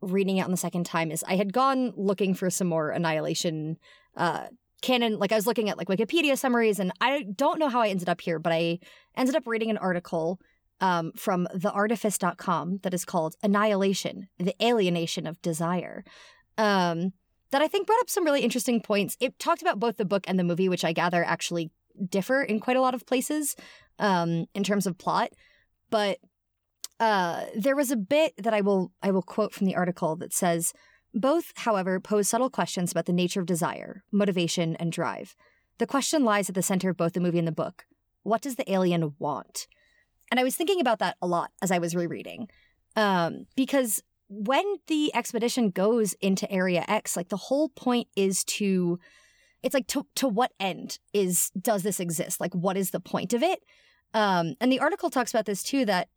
reading 0.00 0.36
it 0.36 0.44
on 0.44 0.52
the 0.52 0.56
second 0.56 0.86
time 0.86 1.10
is 1.10 1.24
I 1.26 1.34
had 1.34 1.52
gone 1.52 1.92
looking 1.96 2.32
for 2.32 2.48
some 2.48 2.68
more 2.68 2.90
Annihilation 2.90 3.76
uh, 4.16 4.46
canon 4.80 5.18
like 5.18 5.32
i 5.32 5.34
was 5.34 5.46
looking 5.46 5.68
at 5.68 5.78
like 5.78 5.88
wikipedia 5.88 6.36
summaries 6.36 6.78
and 6.78 6.92
i 7.00 7.24
don't 7.34 7.58
know 7.58 7.68
how 7.68 7.80
i 7.80 7.88
ended 7.88 8.08
up 8.08 8.20
here 8.20 8.38
but 8.38 8.52
i 8.52 8.78
ended 9.16 9.36
up 9.36 9.46
reading 9.46 9.70
an 9.70 9.78
article 9.78 10.40
um, 10.82 11.12
from 11.14 11.46
theartifice.com 11.54 12.78
that 12.82 12.94
is 12.94 13.04
called 13.04 13.36
annihilation 13.42 14.28
the 14.38 14.54
alienation 14.62 15.26
of 15.26 15.40
desire 15.42 16.04
um, 16.58 17.12
that 17.50 17.62
i 17.62 17.68
think 17.68 17.86
brought 17.86 18.00
up 18.00 18.10
some 18.10 18.24
really 18.24 18.40
interesting 18.40 18.80
points. 18.80 19.16
It 19.20 19.38
talked 19.38 19.62
about 19.62 19.78
both 19.78 19.96
the 19.96 20.04
book 20.04 20.24
and 20.26 20.38
the 20.38 20.44
movie 20.44 20.68
which 20.68 20.84
i 20.84 20.92
gather 20.92 21.24
actually 21.24 21.70
differ 22.08 22.42
in 22.42 22.60
quite 22.60 22.76
a 22.76 22.80
lot 22.80 22.94
of 22.94 23.06
places 23.06 23.56
um, 23.98 24.46
in 24.54 24.64
terms 24.64 24.86
of 24.86 24.96
plot 24.96 25.32
but 25.90 26.18
uh, 27.00 27.46
there 27.56 27.76
was 27.76 27.90
a 27.90 27.96
bit 27.96 28.32
that 28.38 28.54
i 28.54 28.60
will 28.60 28.92
i 29.02 29.10
will 29.10 29.22
quote 29.22 29.52
from 29.52 29.66
the 29.66 29.76
article 29.76 30.16
that 30.16 30.32
says 30.32 30.72
both, 31.14 31.52
however, 31.56 32.00
pose 32.00 32.28
subtle 32.28 32.50
questions 32.50 32.92
about 32.92 33.06
the 33.06 33.12
nature 33.12 33.40
of 33.40 33.46
desire, 33.46 34.04
motivation, 34.12 34.76
and 34.76 34.92
drive. 34.92 35.34
The 35.78 35.86
question 35.86 36.24
lies 36.24 36.48
at 36.48 36.54
the 36.54 36.62
center 36.62 36.90
of 36.90 36.96
both 36.96 37.14
the 37.14 37.20
movie 37.20 37.38
and 37.38 37.48
the 37.48 37.52
book. 37.52 37.86
What 38.22 38.42
does 38.42 38.56
the 38.56 38.70
alien 38.70 39.14
want? 39.18 39.66
And 40.30 40.38
I 40.38 40.44
was 40.44 40.54
thinking 40.54 40.80
about 40.80 40.98
that 41.00 41.16
a 41.20 41.26
lot 41.26 41.50
as 41.62 41.70
I 41.70 41.78
was 41.78 41.96
rereading. 41.96 42.48
Um, 42.96 43.46
because 43.56 44.02
when 44.28 44.64
the 44.86 45.14
expedition 45.14 45.70
goes 45.70 46.12
into 46.20 46.50
Area 46.50 46.84
X, 46.86 47.16
like 47.16 47.28
the 47.28 47.36
whole 47.36 47.68
point 47.70 48.08
is 48.14 48.44
to 48.44 48.98
it's 49.62 49.74
like 49.74 49.88
to 49.88 50.06
to 50.16 50.28
what 50.28 50.52
end 50.60 50.98
is 51.12 51.50
does 51.60 51.82
this 51.82 52.00
exist? 52.00 52.40
Like 52.40 52.54
what 52.54 52.76
is 52.76 52.90
the 52.90 53.00
point 53.00 53.32
of 53.32 53.42
it? 53.42 53.62
Um, 54.14 54.54
and 54.60 54.70
the 54.70 54.80
article 54.80 55.10
talks 55.10 55.32
about 55.32 55.46
this 55.46 55.62
too, 55.62 55.84
that 55.86 56.08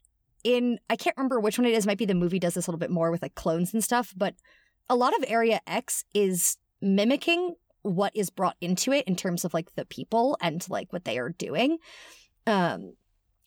in 0.43 0.79
I 0.89 0.95
can't 0.95 1.17
remember 1.17 1.39
which 1.39 1.57
one 1.57 1.65
it 1.65 1.73
is, 1.73 1.87
might 1.87 1.97
be 1.97 2.05
the 2.05 2.13
movie 2.13 2.39
does 2.39 2.53
this 2.53 2.67
a 2.67 2.69
little 2.69 2.79
bit 2.79 2.91
more 2.91 3.11
with 3.11 3.21
like 3.21 3.35
clones 3.35 3.73
and 3.73 3.83
stuff, 3.83 4.13
but 4.15 4.35
a 4.93 4.95
lot 4.95 5.17
of 5.17 5.25
Area 5.27 5.59
X 5.65 6.05
is 6.13 6.57
mimicking 6.79 7.55
what 7.81 8.15
is 8.15 8.29
brought 8.29 8.55
into 8.61 8.91
it 8.91 9.05
in 9.07 9.15
terms 9.15 9.43
of 9.43 9.53
like 9.53 9.73
the 9.75 9.85
people 9.85 10.37
and 10.39 10.63
like 10.69 10.93
what 10.93 11.03
they 11.03 11.17
are 11.17 11.29
doing. 11.29 11.79
Um, 12.45 12.93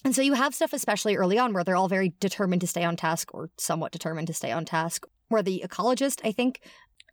and 0.04 0.14
so 0.14 0.22
you 0.22 0.34
have 0.34 0.56
stuff, 0.56 0.72
especially 0.72 1.16
early 1.16 1.38
on, 1.38 1.52
where 1.52 1.62
they're 1.62 1.76
all 1.76 1.88
very 1.88 2.14
determined 2.18 2.62
to 2.62 2.66
stay 2.66 2.82
on 2.82 2.96
task 2.96 3.32
or 3.32 3.50
somewhat 3.58 3.92
determined 3.92 4.26
to 4.26 4.34
stay 4.34 4.50
on 4.50 4.64
task. 4.64 5.06
Where 5.28 5.42
the 5.42 5.64
ecologist, 5.64 6.20
I 6.24 6.32
think, 6.32 6.60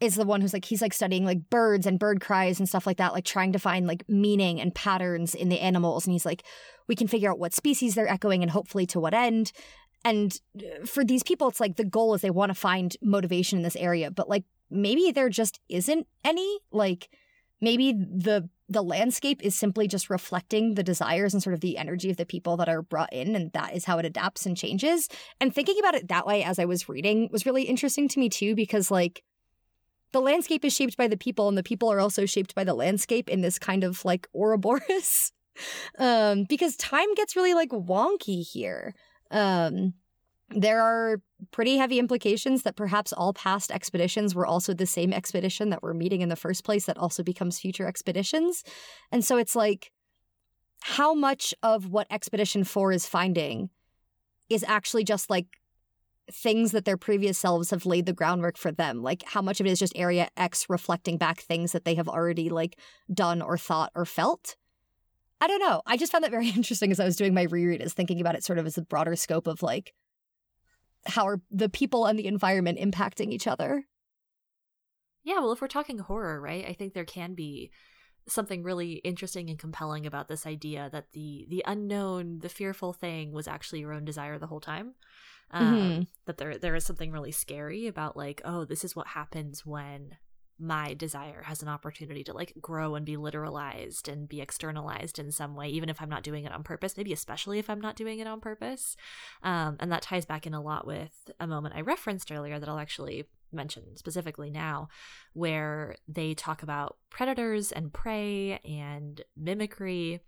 is 0.01 0.15
the 0.15 0.25
one 0.25 0.41
who's 0.41 0.53
like, 0.53 0.65
he's 0.65 0.81
like 0.81 0.93
studying 0.93 1.25
like 1.25 1.49
birds 1.51 1.85
and 1.85 1.99
bird 1.99 2.19
cries 2.19 2.59
and 2.59 2.67
stuff 2.67 2.87
like 2.87 2.97
that, 2.97 3.13
like 3.13 3.25
trying 3.25 3.53
to 3.53 3.59
find 3.59 3.85
like 3.85 4.03
meaning 4.09 4.59
and 4.59 4.73
patterns 4.73 5.35
in 5.35 5.49
the 5.49 5.59
animals. 5.59 6.05
And 6.05 6.11
he's 6.11 6.25
like, 6.25 6.43
we 6.87 6.95
can 6.95 7.07
figure 7.07 7.31
out 7.31 7.39
what 7.39 7.53
species 7.53 7.93
they're 7.93 8.11
echoing 8.11 8.41
and 8.41 8.51
hopefully 8.51 8.87
to 8.87 8.99
what 8.99 9.13
end. 9.13 9.51
And 10.05 10.39
uh, 10.57 10.85
for 10.85 11.03
these 11.03 11.23
people, 11.23 11.47
it's 11.47 11.59
like 11.59 11.75
the 11.75 11.85
goal 11.85 12.13
is 12.13 12.21
they 12.21 12.29
want 12.29 12.49
to 12.49 12.55
find 12.55 12.95
motivation 13.01 13.59
in 13.59 13.63
this 13.63 13.75
area, 13.75 14.11
but 14.11 14.29
like 14.29 14.43
maybe 14.69 15.11
there 15.11 15.29
just 15.29 15.59
isn't 15.69 16.07
any. 16.23 16.59
Like 16.71 17.09
maybe 17.61 17.93
the 17.93 18.49
the 18.69 18.81
landscape 18.81 19.41
is 19.43 19.55
simply 19.55 19.87
just 19.87 20.09
reflecting 20.09 20.73
the 20.73 20.83
desires 20.83 21.33
and 21.33 21.43
sort 21.43 21.53
of 21.53 21.61
the 21.61 21.77
energy 21.77 22.09
of 22.09 22.17
the 22.17 22.25
people 22.25 22.57
that 22.57 22.69
are 22.69 22.81
brought 22.81 23.11
in 23.13 23.35
and 23.35 23.51
that 23.53 23.75
is 23.75 23.85
how 23.85 23.97
it 23.99 24.05
adapts 24.05 24.45
and 24.45 24.57
changes. 24.57 25.07
And 25.39 25.53
thinking 25.53 25.77
about 25.79 25.95
it 25.95 26.07
that 26.07 26.25
way 26.25 26.43
as 26.43 26.59
i 26.59 26.65
was 26.65 26.89
reading 26.89 27.29
was 27.31 27.45
really 27.45 27.63
interesting 27.63 28.07
to 28.09 28.19
me 28.19 28.29
too 28.29 28.55
because 28.55 28.89
like 28.89 29.23
the 30.11 30.21
landscape 30.21 30.63
is 30.63 30.73
shaped 30.73 30.97
by 30.97 31.07
the 31.07 31.17
people 31.17 31.47
and 31.47 31.57
the 31.57 31.63
people 31.63 31.91
are 31.91 31.99
also 31.99 32.25
shaped 32.25 32.55
by 32.55 32.63
the 32.63 32.73
landscape 32.73 33.29
in 33.29 33.41
this 33.41 33.59
kind 33.59 33.83
of 33.83 34.03
like 34.05 34.27
ouroboros. 34.35 35.31
Um 35.99 36.45
because 36.49 36.75
time 36.77 37.13
gets 37.13 37.35
really 37.35 37.53
like 37.53 37.69
wonky 37.69 38.43
here 38.43 38.95
um 39.33 39.93
there 40.55 40.81
are 40.81 41.21
pretty 41.51 41.77
heavy 41.77 41.99
implications 41.99 42.63
that 42.63 42.75
perhaps 42.75 43.11
all 43.13 43.33
past 43.33 43.71
expeditions 43.71 44.35
were 44.35 44.45
also 44.45 44.73
the 44.73 44.85
same 44.85 45.13
expedition 45.13 45.69
that 45.69 45.81
we're 45.81 45.93
meeting 45.93 46.21
in 46.21 46.29
the 46.29 46.35
first 46.35 46.63
place 46.63 46.85
that 46.85 46.97
also 46.97 47.23
becomes 47.23 47.59
future 47.59 47.87
expeditions. 47.87 48.63
And 49.11 49.25
so 49.25 49.37
it's 49.37 49.55
like, 49.55 49.91
how 50.81 51.13
much 51.13 51.53
of 51.63 51.87
what 51.87 52.07
Expedition 52.11 52.63
4 52.63 52.91
is 52.91 53.07
finding 53.07 53.69
is 54.49 54.65
actually 54.67 55.03
just 55.05 55.29
like 55.29 55.47
things 56.31 56.71
that 56.71 56.85
their 56.85 56.97
previous 56.97 57.37
selves 57.37 57.69
have 57.71 57.85
laid 57.85 58.05
the 58.05 58.13
groundwork 58.13 58.57
for 58.57 58.71
them? 58.71 59.01
Like, 59.01 59.23
how 59.25 59.41
much 59.41 59.59
of 59.59 59.65
it 59.65 59.71
is 59.71 59.79
just 59.79 59.93
Area 59.95 60.27
X 60.35 60.65
reflecting 60.69 61.17
back 61.17 61.39
things 61.39 61.71
that 61.71 61.85
they 61.85 61.95
have 61.95 62.09
already 62.09 62.49
like 62.49 62.77
done 63.13 63.41
or 63.41 63.57
thought 63.57 63.91
or 63.95 64.05
felt? 64.05 64.55
I 65.43 65.47
don't 65.47 65.59
know. 65.59 65.81
I 65.85 65.97
just 65.97 66.09
found 66.09 66.23
that 66.23 66.31
very 66.31 66.47
interesting 66.55 66.89
as 66.89 67.01
I 67.01 67.05
was 67.05 67.17
doing 67.17 67.33
my 67.33 67.43
reread, 67.43 67.81
is 67.81 67.93
thinking 67.93 68.21
about 68.21 68.35
it 68.35 68.45
sort 68.45 68.59
of 68.59 68.65
as 68.65 68.77
a 68.77 68.81
broader 68.81 69.17
scope 69.17 69.45
of 69.45 69.61
like, 69.61 69.93
how 71.05 71.27
are 71.27 71.41
the 71.51 71.67
people 71.67 72.05
and 72.05 72.17
the 72.17 72.27
environment 72.27 72.79
impacting 72.79 73.29
each 73.33 73.45
other? 73.45 73.83
Yeah, 75.25 75.39
well, 75.39 75.51
if 75.51 75.59
we're 75.59 75.67
talking 75.67 75.99
horror, 75.99 76.39
right? 76.39 76.65
I 76.65 76.71
think 76.71 76.93
there 76.93 77.03
can 77.03 77.33
be 77.33 77.71
something 78.25 78.63
really 78.63 78.93
interesting 79.03 79.49
and 79.49 79.59
compelling 79.59 80.05
about 80.05 80.29
this 80.29 80.45
idea 80.45 80.89
that 80.93 81.11
the 81.11 81.45
the 81.49 81.61
unknown, 81.67 82.39
the 82.39 82.47
fearful 82.47 82.93
thing 82.93 83.33
was 83.33 83.45
actually 83.45 83.81
your 83.81 83.91
own 83.91 84.05
desire 84.05 84.39
the 84.39 84.47
whole 84.47 84.61
time. 84.61 84.93
Um, 85.51 85.75
mm-hmm. 85.75 86.01
That 86.25 86.37
there 86.37 86.57
there 86.57 86.75
is 86.75 86.85
something 86.85 87.11
really 87.11 87.33
scary 87.33 87.87
about 87.87 88.15
like, 88.15 88.41
oh, 88.45 88.63
this 88.63 88.85
is 88.85 88.95
what 88.95 89.07
happens 89.07 89.65
when 89.65 90.15
my 90.63 90.93
desire 90.93 91.43
has 91.43 91.61
an 91.61 91.67
opportunity 91.67 92.23
to 92.23 92.33
like 92.33 92.53
grow 92.61 92.95
and 92.95 93.05
be 93.05 93.17
literalized 93.17 94.07
and 94.07 94.29
be 94.29 94.39
externalized 94.39 95.19
in 95.19 95.31
some 95.31 95.55
way 95.55 95.67
even 95.67 95.89
if 95.89 96.01
i'm 96.01 96.09
not 96.09 96.23
doing 96.23 96.45
it 96.45 96.53
on 96.53 96.63
purpose 96.63 96.95
maybe 96.95 97.11
especially 97.11 97.59
if 97.59 97.69
i'm 97.69 97.81
not 97.81 97.95
doing 97.95 98.19
it 98.19 98.27
on 98.27 98.39
purpose 98.39 98.95
um, 99.43 99.75
and 99.79 99.91
that 99.91 100.01
ties 100.01 100.25
back 100.25 100.47
in 100.47 100.53
a 100.53 100.61
lot 100.61 100.87
with 100.87 101.29
a 101.39 101.45
moment 101.45 101.75
i 101.75 101.81
referenced 101.81 102.31
earlier 102.31 102.59
that 102.59 102.69
i'll 102.69 102.79
actually 102.79 103.25
mention 103.51 103.95
specifically 103.97 104.49
now 104.49 104.87
where 105.33 105.95
they 106.07 106.33
talk 106.33 106.63
about 106.63 106.97
predators 107.09 107.71
and 107.71 107.93
prey 107.93 108.59
and 108.65 109.21
mimicry 109.37 110.21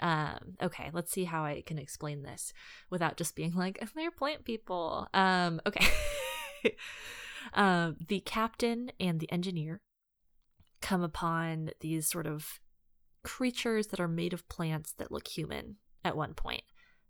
um, 0.00 0.56
okay, 0.60 0.90
let's 0.92 1.12
see 1.12 1.22
how 1.22 1.44
I 1.44 1.62
can 1.64 1.78
explain 1.78 2.24
this 2.24 2.52
without 2.90 3.16
just 3.16 3.36
being 3.36 3.54
like, 3.54 3.80
they're 3.94 4.10
plant 4.10 4.44
people. 4.44 5.06
Um, 5.14 5.60
okay. 5.64 5.86
Uh, 7.54 7.92
the 8.08 8.20
captain 8.20 8.92
and 8.98 9.20
the 9.20 9.30
engineer 9.32 9.80
come 10.80 11.02
upon 11.02 11.70
these 11.80 12.08
sort 12.08 12.26
of 12.26 12.60
creatures 13.22 13.88
that 13.88 14.00
are 14.00 14.08
made 14.08 14.32
of 14.32 14.48
plants 14.48 14.92
that 14.98 15.12
look 15.12 15.28
human 15.28 15.76
at 16.04 16.16
one 16.16 16.34
point 16.34 16.62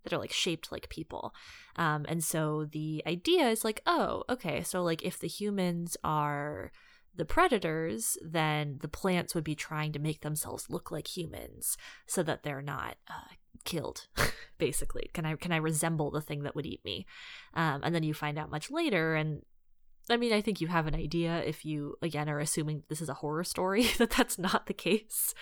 that 0.03 0.13
are 0.13 0.19
like 0.19 0.33
shaped 0.33 0.71
like 0.71 0.89
people. 0.89 1.35
Um, 1.77 2.05
and 2.09 2.23
so 2.23 2.67
the 2.71 3.03
idea 3.07 3.49
is 3.49 3.65
like, 3.65 3.81
oh, 3.87 4.25
okay, 4.29 4.63
so 4.63 4.83
like 4.83 5.03
if 5.03 5.19
the 5.19 5.29
humans 5.29 5.97
are 6.05 6.73
the 7.15 7.25
predators, 7.25 8.17
then 8.23 8.79
the 8.81 8.89
plants 8.89 9.35
would 9.35 9.45
be 9.45 9.55
trying 9.55 9.93
to 9.93 9.99
make 9.99 10.23
themselves 10.23 10.71
look 10.71 10.91
like 10.91 11.17
humans 11.17 11.77
so 12.07 12.23
that 12.23 12.43
they're 12.43 12.63
not 12.63 12.97
uh, 13.09 13.35
killed. 13.65 14.07
basically, 14.59 15.11
can 15.13 15.27
I 15.27 15.37
can 15.37 15.53
I 15.53 15.57
resemble 15.57 16.11
the 16.11 16.21
thing 16.21 16.43
that 16.43 16.55
would 16.55 16.67
eat 16.67 16.85
me? 16.85 17.07
Um, 17.55 17.83
and 17.85 17.95
then 17.95 18.03
you 18.03 18.15
find 18.15 18.39
out 18.39 18.51
much 18.51 18.71
later, 18.71 19.15
and 19.15 19.43
I 20.11 20.17
mean, 20.17 20.33
I 20.33 20.41
think 20.41 20.61
you 20.61 20.67
have 20.69 20.87
an 20.87 20.95
idea 20.95 21.43
if 21.45 21.65
you, 21.65 21.97
again, 22.03 22.29
are 22.29 22.41
assuming 22.41 22.83
this 22.89 23.01
is 23.01 23.09
a 23.09 23.15
horror 23.15 23.45
story, 23.45 23.85
that 23.99 24.11
that's 24.11 24.39
not 24.39 24.67
the 24.67 24.75
case. 24.75 25.35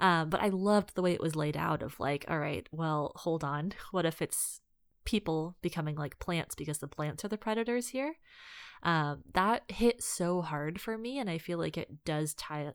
Um, 0.00 0.28
but 0.28 0.40
I 0.40 0.48
loved 0.48 0.94
the 0.94 1.02
way 1.02 1.12
it 1.12 1.20
was 1.20 1.36
laid 1.36 1.56
out 1.56 1.82
of 1.82 1.98
like, 1.98 2.24
all 2.28 2.38
right, 2.38 2.66
well, 2.72 3.12
hold 3.16 3.44
on. 3.44 3.72
What 3.90 4.06
if 4.06 4.22
it's 4.22 4.60
people 5.04 5.56
becoming 5.62 5.96
like 5.96 6.18
plants 6.18 6.54
because 6.54 6.78
the 6.78 6.86
plants 6.86 7.24
are 7.24 7.28
the 7.28 7.38
predators 7.38 7.88
here? 7.88 8.14
Um, 8.82 9.22
that 9.34 9.62
hit 9.68 10.02
so 10.02 10.42
hard 10.42 10.80
for 10.80 10.98
me. 10.98 11.18
And 11.18 11.30
I 11.30 11.38
feel 11.38 11.58
like 11.58 11.76
it 11.76 12.04
does 12.04 12.34
tie 12.34 12.72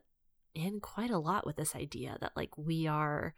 in 0.54 0.80
quite 0.80 1.10
a 1.10 1.18
lot 1.18 1.46
with 1.46 1.56
this 1.56 1.76
idea 1.76 2.16
that 2.20 2.32
like 2.36 2.56
we 2.56 2.86
are 2.86 3.34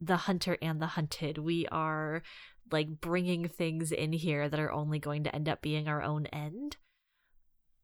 the 0.00 0.16
hunter 0.16 0.56
and 0.62 0.80
the 0.80 0.86
hunted. 0.86 1.38
We 1.38 1.66
are 1.68 2.22
like 2.70 3.00
bringing 3.00 3.48
things 3.48 3.92
in 3.92 4.12
here 4.12 4.48
that 4.48 4.60
are 4.60 4.72
only 4.72 4.98
going 4.98 5.24
to 5.24 5.34
end 5.34 5.48
up 5.48 5.62
being 5.62 5.88
our 5.88 6.02
own 6.02 6.26
end 6.26 6.76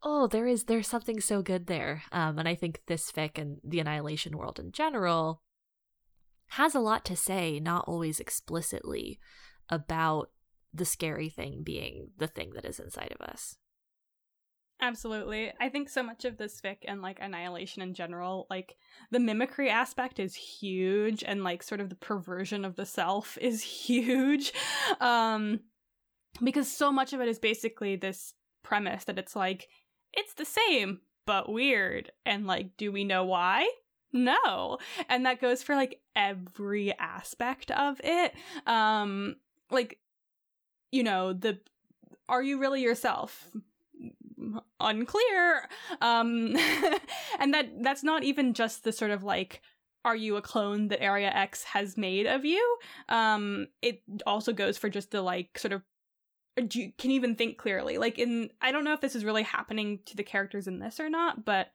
oh 0.02 0.26
there 0.26 0.46
is 0.46 0.64
there's 0.64 0.86
something 0.86 1.20
so 1.20 1.42
good 1.42 1.66
there 1.66 2.02
um, 2.12 2.38
and 2.38 2.48
i 2.48 2.54
think 2.54 2.80
this 2.86 3.10
fic 3.10 3.38
and 3.38 3.58
the 3.64 3.80
annihilation 3.80 4.36
world 4.36 4.58
in 4.58 4.72
general 4.72 5.42
has 6.52 6.74
a 6.74 6.80
lot 6.80 7.04
to 7.04 7.16
say 7.16 7.60
not 7.60 7.84
always 7.86 8.20
explicitly 8.20 9.18
about 9.68 10.30
the 10.72 10.84
scary 10.84 11.28
thing 11.28 11.62
being 11.62 12.10
the 12.18 12.26
thing 12.26 12.50
that 12.54 12.64
is 12.64 12.78
inside 12.78 13.14
of 13.18 13.26
us 13.26 13.56
Absolutely. 14.80 15.52
I 15.60 15.68
think 15.70 15.88
so 15.88 16.04
much 16.04 16.24
of 16.24 16.36
this 16.36 16.60
fic 16.60 16.78
and 16.86 17.02
like 17.02 17.18
annihilation 17.20 17.82
in 17.82 17.94
general, 17.94 18.46
like 18.48 18.76
the 19.10 19.18
mimicry 19.18 19.68
aspect 19.68 20.20
is 20.20 20.36
huge 20.36 21.24
and 21.24 21.42
like 21.42 21.64
sort 21.64 21.80
of 21.80 21.88
the 21.88 21.96
perversion 21.96 22.64
of 22.64 22.76
the 22.76 22.86
self 22.86 23.36
is 23.40 23.62
huge. 23.86 24.52
Um 25.00 25.60
because 26.42 26.70
so 26.70 26.92
much 26.92 27.12
of 27.12 27.20
it 27.20 27.28
is 27.28 27.40
basically 27.40 27.96
this 27.96 28.34
premise 28.62 29.04
that 29.04 29.18
it's 29.18 29.34
like 29.34 29.68
it's 30.12 30.34
the 30.34 30.44
same, 30.44 31.00
but 31.26 31.50
weird. 31.50 32.12
And 32.24 32.46
like, 32.46 32.76
do 32.76 32.92
we 32.92 33.04
know 33.04 33.24
why? 33.24 33.68
No. 34.12 34.78
And 35.08 35.26
that 35.26 35.40
goes 35.40 35.62
for 35.62 35.74
like 35.74 36.00
every 36.16 36.96
aspect 36.98 37.70
of 37.70 38.00
it. 38.02 38.34
Um, 38.66 39.36
like, 39.70 39.98
you 40.90 41.02
know, 41.02 41.32
the 41.32 41.58
are 42.28 42.42
you 42.42 42.58
really 42.58 42.82
yourself? 42.82 43.50
Unclear. 44.80 45.68
Um, 46.00 46.56
and 47.38 47.54
that 47.54 47.82
that's 47.82 48.02
not 48.02 48.22
even 48.22 48.54
just 48.54 48.84
the 48.84 48.92
sort 48.92 49.10
of 49.10 49.22
like 49.22 49.62
are 50.04 50.16
you 50.16 50.36
a 50.36 50.42
clone 50.42 50.88
that 50.88 51.02
Area 51.02 51.28
X 51.28 51.64
has 51.64 51.96
made 51.96 52.26
of 52.26 52.44
you? 52.44 52.78
Um, 53.08 53.66
it 53.82 54.02
also 54.26 54.52
goes 54.52 54.78
for 54.78 54.88
just 54.88 55.10
the 55.10 55.20
like 55.20 55.58
sort 55.58 55.72
of 55.72 55.82
you 56.58 56.92
can 56.98 57.10
even 57.10 57.34
think 57.34 57.58
clearly. 57.58 57.98
Like 57.98 58.18
in 58.18 58.50
I 58.60 58.72
don't 58.72 58.84
know 58.84 58.92
if 58.92 59.00
this 59.00 59.14
is 59.14 59.24
really 59.24 59.42
happening 59.42 60.00
to 60.06 60.16
the 60.16 60.22
characters 60.22 60.66
in 60.66 60.78
this 60.78 61.00
or 61.00 61.08
not, 61.10 61.44
but 61.44 61.68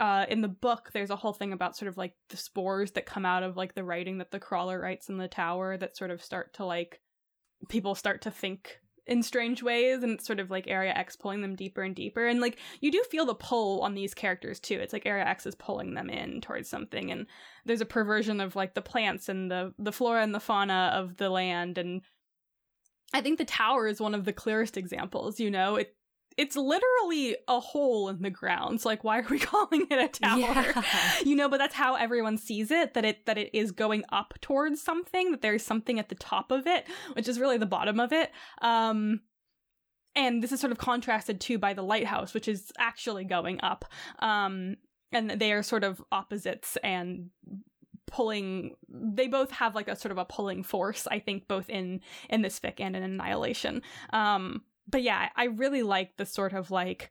uh, 0.00 0.26
in 0.28 0.42
the 0.42 0.48
book 0.48 0.90
there's 0.92 1.10
a 1.10 1.16
whole 1.16 1.32
thing 1.32 1.52
about 1.52 1.76
sort 1.76 1.88
of 1.88 1.96
like 1.96 2.14
the 2.28 2.36
spores 2.36 2.92
that 2.92 3.06
come 3.06 3.26
out 3.26 3.42
of 3.42 3.56
like 3.56 3.74
the 3.74 3.84
writing 3.84 4.18
that 4.18 4.30
the 4.30 4.38
crawler 4.38 4.80
writes 4.80 5.08
in 5.08 5.18
the 5.18 5.28
tower 5.28 5.76
that 5.76 5.96
sort 5.96 6.10
of 6.10 6.22
start 6.22 6.54
to 6.54 6.64
like 6.64 7.00
people 7.68 7.94
start 7.94 8.22
to 8.22 8.30
think 8.30 8.78
in 9.08 9.22
strange 9.22 9.62
ways 9.62 10.02
and 10.02 10.12
it's 10.12 10.26
sort 10.26 10.38
of 10.38 10.50
like 10.50 10.68
area 10.68 10.92
x 10.94 11.16
pulling 11.16 11.40
them 11.40 11.56
deeper 11.56 11.82
and 11.82 11.96
deeper 11.96 12.26
and 12.26 12.40
like 12.40 12.58
you 12.80 12.92
do 12.92 13.02
feel 13.10 13.24
the 13.24 13.34
pull 13.34 13.80
on 13.80 13.94
these 13.94 14.14
characters 14.14 14.60
too 14.60 14.78
it's 14.78 14.92
like 14.92 15.06
area 15.06 15.24
x 15.24 15.46
is 15.46 15.54
pulling 15.54 15.94
them 15.94 16.10
in 16.10 16.40
towards 16.40 16.68
something 16.68 17.10
and 17.10 17.26
there's 17.64 17.80
a 17.80 17.86
perversion 17.86 18.38
of 18.40 18.54
like 18.54 18.74
the 18.74 18.82
plants 18.82 19.28
and 19.28 19.50
the 19.50 19.72
the 19.78 19.92
flora 19.92 20.22
and 20.22 20.34
the 20.34 20.40
fauna 20.40 20.92
of 20.94 21.16
the 21.16 21.30
land 21.30 21.78
and 21.78 22.02
I 23.12 23.20
think 23.20 23.38
the 23.38 23.44
tower 23.44 23.86
is 23.86 24.00
one 24.00 24.14
of 24.14 24.24
the 24.24 24.32
clearest 24.32 24.76
examples, 24.76 25.40
you 25.40 25.50
know? 25.50 25.76
It 25.76 25.94
it's 26.36 26.54
literally 26.54 27.36
a 27.48 27.58
hole 27.58 28.08
in 28.08 28.22
the 28.22 28.30
ground. 28.30 28.80
So 28.80 28.88
like 28.88 29.02
why 29.02 29.18
are 29.18 29.26
we 29.28 29.38
calling 29.40 29.86
it 29.90 29.98
a 29.98 30.08
tower? 30.08 30.38
Yeah. 30.38 30.82
You 31.24 31.34
know, 31.34 31.48
but 31.48 31.58
that's 31.58 31.74
how 31.74 31.96
everyone 31.96 32.38
sees 32.38 32.70
it 32.70 32.94
that 32.94 33.04
it 33.04 33.26
that 33.26 33.36
it 33.36 33.50
is 33.52 33.72
going 33.72 34.04
up 34.10 34.34
towards 34.40 34.80
something, 34.80 35.32
that 35.32 35.42
there's 35.42 35.64
something 35.64 35.98
at 35.98 36.08
the 36.08 36.14
top 36.14 36.52
of 36.52 36.66
it, 36.66 36.86
which 37.14 37.28
is 37.28 37.40
really 37.40 37.58
the 37.58 37.66
bottom 37.66 37.98
of 37.98 38.12
it. 38.12 38.30
Um 38.62 39.20
and 40.14 40.42
this 40.42 40.52
is 40.52 40.60
sort 40.60 40.72
of 40.72 40.78
contrasted 40.78 41.40
too 41.40 41.58
by 41.58 41.74
the 41.74 41.82
lighthouse, 41.82 42.34
which 42.34 42.46
is 42.46 42.70
actually 42.78 43.24
going 43.24 43.60
up. 43.62 43.84
Um 44.20 44.76
and 45.10 45.30
they 45.30 45.52
are 45.52 45.62
sort 45.62 45.82
of 45.82 46.02
opposites 46.12 46.76
and 46.84 47.30
pulling 48.10 48.74
they 48.88 49.28
both 49.28 49.50
have 49.50 49.74
like 49.74 49.88
a 49.88 49.96
sort 49.96 50.12
of 50.12 50.18
a 50.18 50.24
pulling 50.24 50.62
force 50.62 51.06
i 51.10 51.18
think 51.18 51.46
both 51.48 51.68
in 51.68 52.00
in 52.28 52.42
this 52.42 52.58
fic 52.58 52.74
and 52.78 52.96
in 52.96 53.02
annihilation 53.02 53.82
um 54.12 54.62
but 54.88 55.02
yeah 55.02 55.28
i 55.36 55.44
really 55.44 55.82
like 55.82 56.16
the 56.16 56.26
sort 56.26 56.52
of 56.52 56.70
like 56.70 57.10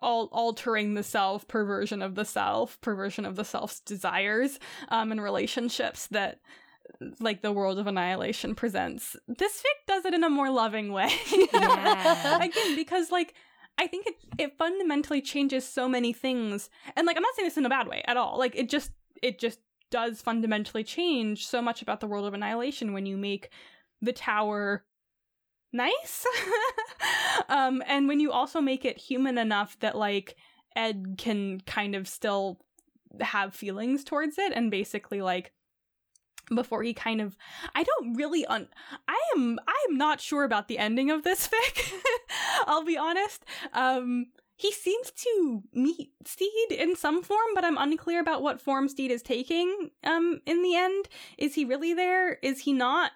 all 0.00 0.28
altering 0.32 0.94
the 0.94 1.02
self 1.02 1.46
perversion 1.46 2.02
of 2.02 2.14
the 2.14 2.24
self 2.24 2.80
perversion 2.80 3.24
of 3.24 3.36
the 3.36 3.44
self's 3.44 3.80
desires 3.80 4.58
um 4.88 5.12
and 5.12 5.22
relationships 5.22 6.06
that 6.08 6.40
like 7.20 7.42
the 7.42 7.52
world 7.52 7.78
of 7.78 7.86
annihilation 7.86 8.54
presents 8.54 9.16
this 9.28 9.60
fic 9.60 9.86
does 9.86 10.04
it 10.04 10.14
in 10.14 10.24
a 10.24 10.30
more 10.30 10.50
loving 10.50 10.92
way 10.92 11.10
yeah. 11.52 12.42
again 12.42 12.74
because 12.74 13.10
like 13.10 13.34
I 13.78 13.86
think 13.86 14.06
it 14.06 14.16
it 14.38 14.58
fundamentally 14.58 15.20
changes 15.20 15.66
so 15.66 15.88
many 15.88 16.12
things. 16.12 16.68
And 16.94 17.06
like 17.06 17.16
I'm 17.16 17.22
not 17.22 17.34
saying 17.34 17.46
this 17.46 17.56
in 17.56 17.66
a 17.66 17.70
bad 17.70 17.88
way 17.88 18.02
at 18.06 18.16
all. 18.16 18.38
Like 18.38 18.54
it 18.54 18.68
just 18.68 18.92
it 19.22 19.38
just 19.38 19.58
does 19.92 20.20
fundamentally 20.20 20.82
change 20.82 21.46
so 21.46 21.62
much 21.62 21.82
about 21.82 22.00
the 22.00 22.06
world 22.06 22.26
of 22.26 22.34
annihilation 22.34 22.92
when 22.92 23.06
you 23.06 23.16
make 23.16 23.50
the 24.00 24.12
tower 24.12 24.84
nice 25.72 26.26
um 27.48 27.82
and 27.86 28.08
when 28.08 28.18
you 28.18 28.32
also 28.32 28.60
make 28.60 28.84
it 28.84 28.98
human 28.98 29.38
enough 29.38 29.78
that 29.80 29.96
like 29.96 30.34
ed 30.74 31.14
can 31.18 31.60
kind 31.60 31.94
of 31.94 32.08
still 32.08 32.58
have 33.20 33.54
feelings 33.54 34.02
towards 34.02 34.38
it 34.38 34.52
and 34.52 34.70
basically 34.70 35.20
like 35.20 35.52
before 36.54 36.82
he 36.82 36.92
kind 36.92 37.20
of 37.20 37.36
I 37.74 37.84
don't 37.84 38.14
really 38.14 38.44
un 38.46 38.68
I 39.08 39.20
am 39.36 39.58
I 39.66 39.86
am 39.88 39.96
not 39.96 40.20
sure 40.20 40.44
about 40.44 40.68
the 40.68 40.78
ending 40.78 41.10
of 41.10 41.22
this 41.22 41.48
fic. 41.52 41.92
I'll 42.66 42.84
be 42.84 42.96
honest. 42.96 43.44
Um 43.72 44.26
he 44.62 44.70
seems 44.70 45.10
to 45.10 45.62
meet 45.72 46.12
Stede 46.24 46.70
in 46.70 46.94
some 46.94 47.22
form, 47.24 47.50
but 47.54 47.64
I'm 47.64 47.76
unclear 47.76 48.20
about 48.20 48.42
what 48.42 48.60
form 48.60 48.88
Stede 48.88 49.10
is 49.10 49.22
taking 49.22 49.90
um 50.04 50.40
in 50.46 50.62
the 50.62 50.76
end. 50.76 51.08
Is 51.36 51.54
he 51.56 51.64
really 51.64 51.94
there? 51.94 52.34
Is 52.42 52.60
he 52.60 52.72
not? 52.72 53.10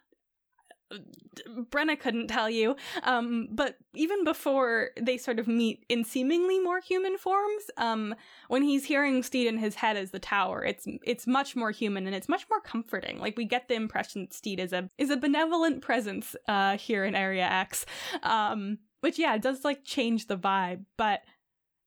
Brenna 1.71 1.99
couldn't 1.99 2.29
tell 2.29 2.49
you. 2.49 2.77
Um, 3.03 3.49
but 3.51 3.77
even 3.95 4.25
before 4.25 4.91
they 5.01 5.19
sort 5.19 5.39
of 5.39 5.47
meet 5.47 5.85
in 5.89 6.05
seemingly 6.05 6.59
more 6.59 6.81
human 6.81 7.19
forms, 7.19 7.65
um, 7.77 8.15
when 8.49 8.63
he's 8.63 8.85
hearing 8.85 9.23
Stede 9.23 9.47
in 9.47 9.59
his 9.59 9.77
head 9.77 9.97
as 9.97 10.11
the 10.11 10.19
tower, 10.19 10.65
it's 10.65 10.87
it's 11.05 11.27
much 11.27 11.55
more 11.57 11.71
human 11.71 12.07
and 12.07 12.15
it's 12.15 12.29
much 12.29 12.47
more 12.51 12.61
comforting. 12.61 13.19
Like 13.19 13.37
we 13.37 13.45
get 13.45 13.69
the 13.69 13.75
impression 13.75 14.23
that 14.23 14.35
Stede 14.35 14.61
is 14.61 14.73
a 14.73 14.89
is 14.99 15.11
a 15.11 15.17
benevolent 15.17 15.83
presence 15.83 16.35
uh, 16.49 16.77
here 16.77 17.05
in 17.05 17.15
Area 17.15 17.47
X, 17.47 17.87
um, 18.23 18.79
which 19.01 19.19
yeah 19.19 19.39
does 19.39 19.65
like 19.65 19.85
change 19.85 20.27
the 20.27 20.37
vibe, 20.37 20.85
but. 20.97 21.21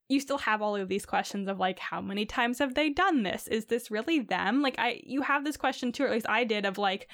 You 0.10 0.20
still 0.20 0.40
have 0.40 0.62
all 0.62 0.76
of 0.76 0.90
these 0.90 1.06
questions 1.06 1.48
of 1.48 1.60
like 1.60 1.80
how 1.80 2.02
many 2.02 2.26
times 2.26 2.60
have 2.60 2.74
they 2.74 2.90
done 2.90 3.24
this? 3.24 3.48
Is 3.48 3.66
this 3.66 3.90
really 3.92 4.20
them? 4.20 4.62
Like 4.62 4.76
I 4.78 5.00
you 5.04 5.22
have 5.22 5.46
this 5.46 5.56
question 5.56 5.92
too, 5.92 6.04
or 6.04 6.08
at 6.08 6.14
least 6.14 6.28
I 6.30 6.44
did 6.44 6.66
of 6.66 6.78
like 6.78 7.08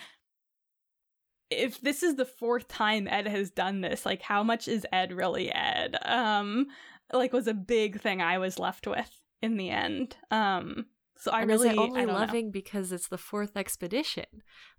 if 1.52 1.80
this 1.82 2.02
is 2.02 2.16
the 2.16 2.26
fourth 2.26 2.68
time 2.68 3.08
Ed 3.08 3.28
has 3.28 3.52
done 3.52 3.82
this, 3.82 4.06
like 4.06 4.22
how 4.22 4.42
much 4.44 4.68
is 4.68 4.88
Ed 4.92 5.14
really 5.14 5.52
Ed? 5.52 5.96
Um, 6.04 6.68
like 7.14 7.34
was 7.34 7.48
a 7.48 7.54
big 7.54 8.00
thing 8.02 8.22
I 8.22 8.38
was 8.40 8.58
left 8.58 8.88
with 8.88 9.12
in 9.42 9.58
the 9.58 9.70
end. 9.70 10.18
Um, 10.32 10.86
so 11.18 11.32
I 11.32 11.42
and 11.42 11.50
really 11.50 11.70
is 11.70 11.74
it 11.76 11.80
only 11.80 12.02
I 12.02 12.06
don't 12.06 12.16
loving 12.16 12.52
because 12.52 12.92
it's 12.92 13.08
the 13.10 13.18
fourth 13.18 13.56
expedition. 13.56 14.26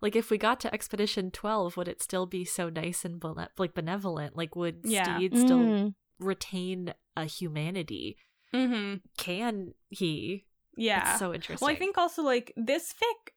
Like 0.00 0.16
if 0.16 0.30
we 0.30 0.38
got 0.38 0.58
to 0.60 0.72
expedition 0.74 1.30
twelve, 1.30 1.76
would 1.76 1.88
it 1.88 2.02
still 2.02 2.26
be 2.26 2.44
so 2.44 2.68
nice 2.68 3.04
and 3.04 3.20
bene- 3.20 3.48
like 3.58 3.74
benevolent? 3.74 4.36
Like 4.36 4.56
would 4.56 4.80
Yeah. 4.84 5.18
Stede 5.18 5.36
still 5.38 5.58
Mm. 5.58 5.94
retain 6.18 6.94
a 7.16 7.24
humanity? 7.24 8.16
Mm-hmm. 8.54 8.96
Can 9.16 9.74
he? 9.88 10.44
Yeah. 10.76 11.10
It's 11.10 11.18
so 11.18 11.34
interesting. 11.34 11.64
well, 11.64 11.74
I 11.74 11.78
think 11.78 11.98
also 11.98 12.22
like 12.22 12.52
this 12.56 12.92
fic. 12.92 13.32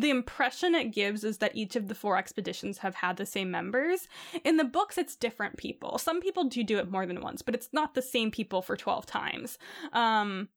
The 0.00 0.08
impression 0.08 0.74
it 0.74 0.94
gives 0.94 1.24
is 1.24 1.38
that 1.38 1.54
each 1.54 1.76
of 1.76 1.88
the 1.88 1.94
four 1.94 2.16
expeditions 2.16 2.78
have 2.78 2.94
had 2.94 3.18
the 3.18 3.26
same 3.26 3.50
members. 3.50 4.08
In 4.42 4.56
the 4.56 4.64
books, 4.64 4.96
it's 4.96 5.14
different 5.14 5.58
people. 5.58 5.98
Some 5.98 6.22
people 6.22 6.44
do 6.44 6.64
do 6.64 6.78
it 6.78 6.90
more 6.90 7.04
than 7.04 7.20
once, 7.20 7.42
but 7.42 7.54
it's 7.54 7.68
not 7.70 7.94
the 7.94 8.00
same 8.00 8.30
people 8.30 8.62
for 8.62 8.78
12 8.78 9.04
times. 9.04 9.58
Um, 9.92 10.48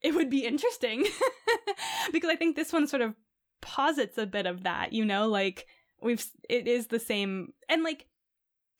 it 0.00 0.14
would 0.14 0.30
be 0.30 0.46
interesting 0.46 1.04
because 2.12 2.30
I 2.30 2.36
think 2.36 2.56
this 2.56 2.72
one 2.72 2.86
sort 2.86 3.02
of 3.02 3.14
posits 3.60 4.16
a 4.16 4.26
bit 4.26 4.46
of 4.46 4.62
that, 4.62 4.94
you 4.94 5.04
know, 5.04 5.28
like 5.28 5.66
we've 6.00 6.24
it 6.48 6.68
is 6.68 6.86
the 6.86 7.00
same 7.00 7.52
and 7.68 7.82
like 7.82 8.06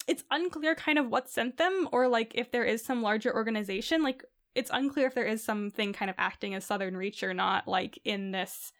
it's 0.09 0.25
unclear 0.31 0.75
kind 0.75 0.99
of 0.99 1.09
what 1.09 1.29
sent 1.29 1.59
them 1.59 1.89
or 1.93 2.09
like 2.09 2.33
if 2.35 2.51
there 2.51 2.65
is 2.65 2.85
some 2.85 3.03
larger 3.03 3.33
organization, 3.35 4.03
like 4.03 4.25
it's 4.55 4.71
unclear 4.73 5.07
if 5.07 5.15
there 5.15 5.27
is 5.27 5.45
something 5.45 5.93
kind 5.93 6.11
of 6.11 6.17
acting 6.19 6.55
as 6.55 6.65
Southern 6.65 6.97
Reach 6.97 7.23
or 7.23 7.33
not, 7.33 7.69
like 7.69 8.01
in 8.05 8.33
this 8.33 8.73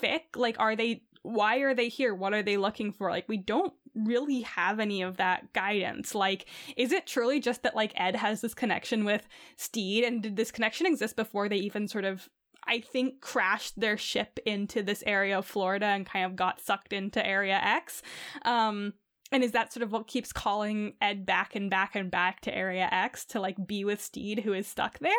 fic. 0.00 0.36
Like, 0.36 0.56
are 0.60 0.76
they 0.76 1.02
why 1.22 1.56
are 1.58 1.74
they 1.74 1.88
here? 1.88 2.14
What 2.14 2.34
are 2.34 2.42
they 2.42 2.58
looking 2.58 2.92
for? 2.92 3.10
Like, 3.10 3.26
we 3.28 3.38
don't 3.38 3.72
really 3.94 4.42
have 4.42 4.78
any 4.78 5.00
of 5.00 5.16
that 5.16 5.54
guidance. 5.54 6.14
Like, 6.14 6.46
is 6.76 6.92
it 6.92 7.06
truly 7.06 7.40
just 7.40 7.62
that 7.62 7.74
like 7.74 7.92
Ed 7.96 8.14
has 8.14 8.42
this 8.42 8.54
connection 8.54 9.04
with 9.04 9.26
Stede, 9.56 10.04
and 10.04 10.22
did 10.22 10.36
this 10.36 10.50
connection 10.50 10.86
exist 10.86 11.16
before 11.16 11.48
they 11.48 11.56
even 11.56 11.88
sort 11.88 12.04
of 12.04 12.28
I 12.66 12.80
think 12.80 13.20
crashed 13.20 13.78
their 13.78 13.98
ship 13.98 14.38
into 14.46 14.82
this 14.82 15.02
area 15.06 15.38
of 15.38 15.46
Florida 15.46 15.86
and 15.86 16.06
kind 16.06 16.24
of 16.24 16.36
got 16.36 16.60
sucked 16.60 16.92
into 16.92 17.26
Area 17.26 17.58
X? 17.62 18.02
Um 18.42 18.94
and 19.34 19.42
is 19.42 19.50
that 19.50 19.72
sort 19.72 19.82
of 19.82 19.90
what 19.90 20.06
keeps 20.06 20.32
calling 20.32 20.94
Ed 21.00 21.26
back 21.26 21.56
and 21.56 21.68
back 21.68 21.96
and 21.96 22.08
back 22.08 22.40
to 22.42 22.56
Area 22.56 22.88
X 22.92 23.24
to 23.26 23.40
like 23.40 23.66
be 23.66 23.84
with 23.84 24.00
Stede 24.00 24.38
who 24.38 24.52
is 24.52 24.68
stuck 24.68 25.00
there? 25.00 25.12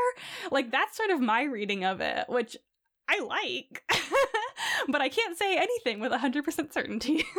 Like 0.51 0.71
that's 0.71 0.95
sort 0.95 1.09
of 1.09 1.19
my 1.19 1.43
reading 1.43 1.83
of 1.83 1.99
it, 1.99 2.23
which 2.29 2.55
I 3.09 3.19
like. 3.19 3.83
but 4.87 5.01
I 5.01 5.09
can't 5.09 5.37
say 5.37 5.57
anything 5.57 5.99
with 5.99 6.13
100% 6.13 6.71
certainty. 6.71 7.25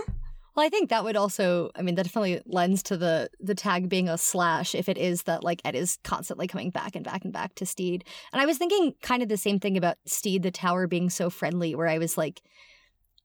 Well, 0.54 0.64
I 0.64 0.70
think 0.70 0.88
that 0.88 1.04
would 1.04 1.16
also, 1.16 1.70
I 1.76 1.82
mean, 1.82 1.96
that 1.96 2.04
definitely 2.04 2.40
lends 2.46 2.82
to 2.84 2.96
the 2.96 3.28
the 3.40 3.54
tag 3.54 3.90
being 3.90 4.08
a 4.08 4.16
slash 4.16 4.74
if 4.74 4.88
it 4.88 4.96
is 4.96 5.24
that 5.24 5.44
like 5.44 5.60
Ed 5.66 5.74
is 5.74 5.98
constantly 6.02 6.46
coming 6.46 6.70
back 6.70 6.96
and 6.96 7.04
back 7.04 7.24
and 7.24 7.32
back 7.32 7.54
to 7.56 7.66
Stede. 7.66 8.04
And 8.32 8.40
I 8.40 8.46
was 8.46 8.56
thinking 8.56 8.94
kind 9.02 9.22
of 9.22 9.28
the 9.28 9.36
same 9.36 9.60
thing 9.60 9.76
about 9.76 9.98
Stede 10.06 10.42
the 10.42 10.50
tower 10.50 10.86
being 10.86 11.10
so 11.10 11.28
friendly, 11.28 11.74
where 11.74 11.88
I 11.88 11.98
was 11.98 12.16
like, 12.16 12.40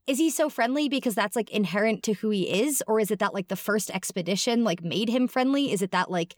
is 0.06 0.18
he 0.18 0.30
so 0.30 0.48
friendly 0.48 0.88
because 0.88 1.14
that's 1.14 1.36
like 1.36 1.50
inherent 1.50 2.02
to 2.04 2.14
who 2.14 2.30
he 2.30 2.62
is, 2.62 2.82
or 2.86 2.98
is 2.98 3.10
it 3.10 3.20
that 3.20 3.34
like 3.34 3.48
the 3.48 3.56
first 3.56 3.90
expedition 3.90 4.64
like 4.64 4.82
made 4.82 5.08
him 5.08 5.28
friendly? 5.28 5.72
Is 5.72 5.82
it 5.82 5.92
that 5.92 6.10
like 6.10 6.34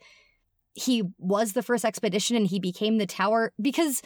he 0.73 1.03
was 1.17 1.53
the 1.53 1.63
first 1.63 1.85
expedition 1.85 2.35
and 2.35 2.47
he 2.47 2.59
became 2.59 2.97
the 2.97 3.07
tower? 3.07 3.51
Because 3.59 4.01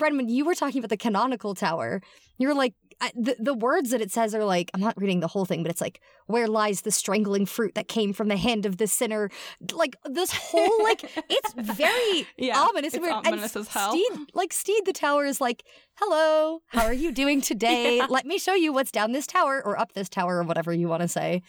Bren, 0.00 0.16
when 0.16 0.28
you 0.28 0.44
were 0.44 0.54
talking 0.54 0.80
about 0.80 0.90
the 0.90 0.96
canonical 0.96 1.54
tower, 1.54 2.02
you 2.38 2.48
were 2.48 2.54
like, 3.00 3.12
I, 3.16 3.20
the, 3.20 3.36
the 3.38 3.54
words 3.54 3.90
that 3.90 4.00
it 4.00 4.10
says 4.10 4.34
are 4.34 4.44
like, 4.44 4.70
I'm 4.74 4.80
not 4.80 5.00
reading 5.00 5.20
the 5.20 5.26
whole 5.28 5.44
thing, 5.44 5.62
but 5.62 5.70
it's 5.70 5.80
like, 5.80 6.00
where 6.26 6.46
lies 6.46 6.82
the 6.82 6.90
strangling 6.90 7.46
fruit 7.46 7.74
that 7.74 7.88
came 7.88 8.12
from 8.12 8.28
the 8.28 8.36
hand 8.36 8.66
of 8.66 8.76
the 8.78 8.86
sinner? 8.86 9.30
Like, 9.72 9.96
this 10.04 10.32
whole, 10.32 10.82
like, 10.82 11.04
it's 11.28 11.52
very 11.54 12.26
Yeah, 12.36 12.58
ominous. 12.60 12.94
it's 12.94 13.00
weird. 13.02 13.12
ominous 13.14 13.56
and 13.56 13.62
as 13.66 13.68
hell. 13.68 13.92
Stede, 13.92 14.18
like, 14.34 14.52
Stede 14.52 14.84
the 14.86 14.92
tower 14.92 15.24
is 15.24 15.40
like, 15.40 15.64
hello, 15.94 16.60
how 16.68 16.84
are 16.84 16.92
you 16.94 17.12
doing 17.12 17.40
today? 17.42 17.98
Yeah. 17.98 18.06
Let 18.08 18.26
me 18.26 18.38
show 18.38 18.54
you 18.54 18.72
what's 18.72 18.90
down 18.90 19.12
this 19.12 19.26
tower 19.26 19.62
or 19.64 19.78
up 19.78 19.92
this 19.92 20.08
tower 20.08 20.38
or 20.38 20.42
whatever 20.44 20.72
you 20.72 20.88
want 20.88 21.02
to 21.02 21.08
say. 21.08 21.42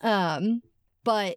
Um, 0.00 0.62
but 1.04 1.36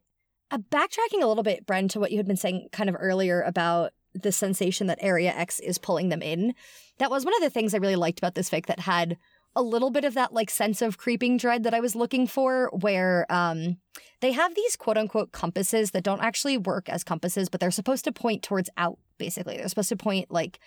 uh, 0.52 0.58
backtracking 0.58 1.22
a 1.22 1.28
little 1.28 1.44
bit, 1.44 1.66
Bren, 1.66 1.90
to 1.90 2.00
what 2.00 2.12
you 2.12 2.18
had 2.18 2.28
been 2.28 2.38
saying 2.38 2.70
kind 2.72 2.90
of 2.90 2.96
earlier 3.00 3.42
about 3.42 3.92
the 4.14 4.32
sensation 4.32 4.88
that 4.88 4.98
Area 5.02 5.32
X 5.32 5.60
is 5.60 5.78
pulling 5.78 6.10
them 6.10 6.22
in. 6.22 6.54
That 6.98 7.12
was 7.12 7.24
one 7.26 7.36
of 7.36 7.42
the 7.42 7.50
things 7.50 7.74
I 7.74 7.78
really 7.78 7.96
liked 7.96 8.18
about 8.18 8.34
this 8.34 8.50
fic 8.50 8.66
that 8.66 8.80
had 8.80 9.18
a 9.58 9.62
little 9.64 9.90
bit 9.90 10.06
of 10.06 10.14
that 10.14 10.34
like 10.34 10.52
sense 10.52 10.84
of 10.84 11.00
creeping 11.00 11.36
dread 11.36 11.64
that 11.64 11.74
I 11.74 11.80
was 11.80 11.96
looking 11.96 12.28
for, 12.28 12.70
where 12.72 13.26
um 13.30 13.78
they 14.22 14.32
have 14.32 14.56
these 14.56 14.76
quote 14.76 14.98
unquote 14.98 15.32
compasses 15.32 15.92
that 15.92 16.04
don't 16.04 16.22
actually 16.22 16.58
work 16.58 16.88
as 16.88 17.04
compasses, 17.04 17.50
but 17.50 17.60
they're 17.60 17.72
supposed 17.72 18.06
to 18.06 18.12
point 18.12 18.44
towards 18.44 18.70
out, 18.78 19.00
basically. 19.18 19.58
They're 19.58 19.68
supposed 19.68 19.90
to 19.90 19.98
point 19.98 20.32
like 20.32 20.60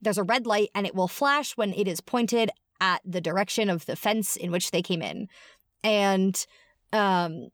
there's 0.00 0.18
a 0.18 0.22
red 0.22 0.46
light 0.46 0.70
and 0.74 0.86
it 0.86 0.94
will 0.94 1.08
flash 1.08 1.56
when 1.56 1.74
it 1.74 1.88
is 1.88 2.00
pointed 2.00 2.50
at 2.80 3.02
the 3.04 3.20
direction 3.20 3.68
of 3.68 3.86
the 3.86 3.96
fence 3.96 4.36
in 4.36 4.52
which 4.52 4.70
they 4.70 4.82
came 4.82 5.02
in. 5.02 5.28
And 5.82 6.46
um 6.92 7.48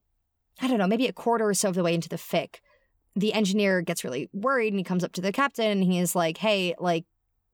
I 0.60 0.68
don't 0.68 0.78
know, 0.78 0.86
maybe 0.86 1.06
a 1.06 1.12
quarter 1.14 1.48
or 1.48 1.54
so 1.54 1.70
of 1.70 1.74
the 1.74 1.82
way 1.82 1.94
into 1.94 2.10
the 2.10 2.16
fic, 2.16 2.56
the 3.16 3.32
engineer 3.32 3.80
gets 3.80 4.04
really 4.04 4.28
worried 4.34 4.72
and 4.72 4.78
he 4.78 4.84
comes 4.84 5.02
up 5.02 5.12
to 5.12 5.22
the 5.22 5.32
captain 5.32 5.70
and 5.70 5.84
he 5.84 5.98
is 5.98 6.14
like, 6.14 6.36
hey, 6.38 6.74
like, 6.78 7.04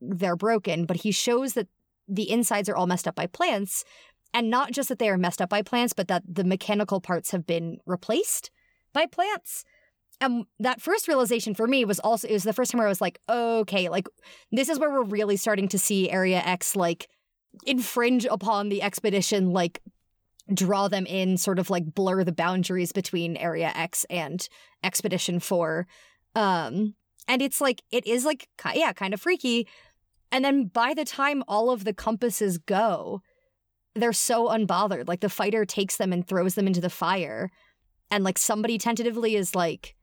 they're 0.01 0.37
broken. 0.37 0.85
But 0.85 0.99
he 0.99 1.13
shows 1.13 1.55
that 1.55 1.69
the 2.11 2.31
insides 2.31 2.69
are 2.69 2.77
all 2.77 2.87
messed 2.87 3.09
up 3.09 3.15
by 3.15 3.27
plants. 3.27 3.85
And 4.33 4.51
not 4.51 4.71
just 4.71 4.89
that 4.89 4.99
they 4.99 5.09
are 5.09 5.19
messed 5.19 5.43
up 5.43 5.49
by 5.49 5.63
plants, 5.63 5.93
but 5.93 6.09
that 6.09 6.23
the 6.27 6.45
mechanical 6.45 7.01
parts 7.01 7.31
have 7.33 7.47
been 7.47 7.79
replaced 7.87 8.51
by 8.93 9.07
plants. 9.07 9.65
And 10.21 10.45
that 10.59 10.81
first 10.81 11.09
realization 11.09 11.55
for 11.55 11.67
me 11.67 11.85
was 11.85 11.99
also, 11.99 12.29
it 12.29 12.33
was 12.33 12.45
the 12.45 12.53
first 12.53 12.71
time 12.71 12.79
where 12.79 12.87
I 12.87 12.91
was 12.91 13.01
like, 13.01 13.19
okay, 13.29 13.89
like, 13.89 14.07
this 14.53 14.69
is 14.69 14.79
where 14.79 14.91
we're 14.91 15.03
really 15.03 15.37
starting 15.37 15.67
to 15.69 15.79
see 15.79 16.11
Area 16.11 16.43
X, 16.45 16.77
like, 16.77 17.09
infringe 17.67 18.27
upon 18.27 18.69
the 18.69 18.83
expedition, 18.83 19.53
like, 19.53 19.81
draw 20.53 20.89
them 20.89 21.07
in, 21.07 21.37
sort 21.37 21.59
of 21.59 21.71
like 21.71 21.95
blur 21.95 22.25
the 22.25 22.33
boundaries 22.33 22.93
between 22.93 23.37
Area 23.37 23.73
X 23.75 24.05
and 24.11 24.49
Expedition 24.83 25.41
4. 25.41 25.87
Um, 26.35 26.95
and 27.29 27.43
it's 27.43 27.61
like, 27.61 27.83
it 27.91 28.07
is 28.07 28.25
like, 28.25 28.49
yeah, 28.75 28.93
kind 28.93 29.15
of 29.15 29.21
freaky. 29.21 29.69
And 30.33 30.45
then 30.45 30.67
by 30.67 30.95
the 30.95 31.05
time 31.05 31.43
all 31.49 31.71
of 31.71 31.85
the 31.85 31.93
compasses 31.93 32.59
go, 32.59 33.21
they're 33.95 34.13
so 34.13 34.49
unbothered. 34.49 35.09
Like 35.09 35.21
the 35.21 35.29
fighter 35.29 35.65
takes 35.65 35.97
them 35.97 36.13
and 36.13 36.27
throws 36.27 36.55
them 36.55 36.67
into 36.67 36.81
the 36.81 36.91
fire. 36.91 37.51
And 38.11 38.25
like 38.25 38.39
somebody 38.39 38.79
tentatively 38.79 39.37
is 39.37 39.55
like, 39.55 39.97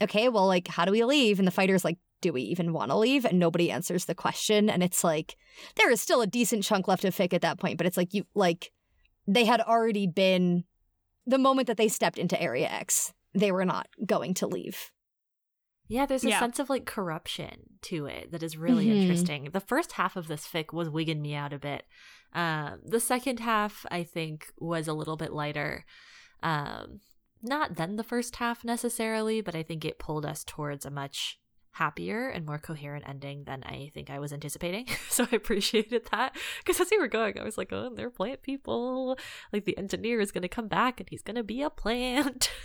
okay, 0.00 0.28
well, 0.28 0.46
like, 0.46 0.68
how 0.68 0.84
do 0.84 0.92
we 0.92 1.04
leave? 1.04 1.38
And 1.38 1.46
the 1.46 1.52
fighter's 1.52 1.84
like, 1.84 1.98
do 2.20 2.32
we 2.32 2.42
even 2.42 2.72
want 2.72 2.90
to 2.90 2.96
leave? 2.96 3.24
And 3.24 3.38
nobody 3.38 3.70
answers 3.70 4.04
the 4.04 4.14
question. 4.14 4.68
And 4.68 4.82
it's 4.82 5.04
like, 5.04 5.36
there 5.76 5.90
is 5.90 6.00
still 6.00 6.22
a 6.22 6.26
decent 6.26 6.64
chunk 6.64 6.88
left 6.88 7.04
of 7.04 7.14
fic 7.14 7.32
at 7.32 7.42
that 7.42 7.58
point, 7.58 7.78
but 7.78 7.86
it's 7.86 7.96
like, 7.96 8.14
you, 8.14 8.24
like, 8.34 8.72
they 9.26 9.44
had 9.44 9.60
already 9.60 10.06
been 10.06 10.64
the 11.26 11.38
moment 11.38 11.68
that 11.68 11.76
they 11.76 11.88
stepped 11.88 12.18
into 12.18 12.40
Area 12.40 12.68
X, 12.68 13.12
they 13.34 13.52
were 13.52 13.64
not 13.64 13.88
going 14.04 14.34
to 14.34 14.46
leave. 14.46 14.90
Yeah, 15.92 16.06
there's 16.06 16.24
a 16.24 16.30
Yeah. 16.30 16.40
sense 16.40 16.58
of 16.58 16.70
like 16.70 16.86
corruption 16.86 17.78
to 17.82 18.06
it 18.06 18.30
that 18.32 18.42
is 18.42 18.56
really 18.56 18.86
Mhm. 18.86 19.02
interesting. 19.02 19.44
The 19.52 19.60
first 19.60 19.92
half 19.92 20.16
of 20.16 20.26
this 20.26 20.46
fic 20.46 20.72
was 20.72 20.88
wigging 20.88 21.20
me 21.20 21.34
out 21.34 21.52
a 21.52 21.58
bit. 21.58 21.86
Um, 22.32 22.80
the 22.82 22.98
second 22.98 23.40
half, 23.40 23.84
I 23.90 24.02
think, 24.02 24.50
was 24.56 24.88
a 24.88 24.94
little 24.94 25.18
bit 25.18 25.32
lighter. 25.34 25.84
Um, 26.42 27.00
not 27.42 27.74
than 27.76 27.96
the 27.96 28.04
first 28.04 28.36
half 28.36 28.64
necessarily, 28.64 29.42
but 29.42 29.54
I 29.54 29.62
think 29.62 29.84
it 29.84 29.98
pulled 29.98 30.24
us 30.24 30.44
towards 30.44 30.86
a 30.86 30.90
much 30.90 31.38
happier 31.72 32.28
and 32.28 32.44
more 32.44 32.58
coherent 32.58 33.04
ending 33.08 33.44
than 33.44 33.62
I 33.64 33.90
think 33.94 34.10
I 34.10 34.18
was 34.18 34.32
anticipating. 34.32 34.86
so 35.08 35.26
I 35.30 35.36
appreciated 35.36 36.06
that 36.10 36.36
because 36.58 36.80
as 36.80 36.90
we 36.90 36.98
were 36.98 37.08
going, 37.08 37.38
I 37.38 37.44
was 37.44 37.56
like, 37.58 37.72
"Oh, 37.72 37.90
they're 37.94 38.10
plant 38.10 38.42
people. 38.42 39.18
Like 39.52 39.64
the 39.64 39.76
engineer 39.78 40.20
is 40.20 40.32
going 40.32 40.42
to 40.42 40.48
come 40.48 40.68
back 40.68 41.00
and 41.00 41.08
he's 41.08 41.22
going 41.22 41.36
to 41.36 41.42
be 41.42 41.62
a 41.62 41.70
plant." 41.70 42.50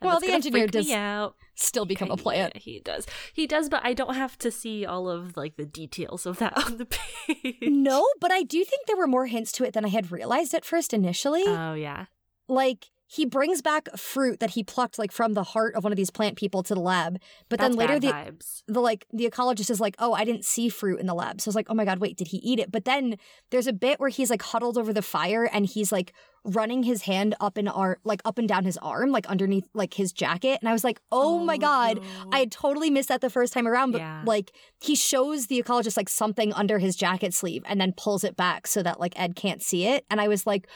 And 0.00 0.08
Well, 0.08 0.18
the 0.18 0.32
engineer 0.32 0.66
does 0.66 0.90
out. 0.90 1.36
Still 1.54 1.84
become 1.84 2.10
a 2.10 2.16
plant. 2.16 2.56
he 2.56 2.80
does. 2.80 3.06
He 3.32 3.46
does, 3.46 3.68
but 3.68 3.80
I 3.84 3.94
don't 3.94 4.16
have 4.16 4.36
to 4.38 4.50
see 4.50 4.84
all 4.84 5.08
of 5.08 5.36
like 5.36 5.54
the 5.56 5.64
details 5.64 6.26
of 6.26 6.38
that 6.38 6.56
on 6.66 6.78
the 6.78 6.86
page. 6.86 7.58
No, 7.62 8.04
but 8.20 8.32
I 8.32 8.42
do 8.42 8.64
think 8.64 8.88
there 8.88 8.96
were 8.96 9.06
more 9.06 9.26
hints 9.26 9.52
to 9.52 9.64
it 9.64 9.72
than 9.72 9.84
I 9.84 9.88
had 9.88 10.10
realized 10.10 10.52
at 10.52 10.64
first 10.64 10.92
initially. 10.92 11.44
Oh 11.46 11.74
yeah. 11.74 12.06
like 12.48 12.86
he 13.12 13.26
brings 13.26 13.60
back 13.60 13.88
fruit 13.98 14.40
that 14.40 14.50
he 14.50 14.64
plucked 14.64 14.98
like 14.98 15.12
from 15.12 15.34
the 15.34 15.42
heart 15.42 15.74
of 15.74 15.84
one 15.84 15.92
of 15.92 15.96
these 15.98 16.08
plant 16.10 16.34
people 16.36 16.62
to 16.62 16.74
the 16.74 16.80
lab, 16.80 17.18
but 17.50 17.58
That's 17.58 17.76
then 17.76 17.78
later 17.78 18.00
the 18.00 18.08
vibes. 18.12 18.62
the 18.66 18.80
like 18.80 19.04
the 19.12 19.28
ecologist 19.28 19.68
is 19.70 19.80
like, 19.80 19.94
"Oh, 19.98 20.14
I 20.14 20.24
didn't 20.24 20.46
see 20.46 20.70
fruit 20.70 20.98
in 20.98 21.06
the 21.06 21.14
lab." 21.14 21.40
So 21.40 21.48
I 21.48 21.50
was 21.50 21.54
like, 21.56 21.66
"Oh 21.68 21.74
my 21.74 21.84
god, 21.84 21.98
wait, 21.98 22.16
did 22.16 22.28
he 22.28 22.38
eat 22.38 22.58
it?" 22.58 22.72
But 22.72 22.86
then 22.86 23.16
there's 23.50 23.66
a 23.66 23.72
bit 23.74 24.00
where 24.00 24.08
he's 24.08 24.30
like 24.30 24.40
huddled 24.40 24.78
over 24.78 24.94
the 24.94 25.02
fire 25.02 25.44
and 25.44 25.66
he's 25.66 25.92
like 25.92 26.14
running 26.44 26.82
his 26.84 27.02
hand 27.02 27.34
up 27.38 27.56
and 27.56 27.68
ar- 27.68 27.98
like 28.02 28.22
up 28.24 28.38
and 28.38 28.48
down 28.48 28.64
his 28.64 28.78
arm, 28.78 29.10
like 29.12 29.26
underneath 29.26 29.68
like 29.74 29.92
his 29.94 30.10
jacket, 30.12 30.58
and 30.62 30.68
I 30.68 30.72
was 30.72 30.82
like, 30.82 30.98
"Oh, 31.12 31.38
my 31.44 31.56
oh, 31.56 31.58
god." 31.58 31.96
no. 31.98 32.30
I 32.32 32.38
had 32.38 32.50
totally 32.50 32.88
missed 32.88 33.08
that 33.10 33.20
the 33.20 33.28
first 33.30 33.52
time 33.52 33.68
around, 33.68 33.92
but 33.92 34.00
Yeah. 34.00 34.22
like 34.24 34.52
he 34.80 34.94
shows 34.94 35.48
the 35.48 35.62
ecologist 35.62 35.98
like 35.98 36.08
something 36.08 36.52
under 36.54 36.78
his 36.78 36.96
jacket 36.96 37.34
sleeve 37.34 37.62
and 37.66 37.78
then 37.78 37.92
pulls 37.94 38.24
it 38.24 38.36
back 38.36 38.66
so 38.66 38.82
that 38.82 38.98
like 38.98 39.12
Ed 39.16 39.36
can't 39.36 39.60
see 39.62 39.86
it. 39.86 40.06
And 40.10 40.18
I 40.18 40.28
was 40.28 40.46
like, 40.46 40.66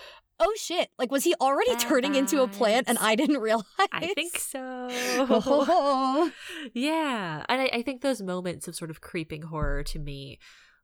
oh 0.40 0.54
shit, 0.56 0.90
like 0.98 1.10
was 1.10 1.24
he 1.24 1.34
already 1.40 1.72
Bad 1.72 1.80
turning 1.80 2.14
into 2.14 2.42
a 2.42 2.48
plant 2.48 2.88
and. 2.88 2.98
I 2.98 3.14
didn't 3.14 3.38
realize? 3.38 3.64
I 3.92 4.12
think 4.14 4.38
so. 4.38 4.88
so. 4.90 6.30
yeah. 6.74 7.44
And 7.48 7.62
I, 7.62 7.70
I 7.72 7.82
think 7.82 8.00
those 8.00 8.20
moments 8.20 8.66
of 8.66 8.74
sort 8.74 8.90
of 8.90 9.00
creeping 9.00 9.42
horror 9.42 9.82
to 9.84 9.98
me 9.98 10.38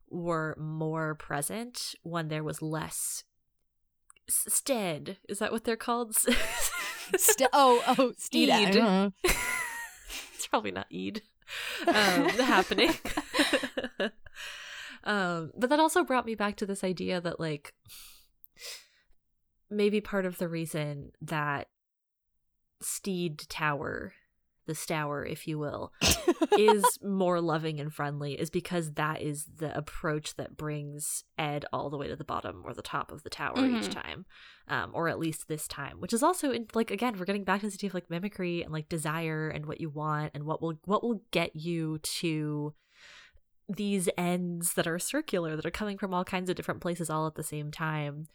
were 0.09 0.55
more 0.59 1.15
present 1.15 1.95
when 2.03 2.29
there 2.29 2.43
was 2.43 2.61
less 2.61 3.23
stead. 4.29 5.17
Is 5.27 5.39
that 5.39 5.51
what 5.51 5.63
they're 5.65 5.75
called? 5.75 6.15
St- 7.17 7.49
oh, 7.51 7.83
oh, 7.97 8.13
Stede. 8.17 8.49
I 8.49 8.63
Eid. 8.63 8.73
don't 8.73 8.83
know. 8.83 9.11
it's 9.23 10.47
probably 10.47 10.71
not 10.71 10.87
Eid 10.93 11.21
um, 11.87 11.93
happening. 12.39 12.93
um, 15.03 15.51
but 15.57 15.69
that 15.69 15.79
also 15.79 16.03
brought 16.03 16.25
me 16.25 16.35
back 16.35 16.55
to 16.57 16.65
this 16.65 16.83
idea 16.83 17.19
that, 17.21 17.39
like, 17.39 17.73
maybe 19.73 20.01
part 20.01 20.25
of 20.25 20.37
the 20.37 20.47
reason 20.47 21.11
that 21.21 21.67
Stede 22.81 23.39
Tower, 23.49 24.13
the 24.65 24.75
Stour, 24.75 25.25
if 25.25 25.47
you 25.47 25.57
will, 25.57 25.93
is 26.57 26.83
more 27.03 27.39
loving 27.39 27.79
and 27.79 27.93
friendly 27.93 28.33
is 28.33 28.49
because 28.49 28.93
that 28.93 29.21
is 29.21 29.45
the 29.57 29.75
approach 29.77 30.35
that 30.35 30.57
brings 30.57 31.23
Ed 31.37 31.65
all 31.71 31.89
the 31.89 31.97
way 31.97 32.07
to 32.07 32.15
the 32.15 32.23
bottom 32.23 32.61
or 32.65 32.73
the 32.73 32.81
top 32.81 33.11
of 33.11 33.23
the 33.23 33.29
tower 33.29 33.65
each 33.65 33.89
Mhm. 33.89 33.91
time, 33.91 34.25
um, 34.67 34.91
or 34.93 35.07
at 35.07 35.19
least 35.19 35.47
this 35.47 35.67
time, 35.67 35.99
which 36.01 36.13
is 36.13 36.23
also 36.23 36.51
in, 36.51 36.67
like 36.73 36.91
again 36.91 37.17
we're 37.17 37.25
getting 37.25 37.43
back 37.45 37.61
to 37.61 37.67
this 37.67 37.75
idea 37.75 37.89
of 37.89 37.93
like 37.93 38.09
mimicry 38.09 38.61
and 38.63 38.71
like 38.73 38.89
desire 38.89 39.49
and 39.49 39.65
what 39.65 39.79
you 39.81 39.89
want 39.89 40.31
and 40.33 40.43
what 40.45 40.61
will 40.61 40.79
what 40.85 41.03
will 41.03 41.21
get 41.31 41.55
you 41.55 41.99
to 41.99 42.73
these 43.69 44.09
ends 44.17 44.73
that 44.73 44.87
are 44.87 44.99
circular 44.99 45.55
that 45.55 45.65
are 45.65 45.71
coming 45.71 45.97
from 45.97 46.13
all 46.13 46.25
kinds 46.25 46.49
of 46.49 46.55
different 46.57 46.81
places 46.81 47.09
all 47.09 47.27
at 47.27 47.35
the 47.35 47.43
same 47.43 47.71
time, 47.71 48.27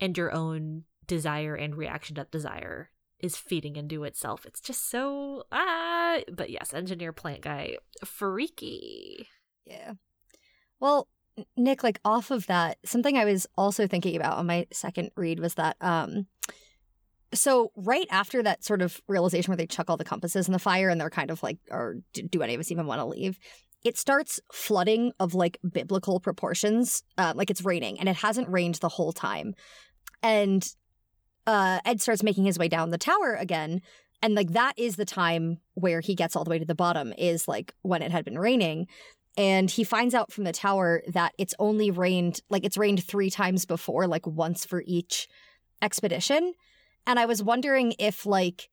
and 0.00 0.16
your 0.16 0.32
own 0.32 0.84
desire 1.06 1.54
and 1.54 1.76
reaction 1.76 2.16
to 2.16 2.22
that 2.22 2.30
desire 2.30 2.90
is 3.20 3.36
feeding 3.36 3.76
into 3.76 4.04
itself. 4.04 4.44
It's 4.44 4.60
just 4.60 4.90
so 4.90 5.44
ah. 5.52 6.18
But 6.32 6.50
yes, 6.50 6.74
engineer 6.74 7.12
plant 7.12 7.42
guy, 7.42 7.76
freaky. 8.04 9.28
Yeah. 9.64 9.94
Well, 10.80 11.08
Nick, 11.56 11.82
like 11.82 12.00
off 12.04 12.30
of 12.30 12.46
that, 12.46 12.78
something 12.84 13.16
I 13.16 13.24
was 13.24 13.46
also 13.56 13.86
thinking 13.86 14.16
about 14.16 14.38
on 14.38 14.46
my 14.46 14.66
second 14.72 15.10
read 15.16 15.40
was 15.40 15.54
that 15.54 15.76
um 15.80 16.26
so 17.34 17.72
right 17.76 18.06
after 18.10 18.42
that 18.42 18.64
sort 18.64 18.82
of 18.82 19.00
realization 19.08 19.50
where 19.50 19.56
they 19.56 19.66
chuck 19.66 19.90
all 19.90 19.96
the 19.96 20.04
compasses 20.04 20.46
in 20.46 20.52
the 20.52 20.58
fire 20.58 20.88
and 20.88 21.00
they're 21.00 21.10
kind 21.10 21.30
of 21.30 21.42
like 21.42 21.58
or 21.70 21.96
do 22.12 22.42
any 22.42 22.54
of 22.54 22.60
us 22.60 22.70
even 22.70 22.86
want 22.86 23.00
to 23.00 23.04
leave 23.04 23.38
it 23.84 23.98
starts 23.98 24.40
flooding 24.52 25.12
of 25.20 25.34
like 25.34 25.58
biblical 25.72 26.18
proportions 26.20 27.02
uh, 27.18 27.32
like 27.36 27.50
it's 27.50 27.64
raining 27.64 27.98
and 28.00 28.08
it 28.08 28.16
hasn't 28.16 28.48
rained 28.48 28.76
the 28.76 28.88
whole 28.88 29.12
time 29.12 29.54
and 30.22 30.74
uh 31.46 31.80
ed 31.84 32.00
starts 32.00 32.22
making 32.22 32.44
his 32.44 32.58
way 32.58 32.68
down 32.68 32.90
the 32.90 32.98
tower 32.98 33.34
again 33.34 33.80
and 34.22 34.34
like 34.34 34.52
that 34.52 34.72
is 34.78 34.96
the 34.96 35.04
time 35.04 35.58
where 35.74 36.00
he 36.00 36.14
gets 36.14 36.34
all 36.34 36.44
the 36.44 36.50
way 36.50 36.58
to 36.58 36.64
the 36.64 36.74
bottom 36.74 37.12
is 37.18 37.46
like 37.46 37.74
when 37.82 38.02
it 38.02 38.10
had 38.10 38.24
been 38.24 38.38
raining 38.38 38.86
and 39.38 39.70
he 39.70 39.84
finds 39.84 40.14
out 40.14 40.32
from 40.32 40.44
the 40.44 40.52
tower 40.52 41.02
that 41.08 41.32
it's 41.38 41.54
only 41.58 41.90
rained 41.90 42.40
like 42.48 42.64
it's 42.64 42.78
rained 42.78 43.02
three 43.04 43.30
times 43.30 43.64
before 43.66 44.06
like 44.06 44.26
once 44.26 44.64
for 44.64 44.82
each 44.86 45.28
expedition 45.82 46.54
and 47.06 47.18
i 47.18 47.26
was 47.26 47.42
wondering 47.42 47.94
if 47.98 48.26
like 48.26 48.68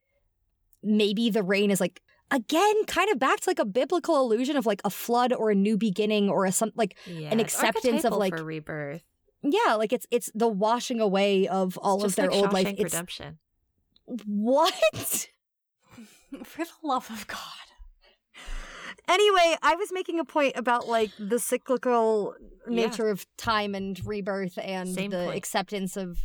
maybe 0.81 1.29
the 1.29 1.43
rain 1.43 1.69
is 1.71 1.79
like 1.79 2.01
again 2.31 2.85
kind 2.85 3.09
of 3.11 3.19
back 3.19 3.39
to 3.39 3.49
like 3.49 3.59
a 3.59 3.65
biblical 3.65 4.19
illusion 4.19 4.57
of 4.57 4.65
like 4.65 4.81
a 4.83 4.89
flood 4.89 5.31
or 5.31 5.51
a 5.51 5.55
new 5.55 5.77
beginning 5.77 6.29
or 6.29 6.45
a 6.45 6.51
some 6.51 6.71
like 6.75 6.97
Yeah, 7.05 7.29
An 7.29 7.39
acceptance 7.39 8.03
of, 8.03 8.13
like, 8.13 8.37
rebirth. 8.37 9.03
Yeah 9.43 9.73
like 9.75 9.91
it's 9.93 10.07
it's 10.11 10.31
the 10.33 10.47
washing 10.47 10.99
away 10.99 11.47
of 11.47 11.77
all 11.77 11.95
It's 11.95 12.03
of 12.05 12.07
just 12.09 12.17
their 12.17 12.29
like 12.31 12.35
old 12.41 12.53
life 12.53 12.67
Shawshank 12.67 12.79
it's 12.79 12.93
Redemption. 12.93 13.37
what 14.25 14.73
For 16.43 16.63
the 16.65 16.71
love 16.83 17.09
of 17.11 17.27
God. 17.27 17.39
Anyway, 19.07 19.55
I 19.61 19.75
was 19.75 19.89
making 19.91 20.19
a 20.19 20.25
point 20.25 20.53
about 20.55 20.87
like 20.87 21.11
the 21.19 21.37
cyclical 21.37 22.35
nature 22.67 23.09
of 23.09 23.25
time 23.37 23.75
and 23.75 23.99
rebirth 24.05 24.57
and 24.57 24.89
Same 24.89 25.11
the 25.11 25.25
point. 25.25 25.37
acceptance 25.37 25.97
of 25.97 26.19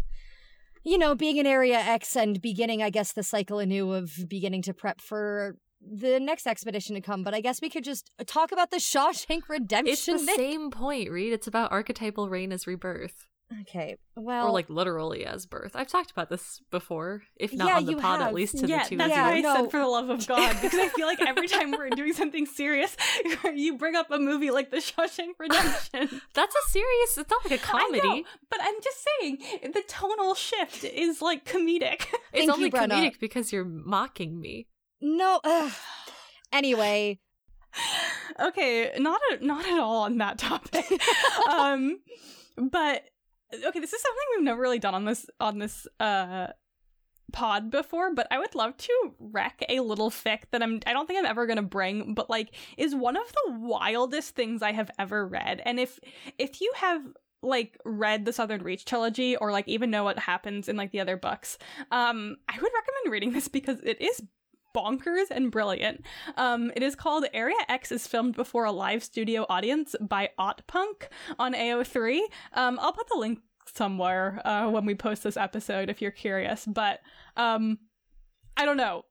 you 0.84 0.96
know, 0.96 1.14
being 1.14 1.36
in 1.38 1.46
area 1.46 1.76
X 1.78 2.16
and 2.16 2.40
beginning 2.40 2.82
I 2.82 2.90
guess 2.90 3.12
the 3.12 3.22
cycle 3.24 3.58
anew 3.58 3.92
of 3.92 4.12
beginning 4.28 4.62
to 4.62 4.72
prep 4.72 5.00
for 5.00 5.56
the 5.80 6.18
next 6.20 6.46
expedition 6.46 6.94
to 6.94 7.00
come, 7.00 7.22
but 7.22 7.34
I 7.34 7.40
guess 7.40 7.60
we 7.62 7.70
could 7.70 7.84
just 7.84 8.10
talk 8.26 8.52
about 8.52 8.70
the 8.70 8.78
Shawshank 8.78 9.42
Redemption. 9.48 9.92
It's 9.92 10.06
the 10.06 10.14
Nick. 10.14 10.36
same 10.36 10.70
point, 10.70 11.10
Reed. 11.10 11.32
It's 11.32 11.46
about 11.46 11.72
archetypal 11.72 12.28
rain 12.28 12.52
as 12.52 12.66
rebirth. 12.66 13.26
Okay. 13.62 13.96
Well, 14.14 14.48
or 14.48 14.50
like 14.50 14.68
literally 14.68 15.24
as 15.24 15.46
birth. 15.46 15.72
I've 15.74 15.88
talked 15.88 16.10
about 16.10 16.28
this 16.28 16.60
before, 16.70 17.22
if 17.36 17.55
not 17.55 17.68
Yeah, 17.68 17.76
on 17.78 17.86
the 17.86 17.94
pod, 17.94 18.18
have. 18.18 18.28
at 18.28 18.34
least 18.34 18.59
to 18.59 18.66
yeah, 18.66 18.82
the 18.82 18.88
two 18.90 18.96
that's 18.98 19.10
of 19.10 19.16
Yeah, 19.16 19.22
why 19.28 19.32
you. 19.32 19.38
I 19.38 19.40
no. 19.40 19.55
said 19.55 19.70
for 19.70 19.78
the 19.80 19.86
love 19.86 20.10
of 20.10 20.26
God, 20.26 20.55
because 20.60 20.78
I 20.78 20.88
feel 20.88 21.06
like 21.06 21.22
every 21.26 21.48
time 21.48 21.70
we're 21.70 21.88
doing 21.88 22.12
something 22.12 22.44
serious, 22.44 22.94
you 23.55 23.78
bring 23.78 23.96
up 23.96 24.10
a 24.10 24.18
movie 24.18 24.50
like 24.50 24.70
The 24.70 24.76
Shawshank 24.78 25.30
Redemption. 25.38 26.20
That's 26.34 26.55
a 26.55 26.70
serious. 26.70 27.16
It's 27.16 27.30
not 27.30 27.50
like 27.50 27.59
a 27.59 27.64
I 27.74 27.88
know, 27.88 28.00
comedy. 28.00 28.24
but 28.50 28.59
I'm 28.62 28.74
just 28.84 29.06
saying 29.18 29.38
the 29.72 29.82
tonal 29.88 30.34
shift 30.34 30.84
is 30.84 31.22
like 31.22 31.46
comedic. 31.46 32.02
It's 32.34 32.40
Thank 32.40 32.50
only 32.50 32.66
you, 32.66 32.70
Brenna. 32.72 32.88
comedic 32.90 33.18
because 33.18 33.50
you're 33.50 33.64
mocking 33.64 34.38
me. 34.42 34.66
No. 35.00 35.40
ugh. 35.44 35.72
Anyway, 36.50 37.18
okay, 38.40 38.92
not 38.98 39.20
a, 39.30 39.44
not 39.44 39.66
at 39.66 39.78
all 39.78 40.04
on 40.04 40.16
that 40.16 40.38
topic. 40.38 40.86
um, 41.50 42.00
but 42.56 43.04
okay, 43.52 43.80
this 43.80 43.92
is 43.92 44.00
something 44.00 44.24
we've 44.30 44.44
never 44.44 44.62
really 44.62 44.78
done 44.78 44.94
on 44.94 45.04
this 45.04 45.26
on 45.40 45.58
this 45.58 45.86
uh 46.00 46.48
pod 47.32 47.70
before, 47.70 48.14
but 48.14 48.26
I 48.30 48.38
would 48.38 48.54
love 48.54 48.76
to 48.78 49.14
rec 49.18 49.62
a 49.68 49.80
little 49.80 50.10
fic 50.10 50.44
that 50.52 50.62
I'm 50.62 50.80
I 50.86 50.92
don't 50.92 51.06
think 51.06 51.18
I'm 51.18 51.26
ever 51.26 51.46
gonna 51.46 51.62
bring, 51.62 52.14
but 52.14 52.30
like 52.30 52.54
is 52.76 52.94
one 52.94 53.16
of 53.16 53.30
the 53.30 53.58
wildest 53.58 54.34
things 54.34 54.62
I 54.62 54.72
have 54.72 54.90
ever 54.98 55.26
read. 55.26 55.60
And 55.64 55.78
if 55.78 55.98
if 56.38 56.60
you 56.60 56.72
have 56.76 57.02
like 57.42 57.78
read 57.84 58.24
the 58.24 58.32
Southern 58.32 58.62
Reach 58.62 58.84
trilogy 58.84 59.36
or 59.36 59.52
like 59.52 59.68
even 59.68 59.90
know 59.90 60.02
what 60.02 60.18
happens 60.18 60.68
in 60.68 60.76
like 60.76 60.90
the 60.90 61.00
other 61.00 61.16
books, 61.16 61.58
um, 61.90 62.36
I 62.48 62.54
would 62.54 62.72
recommend 62.74 63.12
reading 63.12 63.32
this 63.32 63.48
because 63.48 63.78
it 63.82 64.00
is 64.00 64.22
bonkers 64.78 65.30
and 65.30 65.50
brilliant. 65.50 66.05
Um, 66.36 66.70
it 66.76 66.82
is 66.82 66.94
called 66.94 67.24
Area 67.32 67.56
X 67.68 67.90
is 67.90 68.06
filmed 68.06 68.36
before 68.36 68.64
a 68.64 68.72
live 68.72 69.02
studio 69.02 69.44
audience 69.48 69.96
by 70.00 70.30
Punk 70.66 71.09
on 71.38 71.55
AO3. 71.55 72.20
Um, 72.55 72.78
I'll 72.80 72.92
put 72.92 73.09
the 73.09 73.18
link 73.18 73.40
somewhere 73.66 74.40
uh, 74.44 74.70
when 74.70 74.86
we 74.86 74.94
post 74.94 75.22
this 75.22 75.36
episode 75.36 75.90
if 75.90 76.00
you're 76.00 76.10
curious. 76.10 76.64
But 76.66 77.00
um, 77.36 77.78
I 78.56 78.64
don't 78.64 78.76
know. 78.76 79.05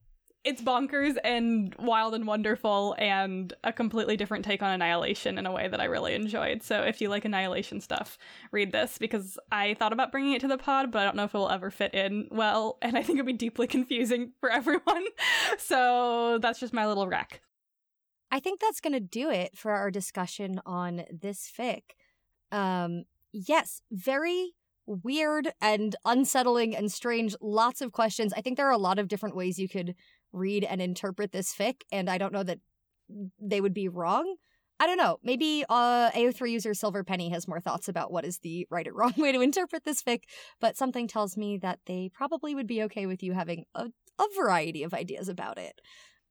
It's 0.48 0.62
bonkers 0.62 1.18
and 1.26 1.76
wild 1.78 2.16
and 2.16 2.26
wonderful 2.26 2.96
and 2.98 3.54
a 3.66 3.74
completely 3.74 4.16
different 4.16 4.46
take 4.46 4.64
on 4.64 4.72
Annihilation 4.72 5.38
in 5.38 5.46
a 5.46 5.52
way 5.52 5.68
that 5.68 5.82
I 5.82 5.84
really 5.84 6.16
enjoyed. 6.16 6.64
So 6.64 6.84
if 6.84 7.02
you 7.02 7.10
like 7.10 7.26
Annihilation 7.26 7.82
stuff, 7.82 8.18
read 8.54 8.72
this 8.72 8.98
because 8.98 9.38
I 9.52 9.74
thought 9.74 9.92
about 9.92 10.10
bringing 10.10 10.32
it 10.32 10.40
to 10.40 10.48
the 10.48 10.58
pod, 10.58 10.90
but 10.90 11.00
I 11.00 11.04
don't 11.04 11.18
know 11.18 11.26
if 11.26 11.36
it 11.36 11.38
will 11.38 11.50
ever 11.50 11.70
fit 11.70 11.94
in 11.94 12.30
well, 12.32 12.78
and 12.82 12.98
I 12.98 13.04
think 13.04 13.18
it'd 13.18 13.26
be 13.26 13.34
deeply 13.34 13.68
confusing 13.68 14.32
for 14.40 14.50
everyone. 14.60 15.04
So 15.58 16.40
that's 16.42 16.62
just 16.62 16.72
my 16.72 16.88
little 16.88 17.10
rec. 17.10 17.42
I 18.32 18.40
think 18.40 18.62
that's 18.62 18.80
going 18.80 18.94
to 18.94 19.02
do 19.02 19.30
it 19.30 19.58
for 19.58 19.74
our 19.74 19.92
discussion 19.92 20.62
on 20.66 21.04
this 21.12 21.52
fic. 21.60 21.82
Um, 22.54 23.04
yes, 23.34 23.82
very 23.92 24.54
weird 24.86 25.52
and 25.62 25.96
unsettling 26.06 26.74
and 26.74 26.90
strange. 26.90 27.36
Lots 27.42 27.82
of 27.82 27.92
questions. 27.92 28.34
I 28.34 28.40
think 28.40 28.56
there 28.56 28.68
are 28.68 28.72
a 28.72 28.78
lot 28.78 28.98
of 28.98 29.10
different 29.10 29.36
ways 29.36 29.60
you 29.60 29.68
could 29.68 29.94
read 30.38 30.64
and 30.64 30.82
interpret 30.82 31.32
this 31.32 31.54
fic, 31.54 31.82
and 31.92 32.10
I 32.10 32.18
don't 32.18 32.34
know 32.34 32.44
that 32.44 32.60
they 33.40 33.62
would 33.62 33.74
be 33.74 33.88
wrong. 33.88 34.36
I 34.80 34.86
don't 34.86 34.98
know. 34.98 35.18
Maybe 35.24 35.66
uh, 35.70 36.12
AO3 36.12 36.52
user 36.52 36.74
Silver 36.74 37.04
Penny 37.04 37.30
has 37.30 37.48
more 37.48 37.60
thoughts 37.60 37.90
about 37.90 38.12
what 38.12 38.26
is 38.26 38.40
the 38.40 38.68
right 38.70 38.88
or 38.88 38.94
wrong 38.94 39.14
way 39.18 39.32
to 39.32 39.42
interpret 39.42 39.84
this 39.86 40.04
fic, 40.04 40.24
but 40.60 40.78
something 40.78 41.08
tells 41.08 41.36
me 41.36 41.58
that 41.58 41.80
they 41.86 42.10
probably 42.14 42.54
would 42.54 42.68
be 42.68 42.84
okay 42.84 43.06
with 43.06 43.24
you 43.24 43.34
having 43.34 43.66
a, 43.74 43.88
a 44.20 44.26
variety 44.36 44.84
of 44.84 44.94
ideas 44.94 45.30
about 45.30 45.58
it. 45.58 45.82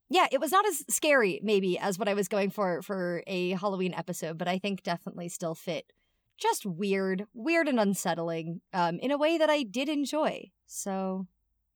Yeah, 0.08 0.28
it 0.30 0.40
was 0.40 0.52
not 0.52 0.64
as 0.66 0.84
scary, 0.88 1.40
maybe, 1.42 1.76
as 1.76 1.98
what 1.98 2.08
I 2.08 2.14
was 2.14 2.28
going 2.28 2.50
for 2.50 2.80
for 2.82 3.24
a 3.26 3.50
Halloween 3.50 3.92
episode, 3.92 4.38
but 4.38 4.46
I 4.46 4.58
think 4.58 4.84
definitely 4.84 5.28
still 5.28 5.56
fit 5.56 5.92
just 6.38 6.66
weird, 6.66 7.24
weird 7.34 7.68
and 7.68 7.80
unsettling 7.80 8.60
um, 8.72 8.98
in 9.00 9.10
a 9.10 9.18
way 9.18 9.38
that 9.38 9.50
I 9.50 9.62
did 9.62 9.88
enjoy. 9.88 10.50
So, 10.66 11.26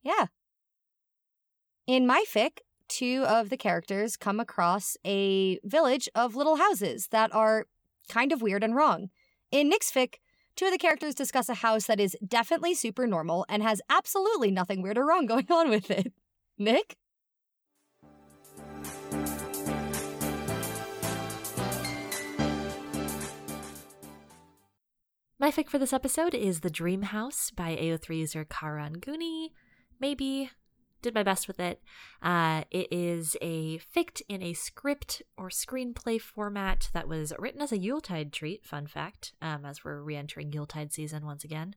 yeah. 0.02 0.27
In 1.91 2.07
my 2.07 2.25
fic, 2.25 2.59
two 2.87 3.25
of 3.27 3.51
the 3.51 3.57
characters 3.57 4.17
come 4.17 4.39
across 4.39 4.97
a 5.05 5.59
village 5.65 6.09
of 6.15 6.37
little 6.37 6.55
houses 6.55 7.09
that 7.09 7.35
are 7.35 7.67
kind 8.09 8.31
of 8.31 8.41
weird 8.41 8.62
and 8.62 8.77
wrong. 8.77 9.11
In 9.51 9.69
Nick's 9.69 9.91
fic, 9.91 10.21
two 10.55 10.67
of 10.67 10.71
the 10.71 10.79
characters 10.79 11.17
discuss 11.17 11.49
a 11.49 11.55
house 11.55 11.87
that 11.87 11.99
is 11.99 12.17
definitely 12.25 12.75
super 12.75 13.09
normal 13.09 13.45
and 13.49 13.65
has 13.65 13.83
absolutely 13.91 14.53
nothing 14.53 14.83
weird 14.83 14.99
or 14.99 15.05
wrong 15.05 15.27
going 15.27 15.51
on 15.51 15.69
with 15.69 15.91
it. 15.91 16.12
Nick? 16.57 16.97
My 25.41 25.51
fic 25.51 25.69
for 25.69 25.81
this 25.81 25.93
episode 25.93 26.37
is 26.37 26.61
The 26.61 26.71
Dream 26.71 27.03
House 27.03 27.51
by 27.51 27.75
AO3 27.75 28.17
user 28.17 28.45
Karan 28.45 29.01
Guni. 29.01 29.49
Maybe 29.99 30.51
did 31.02 31.14
my 31.14 31.22
best 31.22 31.48
with 31.48 31.60
it. 31.60 31.82
Uh, 32.22 32.64
it 32.70 32.89
is 32.90 33.36
a 33.40 33.78
fict 33.78 34.22
in 34.28 34.43
a 34.43 34.52
script 34.52 35.22
or 35.36 35.48
screenplay 35.48 36.20
format 36.20 36.90
that 36.93 37.09
was 37.09 37.32
written 37.39 37.62
as 37.62 37.72
a 37.72 37.78
Yuletide 37.78 38.32
treat, 38.32 38.64
fun 38.64 38.86
fact, 38.86 39.32
um, 39.40 39.64
as 39.64 39.85
we're 39.85 40.02
re 40.02 40.16
entering 40.16 40.52
Yuletide 40.52 40.93
season 40.93 41.24
once 41.24 41.44
again. 41.44 41.74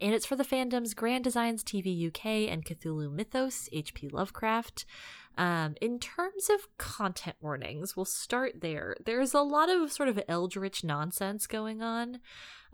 And 0.00 0.14
it's 0.14 0.26
for 0.26 0.36
the 0.36 0.44
fandoms 0.44 0.96
Grand 0.96 1.24
Designs 1.24 1.62
TV 1.62 2.08
UK 2.08 2.50
and 2.50 2.64
Cthulhu 2.64 3.12
Mythos, 3.12 3.68
HP 3.72 4.12
Lovecraft. 4.12 4.84
Um, 5.38 5.76
in 5.80 5.98
terms 5.98 6.50
of 6.50 6.76
content 6.76 7.36
warnings, 7.40 7.96
we'll 7.96 8.04
start 8.04 8.60
there. 8.60 8.96
There's 9.04 9.32
a 9.32 9.40
lot 9.40 9.70
of 9.70 9.92
sort 9.92 10.08
of 10.08 10.20
eldritch 10.28 10.84
nonsense 10.84 11.46
going 11.46 11.82
on. 11.82 12.20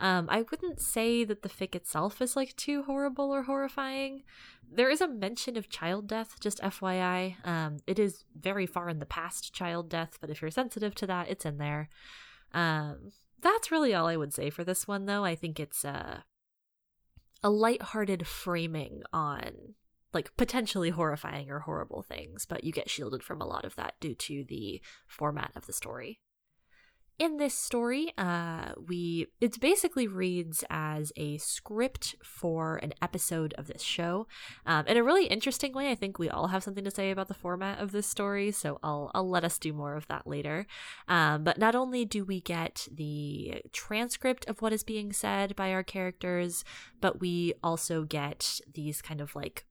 Um, 0.00 0.28
I 0.30 0.42
wouldn't 0.42 0.80
say 0.80 1.24
that 1.24 1.42
the 1.42 1.48
fic 1.48 1.74
itself 1.74 2.22
is 2.22 2.36
like 2.36 2.56
too 2.56 2.84
horrible 2.84 3.32
or 3.32 3.42
horrifying. 3.44 4.22
There 4.70 4.90
is 4.90 5.01
a 5.01 5.09
mention 5.09 5.57
of 5.57 5.69
child 5.69 6.07
death, 6.07 6.36
just 6.40 6.61
FYI. 6.61 7.36
Um, 7.47 7.78
it 7.86 7.99
is 7.99 8.24
very 8.39 8.66
far 8.66 8.89
in 8.89 8.99
the 8.99 9.07
past 9.07 9.53
child 9.53 9.89
death, 9.89 10.19
but 10.20 10.31
if 10.31 10.43
you're 10.43 10.51
sensitive 10.51 10.95
to 10.97 11.07
that, 11.07 11.28
it's 11.28 11.47
in 11.47 11.59
there. 11.59 11.89
Um, 12.53 13.12
that's 13.40 13.70
really 13.70 13.95
all 13.95 14.07
I 14.07 14.16
would 14.16 14.35
say 14.35 14.51
for 14.51 14.65
this 14.65 14.86
one, 14.86 15.07
though. 15.07 15.24
I 15.24 15.35
think 15.35 15.59
it's 15.59 15.85
uh, 15.85 16.20
a 17.43 17.51
light-hearted 17.51 18.27
framing 18.27 19.03
on 19.12 19.74
like 20.12 20.35
potentially 20.36 20.90
horrifying 20.90 21.51
or 21.51 21.61
horrible 21.61 22.03
things, 22.03 22.47
but 22.47 22.65
you 22.65 22.73
get 22.73 22.89
shielded 22.89 23.23
from 23.23 23.40
a 23.40 23.47
lot 23.47 23.65
of 23.65 23.77
that 23.77 23.95
due 24.01 24.15
to 24.15 24.45
the 24.49 24.81
format 25.07 25.53
of 25.55 25.66
the 25.66 25.73
story. 25.73 26.20
In 27.19 27.36
this 27.36 27.55
story, 27.55 28.12
uh, 28.16 28.74
we 28.86 29.27
it 29.40 29.59
basically 29.61 30.07
reads 30.07 30.62
as 30.70 31.12
a 31.16 31.36
script 31.39 32.15
for 32.23 32.77
an 32.77 32.95
episode 33.03 33.55
of 33.59 33.66
this 33.66 33.82
show. 33.82 34.28
Um, 34.65 34.86
in 34.86 34.97
a 34.97 35.03
really 35.03 35.27
interesting 35.27 35.73
way, 35.73 35.90
I 35.90 35.97
think 35.97 36.20
we 36.20 36.31
all 36.31 36.47
have 36.47 36.62
something 36.62 36.85
to 36.85 36.93
say 36.93 37.11
about 37.11 37.27
the 37.27 37.35
format 37.35 37.81
of 37.81 37.90
this 37.90 38.07
story, 38.07 38.53
so 38.53 38.78
I'll 38.85 39.11
I'll 39.15 39.28
let 39.28 39.43
us 39.43 39.59
do 39.59 39.73
more 39.73 39.97
of 39.97 40.07
that 40.07 40.28
later. 40.28 40.65
Um, 41.09 41.43
but 41.43 41.59
not 41.59 41.74
only 41.74 42.05
do 42.05 42.24
we 42.24 42.40
get 42.40 42.86
the 42.89 43.62
transcript 43.73 44.49
of 44.49 44.62
what 44.62 44.73
is 44.73 44.85
being 44.85 45.12
said 45.12 45.57
by 45.57 45.73
our 45.73 45.82
characters, 45.82 46.62
but 47.01 47.19
we 47.19 47.53
also 47.65 48.05
get 48.05 48.61
these 48.73 49.03
kind 49.03 49.20
of 49.20 49.35
like 49.35 49.65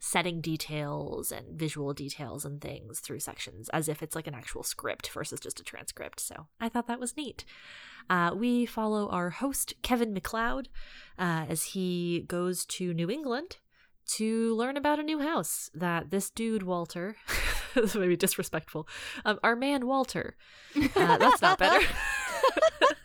setting 0.00 0.40
details 0.40 1.30
and 1.30 1.58
visual 1.58 1.92
details 1.92 2.44
and 2.44 2.60
things 2.60 3.00
through 3.00 3.20
sections 3.20 3.68
as 3.68 3.88
if 3.88 4.02
it's 4.02 4.16
like 4.16 4.26
an 4.26 4.34
actual 4.34 4.62
script 4.62 5.10
versus 5.10 5.38
just 5.38 5.60
a 5.60 5.64
transcript. 5.64 6.18
So 6.18 6.46
I 6.58 6.68
thought 6.68 6.86
that 6.88 6.98
was 6.98 7.16
neat. 7.16 7.44
Uh, 8.08 8.32
we 8.34 8.66
follow 8.66 9.08
our 9.10 9.30
host, 9.30 9.74
Kevin 9.82 10.14
McCloud, 10.14 10.66
uh, 11.18 11.44
as 11.48 11.64
he 11.64 12.24
goes 12.26 12.64
to 12.66 12.94
New 12.94 13.10
England 13.10 13.58
to 14.14 14.56
learn 14.56 14.76
about 14.76 14.98
a 14.98 15.04
new 15.04 15.20
house 15.20 15.70
that 15.74 16.10
this 16.10 16.30
dude, 16.30 16.62
Walter, 16.62 17.16
this 17.74 17.94
may 17.94 18.08
be 18.08 18.16
disrespectful, 18.16 18.88
um, 19.24 19.38
our 19.44 19.54
man, 19.54 19.86
Walter, 19.86 20.34
uh, 20.96 21.18
that's 21.18 21.42
not 21.42 21.58
better. 21.58 21.86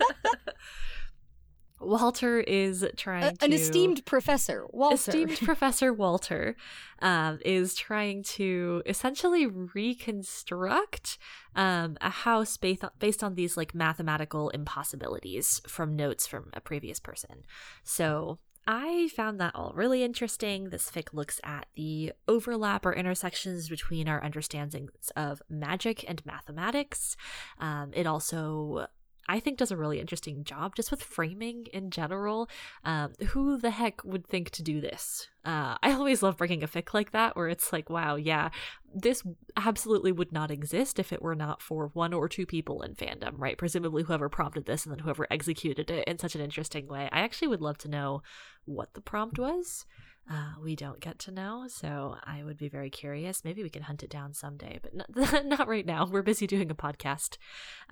Walter 1.80 2.40
is 2.40 2.86
trying 2.96 3.36
to. 3.38 3.46
An 3.46 3.54
esteemed 3.54 4.06
professor, 4.06 4.66
Walter. 4.72 4.96
Esteemed 4.96 5.38
Professor 5.44 5.94
Walter 5.94 6.56
um, 7.02 7.40
is 7.44 7.76
trying 7.76 8.24
to 8.24 8.82
essentially 8.86 9.46
reconstruct 9.46 11.18
um, 11.56 11.98
a 12.02 12.10
house 12.10 12.58
based 12.58 12.84
on, 12.84 12.92
based 13.00 13.24
on 13.24 13.36
these 13.36 13.58
like 13.58 13.76
mathematical 13.76 14.50
impossibilities 14.50 15.62
from 15.68 15.96
notes 15.96 16.26
from 16.26 16.50
a 16.54 16.62
previous 16.62 17.00
person. 17.00 17.44
So 17.84 18.40
I 18.68 19.10
found 19.16 19.40
that 19.40 19.54
all 19.54 19.74
really 19.76 20.04
interesting. 20.04 20.70
This 20.70 20.90
fic 20.90 21.14
looks 21.14 21.40
at 21.44 21.68
the 21.76 22.14
overlap 22.28 22.86
or 22.86 22.94
intersections 22.94 23.70
between 23.70 24.08
our 24.08 24.24
understandings 24.24 25.12
of 25.16 25.42
magic 25.50 26.04
and 26.08 26.26
mathematics. 26.26 27.16
Um, 27.60 27.92
it 27.94 28.08
also 28.08 28.88
I 29.28 29.40
think 29.40 29.58
does 29.58 29.72
a 29.72 29.78
really 29.78 30.00
interesting 30.00 30.44
job 30.44 30.76
just 30.76 30.92
with 30.92 31.04
framing 31.04 31.66
in 31.74 31.92
general. 31.92 32.50
Um, 32.84 33.14
who 33.30 33.58
the 33.58 33.72
heck 33.72 34.04
would 34.04 34.28
think 34.28 34.50
to 34.52 34.64
do 34.64 34.82
this? 34.82 35.28
Uh, 35.44 35.78
I 35.82 35.92
always 35.94 36.24
love 36.24 36.38
bringing 36.38 36.64
a 36.64 36.68
fic 36.68 36.94
like 36.94 37.12
that 37.12 37.36
where 37.36 37.48
it's 37.48 37.72
like, 37.72 37.90
wow, 37.90 38.16
yeah, 38.16 38.50
this 38.94 39.24
absolutely 39.58 40.12
would 40.12 40.32
not 40.32 40.52
exist 40.52 41.00
if 41.00 41.12
it 41.12 41.22
were 41.22 41.36
not 41.36 41.62
for 41.62 41.90
one 41.94 42.14
or 42.14 42.30
two 42.30 42.46
people 42.46 42.82
in 42.82 42.96
fandom, 42.96 43.34
right? 43.38 43.58
Presumably 43.58 44.04
whoever 44.04 44.30
prompted 44.30 44.66
this 44.66 44.86
and 44.86 44.92
then 44.92 45.00
whoever 45.00 45.28
executed 45.30 45.92
it 45.92 46.08
in 46.08 46.18
such 46.18 46.36
an 46.36 46.42
interesting 46.42 46.88
way. 46.88 47.10
I 47.12 47.20
actually 47.20 47.50
would 47.50 47.62
love 47.62 47.78
to 47.80 47.90
know 47.90 48.24
what 48.66 48.94
the 48.94 49.02
prompt 49.02 49.38
was. 49.38 49.86
Uh, 50.30 50.54
we 50.64 50.76
don't 50.76 51.00
get 51.00 51.20
to 51.20 51.32
know, 51.32 51.66
so 51.68 52.16
I 52.24 52.44
would 52.44 52.58
be 52.58 52.68
very 52.68 52.90
curious. 52.90 53.44
Maybe 53.46 53.62
we 53.62 53.70
can 53.70 53.84
hunt 53.84 54.02
it 54.02 54.10
down 54.10 54.34
someday, 54.34 54.80
but 54.82 54.96
not, 54.96 55.46
not 55.46 55.68
right 55.68 55.86
now. 55.86 56.08
We're 56.08 56.24
busy 56.24 56.48
doing 56.48 56.72
a 56.72 56.76
podcast. 56.76 57.38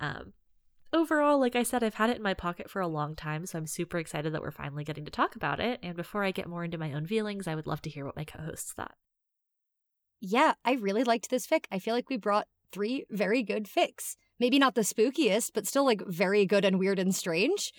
Um, 0.00 0.32
overall, 0.94 1.38
like 1.38 1.56
I 1.56 1.64
said, 1.64 1.82
I've 1.82 1.94
had 1.94 2.08
it 2.08 2.16
in 2.16 2.22
my 2.22 2.32
pocket 2.32 2.70
for 2.70 2.80
a 2.80 2.88
long 2.88 3.14
time, 3.14 3.44
so 3.44 3.58
I'm 3.58 3.66
super 3.66 3.98
excited 3.98 4.32
that 4.32 4.40
we're 4.40 4.50
finally 4.50 4.84
getting 4.84 5.04
to 5.04 5.10
talk 5.10 5.36
about 5.36 5.60
it. 5.60 5.80
And 5.82 5.96
before 5.96 6.24
I 6.24 6.30
get 6.30 6.48
more 6.48 6.64
into 6.64 6.78
my 6.78 6.92
own 6.92 7.06
feelings, 7.06 7.46
I 7.46 7.54
would 7.54 7.66
love 7.66 7.82
to 7.82 7.90
hear 7.90 8.06
what 8.06 8.16
my 8.16 8.24
co 8.24 8.40
hosts 8.42 8.72
thought. 8.72 8.94
Yeah, 10.20 10.54
I 10.64 10.74
really 10.74 11.04
liked 11.04 11.28
this 11.28 11.46
fic. 11.46 11.66
I 11.70 11.78
feel 11.78 11.94
like 11.94 12.08
we 12.08 12.16
brought 12.16 12.46
three 12.72 13.04
very 13.10 13.42
good 13.42 13.64
fics. 13.64 14.16
Maybe 14.40 14.58
not 14.58 14.74
the 14.74 14.80
spookiest, 14.80 15.50
but 15.52 15.66
still 15.66 15.84
like 15.84 16.02
very 16.06 16.46
good 16.46 16.64
and 16.64 16.78
weird 16.78 16.98
and 16.98 17.14
strange. 17.14 17.72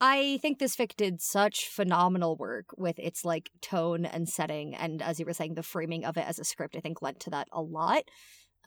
I 0.00 0.38
think 0.42 0.58
this 0.58 0.76
fic 0.76 0.94
did 0.96 1.20
such 1.20 1.68
phenomenal 1.68 2.36
work 2.36 2.66
with 2.76 2.98
its 2.98 3.24
like 3.24 3.50
tone 3.62 4.04
and 4.04 4.28
setting, 4.28 4.74
and 4.74 5.00
as 5.00 5.18
you 5.18 5.26
were 5.26 5.32
saying, 5.32 5.54
the 5.54 5.62
framing 5.62 6.04
of 6.04 6.16
it 6.16 6.26
as 6.28 6.38
a 6.38 6.44
script, 6.44 6.76
I 6.76 6.80
think 6.80 7.00
lent 7.00 7.20
to 7.20 7.30
that 7.30 7.48
a 7.52 7.62
lot. 7.62 8.04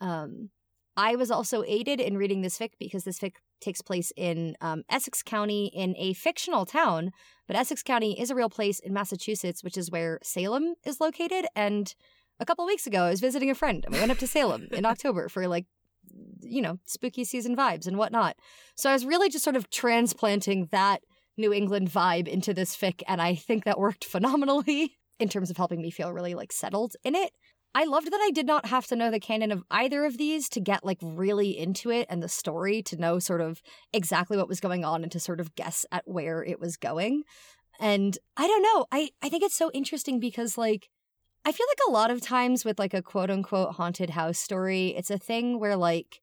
Um, 0.00 0.50
I 0.96 1.14
was 1.14 1.30
also 1.30 1.62
aided 1.64 2.00
in 2.00 2.16
reading 2.16 2.40
this 2.40 2.58
fic 2.58 2.72
because 2.78 3.04
this 3.04 3.20
fic 3.20 3.34
takes 3.60 3.82
place 3.82 4.12
in 4.16 4.56
um, 4.60 4.82
Essex 4.88 5.22
County 5.22 5.70
in 5.74 5.94
a 5.96 6.12
fictional 6.14 6.66
town, 6.66 7.12
but 7.46 7.56
Essex 7.56 7.82
County 7.82 8.18
is 8.18 8.30
a 8.30 8.34
real 8.34 8.50
place 8.50 8.78
in 8.80 8.92
Massachusetts, 8.92 9.62
which 9.64 9.76
is 9.76 9.90
where 9.90 10.18
Salem 10.22 10.74
is 10.84 11.00
located. 11.00 11.46
And 11.56 11.94
a 12.40 12.46
couple 12.46 12.66
weeks 12.66 12.86
ago, 12.86 13.04
I 13.04 13.10
was 13.10 13.20
visiting 13.20 13.50
a 13.50 13.54
friend 13.54 13.84
and 13.84 13.94
we 13.94 14.00
went 14.00 14.12
up 14.12 14.18
to 14.18 14.26
Salem 14.26 14.68
in 14.72 14.84
October 14.84 15.28
for 15.28 15.46
like, 15.48 15.66
you 16.40 16.62
know, 16.62 16.78
spooky 16.86 17.24
season 17.24 17.56
vibes 17.56 17.86
and 17.86 17.98
whatnot. 17.98 18.36
So 18.76 18.90
I 18.90 18.92
was 18.92 19.04
really 19.04 19.28
just 19.28 19.44
sort 19.44 19.56
of 19.56 19.70
transplanting 19.70 20.68
that 20.72 21.02
New 21.36 21.52
England 21.52 21.90
vibe 21.90 22.26
into 22.26 22.52
this 22.52 22.76
fic, 22.76 23.02
and 23.06 23.22
I 23.22 23.34
think 23.34 23.64
that 23.64 23.78
worked 23.78 24.04
phenomenally 24.04 24.98
in 25.18 25.28
terms 25.28 25.50
of 25.50 25.56
helping 25.56 25.80
me 25.80 25.90
feel 25.90 26.12
really 26.12 26.34
like 26.34 26.52
settled 26.52 26.94
in 27.04 27.14
it. 27.14 27.32
I 27.74 27.84
loved 27.84 28.10
that 28.10 28.20
I 28.20 28.30
did 28.30 28.46
not 28.46 28.66
have 28.66 28.86
to 28.88 28.96
know 28.96 29.10
the 29.10 29.20
canon 29.20 29.52
of 29.52 29.62
either 29.70 30.04
of 30.04 30.18
these 30.18 30.48
to 30.50 30.60
get 30.60 30.84
like 30.84 30.98
really 31.02 31.56
into 31.56 31.90
it 31.90 32.06
and 32.08 32.22
the 32.22 32.28
story 32.28 32.82
to 32.84 32.96
know 32.96 33.18
sort 33.18 33.40
of 33.40 33.62
exactly 33.92 34.36
what 34.36 34.48
was 34.48 34.60
going 34.60 34.84
on 34.84 35.02
and 35.02 35.12
to 35.12 35.20
sort 35.20 35.40
of 35.40 35.54
guess 35.54 35.84
at 35.92 36.02
where 36.06 36.42
it 36.42 36.58
was 36.58 36.76
going. 36.76 37.22
And 37.78 38.18
I 38.36 38.46
don't 38.46 38.62
know. 38.62 38.86
I 38.90 39.10
I 39.22 39.28
think 39.28 39.42
it's 39.42 39.56
so 39.56 39.70
interesting 39.72 40.18
because 40.18 40.58
like 40.58 40.88
I 41.44 41.52
feel 41.52 41.66
like 41.70 41.88
a 41.88 41.92
lot 41.92 42.10
of 42.10 42.20
times 42.20 42.64
with 42.64 42.78
like 42.78 42.94
a 42.94 43.02
quote 43.02 43.30
unquote 43.30 43.74
haunted 43.74 44.10
house 44.10 44.38
story, 44.38 44.88
it's 44.88 45.10
a 45.10 45.18
thing 45.18 45.60
where 45.60 45.76
like 45.76 46.20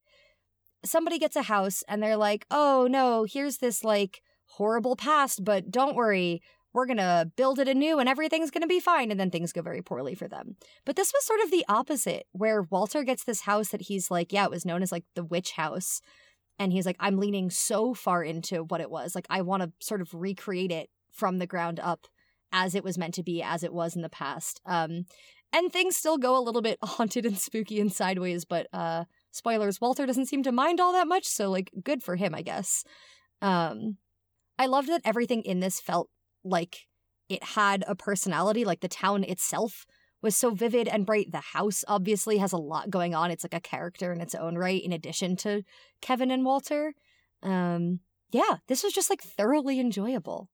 somebody 0.83 1.17
gets 1.17 1.35
a 1.35 1.43
house 1.43 1.83
and 1.87 2.01
they're 2.01 2.17
like, 2.17 2.45
oh 2.51 2.87
no, 2.89 3.25
here's 3.27 3.57
this 3.57 3.83
like 3.83 4.21
horrible 4.45 4.95
past, 4.95 5.43
but 5.43 5.71
don't 5.71 5.95
worry, 5.95 6.41
we're 6.75 6.85
going 6.85 6.97
to 6.97 7.31
build 7.37 7.57
it 7.57 7.69
anew 7.69 7.99
and 7.99 8.09
everything's 8.09 8.51
going 8.51 8.61
to 8.61 8.67
be 8.67 8.81
fine. 8.81 9.09
And 9.09 9.17
then 9.17 9.31
things 9.31 9.53
go 9.53 9.61
very 9.61 9.81
poorly 9.81 10.13
for 10.13 10.27
them. 10.27 10.57
But 10.85 10.97
this 10.97 11.13
was 11.13 11.25
sort 11.25 11.39
of 11.39 11.49
the 11.49 11.65
opposite, 11.69 12.27
where 12.33 12.63
Walter 12.63 13.03
gets 13.03 13.23
this 13.23 13.41
house 13.41 13.69
that 13.69 13.83
he's 13.83 14.11
like, 14.11 14.33
yeah, 14.33 14.43
it 14.43 14.51
was 14.51 14.65
known 14.65 14.83
as 14.83 14.91
like 14.91 15.05
the 15.15 15.23
witch 15.23 15.53
house. 15.53 16.01
And 16.59 16.73
he's 16.73 16.85
like, 16.85 16.97
I'm 16.99 17.17
leaning 17.17 17.49
so 17.49 17.93
far 17.93 18.23
into 18.23 18.63
what 18.63 18.81
it 18.81 18.91
was. 18.91 19.15
Like, 19.15 19.25
I 19.29 19.41
want 19.41 19.63
to 19.63 19.71
sort 19.79 20.01
of 20.01 20.13
recreate 20.13 20.71
it 20.71 20.89
from 21.11 21.39
the 21.39 21.47
ground 21.47 21.79
up 21.79 22.07
as 22.51 22.75
it 22.75 22.83
was 22.83 22.97
meant 22.97 23.13
to 23.15 23.23
be, 23.23 23.41
as 23.41 23.63
it 23.63 23.73
was 23.73 23.95
in 23.95 24.01
the 24.01 24.09
past. 24.09 24.61
Um, 24.65 25.05
and 25.53 25.71
things 25.71 25.95
still 25.95 26.17
go 26.17 26.37
a 26.37 26.43
little 26.43 26.61
bit 26.61 26.77
haunted 26.83 27.25
and 27.25 27.37
spooky 27.37 27.79
and 27.79 27.91
sideways, 27.91 28.43
but 28.43 28.67
uh, 28.73 29.05
spoilers, 29.31 29.79
Walter 29.79 30.05
doesn't 30.05 30.27
seem 30.27 30.43
to 30.43 30.51
mind 30.51 30.81
all 30.81 30.91
that 30.91 31.07
much. 31.07 31.25
So, 31.25 31.49
like, 31.49 31.71
good 31.83 32.03
for 32.03 32.17
him, 32.17 32.35
I 32.35 32.41
guess. 32.41 32.83
Um, 33.41 33.97
I 34.57 34.65
loved 34.67 34.89
that 34.89 35.01
everything 35.05 35.41
in 35.43 35.59
this 35.59 35.79
felt 35.79 36.09
like 36.45 36.87
it 37.27 37.43
had 37.43 37.83
a 37.87 37.95
personality, 37.95 38.63
like 38.63 38.81
the 38.81 38.87
town 38.87 39.23
itself 39.23 39.85
was 40.21 40.35
so 40.35 40.51
vivid 40.51 40.87
and 40.87 41.05
bright. 41.05 41.31
The 41.31 41.39
house 41.39 41.83
obviously 41.87 42.37
has 42.37 42.53
a 42.53 42.57
lot 42.57 42.89
going 42.89 43.13
on. 43.13 43.31
It's 43.31 43.43
like 43.43 43.53
a 43.53 43.59
character 43.59 44.13
in 44.13 44.21
its 44.21 44.35
own 44.35 44.57
right, 44.57 44.83
in 44.83 44.93
addition 44.93 45.35
to 45.37 45.63
Kevin 46.01 46.31
and 46.31 46.45
Walter. 46.45 46.93
Um, 47.43 47.99
yeah, 48.31 48.57
this 48.67 48.83
was 48.83 48.93
just 48.93 49.09
like 49.09 49.21
thoroughly 49.21 49.79
enjoyable. 49.79 50.49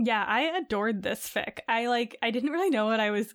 Yeah, 0.00 0.24
I 0.26 0.42
adored 0.56 1.02
this 1.02 1.28
fic. 1.28 1.58
I 1.68 1.88
like 1.88 2.16
I 2.22 2.30
didn't 2.30 2.52
really 2.52 2.70
know 2.70 2.86
what 2.86 3.00
I 3.00 3.10
was 3.10 3.34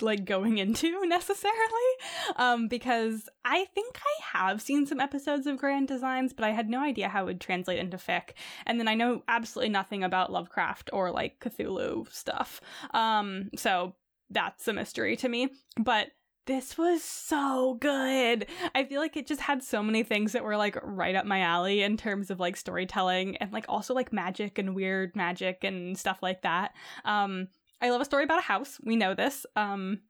like 0.00 0.24
going 0.24 0.56
into 0.56 1.04
necessarily 1.06 1.90
um 2.36 2.68
because 2.68 3.28
I 3.44 3.66
think 3.74 3.98
I 3.98 4.38
have 4.38 4.62
seen 4.62 4.86
some 4.86 5.00
episodes 5.00 5.46
of 5.46 5.58
Grand 5.58 5.86
Designs, 5.86 6.32
but 6.32 6.46
I 6.46 6.50
had 6.52 6.70
no 6.70 6.80
idea 6.80 7.10
how 7.10 7.22
it 7.22 7.26
would 7.26 7.40
translate 7.42 7.78
into 7.78 7.98
fic. 7.98 8.30
And 8.64 8.80
then 8.80 8.88
I 8.88 8.94
know 8.94 9.22
absolutely 9.28 9.70
nothing 9.70 10.02
about 10.02 10.32
Lovecraft 10.32 10.88
or 10.94 11.10
like 11.10 11.40
Cthulhu 11.40 12.10
stuff. 12.10 12.62
Um 12.94 13.50
so 13.56 13.94
that's 14.30 14.66
a 14.66 14.72
mystery 14.72 15.14
to 15.16 15.28
me. 15.28 15.50
But 15.78 16.08
this 16.48 16.78
was 16.78 17.04
so 17.04 17.76
good. 17.78 18.46
I 18.74 18.84
feel 18.84 19.02
like 19.02 19.18
it 19.18 19.26
just 19.26 19.42
had 19.42 19.62
so 19.62 19.82
many 19.82 20.02
things 20.02 20.32
that 20.32 20.42
were 20.42 20.56
like 20.56 20.78
right 20.82 21.14
up 21.14 21.26
my 21.26 21.40
alley 21.40 21.82
in 21.82 21.98
terms 21.98 22.30
of 22.30 22.40
like 22.40 22.56
storytelling 22.56 23.36
and 23.36 23.52
like 23.52 23.66
also 23.68 23.92
like 23.92 24.14
magic 24.14 24.58
and 24.58 24.74
weird 24.74 25.14
magic 25.14 25.62
and 25.62 25.96
stuff 25.98 26.22
like 26.22 26.40
that. 26.42 26.72
Um 27.04 27.48
I 27.82 27.90
love 27.90 28.00
a 28.00 28.06
story 28.06 28.24
about 28.24 28.38
a 28.38 28.42
house. 28.42 28.80
We 28.82 28.96
know 28.96 29.12
this. 29.12 29.44
Um 29.56 30.00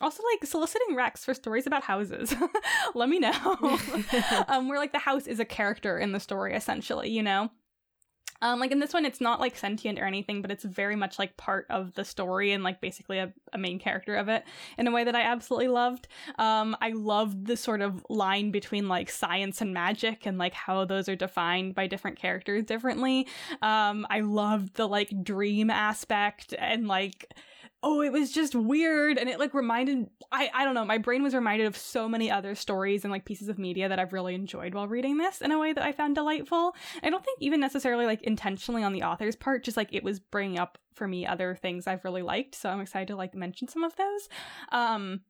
also 0.00 0.22
like 0.32 0.46
soliciting 0.46 0.96
recs 0.96 1.18
for 1.18 1.34
stories 1.34 1.66
about 1.66 1.84
houses. 1.84 2.34
Let 2.94 3.10
me 3.10 3.18
know. 3.18 3.32
um 4.48 4.68
where 4.70 4.78
like 4.78 4.92
the 4.92 4.98
house 4.98 5.26
is 5.26 5.38
a 5.38 5.44
character 5.44 5.98
in 5.98 6.12
the 6.12 6.20
story 6.20 6.54
essentially, 6.54 7.10
you 7.10 7.22
know? 7.22 7.50
Um, 8.42 8.60
like 8.60 8.70
in 8.70 8.80
this 8.80 8.92
one, 8.92 9.04
it's 9.04 9.20
not 9.20 9.40
like 9.40 9.56
sentient 9.56 9.98
or 9.98 10.04
anything, 10.04 10.42
but 10.42 10.50
it's 10.50 10.64
very 10.64 10.96
much 10.96 11.18
like 11.18 11.36
part 11.36 11.66
of 11.70 11.94
the 11.94 12.04
story 12.04 12.52
and 12.52 12.62
like 12.62 12.80
basically 12.80 13.18
a, 13.18 13.32
a 13.52 13.58
main 13.58 13.78
character 13.78 14.14
of 14.16 14.28
it 14.28 14.44
in 14.78 14.86
a 14.86 14.90
way 14.90 15.04
that 15.04 15.14
I 15.14 15.22
absolutely 15.22 15.68
loved. 15.68 16.08
Um, 16.38 16.76
I 16.80 16.90
loved 16.90 17.46
the 17.46 17.56
sort 17.56 17.80
of 17.80 18.04
line 18.08 18.50
between 18.50 18.88
like 18.88 19.10
science 19.10 19.60
and 19.60 19.72
magic 19.72 20.26
and 20.26 20.38
like 20.38 20.54
how 20.54 20.84
those 20.84 21.08
are 21.08 21.16
defined 21.16 21.74
by 21.74 21.86
different 21.86 22.18
characters 22.18 22.64
differently. 22.64 23.26
Um, 23.62 24.06
I 24.10 24.20
loved 24.20 24.74
the 24.74 24.86
like 24.86 25.24
dream 25.24 25.70
aspect 25.70 26.54
and 26.58 26.86
like 26.86 27.32
oh, 27.84 28.00
it 28.00 28.10
was 28.10 28.32
just 28.32 28.54
weird. 28.54 29.18
And 29.18 29.28
it 29.28 29.38
like 29.38 29.52
reminded, 29.52 30.08
I, 30.32 30.50
I 30.54 30.64
don't 30.64 30.74
know, 30.74 30.86
my 30.86 30.96
brain 30.96 31.22
was 31.22 31.34
reminded 31.34 31.66
of 31.66 31.76
so 31.76 32.08
many 32.08 32.30
other 32.30 32.54
stories 32.54 33.04
and 33.04 33.12
like 33.12 33.26
pieces 33.26 33.48
of 33.50 33.58
media 33.58 33.90
that 33.90 33.98
I've 33.98 34.14
really 34.14 34.34
enjoyed 34.34 34.74
while 34.74 34.88
reading 34.88 35.18
this 35.18 35.42
in 35.42 35.52
a 35.52 35.58
way 35.58 35.74
that 35.74 35.84
I 35.84 35.92
found 35.92 36.14
delightful. 36.14 36.74
I 37.02 37.10
don't 37.10 37.22
think 37.22 37.38
even 37.42 37.60
necessarily 37.60 38.06
like 38.06 38.22
intentionally 38.22 38.82
on 38.82 38.94
the 38.94 39.02
author's 39.02 39.36
part, 39.36 39.64
just 39.64 39.76
like 39.76 39.92
it 39.92 40.02
was 40.02 40.18
bringing 40.18 40.58
up 40.58 40.78
for 40.94 41.06
me 41.06 41.26
other 41.26 41.54
things 41.54 41.86
I've 41.86 42.04
really 42.04 42.22
liked. 42.22 42.54
So 42.54 42.70
I'm 42.70 42.80
excited 42.80 43.08
to 43.08 43.16
like 43.16 43.34
mention 43.34 43.68
some 43.68 43.84
of 43.84 43.94
those. 43.96 44.28
Um, 44.72 45.20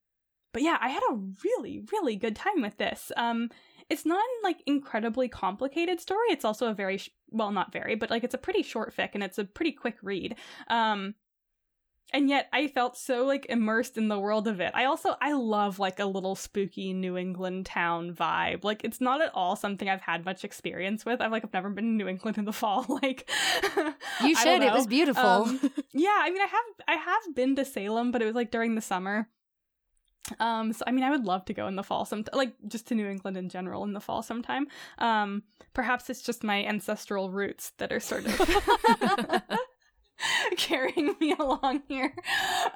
but 0.53 0.63
yeah, 0.63 0.79
I 0.81 0.91
had 0.91 1.03
a 1.11 1.19
really, 1.45 1.83
really 1.93 2.15
good 2.15 2.37
time 2.37 2.63
with 2.63 2.77
this. 2.77 3.11
Um, 3.17 3.51
it's 3.91 4.07
not 4.07 4.21
an 4.21 4.43
like 4.45 4.63
incredibly 4.65 5.29
complicated 5.29 6.01
story. 6.01 6.29
It's 6.31 6.45
also 6.45 6.69
a 6.69 6.75
very 6.75 6.99
sh- 6.99 7.11
well, 7.31 7.51
not 7.51 7.73
very, 7.73 7.97
but 7.97 8.11
like 8.11 8.23
it's 8.23 8.35
a 8.35 8.39
pretty 8.39 8.63
short 8.63 8.97
fic 8.97 9.11
and 9.15 9.25
it's 9.25 9.39
a 9.39 9.45
pretty 9.45 9.73
quick 9.73 9.97
read. 10.01 10.37
Um, 10.69 11.17
and 12.13 12.29
yet 12.29 12.49
I 12.53 12.69
felt 12.69 12.97
so 12.97 13.25
like 13.25 13.47
immersed 13.49 13.97
in 13.99 14.09
the 14.09 14.19
world 14.19 14.47
of 14.47 14.61
it. 14.61 14.73
I 14.75 14.85
also 14.85 15.17
I 15.21 15.33
love 15.33 15.79
like 15.79 15.99
a 15.99 16.05
little 16.05 16.35
spooky 16.37 16.93
New 16.93 17.17
England 17.17 17.67
town 17.67 18.15
vibe. 18.15 18.65
Like 18.65 18.85
it's 18.85 19.01
not 19.01 19.21
at 19.21 19.31
all 19.35 19.57
something 19.57 19.89
I've 19.89 20.03
had 20.03 20.25
much 20.25 20.45
experience 20.45 21.05
with. 21.05 21.21
I've 21.21 21.33
like 21.33 21.45
I've 21.45 21.53
never 21.53 21.71
been 21.71 21.85
in 21.85 21.97
New 21.97 22.09
England 22.09 22.39
in 22.39 22.45
the 22.45 22.53
fall. 22.65 22.87
Like 22.89 23.29
you 24.23 24.37
should. 24.37 24.63
It 24.63 24.73
was 24.73 24.87
beautiful. 24.87 25.25
Um, 25.25 25.61
yeah, 25.93 26.19
I 26.21 26.31
mean 26.31 26.43
I 26.43 26.47
have 26.47 26.65
I 26.89 26.95
have 26.95 27.35
been 27.35 27.57
to 27.57 27.65
Salem, 27.65 28.13
but 28.13 28.23
it 28.23 28.27
was 28.27 28.35
like 28.35 28.51
during 28.51 28.75
the 28.75 28.81
summer. 28.81 29.29
Um, 30.41 30.73
so 30.73 30.85
I 30.87 30.91
mean, 30.91 31.05
I 31.05 31.11
would 31.11 31.25
love 31.25 31.45
to 31.47 31.55
go 31.55 31.67
in 31.67 31.77
the 31.77 31.83
fall, 31.83 32.05
some 32.05 32.25
like 32.33 32.55
just 32.67 32.87
to 32.89 32.95
New 32.95 33.09
England 33.09 33.37
in 33.37 33.49
general 33.49 33.85
in 33.85 33.93
the 33.93 34.01
fall 34.01 34.23
sometime. 34.23 34.67
Um, 34.99 35.43
perhaps 35.75 36.09
it's 36.09 36.23
just 36.23 36.43
my 36.43 36.65
ancestral 36.65 37.31
roots 37.31 37.73
that 37.79 37.93
are 37.93 38.01
sort 38.01 38.25
of 38.27 38.41
carrying 40.59 41.15
me 41.21 41.35
along 41.39 41.83
here. 41.89 42.15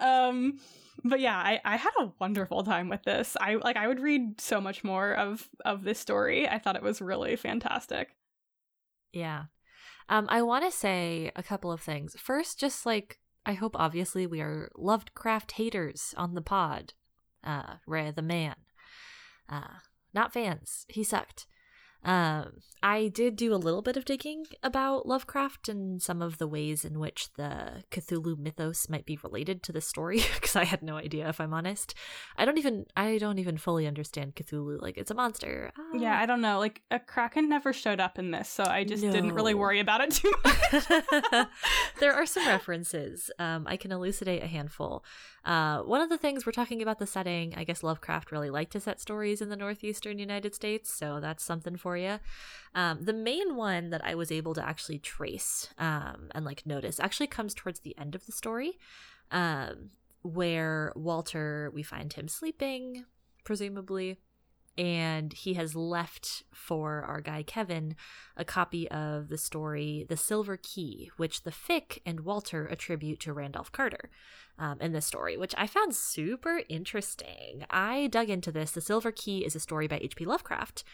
Um, 0.01 0.59
but 1.05 1.21
yeah, 1.21 1.37
I, 1.37 1.61
I 1.65 1.77
had 1.77 1.93
a 2.01 2.13
wonderful 2.19 2.65
time 2.65 2.89
with 2.89 3.03
this. 3.05 3.37
I 3.41 3.55
like 3.55 3.77
I 3.77 3.87
would 3.87 4.01
read 4.01 4.41
so 4.41 4.61
much 4.61 4.85
more 4.85 5.13
of 5.13 5.49
of 5.65 5.85
this 5.85 5.99
story. 5.99 6.49
I 6.49 6.59
thought 6.59 6.77
it 6.77 6.83
was 6.83 7.01
really 7.01 7.37
fantastic. 7.37 8.17
Yeah. 9.13 9.45
Um, 10.09 10.27
I 10.31 10.43
want 10.43 10.65
to 10.65 10.77
say 10.77 11.31
a 11.37 11.43
couple 11.43 11.71
of 11.71 11.81
things. 11.81 12.17
First, 12.19 12.59
just 12.59 12.87
like 12.87 13.19
I 13.47 13.53
hope 13.53 13.77
obviously 13.79 14.27
we 14.27 14.41
are 14.41 14.71
Lovecraft 14.77 15.53
haters 15.53 16.15
on 16.17 16.35
the 16.35 16.43
pod. 16.43 16.95
Uh, 17.45 17.77
Ray 17.87 18.11
the 18.11 18.23
man. 18.23 18.57
Uh, 19.49 19.79
not 20.13 20.33
fans. 20.33 20.85
He 20.89 21.05
sucked. 21.05 21.47
Um, 22.05 22.61
I 22.83 23.09
did 23.09 23.35
do 23.35 23.53
a 23.53 23.57
little 23.57 23.83
bit 23.83 23.97
of 23.97 24.05
digging 24.05 24.47
about 24.63 25.07
Lovecraft 25.07 25.69
and 25.69 26.01
some 26.01 26.23
of 26.23 26.39
the 26.39 26.47
ways 26.47 26.85
in 26.85 27.01
which 27.01 27.29
the 27.37 27.83
Cthulhu 27.91 28.39
mythos 28.39 28.89
might 28.89 29.05
be 29.05 29.19
related 29.23 29.63
to 29.65 29.73
the 29.73 29.81
story 29.81 30.23
because 30.35 30.55
I 30.55 30.65
had 30.65 30.83
no 30.83 30.97
idea 30.97 31.29
if 31.29 31.41
I'm 31.41 31.53
honest. 31.53 31.95
I 32.37 32.45
don't 32.45 32.59
even 32.59 32.87
I 32.97 33.19
don't 33.19 33.41
even 33.41 33.59
fully 33.59 33.87
understand 33.87 34.37
Cthulhu 34.37 34.81
like 34.81 34.97
it's 34.97 35.11
a 35.11 35.15
monster. 35.15 35.73
Ah. 35.77 35.83
Yeah, 35.99 36.19
I 36.19 36.27
don't 36.27 36.41
know. 36.41 36.59
Like 36.59 36.83
a 36.91 37.01
kraken 37.01 37.49
never 37.49 37.73
showed 37.73 38.01
up 38.01 38.19
in 38.19 38.31
this, 38.31 38.49
so 38.49 38.63
I 38.63 38.85
just 38.85 39.03
no. 39.03 39.11
didn't 39.11 39.35
really 39.35 39.55
worry 39.55 39.81
about 39.81 40.01
it 40.01 40.13
too 40.13 40.33
much. 40.45 41.49
there 41.99 42.15
are 42.15 42.27
some 42.27 42.47
references. 42.47 43.31
Um, 43.41 43.67
I 43.67 43.77
can 43.77 43.91
elucidate 43.91 44.43
a 44.43 44.47
handful. 44.47 45.05
Uh, 45.45 45.81
one 45.81 46.01
of 46.01 46.11
the 46.11 46.19
things 46.19 46.45
we're 46.45 46.53
talking 46.53 46.83
about 46.83 46.99
the 46.99 47.07
setting, 47.07 47.55
I 47.57 47.65
guess 47.65 47.83
Lovecraft 47.83 48.31
really 48.31 48.51
liked 48.51 48.73
to 48.73 48.81
set 48.81 49.01
stories 49.01 49.41
in 49.41 49.49
the 49.49 49.57
northeastern 49.57 50.19
United 50.19 50.55
States, 50.55 50.93
so 50.93 51.21
that's 51.21 51.43
something 51.43 51.77
for 51.77 51.88
Um, 52.75 53.05
the 53.05 53.13
main 53.13 53.57
one 53.57 53.91
that 53.91 54.05
I 54.05 54.15
was 54.15 54.31
able 54.31 54.55
to 54.55 54.67
actually 54.67 54.99
trace 54.99 55.69
um, 55.79 56.29
and 56.35 56.45
like 56.45 56.67
notice 56.67 57.01
actually 57.01 57.27
comes 57.29 57.55
towards 57.55 57.81
the 57.81 57.97
end 57.99 58.15
of 58.15 58.27
the 58.27 58.33
story, 58.33 58.79
um, 59.31 59.91
where 60.23 60.93
Walter 60.95 61.71
we 61.75 61.83
find 61.83 62.13
him 62.13 62.29
sleeping, 62.29 63.05
presumably 63.45 64.19
and 64.79 65.33
he 65.33 65.55
has 65.55 65.75
left 65.75 66.45
for 66.53 67.03
our 67.03 67.21
guy 67.21 67.43
Kevin 67.43 67.97
a 68.37 68.45
copy 68.45 68.89
of 68.91 69.29
the 69.29 69.37
story 69.37 70.07
The 70.09 70.17
Silver 70.17 70.57
Key, 70.57 71.11
which 71.17 71.43
the 71.43 71.51
Fic 71.51 71.99
and 72.07 72.21
Walter 72.21 72.67
attribute 72.67 73.19
to 73.21 73.33
Randolph 73.33 73.73
Carter 73.73 74.09
um, 74.57 74.81
in 74.81 74.93
this 74.93 75.05
story, 75.05 75.37
which 75.37 75.55
I 75.59 75.67
found 75.67 75.97
super 75.97 76.63
interesting. 76.69 77.67
I 77.69 78.07
dug 78.07 78.31
into 78.31 78.53
this. 78.53 78.71
The 78.71 78.81
Silver 78.81 79.11
Key 79.11 79.45
is 79.45 79.57
a 79.57 79.61
story 79.61 79.89
by 79.89 79.99
H.P. 79.99 80.25
Lovecraft, 80.25 80.85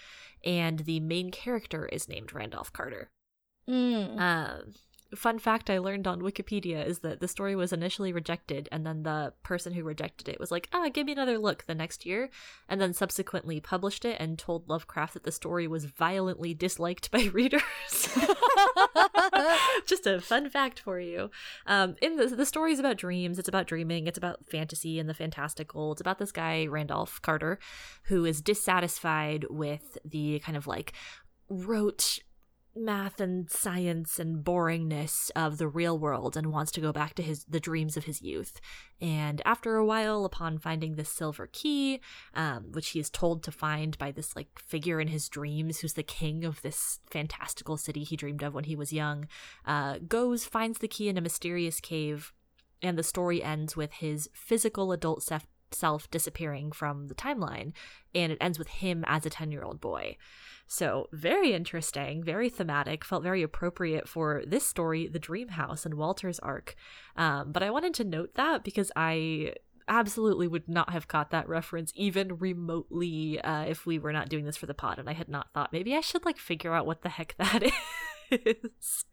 and 0.42 0.80
the 0.80 1.00
main 1.00 1.30
character 1.30 1.86
is 1.86 2.08
named 2.08 2.32
Randolph 2.32 2.72
Carter. 2.72 3.10
Mm. 3.68 4.18
Um, 4.18 4.74
fun 5.16 5.38
fact 5.38 5.70
I 5.70 5.78
learned 5.78 6.06
on 6.06 6.20
Wikipedia 6.20 6.86
is 6.86 7.00
that 7.00 7.20
the 7.20 7.28
story 7.28 7.54
was 7.56 7.72
initially 7.72 8.12
rejected, 8.12 8.68
and 8.72 8.86
then 8.86 9.02
the 9.02 9.32
person 9.42 9.72
who 9.72 9.84
rejected 9.84 10.28
it 10.28 10.40
was 10.40 10.50
like, 10.50 10.68
ah, 10.72 10.88
give 10.92 11.06
me 11.06 11.12
another 11.12 11.38
look 11.38 11.64
the 11.64 11.74
next 11.74 12.06
year, 12.06 12.30
and 12.68 12.80
then 12.80 12.92
subsequently 12.92 13.60
published 13.60 14.04
it 14.04 14.16
and 14.20 14.38
told 14.38 14.68
Lovecraft 14.68 15.14
that 15.14 15.24
the 15.24 15.32
story 15.32 15.66
was 15.66 15.84
violently 15.84 16.54
disliked 16.54 17.10
by 17.10 17.24
readers. 17.32 17.62
Just 19.86 20.06
a 20.06 20.20
fun 20.20 20.50
fact 20.50 20.80
for 20.80 21.00
you. 21.00 21.30
Um, 21.66 21.96
in 22.00 22.16
the, 22.16 22.26
the 22.26 22.46
story 22.46 22.72
is 22.72 22.78
about 22.78 22.96
dreams, 22.96 23.38
it's 23.38 23.48
about 23.48 23.66
dreaming, 23.66 24.06
it's 24.06 24.18
about 24.18 24.44
fantasy 24.46 24.98
and 24.98 25.08
the 25.08 25.14
fantastical. 25.14 25.92
It's 25.92 26.00
about 26.00 26.18
this 26.18 26.32
guy, 26.32 26.66
Randolph 26.66 27.20
Carter, 27.22 27.58
who 28.04 28.24
is 28.24 28.40
dissatisfied 28.40 29.46
with 29.50 29.98
the 30.04 30.38
kind 30.40 30.56
of 30.56 30.66
like 30.66 30.92
rote 31.48 32.18
math 32.76 33.20
and 33.20 33.50
science 33.50 34.18
and 34.18 34.44
boringness 34.44 35.30
of 35.36 35.58
the 35.58 35.68
real 35.68 35.98
world 35.98 36.36
and 36.36 36.52
wants 36.52 36.72
to 36.72 36.80
go 36.80 36.92
back 36.92 37.14
to 37.14 37.22
his 37.22 37.44
the 37.44 37.60
dreams 37.60 37.96
of 37.96 38.04
his 38.04 38.20
youth. 38.20 38.60
And 39.00 39.40
after 39.44 39.76
a 39.76 39.84
while, 39.84 40.24
upon 40.24 40.58
finding 40.58 40.94
this 40.94 41.08
silver 41.08 41.48
key, 41.52 42.00
um, 42.34 42.72
which 42.72 42.90
he 42.90 43.00
is 43.00 43.10
told 43.10 43.42
to 43.44 43.52
find 43.52 43.96
by 43.98 44.10
this 44.10 44.34
like 44.34 44.58
figure 44.58 45.00
in 45.00 45.08
his 45.08 45.28
dreams, 45.28 45.80
who's 45.80 45.94
the 45.94 46.02
king 46.02 46.44
of 46.44 46.62
this 46.62 47.00
fantastical 47.10 47.76
city 47.76 48.02
he 48.04 48.16
dreamed 48.16 48.42
of 48.42 48.54
when 48.54 48.64
he 48.64 48.76
was 48.76 48.92
young, 48.92 49.28
uh, 49.66 49.98
goes 50.06 50.44
finds 50.44 50.78
the 50.78 50.88
key 50.88 51.08
in 51.08 51.16
a 51.16 51.22
mysterious 51.22 51.80
cave, 51.80 52.32
and 52.82 52.98
the 52.98 53.02
story 53.02 53.42
ends 53.42 53.76
with 53.76 53.92
his 53.94 54.28
physical 54.32 54.92
adult 54.92 55.22
self 55.22 55.46
self 55.74 56.10
disappearing 56.10 56.72
from 56.72 57.08
the 57.08 57.14
timeline, 57.14 57.72
and 58.14 58.32
it 58.32 58.38
ends 58.40 58.58
with 58.58 58.68
him 58.68 59.04
as 59.06 59.26
a 59.26 59.30
ten 59.30 59.50
year 59.50 59.62
old 59.62 59.80
boy. 59.80 60.16
So, 60.66 61.08
very 61.12 61.52
interesting, 61.52 62.24
very 62.24 62.48
thematic, 62.48 63.04
felt 63.04 63.22
very 63.22 63.42
appropriate 63.42 64.08
for 64.08 64.42
this 64.46 64.66
story, 64.66 65.06
The 65.06 65.18
Dream 65.18 65.48
House 65.48 65.84
and 65.84 65.94
Walter's 65.94 66.38
arc. 66.38 66.74
Um, 67.16 67.52
but 67.52 67.62
I 67.62 67.70
wanted 67.70 67.92
to 67.94 68.04
note 68.04 68.34
that 68.34 68.64
because 68.64 68.90
I 68.96 69.54
absolutely 69.88 70.48
would 70.48 70.68
not 70.68 70.90
have 70.90 71.08
caught 71.08 71.30
that 71.30 71.48
reference 71.48 71.92
even 71.94 72.38
remotely 72.38 73.40
uh, 73.40 73.64
if 73.64 73.84
we 73.84 73.98
were 73.98 74.12
not 74.12 74.28
doing 74.28 74.44
this 74.44 74.56
for 74.56 74.66
the 74.66 74.74
pod 74.74 74.98
and 74.98 75.10
I 75.10 75.12
had 75.12 75.28
not 75.28 75.52
thought 75.52 75.74
maybe 75.74 75.94
I 75.94 76.00
should 76.00 76.24
like 76.24 76.38
figure 76.38 76.72
out 76.72 76.86
what 76.86 77.02
the 77.02 77.10
heck 77.10 77.34
that 77.36 77.62
is. 78.30 79.04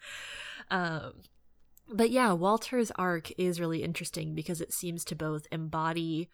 um, 0.70 1.14
but 1.94 2.10
yeah, 2.10 2.32
Walter's 2.32 2.92
arc 2.92 3.32
is 3.38 3.60
really 3.60 3.84
interesting 3.84 4.34
because 4.34 4.62
it 4.62 4.72
seems 4.72 5.04
to 5.06 5.16
both 5.16 5.46
embody 5.52 6.30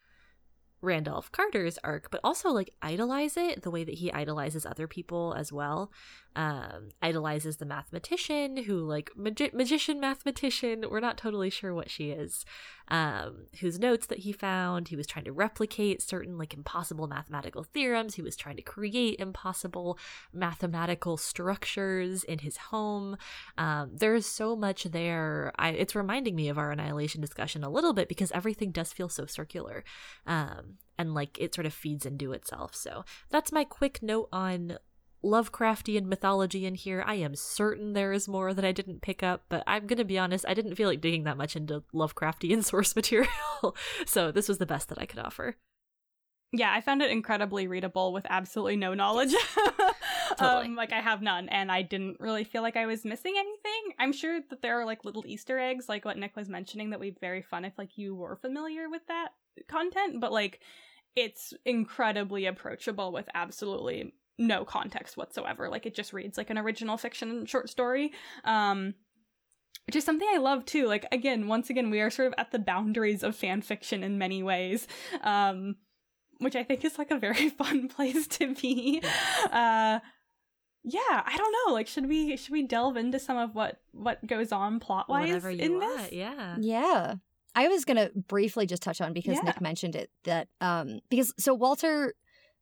Randolph 0.82 1.32
Carter's 1.32 1.80
arc, 1.84 2.12
but 2.12 2.22
also 2.24 2.50
like 2.50 2.74
idolize 2.82 3.38
it 3.38 3.64
the 3.64 3.72
way 3.72 3.84
that 3.84 3.96
he 3.96 4.12
idolizes 4.12 4.66
other 4.66 4.88
people 4.88 5.34
as 5.38 5.52
well. 5.52 5.92
Um, 6.36 6.90
idolizes 7.02 7.58
the 7.58 7.66
mathematician 7.66 8.58
who, 8.58 8.78
like, 8.78 9.10
magi- 9.16 9.50
magician 9.54 10.00
mathematician, 10.00 10.86
we're 10.88 11.00
not 11.00 11.18
totally 11.18 11.50
sure 11.50 11.74
what 11.74 11.90
she 11.90 12.12
is, 12.12 12.46
um, 12.90 13.48
whose 13.60 13.80
notes 13.80 14.06
that 14.06 14.20
he 14.20 14.32
found. 14.32 14.90
He 14.90 14.96
was 14.96 15.08
trying 15.08 15.26
to 15.26 15.32
replicate 15.32 16.00
certain, 16.00 16.38
like, 16.38 16.54
impossible 16.54 17.08
mathematical 17.08 17.64
theorems. 17.64 18.14
He 18.14 18.22
was 18.22 18.36
trying 18.36 18.58
to 18.58 18.62
create 18.62 19.20
impossible 19.20 19.98
mathematical 20.32 21.18
structures 21.18 22.24
in 22.24 22.38
his 22.38 22.58
home. 22.58 23.18
Um, 23.58 23.90
there's 23.96 24.28
so 24.28 24.56
much 24.56 24.84
there. 24.84 25.52
I, 25.58 25.70
it's 25.70 25.96
reminding 25.96 26.36
me 26.36 26.50
of 26.50 26.60
our 26.60 26.70
annihilation 26.70 27.20
discussion 27.20 27.64
a 27.64 27.70
little 27.72 27.94
bit 27.94 28.08
because 28.08 28.32
everything 28.32 28.70
does 28.70 28.94
feel 28.94 29.10
so 29.10 29.26
circular. 29.26 29.84
Um, 30.28 30.67
and 30.98 31.14
like 31.14 31.38
it 31.40 31.54
sort 31.54 31.66
of 31.66 31.74
feeds 31.74 32.06
into 32.06 32.32
itself. 32.34 32.76
So 32.76 33.06
that's 33.30 33.52
my 33.52 33.64
quick 33.64 34.02
note 34.02 34.30
on 34.32 34.78
Lovecraftian 35.24 36.06
mythology 36.06 36.66
in 36.66 36.76
here. 36.76 37.04
I 37.06 37.16
am 37.16 37.36
certain 37.36 37.94
there 37.94 38.14
is 38.14 38.28
more 38.28 38.54
that 38.54 38.66
I 38.66 38.72
didn't 38.72 39.02
pick 39.02 39.24
up, 39.24 39.44
but 39.50 39.64
I'm 39.66 39.88
going 39.88 39.98
to 39.98 40.06
be 40.06 40.18
honest, 40.18 40.46
I 40.48 40.54
didn't 40.54 40.76
feel 40.76 40.88
like 40.88 41.02
digging 41.02 41.24
that 41.24 41.38
much 41.38 41.56
into 41.56 41.84
Lovecraftian 41.94 42.64
source 42.64 42.96
material. 42.96 43.30
so 44.06 44.32
this 44.32 44.48
was 44.48 44.58
the 44.58 44.66
best 44.66 44.90
that 44.90 45.00
I 45.00 45.06
could 45.06 45.20
offer. 45.20 45.56
Yeah, 46.54 46.72
I 46.72 46.80
found 46.80 47.02
it 47.02 47.12
incredibly 47.12 47.68
readable 47.68 48.14
with 48.14 48.26
absolutely 48.30 48.78
no 48.78 48.94
knowledge. 48.94 49.34
totally. 50.38 50.68
um, 50.68 50.76
like 50.76 50.94
I 50.94 51.02
have 51.02 51.22
none, 51.22 51.50
and 51.50 51.70
I 51.70 51.82
didn't 51.82 52.22
really 52.22 52.46
feel 52.46 52.62
like 52.62 52.78
I 52.78 52.86
was 52.86 53.04
missing 53.04 53.34
anything. 53.38 53.96
I'm 54.00 54.14
sure 54.14 54.40
that 54.50 54.62
there 54.62 54.80
are 54.80 54.86
like 54.86 55.04
little 55.04 55.26
Easter 55.28 55.60
eggs, 55.60 55.90
like 55.90 56.06
what 56.06 56.18
Nick 56.18 56.38
was 56.38 56.48
mentioning, 56.48 56.92
that 56.92 57.00
would 57.00 57.16
be 57.16 57.20
very 57.20 57.42
fun 57.42 57.66
if 57.66 57.78
like 57.78 57.98
you 57.98 58.16
were 58.16 58.38
familiar 58.38 58.90
with 58.90 59.06
that 59.08 59.30
content, 59.68 60.22
but 60.22 60.32
like 60.32 60.62
it's 61.18 61.54
incredibly 61.66 62.46
approachable 62.46 63.12
with 63.12 63.28
absolutely 63.34 64.14
no 64.38 64.64
context 64.64 65.18
whatsoever. 65.18 65.68
Like 65.68 65.86
it 65.88 65.96
just 65.96 66.14
reads 66.14 66.38
like 66.38 66.50
an 66.52 66.58
original 66.58 66.96
fiction 66.98 67.46
short 67.48 67.70
story. 67.70 68.12
Um 68.44 68.94
which 69.88 69.96
is 69.96 70.04
something 70.04 70.28
I 70.32 70.38
love 70.38 70.66
too. 70.66 70.86
Like 70.86 71.06
again, 71.12 71.48
once 71.48 71.70
again, 71.70 71.90
we 71.90 72.02
are 72.02 72.10
sort 72.10 72.28
of 72.28 72.34
at 72.38 72.52
the 72.52 72.60
boundaries 72.60 73.24
of 73.24 73.36
fan 73.36 73.62
fiction 73.62 74.04
in 74.04 74.18
many 74.18 74.44
ways. 74.44 74.88
Um 75.24 75.76
which 76.40 76.56
I 76.56 76.64
think 76.64 76.86
is 76.86 77.00
like 77.00 77.10
a 77.10 77.18
very 77.18 77.50
fun 77.62 77.88
place 77.90 78.28
to 78.28 78.54
be. 78.54 79.02
Uh 79.52 80.00
yeah, 80.84 81.22
I 81.26 81.36
don't 81.36 81.56
know. 81.68 81.74
Like 81.74 81.88
should 81.88 82.08
we 82.08 82.38
should 82.38 82.52
we 82.54 82.64
delve 82.64 82.96
into 82.96 83.18
some 83.20 83.38
of 83.38 83.56
what 83.56 83.80
what 83.92 84.26
goes 84.26 84.52
on 84.52 84.80
plot 84.80 85.10
wise 85.10 85.28
Whatever 85.30 85.52
you 85.52 85.64
in 85.64 85.74
want, 85.80 85.98
this? 85.98 86.12
yeah. 86.12 86.58
Yeah. 86.60 87.16
I 87.58 87.68
was 87.70 87.86
gonna 87.86 88.12
briefly 88.28 88.68
just 88.68 88.84
touch 88.84 89.02
on 89.02 89.14
because 89.14 89.38
Yeah. 89.38 89.42
Nick 89.42 89.60
mentioned 89.62 89.96
it 89.96 90.12
that 90.26 90.48
um 90.62 91.00
because 91.10 91.34
so 91.40 91.56
Walter 91.56 92.14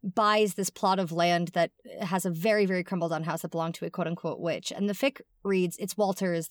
buys 0.02 0.54
this 0.54 0.70
plot 0.70 1.00
of 1.00 1.12
land 1.12 1.50
that 1.50 1.72
has 2.00 2.26
a 2.26 2.30
very 2.30 2.66
very 2.66 2.84
crumbled 2.84 3.12
down 3.12 3.24
house 3.24 3.42
that 3.42 3.52
belonged 3.52 3.76
to 3.76 3.86
a 3.86 3.90
quote 3.90 4.08
unquote 4.08 4.40
witch 4.40 4.72
and 4.72 4.88
the 4.88 4.94
fic 4.94 5.20
reads 5.44 5.76
it's 5.78 5.98
Walter's 5.98 6.50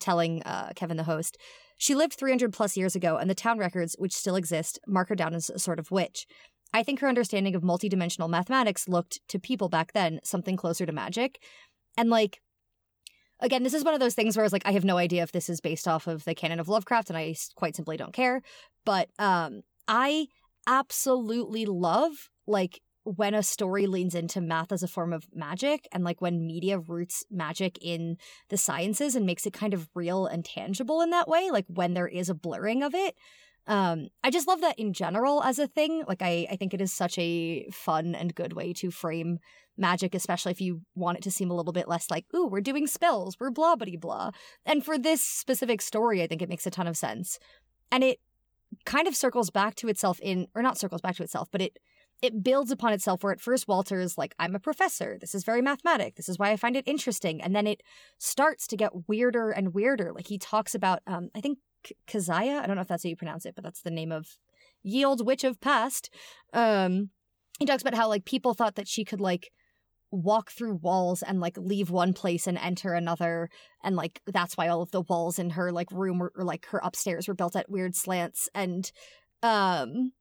telling 0.00 0.42
uh, 0.42 0.70
Kevin 0.74 0.96
the 0.96 1.04
host 1.04 1.36
she 1.76 1.94
lived 1.94 2.14
300 2.14 2.52
plus 2.52 2.76
years 2.76 2.96
ago 2.96 3.18
and 3.18 3.30
the 3.30 3.34
town 3.34 3.58
records 3.58 3.94
which 3.98 4.14
still 4.14 4.34
exist 4.34 4.80
mark 4.86 5.08
her 5.10 5.14
down 5.14 5.34
as 5.34 5.48
a 5.48 5.58
sort 5.58 5.78
of 5.78 5.90
witch. 5.90 6.26
I 6.72 6.82
think 6.82 7.00
her 7.00 7.08
understanding 7.08 7.54
of 7.54 7.62
multidimensional 7.62 8.30
mathematics 8.30 8.88
looked 8.88 9.20
to 9.28 9.38
people 9.38 9.68
back 9.68 9.92
then 9.92 10.20
something 10.24 10.56
closer 10.56 10.86
to 10.86 10.92
magic 10.92 11.40
and 11.96 12.10
like 12.10 12.40
again, 13.40 13.62
this 13.62 13.74
is 13.74 13.84
one 13.84 13.94
of 13.94 14.00
those 14.00 14.14
things 14.14 14.36
where 14.36 14.42
I 14.42 14.46
was 14.46 14.52
like, 14.52 14.66
I 14.66 14.72
have 14.72 14.84
no 14.84 14.96
idea 14.96 15.22
if 15.22 15.32
this 15.32 15.48
is 15.48 15.60
based 15.60 15.88
off 15.88 16.06
of 16.06 16.24
the 16.24 16.34
canon 16.34 16.60
of 16.60 16.68
Lovecraft, 16.68 17.10
and 17.10 17.16
I 17.16 17.34
quite 17.56 17.76
simply 17.76 17.96
don't 17.96 18.12
care. 18.12 18.42
But 18.84 19.08
um, 19.18 19.62
I 19.88 20.28
absolutely 20.66 21.66
love 21.66 22.28
like 22.46 22.80
when 23.04 23.34
a 23.34 23.42
story 23.42 23.86
leans 23.86 24.14
into 24.14 24.40
math 24.40 24.72
as 24.72 24.82
a 24.82 24.88
form 24.88 25.12
of 25.12 25.26
magic, 25.32 25.88
and 25.92 26.04
like 26.04 26.20
when 26.20 26.46
media 26.46 26.78
roots 26.78 27.24
magic 27.30 27.78
in 27.80 28.16
the 28.48 28.56
sciences 28.56 29.16
and 29.16 29.26
makes 29.26 29.46
it 29.46 29.52
kind 29.52 29.74
of 29.74 29.88
real 29.94 30.26
and 30.26 30.44
tangible 30.44 31.00
in 31.00 31.10
that 31.10 31.28
way. 31.28 31.50
Like 31.50 31.66
when 31.68 31.94
there 31.94 32.08
is 32.08 32.28
a 32.28 32.34
blurring 32.34 32.82
of 32.82 32.94
it. 32.94 33.14
Um, 33.66 34.08
I 34.24 34.30
just 34.30 34.48
love 34.48 34.62
that 34.62 34.78
in 34.78 34.92
general 34.92 35.42
as 35.42 35.58
a 35.58 35.68
thing. 35.68 36.02
Like 36.08 36.22
I, 36.22 36.46
I 36.50 36.56
think 36.56 36.74
it 36.74 36.80
is 36.80 36.92
such 36.92 37.16
a 37.18 37.68
fun 37.70 38.14
and 38.14 38.34
good 38.34 38.52
way 38.52 38.72
to 38.74 38.90
frame 38.90 39.38
magic, 39.80 40.14
especially 40.14 40.52
if 40.52 40.60
you 40.60 40.82
want 40.94 41.18
it 41.18 41.22
to 41.24 41.30
seem 41.30 41.50
a 41.50 41.54
little 41.54 41.72
bit 41.72 41.88
less 41.88 42.10
like, 42.10 42.26
ooh, 42.34 42.46
we're 42.46 42.60
doing 42.60 42.86
spells, 42.86 43.36
we're 43.40 43.50
blah 43.50 43.76
blah 43.76 43.96
blah. 43.98 44.30
And 44.64 44.84
for 44.84 44.98
this 44.98 45.22
specific 45.22 45.80
story, 45.80 46.22
I 46.22 46.26
think 46.26 46.42
it 46.42 46.48
makes 46.48 46.66
a 46.66 46.70
ton 46.70 46.86
of 46.86 46.96
sense. 46.96 47.38
And 47.90 48.04
it 48.04 48.20
kind 48.84 49.08
of 49.08 49.16
circles 49.16 49.50
back 49.50 49.74
to 49.76 49.88
itself 49.88 50.20
in 50.20 50.46
or 50.54 50.62
not 50.62 50.78
circles 50.78 51.00
back 51.00 51.16
to 51.16 51.22
itself, 51.22 51.48
but 51.50 51.62
it 51.62 51.78
it 52.22 52.42
builds 52.42 52.70
upon 52.70 52.92
itself 52.92 53.24
where 53.24 53.32
at 53.32 53.40
first 53.40 53.66
Walter 53.66 53.98
is 53.98 54.18
like, 54.18 54.34
I'm 54.38 54.54
a 54.54 54.60
professor. 54.60 55.16
This 55.18 55.34
is 55.34 55.42
very 55.42 55.62
mathematic. 55.62 56.16
This 56.16 56.28
is 56.28 56.38
why 56.38 56.50
I 56.50 56.56
find 56.56 56.76
it 56.76 56.86
interesting. 56.86 57.40
And 57.40 57.56
then 57.56 57.66
it 57.66 57.82
starts 58.18 58.66
to 58.68 58.76
get 58.76 59.08
weirder 59.08 59.50
and 59.50 59.72
weirder. 59.72 60.12
Like 60.12 60.26
he 60.26 60.36
talks 60.36 60.74
about, 60.74 61.00
um, 61.06 61.30
I 61.34 61.40
think 61.40 61.58
K- 61.82 61.96
Keziah. 62.06 62.60
I 62.62 62.66
don't 62.66 62.76
know 62.76 62.82
if 62.82 62.88
that's 62.88 63.04
how 63.04 63.08
you 63.08 63.16
pronounce 63.16 63.46
it, 63.46 63.54
but 63.54 63.64
that's 63.64 63.80
the 63.80 63.90
name 63.90 64.12
of 64.12 64.36
ye 64.82 65.04
old 65.04 65.24
witch 65.24 65.44
of 65.44 65.60
past. 65.60 66.10
Um, 66.52 67.08
he 67.58 67.66
talks 67.66 67.82
about 67.82 67.94
how 67.94 68.08
like 68.08 68.24
people 68.24 68.54
thought 68.54 68.74
that 68.76 68.88
she 68.88 69.04
could 69.04 69.20
like 69.20 69.50
walk 70.10 70.50
through 70.50 70.74
walls 70.74 71.22
and 71.22 71.40
like 71.40 71.56
leave 71.56 71.90
one 71.90 72.12
place 72.12 72.46
and 72.46 72.58
enter 72.58 72.94
another 72.94 73.48
and 73.82 73.96
like 73.96 74.20
that's 74.26 74.56
why 74.56 74.68
all 74.68 74.82
of 74.82 74.90
the 74.90 75.02
walls 75.02 75.38
in 75.38 75.50
her 75.50 75.70
like 75.70 75.90
room 75.92 76.18
were, 76.18 76.32
or 76.34 76.44
like 76.44 76.66
her 76.66 76.80
upstairs 76.82 77.28
were 77.28 77.34
built 77.34 77.56
at 77.56 77.70
weird 77.70 77.94
slants 77.94 78.48
and 78.54 78.90
um 79.42 80.12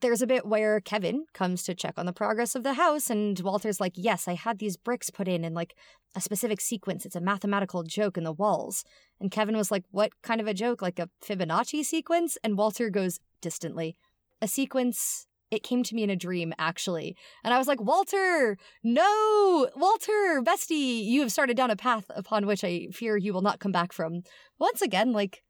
there's 0.00 0.22
a 0.22 0.28
bit 0.28 0.46
where 0.46 0.80
Kevin 0.80 1.24
comes 1.32 1.64
to 1.64 1.74
check 1.74 1.94
on 1.96 2.06
the 2.06 2.12
progress 2.12 2.54
of 2.54 2.62
the 2.62 2.74
house 2.74 3.10
and 3.10 3.40
Walter's 3.40 3.80
like 3.80 3.94
yes 3.96 4.28
I 4.28 4.34
had 4.34 4.58
these 4.58 4.76
bricks 4.76 5.10
put 5.10 5.28
in 5.28 5.44
in 5.44 5.54
like 5.54 5.74
a 6.14 6.20
specific 6.20 6.60
sequence. 6.60 7.06
It's 7.06 7.16
a 7.16 7.20
mathematical 7.20 7.82
joke 7.82 8.18
in 8.18 8.24
the 8.24 8.32
walls. 8.32 8.84
And 9.18 9.30
Kevin 9.30 9.56
was 9.56 9.70
like 9.70 9.84
what 9.90 10.10
kind 10.22 10.40
of 10.40 10.46
a 10.46 10.54
joke? 10.54 10.82
Like 10.82 10.98
a 10.98 11.08
Fibonacci 11.24 11.84
sequence? 11.84 12.36
And 12.44 12.58
Walter 12.58 12.90
goes 12.90 13.18
distantly 13.40 13.96
a 14.40 14.48
sequence 14.48 15.26
it 15.52 15.62
came 15.62 15.82
to 15.84 15.94
me 15.94 16.02
in 16.02 16.10
a 16.10 16.16
dream 16.16 16.52
actually 16.58 17.14
and 17.44 17.54
I 17.54 17.58
was 17.58 17.68
like, 17.68 17.80
Walter, 17.80 18.56
no, 18.82 19.68
Walter, 19.76 20.42
bestie, 20.42 21.04
you 21.04 21.20
have 21.20 21.30
started 21.30 21.56
down 21.56 21.70
a 21.70 21.76
path 21.76 22.06
upon 22.10 22.46
which 22.46 22.64
I 22.64 22.88
fear 22.92 23.16
you 23.16 23.32
will 23.32 23.42
not 23.42 23.60
come 23.60 23.70
back 23.70 23.92
from. 23.92 24.22
Once 24.58 24.82
again, 24.82 25.12
like, 25.12 25.44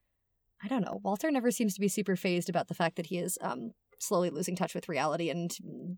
I 0.62 0.68
don't 0.68 0.84
know, 0.84 1.00
Walter 1.02 1.30
never 1.30 1.50
seems 1.50 1.74
to 1.74 1.80
be 1.80 1.88
super 1.88 2.16
fazed 2.16 2.50
about 2.50 2.68
the 2.68 2.74
fact 2.74 2.96
that 2.96 3.06
he 3.06 3.18
is 3.18 3.38
um 3.40 3.70
slowly 3.98 4.30
losing 4.30 4.56
touch 4.56 4.74
with 4.74 4.88
reality 4.88 5.30
and 5.30 5.52
mm, 5.64 5.96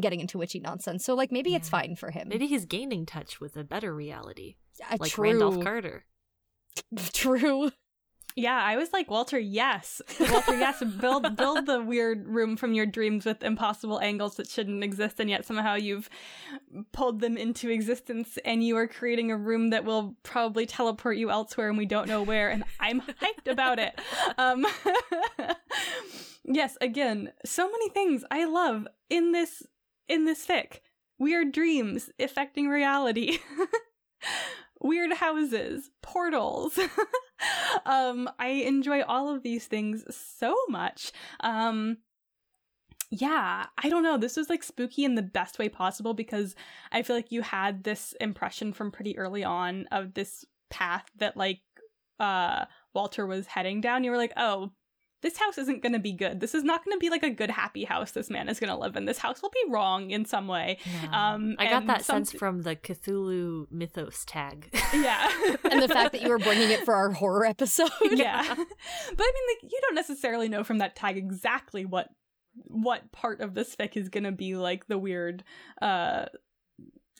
getting 0.00 0.20
into 0.20 0.38
witchy 0.38 0.58
nonsense. 0.58 1.04
So 1.04 1.14
like 1.14 1.30
maybe 1.30 1.54
it's 1.54 1.68
fine 1.68 1.96
for 1.96 2.10
him. 2.10 2.28
Maybe 2.28 2.46
he's 2.46 2.64
gaining 2.64 3.04
touch 3.04 3.40
with 3.40 3.56
a 3.56 3.64
better 3.64 3.94
reality, 3.94 4.56
Uh, 4.90 4.96
like 4.98 5.12
true. 5.12 5.24
Randolph 5.24 5.62
Carter. 5.62 6.04
True. 7.12 7.70
Yeah, 8.34 8.60
I 8.62 8.76
was 8.76 8.92
like, 8.92 9.10
Walter, 9.10 9.38
yes. 9.38 10.00
Walter, 10.20 10.58
yes. 10.58 10.82
Build 11.00 11.36
build 11.36 11.66
the 11.66 11.82
weird 11.82 12.26
room 12.26 12.56
from 12.56 12.74
your 12.74 12.86
dreams 12.86 13.24
with 13.24 13.42
impossible 13.42 14.00
angles 14.00 14.36
that 14.36 14.48
shouldn't 14.48 14.82
exist, 14.82 15.20
and 15.20 15.28
yet 15.28 15.44
somehow 15.44 15.74
you've 15.74 16.08
pulled 16.92 17.20
them 17.20 17.36
into 17.36 17.68
existence 17.70 18.38
and 18.44 18.64
you 18.64 18.76
are 18.76 18.86
creating 18.88 19.30
a 19.30 19.36
room 19.36 19.70
that 19.70 19.84
will 19.84 20.16
probably 20.22 20.66
teleport 20.66 21.16
you 21.16 21.30
elsewhere 21.30 21.68
and 21.68 21.78
we 21.78 21.86
don't 21.86 22.08
know 22.08 22.22
where, 22.22 22.50
and 22.50 22.64
I'm 22.80 23.00
hyped 23.00 23.50
about 23.50 23.78
it. 23.78 23.98
Um 24.38 24.66
Yes, 26.44 26.76
again, 26.80 27.32
so 27.44 27.70
many 27.70 27.88
things 27.90 28.24
I 28.30 28.44
love 28.46 28.86
in 29.08 29.32
this 29.32 29.62
in 30.08 30.24
this 30.24 30.46
fic. 30.46 30.80
Weird 31.18 31.52
dreams 31.52 32.10
affecting 32.18 32.68
reality. 32.68 33.38
weird 34.82 35.12
houses, 35.12 35.90
portals. 36.02 36.78
um, 37.86 38.28
I 38.38 38.48
enjoy 38.48 39.02
all 39.02 39.34
of 39.34 39.42
these 39.42 39.66
things 39.66 40.04
so 40.14 40.56
much. 40.68 41.12
Um, 41.40 41.98
yeah, 43.10 43.66
I 43.82 43.88
don't 43.90 44.02
know. 44.02 44.16
This 44.16 44.36
was 44.36 44.48
like 44.48 44.62
spooky 44.62 45.04
in 45.04 45.14
the 45.14 45.22
best 45.22 45.58
way 45.58 45.68
possible 45.68 46.14
because 46.14 46.54
I 46.90 47.02
feel 47.02 47.14
like 47.14 47.30
you 47.30 47.42
had 47.42 47.84
this 47.84 48.14
impression 48.20 48.72
from 48.72 48.90
pretty 48.90 49.18
early 49.18 49.44
on 49.44 49.86
of 49.92 50.14
this 50.14 50.46
path 50.70 51.04
that 51.18 51.36
like 51.36 51.60
uh 52.18 52.64
Walter 52.94 53.26
was 53.26 53.46
heading 53.46 53.82
down. 53.82 54.02
You 54.02 54.10
were 54.12 54.16
like, 54.16 54.32
"Oh, 54.36 54.72
this 55.22 55.38
house 55.38 55.56
isn't 55.56 55.82
going 55.82 55.92
to 55.92 56.00
be 56.00 56.12
good. 56.12 56.40
This 56.40 56.54
is 56.54 56.64
not 56.64 56.84
going 56.84 56.96
to 56.96 56.98
be 56.98 57.08
like 57.08 57.22
a 57.22 57.30
good, 57.30 57.50
happy 57.50 57.84
house 57.84 58.10
this 58.10 58.28
man 58.28 58.48
is 58.48 58.58
going 58.60 58.70
to 58.70 58.76
live 58.76 58.96
in. 58.96 59.04
This 59.04 59.18
house 59.18 59.40
will 59.40 59.50
be 59.50 59.70
wrong 59.70 60.10
in 60.10 60.24
some 60.24 60.48
way. 60.48 60.78
Yeah. 60.84 61.34
Um, 61.34 61.54
I 61.58 61.68
got 61.68 61.86
that 61.86 62.04
some... 62.04 62.24
sense 62.24 62.32
from 62.32 62.62
the 62.62 62.74
Cthulhu 62.76 63.70
mythos 63.70 64.24
tag. 64.24 64.68
Yeah. 64.92 65.30
and 65.70 65.80
the 65.80 65.88
fact 65.88 66.12
that 66.12 66.22
you 66.22 66.28
were 66.28 66.38
bringing 66.38 66.70
it 66.70 66.84
for 66.84 66.94
our 66.94 67.12
horror 67.12 67.46
episode. 67.46 67.90
Yeah. 68.02 68.42
But 69.14 69.24
I 69.24 69.32
mean, 69.34 69.56
like, 69.62 69.72
you 69.72 69.78
don't 69.82 69.94
necessarily 69.94 70.48
know 70.48 70.64
from 70.64 70.78
that 70.78 70.96
tag 70.96 71.16
exactly 71.16 71.84
what 71.84 72.08
what 72.66 73.10
part 73.12 73.40
of 73.40 73.54
this 73.54 73.74
fic 73.76 73.96
is 73.96 74.08
going 74.08 74.24
to 74.24 74.32
be 74.32 74.56
like 74.56 74.86
the 74.86 74.98
weird 74.98 75.44
uh 75.80 76.26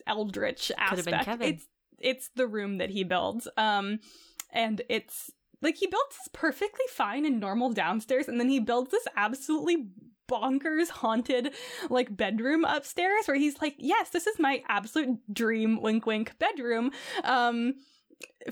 eldritch 0.06 0.72
aspect. 0.76 1.28
It's 1.40 1.66
it's 1.98 2.30
the 2.34 2.46
room 2.46 2.78
that 2.78 2.90
he 2.90 3.04
builds. 3.04 3.48
Um 3.56 4.00
and 4.52 4.82
it's 4.88 5.30
like 5.62 5.76
he 5.76 5.86
builds 5.86 6.16
this 6.18 6.28
perfectly 6.32 6.86
fine 6.90 7.24
and 7.24 7.40
normal 7.40 7.72
downstairs, 7.72 8.28
and 8.28 8.38
then 8.38 8.48
he 8.48 8.60
builds 8.60 8.90
this 8.90 9.06
absolutely 9.16 9.88
bonkers 10.28 10.88
haunted 10.88 11.52
like 11.90 12.16
bedroom 12.16 12.64
upstairs 12.64 13.26
where 13.26 13.36
he's 13.36 13.60
like, 13.60 13.74
"Yes, 13.78 14.10
this 14.10 14.26
is 14.26 14.38
my 14.38 14.62
absolute 14.68 15.18
dream 15.32 15.80
wink 15.80 16.06
wink 16.06 16.38
bedroom." 16.38 16.90
Um 17.24 17.74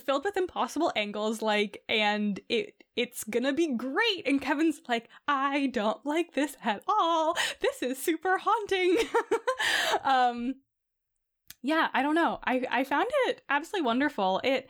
filled 0.05 0.25
with 0.25 0.37
impossible 0.37 0.93
angles 0.97 1.43
like 1.43 1.83
and 1.89 2.41
it 2.49 2.75
it's 2.97 3.25
gonna 3.25 3.53
be 3.53 3.75
great. 3.77 4.27
And 4.27 4.41
kevin's 4.41 4.81
like 4.89 5.09
i 5.29 5.69
don't 5.69 6.05
like 6.05 6.35
this 6.35 6.57
at 6.65 6.83
all. 6.89 7.37
This 7.61 7.83
is 7.83 7.99
super 7.99 8.39
haunting. 8.39 8.97
Um 10.05 10.55
yeah 11.63 11.89
i 11.95 12.03
don't 12.03 12.15
know. 12.15 12.39
I 12.45 12.67
i 12.71 12.85
found 12.85 13.07
it 13.27 13.43
absolutely 13.49 13.87
wonderful. 13.87 14.41
It 14.45 14.69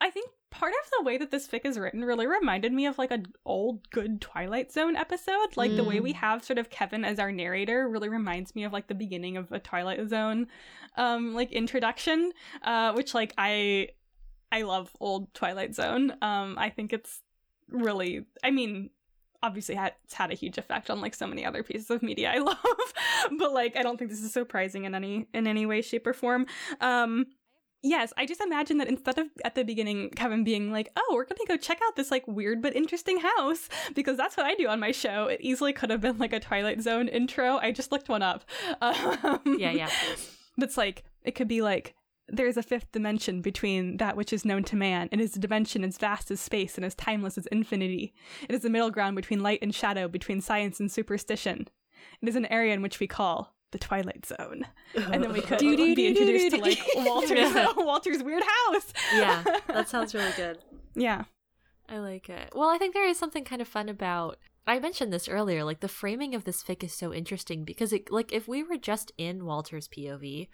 i 0.00 0.10
think 0.10 0.30
part 0.52 0.74
of 0.84 0.90
the 0.98 1.04
way 1.04 1.16
that 1.16 1.30
this 1.30 1.48
fic 1.48 1.64
is 1.64 1.78
written 1.78 2.04
really 2.04 2.26
reminded 2.26 2.72
me 2.72 2.84
of 2.84 2.98
like 2.98 3.10
an 3.10 3.26
old 3.46 3.88
good 3.90 4.20
Twilight 4.20 4.70
Zone 4.70 4.96
episode. 4.96 5.56
Like 5.56 5.72
mm. 5.72 5.76
the 5.76 5.84
way 5.84 5.98
we 5.98 6.12
mm. 6.12 6.16
have 6.16 6.44
sort 6.44 6.58
of 6.58 6.68
Kevin 6.68 7.04
as 7.04 7.18
our 7.18 7.32
narrator 7.32 7.88
really 7.88 8.10
reminds 8.10 8.54
me 8.54 8.64
of 8.64 8.72
like 8.72 8.86
the 8.86 8.94
beginning 8.94 9.38
of 9.38 9.50
a 9.50 9.58
Twilight 9.58 10.06
Zone 10.08 10.46
um 10.96 11.34
like 11.34 11.50
introduction. 11.52 12.32
Uh 12.62 12.92
which 12.92 13.14
like 13.14 13.32
I 13.38 13.88
I 14.52 14.62
love 14.62 14.94
old 15.00 15.32
Twilight 15.32 15.74
Zone. 15.74 16.12
Um 16.20 16.56
I 16.58 16.68
think 16.68 16.92
it's 16.92 17.22
really 17.68 18.26
I 18.44 18.50
mean 18.50 18.90
obviously 19.42 19.74
had, 19.74 19.94
it's 20.04 20.14
had 20.14 20.30
a 20.30 20.34
huge 20.34 20.58
effect 20.58 20.90
on 20.90 21.00
like 21.00 21.14
so 21.14 21.26
many 21.26 21.44
other 21.44 21.62
pieces 21.62 21.90
of 21.90 22.02
media 22.02 22.30
I 22.30 22.38
love. 22.50 22.58
but 23.38 23.54
like 23.54 23.74
I 23.74 23.82
don't 23.82 23.96
think 23.96 24.10
this 24.10 24.22
is 24.22 24.34
surprising 24.34 24.84
in 24.84 24.94
any 24.94 25.28
in 25.32 25.46
any 25.46 25.64
way 25.64 25.80
shape 25.80 26.06
or 26.06 26.12
form. 26.12 26.46
Um 26.82 27.26
yes, 27.82 28.12
I 28.16 28.26
just 28.26 28.40
imagine 28.40 28.78
that 28.78 28.88
instead 28.88 29.18
of 29.18 29.28
at 29.44 29.54
the 29.54 29.64
beginning 29.64 30.10
Kevin 30.10 30.44
being 30.44 30.70
like, 30.70 30.90
"Oh, 30.96 31.12
we're 31.12 31.24
gonna 31.24 31.40
go 31.46 31.56
check 31.56 31.80
out 31.86 31.96
this 31.96 32.10
like 32.10 32.26
weird 32.26 32.62
but 32.62 32.76
interesting 32.76 33.18
house," 33.18 33.68
because 33.94 34.16
that's 34.16 34.36
what 34.36 34.46
I 34.46 34.54
do 34.54 34.68
on 34.68 34.80
my 34.80 34.92
show. 34.92 35.26
It 35.26 35.40
easily 35.40 35.72
could 35.72 35.90
have 35.90 36.00
been 36.00 36.18
like 36.18 36.32
a 36.32 36.40
Twilight 36.40 36.80
Zone 36.80 37.08
intro. 37.08 37.58
I 37.58 37.72
just 37.72 37.92
looked 37.92 38.08
one 38.08 38.22
up. 38.22 38.44
Um, 38.80 39.56
yeah, 39.58 39.70
yeah. 39.70 39.90
That's 40.56 40.76
like 40.76 41.04
it 41.22 41.32
could 41.32 41.48
be 41.48 41.62
like 41.62 41.94
there 42.28 42.46
is 42.46 42.56
a 42.56 42.62
fifth 42.62 42.90
dimension 42.92 43.40
between 43.40 43.98
that 43.98 44.16
which 44.16 44.32
is 44.32 44.44
known 44.44 44.64
to 44.64 44.76
man. 44.76 45.08
It 45.12 45.20
is 45.20 45.36
a 45.36 45.40
dimension 45.40 45.84
as 45.84 45.98
vast 45.98 46.30
as 46.30 46.40
space 46.40 46.76
and 46.76 46.84
as 46.84 46.94
timeless 46.94 47.36
as 47.38 47.46
infinity. 47.46 48.14
It 48.48 48.54
is 48.54 48.64
a 48.64 48.70
middle 48.70 48.90
ground 48.90 49.16
between 49.16 49.42
light 49.42 49.60
and 49.62 49.74
shadow, 49.74 50.08
between 50.08 50.40
science 50.40 50.80
and 50.80 50.90
superstition. 50.90 51.68
It 52.20 52.28
is 52.28 52.36
an 52.36 52.46
area 52.46 52.74
in 52.74 52.82
which 52.82 53.00
we 53.00 53.06
call 53.06 53.54
the 53.72 53.78
Twilight 53.78 54.24
Zone, 54.24 54.66
and 54.94 55.22
then 55.24 55.32
we 55.32 55.40
could 55.42 55.58
be 55.58 56.06
introduced 56.06 56.54
to 56.54 56.60
like 56.60 56.78
Walter's 56.96 57.54
Walter's 57.76 58.22
weird 58.22 58.44
house. 58.44 58.92
yeah, 59.14 59.42
that 59.66 59.88
sounds 59.88 60.14
really 60.14 60.32
good. 60.36 60.58
Yeah, 60.94 61.24
I 61.88 61.98
like 61.98 62.28
it. 62.28 62.52
Well, 62.54 62.68
I 62.68 62.78
think 62.78 62.94
there 62.94 63.08
is 63.08 63.18
something 63.18 63.44
kind 63.44 63.60
of 63.60 63.68
fun 63.68 63.88
about. 63.88 64.38
I 64.66 64.78
mentioned 64.78 65.12
this 65.12 65.28
earlier. 65.28 65.64
Like 65.64 65.80
the 65.80 65.88
framing 65.88 66.34
of 66.34 66.44
this 66.44 66.62
fic 66.62 66.84
is 66.84 66.92
so 66.92 67.12
interesting 67.12 67.64
because 67.64 67.92
it, 67.92 68.12
like, 68.12 68.32
if 68.32 68.46
we 68.46 68.62
were 68.62 68.76
just 68.76 69.10
in 69.18 69.44
Walter's 69.44 69.88
POV, 69.88 70.48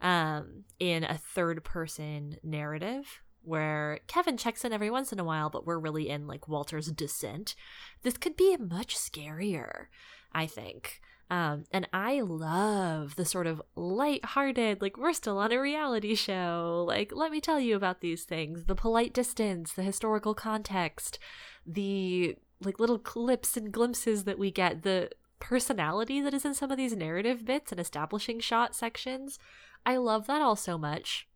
um, 0.00 0.64
in 0.78 1.04
a 1.04 1.18
third 1.18 1.62
person 1.62 2.38
narrative, 2.42 3.20
where 3.42 4.00
Kevin 4.06 4.36
checks 4.36 4.64
in 4.64 4.72
every 4.72 4.90
once 4.90 5.12
in 5.12 5.18
a 5.18 5.24
while, 5.24 5.50
but 5.50 5.66
we're 5.66 5.78
really 5.78 6.08
in 6.08 6.26
like 6.26 6.48
Walter's 6.48 6.90
descent, 6.92 7.54
this 8.02 8.16
could 8.16 8.36
be 8.36 8.56
much 8.56 8.96
scarier, 8.96 9.86
I 10.32 10.46
think. 10.46 11.00
Um, 11.30 11.64
and 11.70 11.88
I 11.92 12.20
love 12.22 13.14
the 13.14 13.24
sort 13.24 13.46
of 13.46 13.62
light-hearted, 13.76 14.82
like 14.82 14.96
we're 14.96 15.12
still 15.12 15.38
on 15.38 15.52
a 15.52 15.60
reality 15.60 16.16
show. 16.16 16.84
Like, 16.88 17.12
let 17.14 17.30
me 17.30 17.40
tell 17.40 17.60
you 17.60 17.76
about 17.76 18.00
these 18.00 18.24
things: 18.24 18.64
the 18.64 18.74
polite 18.74 19.12
distance, 19.12 19.72
the 19.72 19.84
historical 19.84 20.34
context, 20.34 21.20
the 21.64 22.36
like 22.60 22.80
little 22.80 22.98
clips 22.98 23.56
and 23.56 23.72
glimpses 23.72 24.24
that 24.24 24.38
we 24.38 24.50
get, 24.50 24.82
the 24.82 25.10
personality 25.38 26.20
that 26.20 26.34
is 26.34 26.44
in 26.44 26.52
some 26.52 26.70
of 26.70 26.76
these 26.76 26.94
narrative 26.94 27.44
bits 27.44 27.70
and 27.70 27.80
establishing 27.80 28.40
shot 28.40 28.74
sections. 28.74 29.38
I 29.86 29.96
love 29.96 30.26
that 30.26 30.42
all 30.42 30.56
so 30.56 30.76
much. 30.76 31.28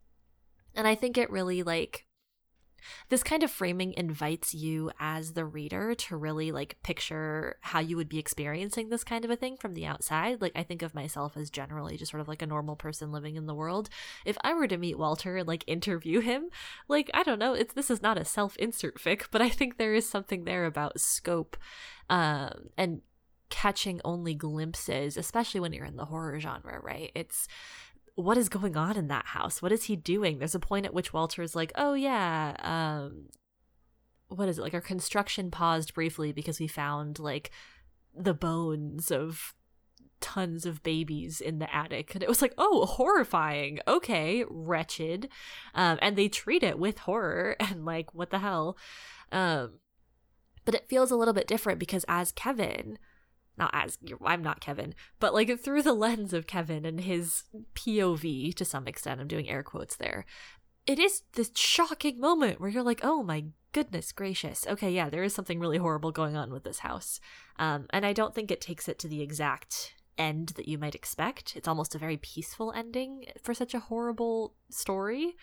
And 0.75 0.87
I 0.87 0.93
think 0.93 1.17
it 1.17 1.31
really 1.31 1.63
like 1.63 2.05
this 3.09 3.23
kind 3.23 3.43
of 3.43 3.51
framing 3.51 3.93
invites 3.93 4.53
you 4.53 4.91
as 4.99 5.33
the 5.33 5.45
reader 5.45 5.95
to 5.95 6.17
really 6.17 6.51
like 6.51 6.77
picture 6.83 7.57
how 7.61 7.79
you 7.79 7.95
would 7.97 8.09
be 8.09 8.19
experiencing 8.19 8.89
this 8.89 9.03
kind 9.03 9.25
of 9.25 9.31
a 9.31 9.35
thing 9.35 9.57
from 9.57 9.73
the 9.73 9.85
outside. 9.85 10.41
Like 10.41 10.53
I 10.55 10.63
think 10.63 10.81
of 10.81 10.95
myself 10.95 11.37
as 11.37 11.49
generally 11.49 11.97
just 11.97 12.11
sort 12.11 12.21
of 12.21 12.27
like 12.27 12.41
a 12.41 12.47
normal 12.47 12.75
person 12.75 13.11
living 13.11 13.35
in 13.35 13.45
the 13.45 13.55
world. 13.55 13.89
If 14.25 14.37
I 14.41 14.53
were 14.53 14.67
to 14.67 14.77
meet 14.77 14.97
Walter 14.97 15.37
and 15.37 15.47
like 15.47 15.63
interview 15.67 16.19
him, 16.19 16.49
like 16.87 17.09
I 17.13 17.23
don't 17.23 17.39
know, 17.39 17.53
it's 17.53 17.73
this 17.73 17.89
is 17.89 18.01
not 18.01 18.17
a 18.17 18.25
self-insert 18.25 18.99
fic, 18.99 19.25
but 19.31 19.41
I 19.41 19.49
think 19.49 19.77
there 19.77 19.93
is 19.93 20.07
something 20.07 20.43
there 20.43 20.65
about 20.65 20.99
scope 20.99 21.57
um 22.09 22.69
and 22.77 23.01
catching 23.49 24.01
only 24.03 24.33
glimpses, 24.33 25.17
especially 25.17 25.59
when 25.59 25.71
you're 25.71 25.85
in 25.85 25.97
the 25.97 26.05
horror 26.05 26.39
genre, 26.39 26.79
right? 26.81 27.11
It's 27.15 27.47
what 28.15 28.37
is 28.37 28.49
going 28.49 28.77
on 28.77 28.97
in 28.97 29.07
that 29.09 29.27
house? 29.27 29.61
What 29.61 29.71
is 29.71 29.85
he 29.85 29.95
doing? 29.95 30.39
There's 30.39 30.55
a 30.55 30.59
point 30.59 30.85
at 30.85 30.93
which 30.93 31.13
Walter 31.13 31.41
is 31.41 31.55
like, 31.55 31.71
oh, 31.75 31.93
yeah, 31.93 32.55
um, 32.59 33.27
what 34.29 34.49
is 34.49 34.57
it? 34.57 34.61
Like 34.61 34.73
our 34.73 34.81
construction 34.81 35.51
paused 35.51 35.93
briefly 35.93 36.31
because 36.31 36.59
we 36.59 36.67
found 36.67 37.19
like 37.19 37.51
the 38.15 38.33
bones 38.33 39.11
of 39.11 39.53
tons 40.21 40.65
of 40.65 40.81
babies 40.81 41.41
in 41.41 41.59
the 41.59 41.75
attic 41.75 42.15
and 42.15 42.23
it 42.23 42.29
was 42.29 42.41
like 42.41 42.53
oh 42.57 42.85
horrifying 42.85 43.79
okay 43.87 44.43
wretched 44.49 45.27
um 45.75 45.99
and 46.01 46.15
they 46.15 46.27
treat 46.27 46.63
it 46.63 46.79
with 46.79 46.99
horror 46.99 47.55
and 47.59 47.85
like 47.85 48.13
what 48.13 48.29
the 48.29 48.39
hell 48.39 48.77
um 49.31 49.73
but 50.63 50.73
it 50.73 50.87
feels 50.87 51.11
a 51.11 51.15
little 51.15 51.33
bit 51.33 51.47
different 51.47 51.77
because 51.77 52.05
as 52.07 52.31
kevin 52.31 52.97
not 53.57 53.71
as 53.73 53.97
I'm 54.23 54.43
not 54.43 54.59
Kevin, 54.59 54.95
but 55.19 55.33
like 55.33 55.59
through 55.59 55.83
the 55.83 55.93
lens 55.93 56.33
of 56.33 56.47
Kevin 56.47 56.85
and 56.85 57.01
his 57.01 57.43
POV 57.73 58.53
to 58.55 58.65
some 58.65 58.87
extent. 58.87 59.21
I'm 59.21 59.27
doing 59.27 59.49
air 59.49 59.63
quotes 59.63 59.95
there. 59.95 60.25
It 60.85 60.99
is 60.99 61.23
this 61.33 61.51
shocking 61.55 62.19
moment 62.19 62.59
where 62.59 62.69
you're 62.69 62.83
like, 62.83 63.01
oh 63.03 63.23
my 63.23 63.45
goodness 63.71 64.11
gracious. 64.11 64.65
Okay, 64.67 64.91
yeah, 64.91 65.09
there 65.09 65.23
is 65.23 65.33
something 65.33 65.59
really 65.59 65.77
horrible 65.77 66.11
going 66.11 66.35
on 66.35 66.51
with 66.51 66.63
this 66.63 66.79
house. 66.79 67.19
Um, 67.57 67.87
and 67.89 68.05
I 68.05 68.13
don't 68.13 68.35
think 68.35 68.51
it 68.51 68.61
takes 68.61 68.87
it 68.87 68.99
to 68.99 69.07
the 69.07 69.21
exact 69.21 69.95
end 70.17 70.49
that 70.55 70.67
you 70.67 70.77
might 70.77 70.95
expect. 70.95 71.55
It's 71.55 71.67
almost 71.67 71.95
a 71.95 71.99
very 71.99 72.17
peaceful 72.17 72.71
ending 72.71 73.25
for 73.41 73.53
such 73.53 73.73
a 73.73 73.79
horrible 73.79 74.53
story. 74.69 75.35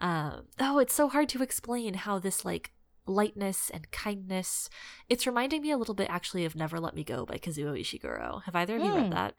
Um, 0.00 0.46
oh, 0.58 0.78
it's 0.78 0.94
so 0.94 1.08
hard 1.08 1.28
to 1.30 1.42
explain 1.42 1.94
how 1.94 2.18
this 2.18 2.44
like 2.44 2.72
lightness 3.08 3.70
and 3.70 3.90
kindness. 3.90 4.68
It's 5.08 5.26
reminding 5.26 5.62
me 5.62 5.70
a 5.70 5.78
little 5.78 5.94
bit 5.94 6.08
actually 6.10 6.44
of 6.44 6.54
Never 6.54 6.78
Let 6.78 6.94
Me 6.94 7.04
Go 7.04 7.24
by 7.24 7.38
Kazuo 7.38 7.78
Ishiguro. 7.78 8.42
Have 8.44 8.56
either 8.56 8.76
of 8.76 8.82
you 8.82 8.94
read 8.94 9.04
hmm. 9.06 9.10
that? 9.10 9.34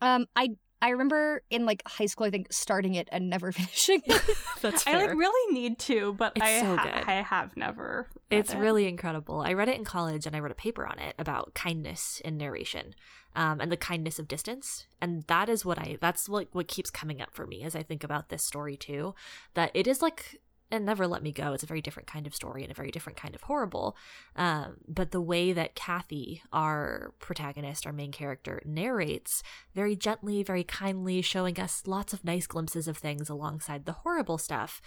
Um, 0.00 0.26
I 0.36 0.50
I 0.80 0.90
remember 0.90 1.42
in 1.50 1.66
like 1.66 1.82
high 1.86 2.06
school, 2.06 2.26
I 2.26 2.30
think 2.30 2.52
starting 2.52 2.94
it 2.94 3.08
and 3.10 3.28
never 3.28 3.50
finishing 3.52 4.02
it. 4.04 4.22
That's 4.62 4.84
fair. 4.84 4.96
I 4.96 5.06
like 5.06 5.16
really 5.16 5.54
need 5.54 5.78
to, 5.80 6.12
but 6.12 6.32
it's 6.36 6.44
I, 6.44 6.60
so 6.60 6.76
ha- 6.76 7.04
I 7.06 7.14
have 7.14 7.56
never. 7.56 8.08
It's 8.30 8.52
it. 8.52 8.58
really 8.58 8.86
incredible. 8.86 9.40
I 9.40 9.54
read 9.54 9.68
it 9.68 9.76
in 9.76 9.84
college 9.84 10.26
and 10.26 10.36
I 10.36 10.40
wrote 10.40 10.52
a 10.52 10.56
paper 10.56 10.86
on 10.86 10.98
it 10.98 11.14
about 11.18 11.54
kindness 11.54 12.22
in 12.24 12.36
narration, 12.36 12.94
um, 13.34 13.60
and 13.60 13.72
the 13.72 13.76
kindness 13.76 14.18
of 14.18 14.28
distance. 14.28 14.86
And 15.00 15.24
that 15.24 15.48
is 15.48 15.64
what 15.64 15.78
I. 15.78 15.98
That's 16.00 16.28
like 16.28 16.48
what 16.52 16.68
keeps 16.68 16.90
coming 16.90 17.20
up 17.20 17.34
for 17.34 17.46
me 17.46 17.62
as 17.64 17.74
I 17.74 17.82
think 17.82 18.04
about 18.04 18.28
this 18.28 18.44
story 18.44 18.76
too. 18.76 19.14
That 19.54 19.72
it 19.74 19.88
is 19.88 20.00
like 20.00 20.40
and 20.70 20.84
Never 20.84 21.06
Let 21.06 21.22
Me 21.22 21.32
Go, 21.32 21.52
it's 21.52 21.62
a 21.62 21.66
very 21.66 21.80
different 21.80 22.06
kind 22.06 22.26
of 22.26 22.34
story 22.34 22.62
and 22.62 22.70
a 22.70 22.74
very 22.74 22.90
different 22.90 23.18
kind 23.18 23.34
of 23.34 23.42
horrible. 23.42 23.96
Um, 24.36 24.76
but 24.86 25.10
the 25.12 25.20
way 25.20 25.52
that 25.52 25.74
Kathy, 25.74 26.42
our 26.52 27.14
protagonist, 27.20 27.86
our 27.86 27.92
main 27.92 28.12
character, 28.12 28.60
narrates 28.64 29.42
very 29.74 29.96
gently, 29.96 30.42
very 30.42 30.64
kindly, 30.64 31.22
showing 31.22 31.58
us 31.58 31.82
lots 31.86 32.12
of 32.12 32.24
nice 32.24 32.46
glimpses 32.46 32.86
of 32.86 32.98
things 32.98 33.30
alongside 33.30 33.86
the 33.86 33.92
horrible 33.92 34.36
stuff, 34.36 34.82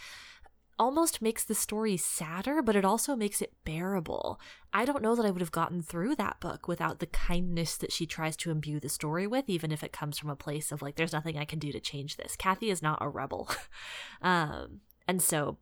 almost 0.78 1.22
makes 1.22 1.44
the 1.44 1.56
story 1.56 1.98
sadder, 1.98 2.62
but 2.62 2.76
it 2.76 2.86
also 2.86 3.16
makes 3.16 3.41
it 3.41 3.53
bearable. 3.66 4.40
I 4.74 4.86
don't 4.86 5.03
know 5.03 5.16
that 5.16 5.26
I 5.26 5.32
would 5.32 5.41
have 5.41 5.52
gotten 5.52 5.82
through 5.82 6.16
that 6.16 6.40
book 6.40 6.68
without 6.68 6.99
the 6.99 7.06
kindness 7.08 7.78
that 7.78 7.91
she 7.91 8.06
tries 8.06 8.36
to 8.38 8.52
imbue 8.52 8.80
the 8.80 8.90
story 8.90 9.28
with, 9.28 9.48
even 9.48 9.72
if 9.72 9.84
it 9.84 9.94
comes 9.94 10.18
from 10.18 10.30
a 10.30 10.36
place 10.36 10.72
of 10.72 10.82
like, 10.82 10.95
there's 10.95 11.14
nothing 11.14 11.38
I 11.38 11.45
can 11.45 11.60
do 11.60 11.72
to 11.72 11.80
change 11.80 12.18
this. 12.18 12.36
Kathy 12.36 12.70
is 12.70 12.82
not 12.82 12.99
a 13.02 13.10
rebel. 13.10 13.49
um, 14.22 14.82
and 15.08 15.22
so 15.22 15.58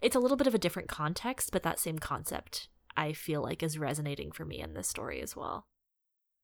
it's 0.00 0.16
a 0.16 0.20
little 0.20 0.36
bit 0.36 0.46
of 0.46 0.54
a 0.54 0.58
different 0.58 0.88
context, 0.88 1.50
but 1.52 1.62
that 1.62 1.78
same 1.78 1.98
concept 1.98 2.68
I 2.96 3.12
feel 3.12 3.42
like 3.42 3.62
is 3.62 3.78
resonating 3.78 4.32
for 4.32 4.44
me 4.44 4.60
in 4.60 4.74
this 4.74 4.88
story 4.88 5.20
as 5.20 5.36
well. 5.36 5.66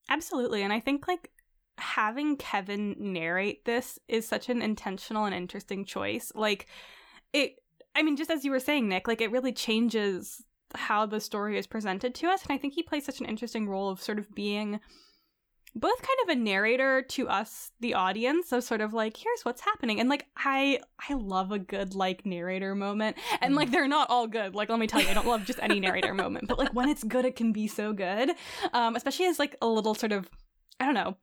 Absolutely. 0.08 0.62
And 0.62 0.72
I 0.72 0.80
think 0.80 1.08
like 1.08 1.30
having 1.78 2.36
Kevin 2.36 2.94
narrate 2.98 3.64
this 3.64 3.98
is 4.08 4.28
such 4.28 4.48
an 4.48 4.60
intentional 4.60 5.24
and 5.24 5.34
interesting 5.34 5.84
choice. 5.84 6.30
Like 6.34 6.66
it 7.32 7.56
I 7.94 8.02
mean, 8.02 8.16
just 8.16 8.30
as 8.30 8.44
you 8.44 8.50
were 8.50 8.60
saying, 8.60 8.88
Nick, 8.88 9.06
like 9.06 9.20
it 9.20 9.30
really 9.30 9.52
changes 9.52 10.42
how 10.74 11.04
the 11.04 11.20
story 11.20 11.58
is 11.58 11.66
presented 11.66 12.14
to 12.16 12.28
us. 12.28 12.42
And 12.42 12.52
I 12.52 12.58
think 12.58 12.74
he 12.74 12.82
plays 12.82 13.04
such 13.04 13.20
an 13.20 13.26
interesting 13.26 13.68
role 13.68 13.90
of 13.90 14.02
sort 14.02 14.18
of 14.18 14.34
being 14.34 14.80
both 15.74 16.02
kind 16.02 16.18
of 16.24 16.28
a 16.28 16.34
narrator 16.34 17.00
to 17.00 17.28
us 17.28 17.70
the 17.80 17.94
audience 17.94 18.48
so 18.48 18.60
sort 18.60 18.82
of 18.82 18.92
like 18.92 19.16
here's 19.16 19.42
what's 19.42 19.62
happening. 19.62 20.00
And 20.00 20.08
like 20.08 20.26
i 20.36 20.80
i 21.08 21.14
love 21.14 21.50
a 21.50 21.58
good 21.58 21.94
like 21.94 22.26
narrator 22.26 22.74
moment. 22.74 23.16
And 23.40 23.54
like 23.54 23.68
mm. 23.68 23.72
they're 23.72 23.88
not 23.88 24.10
all 24.10 24.26
good. 24.26 24.54
Like 24.54 24.68
let 24.68 24.78
me 24.78 24.86
tell 24.86 25.00
you 25.00 25.08
i 25.08 25.14
don't 25.14 25.26
love 25.26 25.44
just 25.44 25.58
any 25.62 25.80
narrator 25.80 26.14
moment. 26.14 26.48
But 26.48 26.58
like 26.58 26.74
when 26.74 26.88
it's 26.88 27.04
good 27.04 27.24
it 27.24 27.36
can 27.36 27.52
be 27.52 27.68
so 27.68 27.92
good. 27.92 28.32
Um 28.72 28.96
especially 28.96 29.26
as 29.26 29.38
like 29.38 29.56
a 29.62 29.66
little 29.66 29.94
sort 29.94 30.12
of 30.12 30.28
i 30.78 30.84
don't 30.84 30.94
know 30.94 31.16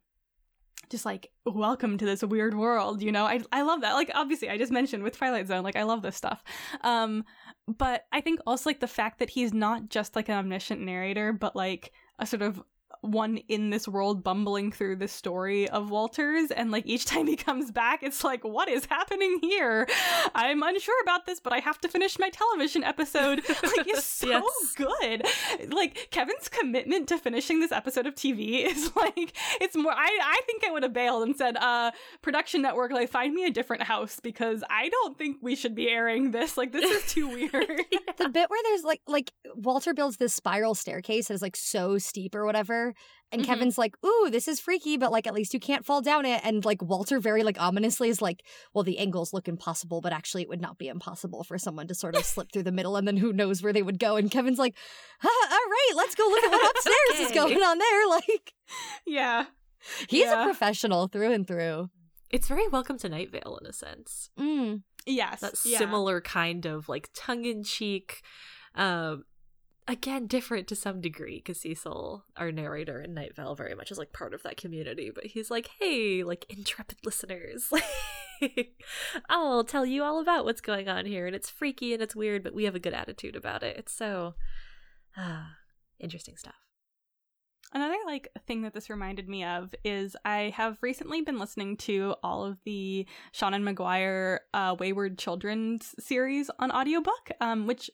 just 0.89 1.05
like 1.05 1.29
welcome 1.45 1.99
to 1.99 2.05
this 2.05 2.23
weird 2.23 2.55
world 2.57 3.03
you 3.03 3.11
know? 3.11 3.25
I 3.25 3.41
i 3.51 3.61
love 3.61 3.81
that. 3.81 3.93
Like 3.93 4.09
obviously 4.15 4.49
i 4.49 4.57
just 4.57 4.71
mentioned 4.71 5.03
with 5.03 5.15
twilight 5.15 5.47
zone 5.47 5.63
like 5.63 5.75
i 5.75 5.83
love 5.83 6.01
this 6.01 6.15
stuff. 6.15 6.43
Um 6.81 7.23
but 7.67 8.05
i 8.11 8.19
think 8.19 8.39
also 8.47 8.67
like 8.67 8.79
the 8.79 8.87
fact 8.87 9.19
that 9.19 9.29
he's 9.29 9.53
not 9.53 9.89
just 9.89 10.15
like 10.15 10.27
an 10.27 10.35
omniscient 10.39 10.81
narrator 10.81 11.33
but 11.33 11.55
like 11.55 11.91
a 12.17 12.25
sort 12.25 12.41
of 12.41 12.59
one 13.01 13.37
in 13.47 13.69
this 13.69 13.87
world 13.87 14.23
bumbling 14.23 14.71
through 14.71 14.97
the 14.97 15.07
story 15.07 15.69
of 15.69 15.89
Walters 15.89 16.51
and 16.51 16.71
like 16.71 16.85
each 16.85 17.05
time 17.09 17.27
he 17.27 17.35
comes 17.35 17.71
back 17.71 18.03
it's 18.03 18.23
like 18.23 18.43
what 18.43 18.67
is 18.69 18.85
happening 18.85 19.39
here? 19.41 19.87
I'm 20.35 20.61
unsure 20.63 21.01
about 21.03 21.25
this 21.25 21.39
but 21.39 21.53
I 21.53 21.59
have 21.59 21.79
to 21.81 21.87
finish 21.87 22.19
my 22.19 22.29
television 22.29 22.83
episode. 22.83 23.41
Like 23.69 23.87
it's 23.87 24.05
so 24.05 24.27
yes. 24.27 24.73
good. 24.75 25.71
Like 25.71 26.07
Kevin's 26.11 26.47
commitment 26.49 27.07
to 27.09 27.17
finishing 27.17 27.59
this 27.59 27.71
episode 27.71 28.07
of 28.07 28.15
TV 28.15 28.65
is 28.65 28.95
like 28.95 29.35
it's 29.61 29.75
more 29.75 29.91
I 29.91 30.07
I 30.21 30.41
think 30.45 30.63
I 30.65 30.71
would 30.71 30.83
have 30.83 30.93
bailed 30.93 31.23
and 31.23 31.35
said 31.35 31.57
uh 31.57 31.91
production 32.21 32.61
network 32.61 32.91
like 32.91 33.09
find 33.09 33.33
me 33.33 33.45
a 33.45 33.51
different 33.51 33.83
house 33.83 34.19
because 34.21 34.63
I 34.69 34.89
don't 34.89 35.17
think 35.17 35.37
we 35.41 35.55
should 35.55 35.75
be 35.75 35.89
airing 35.89 36.31
this. 36.31 36.57
Like 36.57 36.71
this 36.71 36.89
is 36.89 37.11
too 37.11 37.27
weird. 37.27 37.51
The 38.17 38.29
bit 38.29 38.49
where 38.49 38.63
there's 38.63 38.83
like 38.83 39.01
like 39.07 39.31
Walter 39.55 39.93
builds 39.93 40.17
this 40.17 40.33
spiral 40.33 40.73
staircase 40.73 41.27
that 41.27 41.33
is 41.33 41.41
like 41.41 41.55
so 41.55 41.97
steep 41.97 42.33
or 42.33 42.45
whatever 42.45 42.88
and 43.31 43.41
mm-hmm. 43.41 43.51
Kevin's 43.51 43.77
like, 43.77 43.95
"Ooh, 44.05 44.29
this 44.31 44.47
is 44.47 44.59
freaky, 44.59 44.97
but 44.97 45.11
like 45.11 45.27
at 45.27 45.33
least 45.33 45.53
you 45.53 45.59
can't 45.59 45.85
fall 45.85 46.01
down 46.01 46.25
it." 46.25 46.41
And 46.43 46.63
like 46.65 46.81
Walter 46.81 47.19
very 47.19 47.43
like 47.43 47.59
ominously 47.59 48.09
is 48.09 48.21
like, 48.21 48.43
"Well, 48.73 48.83
the 48.83 48.97
angles 48.97 49.33
look 49.33 49.47
impossible, 49.47 50.01
but 50.01 50.13
actually 50.13 50.43
it 50.43 50.49
would 50.49 50.61
not 50.61 50.77
be 50.77 50.87
impossible 50.87 51.43
for 51.43 51.57
someone 51.57 51.87
to 51.87 51.95
sort 51.95 52.15
of 52.15 52.25
slip 52.25 52.51
through 52.51 52.63
the 52.63 52.71
middle 52.71 52.95
and 52.95 53.07
then 53.07 53.17
who 53.17 53.33
knows 53.33 53.61
where 53.61 53.73
they 53.73 53.83
would 53.83 53.99
go." 53.99 54.15
And 54.15 54.31
Kevin's 54.31 54.59
like, 54.59 54.75
ah, 55.23 55.27
"All 55.27 55.69
right, 55.69 55.93
let's 55.95 56.15
go 56.15 56.23
look 56.23 56.43
at 56.43 56.51
what 56.51 56.71
upstairs 56.75 56.95
okay. 57.13 57.23
is 57.23 57.31
going 57.31 57.61
on 57.61 57.77
there." 57.77 57.89
Like, 58.09 58.53
yeah. 59.05 59.45
He's 60.07 60.25
yeah. 60.25 60.41
a 60.41 60.45
professional 60.45 61.07
through 61.07 61.31
and 61.31 61.47
through. 61.47 61.89
It's 62.29 62.47
very 62.47 62.67
welcome 62.67 62.97
to 62.99 63.09
Night 63.09 63.31
Vale 63.31 63.59
in 63.61 63.67
a 63.67 63.73
sense. 63.73 64.29
Mm. 64.39 64.83
Yes. 65.05 65.41
That 65.41 65.55
yeah. 65.65 65.77
similar 65.77 66.21
kind 66.21 66.65
of 66.65 66.89
like 66.89 67.09
tongue 67.13 67.45
in 67.45 67.63
cheek 67.63 68.21
um 68.75 69.23
again 69.89 70.27
different 70.27 70.67
to 70.67 70.75
some 70.75 71.01
degree 71.01 71.37
because 71.37 71.59
Cecil, 71.59 72.23
our 72.37 72.51
narrator 72.51 73.01
in 73.01 73.15
Night 73.15 73.35
Vale, 73.35 73.55
very 73.55 73.73
much 73.73 73.91
is 73.91 73.97
like 73.97 74.13
part 74.13 74.35
of 74.35 74.43
that 74.43 74.55
community. 74.55 75.11
But 75.13 75.25
he's 75.25 75.49
like, 75.49 75.69
hey, 75.79 76.23
like 76.23 76.45
intrepid 76.47 76.99
listeners, 77.03 77.73
I'll 79.29 79.63
tell 79.63 79.87
you 79.87 80.03
all 80.03 80.21
about 80.21 80.45
what's 80.45 80.61
going 80.61 80.87
on 80.87 81.07
here, 81.07 81.25
and 81.25 81.35
it's 81.35 81.49
freaky 81.49 81.93
and 81.93 82.03
it's 82.03 82.15
weird, 82.15 82.43
but 82.43 82.53
we 82.53 82.65
have 82.65 82.75
a 82.75 82.79
good 82.79 82.93
attitude 82.93 83.35
about 83.35 83.63
it. 83.63 83.77
It's 83.77 83.91
so 83.91 84.35
ah, 85.17 85.55
interesting 85.99 86.37
stuff. 86.37 86.55
Another 87.73 87.97
like 88.05 88.29
thing 88.47 88.61
that 88.61 88.73
this 88.73 88.89
reminded 88.89 89.27
me 89.27 89.43
of 89.43 89.73
is 89.83 90.15
I 90.23 90.53
have 90.55 90.77
recently 90.81 91.21
been 91.21 91.37
listening 91.39 91.77
to 91.77 92.15
all 92.23 92.45
of 92.45 92.57
the 92.63 93.07
Seanan 93.33 93.63
McGuire 93.63 94.39
uh, 94.53 94.75
Wayward 94.79 95.17
Children's 95.17 95.95
series 95.99 96.49
on 96.59 96.71
audiobook, 96.71 97.29
um, 97.41 97.67
which 97.67 97.91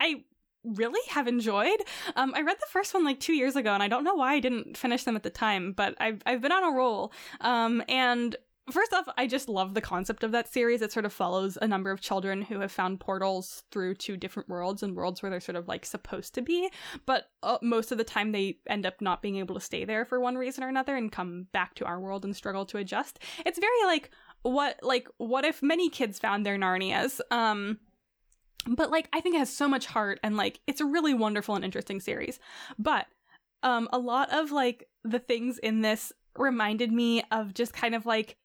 I 0.00 0.24
really 0.74 1.00
have 1.10 1.28
enjoyed. 1.28 1.78
Um, 2.16 2.32
I 2.34 2.42
read 2.42 2.56
the 2.58 2.66
first 2.70 2.94
one 2.94 3.04
like 3.04 3.20
two 3.20 3.34
years 3.34 3.56
ago, 3.56 3.72
and 3.72 3.82
I 3.82 3.88
don't 3.88 4.04
know 4.04 4.14
why 4.14 4.34
I 4.34 4.40
didn't 4.40 4.76
finish 4.76 5.04
them 5.04 5.16
at 5.16 5.22
the 5.22 5.30
time, 5.30 5.72
but 5.72 5.94
I've 6.00 6.22
I've 6.26 6.40
been 6.40 6.52
on 6.52 6.64
a 6.64 6.76
roll. 6.76 7.12
Um, 7.40 7.82
and 7.88 8.36
first 8.70 8.92
off, 8.92 9.08
I 9.16 9.26
just 9.26 9.48
love 9.48 9.74
the 9.74 9.80
concept 9.80 10.22
of 10.22 10.32
that 10.32 10.52
series. 10.52 10.82
It 10.82 10.92
sort 10.92 11.06
of 11.06 11.12
follows 11.12 11.58
a 11.60 11.68
number 11.68 11.90
of 11.90 12.00
children 12.00 12.42
who 12.42 12.60
have 12.60 12.72
found 12.72 13.00
portals 13.00 13.64
through 13.70 13.94
two 13.94 14.16
different 14.16 14.48
worlds 14.48 14.82
and 14.82 14.94
worlds 14.94 15.22
where 15.22 15.30
they're 15.30 15.40
sort 15.40 15.56
of 15.56 15.68
like 15.68 15.86
supposed 15.86 16.34
to 16.34 16.42
be, 16.42 16.70
but 17.06 17.30
uh, 17.42 17.58
most 17.62 17.92
of 17.92 17.98
the 17.98 18.04
time 18.04 18.32
they 18.32 18.58
end 18.66 18.86
up 18.86 19.00
not 19.00 19.22
being 19.22 19.36
able 19.36 19.54
to 19.54 19.60
stay 19.60 19.84
there 19.84 20.04
for 20.04 20.20
one 20.20 20.36
reason 20.36 20.62
or 20.64 20.68
another 20.68 20.96
and 20.96 21.12
come 21.12 21.46
back 21.52 21.74
to 21.74 21.84
our 21.84 22.00
world 22.00 22.24
and 22.24 22.36
struggle 22.36 22.66
to 22.66 22.78
adjust. 22.78 23.18
It's 23.44 23.58
very 23.58 23.84
like 23.84 24.10
what 24.42 24.78
like 24.82 25.08
what 25.18 25.44
if 25.44 25.62
many 25.62 25.88
kids 25.88 26.18
found 26.18 26.46
their 26.46 26.56
Narnias? 26.56 27.20
Um 27.30 27.78
but 28.74 28.90
like 28.90 29.08
I 29.12 29.20
think 29.20 29.34
it 29.34 29.38
has 29.38 29.52
so 29.52 29.68
much 29.68 29.86
heart 29.86 30.20
and 30.22 30.36
like 30.36 30.60
it's 30.66 30.80
a 30.80 30.86
really 30.86 31.14
wonderful 31.14 31.54
and 31.54 31.64
interesting 31.64 32.00
series. 32.00 32.38
But 32.78 33.06
um 33.62 33.88
a 33.92 33.98
lot 33.98 34.32
of 34.32 34.52
like 34.52 34.88
the 35.04 35.18
things 35.18 35.58
in 35.58 35.82
this 35.82 36.12
reminded 36.36 36.92
me 36.92 37.22
of 37.30 37.54
just 37.54 37.72
kind 37.72 37.94
of 37.94 38.06
like 38.06 38.36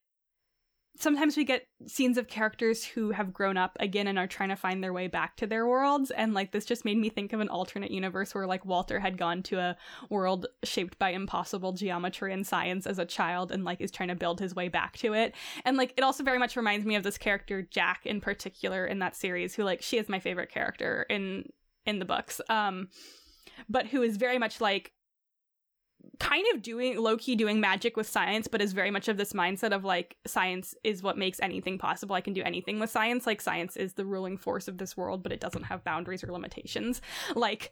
sometimes 0.98 1.36
we 1.36 1.44
get 1.44 1.68
scenes 1.88 2.18
of 2.18 2.28
characters 2.28 2.86
who 2.86 3.12
have 3.12 3.34
grown 3.34 3.58
up 3.58 3.76
again 3.80 4.08
and 4.08 4.20
are 4.20 4.28
trying 4.28 4.50
to 4.50 4.56
find 4.56 4.84
their 4.84 4.94
way 4.94 5.08
back 5.08 5.36
to 5.38 5.48
their 5.48 5.66
worlds. 5.66 6.12
And 6.12 6.34
like 6.34 6.52
this 6.52 6.66
just 6.66 6.86
made 6.86 6.98
me 6.98 7.10
think 7.10 7.34
of 7.34 7.40
an 7.40 7.50
alternate 7.50 7.92
universe 7.92 8.36
where 8.36 8.46
like 8.46 8.64
Walter 8.66 9.00
had 9.00 9.18
gone 9.18 9.42
to 9.44 9.60
a 9.60 9.78
world 10.10 10.46
shaped 10.64 11.00
by 11.00 11.10
impossible 11.10 11.74
geometry 11.74 12.32
and 12.32 12.46
science 12.46 12.86
as 12.86 13.00
a 13.00 13.06
child 13.06 13.52
and 13.52 13.64
like 13.64 13.82
is 13.82 13.92
trying 13.92 14.10
to 14.10 14.16
build 14.16 14.40
his 14.40 14.56
way 14.56 14.70
back 14.70 14.96
to 14.98 15.14
it. 15.14 15.34
And 15.66 15.78
like 15.78 15.94
it 15.98 16.04
also 16.04 16.24
very 16.24 16.38
much 16.38 16.56
reminds 16.56 16.86
me 16.86 16.96
of 16.96 17.04
this 17.04 17.18
character 17.18 17.64
Jack 17.64 18.06
in 18.06 18.22
particular 18.22 18.86
in 18.86 19.00
that 19.00 19.16
series 19.16 19.56
who 19.56 19.64
like 19.64 19.82
she 19.82 19.98
is 19.98 20.10
my 20.10 20.20
favorite 20.20 20.52
character 20.52 21.06
in 21.10 21.50
in 21.86 22.00
the 22.00 22.06
books. 22.06 22.40
Um 22.50 22.90
but 23.68 23.88
who 23.88 24.04
is 24.04 24.18
very 24.18 24.38
much 24.38 24.62
like 24.62 24.94
kind 26.20 26.46
of 26.54 26.62
doing 26.62 26.98
low 26.98 27.18
key 27.18 27.36
doing 27.36 27.60
magic 27.60 27.98
with 27.98 28.08
science, 28.08 28.48
but 28.48 28.62
is 28.62 28.74
very 28.74 28.92
much 28.92 29.08
of 29.08 29.18
this 29.18 29.34
mindset 29.34 29.72
of 29.72 29.84
like 29.84 30.18
science 30.26 30.76
is 30.84 31.02
what 31.02 31.18
makes 31.18 31.40
anything 31.42 31.78
possible. 31.78 32.16
I 32.16 32.22
can 32.22 32.34
do 32.34 32.44
anything 32.44 32.80
with 32.80 32.90
science. 32.90 33.26
Like 33.26 33.42
science 33.42 33.76
is 33.76 33.94
the 33.94 34.06
ruling 34.06 34.38
force 34.38 34.68
of 34.68 34.78
this 34.78 34.96
world, 34.96 35.24
but 35.24 35.32
it 35.32 35.40
doesn't 35.40 35.64
have 35.64 35.84
boundaries 35.84 36.24
or 36.24 36.32
limitations. 36.32 37.02
Like 37.36 37.72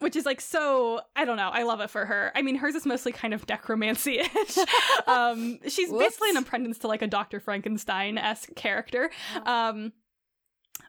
which 0.00 0.14
is 0.14 0.24
like 0.24 0.40
so 0.40 1.00
I 1.16 1.24
don't 1.24 1.36
know. 1.36 1.50
I 1.52 1.64
love 1.64 1.80
it 1.80 1.90
for 1.90 2.04
her. 2.06 2.32
I 2.34 2.42
mean, 2.42 2.56
hers 2.56 2.74
is 2.74 2.86
mostly 2.86 3.12
kind 3.12 3.34
of 3.34 3.48
necromancy 3.48 4.20
ish. 4.20 4.58
um, 5.06 5.58
she's 5.66 5.90
basically 5.90 6.30
an 6.30 6.36
apprentice 6.36 6.78
to 6.78 6.88
like 6.88 7.02
a 7.02 7.06
Dr. 7.06 7.40
Frankenstein 7.40 8.18
esque 8.18 8.54
character. 8.54 9.10
Um, 9.44 9.92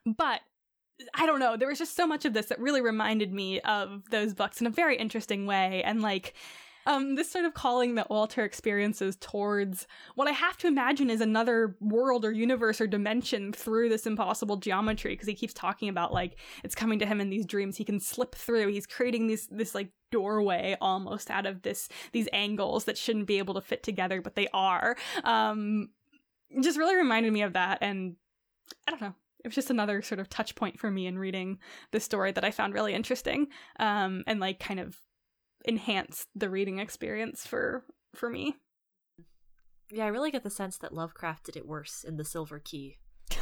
but 0.06 0.42
I 1.14 1.26
don't 1.26 1.40
know. 1.40 1.58
There 1.58 1.68
was 1.68 1.80
just 1.80 1.96
so 1.96 2.06
much 2.06 2.26
of 2.26 2.34
this 2.34 2.48
that 2.48 2.60
really 2.60 2.82
reminded 2.82 3.34
me 3.34 3.62
of 3.62 4.04
those 4.12 4.34
books 4.34 4.62
in 4.62 4.68
a 4.68 4.72
very 4.72 4.98
interesting 4.98 5.46
way, 5.46 5.82
and 5.84 6.02
like 6.02 6.34
um, 6.90 7.14
this 7.14 7.30
sort 7.30 7.45
of 7.45 7.53
calling 7.53 7.95
that 7.95 8.10
Walter 8.10 8.44
experiences 8.44 9.16
towards 9.22 9.86
what 10.16 10.28
I 10.28 10.32
have 10.32 10.57
to 10.57 10.68
imagine 10.68 11.11
is 11.11 11.22
another 11.22 11.76
world 11.80 12.26
or 12.26 12.32
universe 12.32 12.82
or 12.82 12.88
dimension 12.88 13.53
through 13.53 13.90
this 13.90 14.07
impossible 14.07 14.57
geometry 14.57 15.11
because 15.11 15.28
he 15.28 15.36
keeps 15.36 15.53
talking 15.53 15.88
about 15.88 16.11
like 16.11 16.40
it's 16.64 16.74
coming 16.74 16.98
to 16.98 17.06
him 17.06 17.22
in 17.22 17.30
these 17.30 17.45
dreams. 17.45 17.78
He 17.78 17.86
can 17.86 17.99
slip 17.99 18.34
through. 18.34 18.70
He's 18.70 18.88
creating 18.88 19.28
this 19.28 19.48
this 19.52 19.76
like 19.76 19.91
doorway 20.11 20.76
almost 20.82 21.30
out 21.30 21.45
of 21.45 21.61
this 21.61 21.90
these 22.11 22.28
angles 22.34 22.86
that 22.86 22.98
shouldn't 22.98 23.28
be 23.28 23.38
able 23.38 23.53
to 23.53 23.61
fit 23.61 23.84
together, 23.84 24.20
but 24.20 24.34
they 24.34 24.48
are. 24.52 24.98
Um, 25.24 25.90
just 26.60 26.80
really 26.80 26.95
reminded 26.95 27.32
me 27.32 27.44
of 27.44 27.53
that, 27.53 27.78
and 27.82 28.16
I 28.88 28.91
don't 28.91 29.02
know 29.02 29.14
it 29.44 29.48
was 29.48 29.56
just 29.56 29.70
another 29.70 30.02
sort 30.02 30.20
of 30.20 30.30
touch 30.30 30.56
point 30.56 30.78
for 30.78 30.91
me 30.91 31.07
in 31.07 31.18
reading 31.18 31.60
the 31.91 31.99
story 31.99 32.32
that 32.32 32.44
I 32.44 32.52
found 32.52 32.74
really 32.74 32.94
interesting 32.94 33.48
um, 33.80 34.24
and 34.28 34.40
like 34.40 34.60
kind 34.60 34.82
of 34.82 34.99
enhanced 35.65 36.27
the 36.36 36.49
reading 36.49 36.80
experience 36.80 37.45
for 37.45 37.84
for 38.15 38.30
me. 38.30 38.56
Yeah, 39.91 40.06
I 40.06 40.10
really 40.10 40.31
get 40.31 40.44
the 40.44 40.49
sense 40.49 40.77
that 40.77 40.94
Lovecraft 40.94 41.45
did 41.45 41.56
it 41.57 41.68
worse 41.68 42.03
in 42.03 42.18
The 42.18 42.26
Silver 42.26 42.60
Key. 42.60 42.98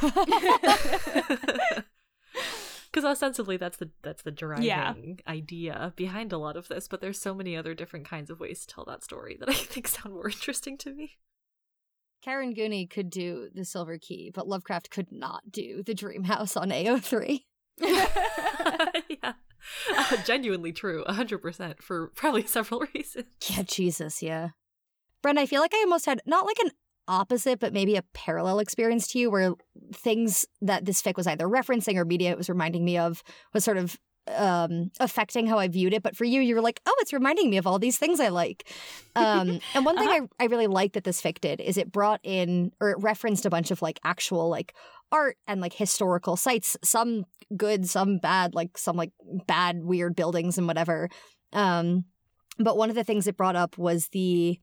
because 2.90 3.04
ostensibly 3.04 3.56
that's 3.56 3.76
the 3.78 3.90
that's 4.02 4.22
the 4.22 4.30
driving 4.30 4.64
Yeah. 4.66 4.94
idea 5.26 5.92
behind 5.96 6.32
a 6.32 6.38
lot 6.38 6.56
of 6.56 6.68
this 6.68 6.88
but 6.88 7.00
there's 7.00 7.18
so 7.20 7.34
many 7.34 7.56
other 7.56 7.74
different 7.74 8.06
kinds 8.08 8.30
of 8.30 8.40
ways 8.40 8.60
to 8.60 8.74
tell 8.74 8.84
that 8.86 9.02
story 9.04 9.36
that 9.40 9.48
i 9.48 9.52
think 9.54 9.88
sound 9.88 10.14
more 10.14 10.28
interesting 10.28 10.76
to 10.78 10.92
me 10.92 11.18
Karen 12.20 12.52
Gooney 12.54 12.90
could 12.90 13.10
do 13.10 13.48
the 13.54 13.64
Silver 13.64 13.96
Key, 13.96 14.32
but 14.34 14.48
Lovecraft 14.48 14.90
could 14.90 15.12
not 15.12 15.52
do 15.52 15.84
the 15.84 15.94
Dream 15.94 16.24
House 16.24 16.56
on 16.56 16.70
AO3. 16.70 17.44
yeah 19.08 19.32
Uh, 19.94 20.16
genuinely 20.24 20.72
true 20.72 21.04
100% 21.08 21.82
for 21.82 22.08
probably 22.14 22.46
several 22.46 22.84
reasons 22.94 23.26
Yeah, 23.50 23.62
Jesus, 23.62 24.22
yeah. 24.22 24.50
Brenna, 25.22 25.38
I 25.38 25.46
feel 25.46 25.60
like 25.60 25.74
I 25.74 25.80
almost 25.80 26.06
had 26.06 26.22
not 26.26 26.46
like 26.46 26.58
an 26.60 26.70
opposite, 27.08 27.58
but 27.58 27.72
maybe 27.72 27.96
a 27.96 28.04
parallel 28.14 28.60
experience 28.60 29.08
to 29.08 29.18
you 29.18 29.30
where 29.30 29.54
things 29.92 30.46
that 30.60 30.84
this 30.84 31.02
fic 31.02 31.16
was 31.16 31.26
either 31.26 31.48
referencing 31.48 31.96
or 31.96 32.04
media 32.04 32.30
it 32.30 32.38
was 32.38 32.48
reminding 32.48 32.84
me 32.84 32.98
of 32.98 33.22
was 33.52 33.64
sort 33.64 33.78
of 33.78 33.98
um 34.36 34.90
affecting 35.00 35.46
how 35.46 35.58
I 35.58 35.68
viewed 35.68 35.94
it. 35.94 36.02
But 36.02 36.16
for 36.16 36.24
you, 36.24 36.40
you 36.40 36.54
were 36.54 36.60
like, 36.60 36.80
oh, 36.86 36.96
it's 37.00 37.12
reminding 37.12 37.50
me 37.50 37.56
of 37.56 37.66
all 37.66 37.78
these 37.78 37.98
things 37.98 38.20
I 38.20 38.28
like. 38.28 38.70
Um 39.16 39.60
and 39.74 39.84
one 39.84 39.96
thing 39.96 40.08
I, 40.08 40.20
I 40.40 40.46
really 40.46 40.66
like 40.66 40.92
that 40.94 41.04
this 41.04 41.20
fic 41.20 41.40
did 41.40 41.60
is 41.60 41.76
it 41.76 41.92
brought 41.92 42.20
in 42.22 42.72
or 42.80 42.90
it 42.90 42.98
referenced 43.00 43.46
a 43.46 43.50
bunch 43.50 43.70
of 43.70 43.82
like 43.82 44.00
actual 44.04 44.48
like 44.48 44.74
art 45.10 45.36
and 45.46 45.60
like 45.60 45.72
historical 45.72 46.36
sites, 46.36 46.76
some 46.82 47.24
good, 47.56 47.88
some 47.88 48.18
bad, 48.18 48.54
like 48.54 48.76
some 48.76 48.96
like 48.96 49.12
bad, 49.46 49.82
weird 49.82 50.14
buildings 50.14 50.58
and 50.58 50.66
whatever. 50.66 51.08
Um 51.52 52.04
but 52.58 52.76
one 52.76 52.90
of 52.90 52.96
the 52.96 53.04
things 53.04 53.26
it 53.26 53.36
brought 53.36 53.56
up 53.56 53.78
was 53.78 54.08
the 54.08 54.58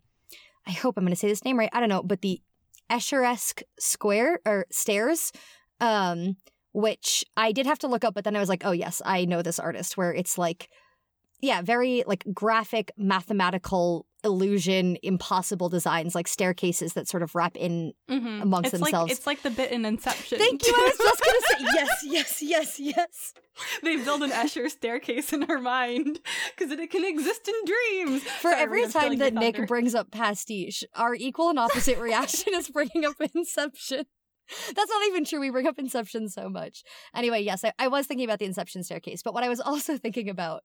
I 0.68 0.72
hope 0.72 0.98
I'm 0.98 1.04
going 1.04 1.14
to 1.14 1.20
say 1.20 1.28
this 1.28 1.46
name 1.46 1.60
right. 1.60 1.70
I 1.74 1.80
don't 1.80 1.90
know, 1.90 2.04
but 2.04 2.22
the 2.22 2.42
Escheresque 2.90 3.64
Square 3.80 4.40
or 4.46 4.66
stairs, 4.72 5.32
um, 5.80 6.38
which 6.76 7.24
I 7.38 7.54
did 7.54 7.66
have 7.66 7.80
to 7.80 7.88
look 7.88 8.04
up, 8.04 8.14
but 8.14 8.26
then 8.26 8.36
I 8.36 8.40
was 8.40 8.50
like, 8.50 8.66
oh 8.66 8.72
yes, 8.72 9.02
I 9.06 9.24
know 9.24 9.42
this 9.42 9.60
artist. 9.60 9.96
Where 9.96 10.14
it's 10.14 10.38
like, 10.38 10.70
yeah, 11.42 11.62
very 11.62 12.04
like 12.06 12.26
graphic, 12.34 12.92
mathematical 12.98 14.06
illusion, 14.26 14.98
impossible 15.02 15.70
designs, 15.70 16.16
like 16.16 16.28
staircases 16.28 16.94
that 16.94 17.08
sort 17.08 17.24
of 17.24 17.34
wrap 17.34 17.56
in. 17.56 17.94
Mhm. 18.10 18.42
Amongst 18.42 18.74
it's 18.74 18.82
themselves. 18.82 19.10
Like, 19.10 19.18
it's 19.18 19.28
like 19.28 19.42
the 19.44 19.52
bit 19.52 19.72
in 19.72 19.86
Inception. 19.86 20.38
Thank 20.38 20.68
you. 20.68 20.74
I 20.76 20.82
was 20.82 20.98
just 20.98 21.24
going 21.24 21.36
to 21.40 21.48
say 21.48 21.58
yes, 21.76 22.04
yes, 22.04 22.42
yes, 22.42 22.80
yes. 22.80 23.34
they 23.84 23.96
build 23.96 24.24
an 24.24 24.32
Escher 24.32 24.70
staircase 24.70 25.32
in 25.32 25.44
her 25.44 25.60
mind 25.60 26.20
because 26.58 26.72
it 26.72 26.92
can 26.92 27.06
exist 27.06 27.48
in 27.48 27.54
dreams. 27.66 28.24
For 28.24 28.52
Sorry, 28.52 28.62
every 28.62 28.88
time 28.88 29.18
that 29.20 29.34
Nick 29.34 29.66
brings 29.68 29.96
up 29.96 30.12
pastiche, 30.12 30.84
our 30.94 31.16
equal 31.16 31.50
and 31.50 31.60
opposite 31.60 32.00
reaction 32.00 32.54
is 32.54 32.70
bringing 32.70 33.06
up 33.06 33.16
Inception. 33.34 34.06
That's 34.76 34.90
not 34.90 35.08
even 35.08 35.26
true. 35.26 35.40
We 35.40 35.50
bring 35.50 35.68
up 35.68 35.80
Inception 35.80 36.30
so 36.30 36.50
much. 36.50 36.84
Anyway, 37.16 37.42
yes, 37.42 37.64
I, 37.64 37.74
I 37.80 37.88
was 37.88 38.06
thinking 38.06 38.26
about 38.26 38.40
the 38.40 38.46
Inception 38.46 38.84
staircase, 38.84 39.22
but 39.24 39.34
what 39.34 39.44
I 39.44 39.50
was 39.50 39.60
also 39.60 39.98
thinking 39.98 40.30
about 40.30 40.62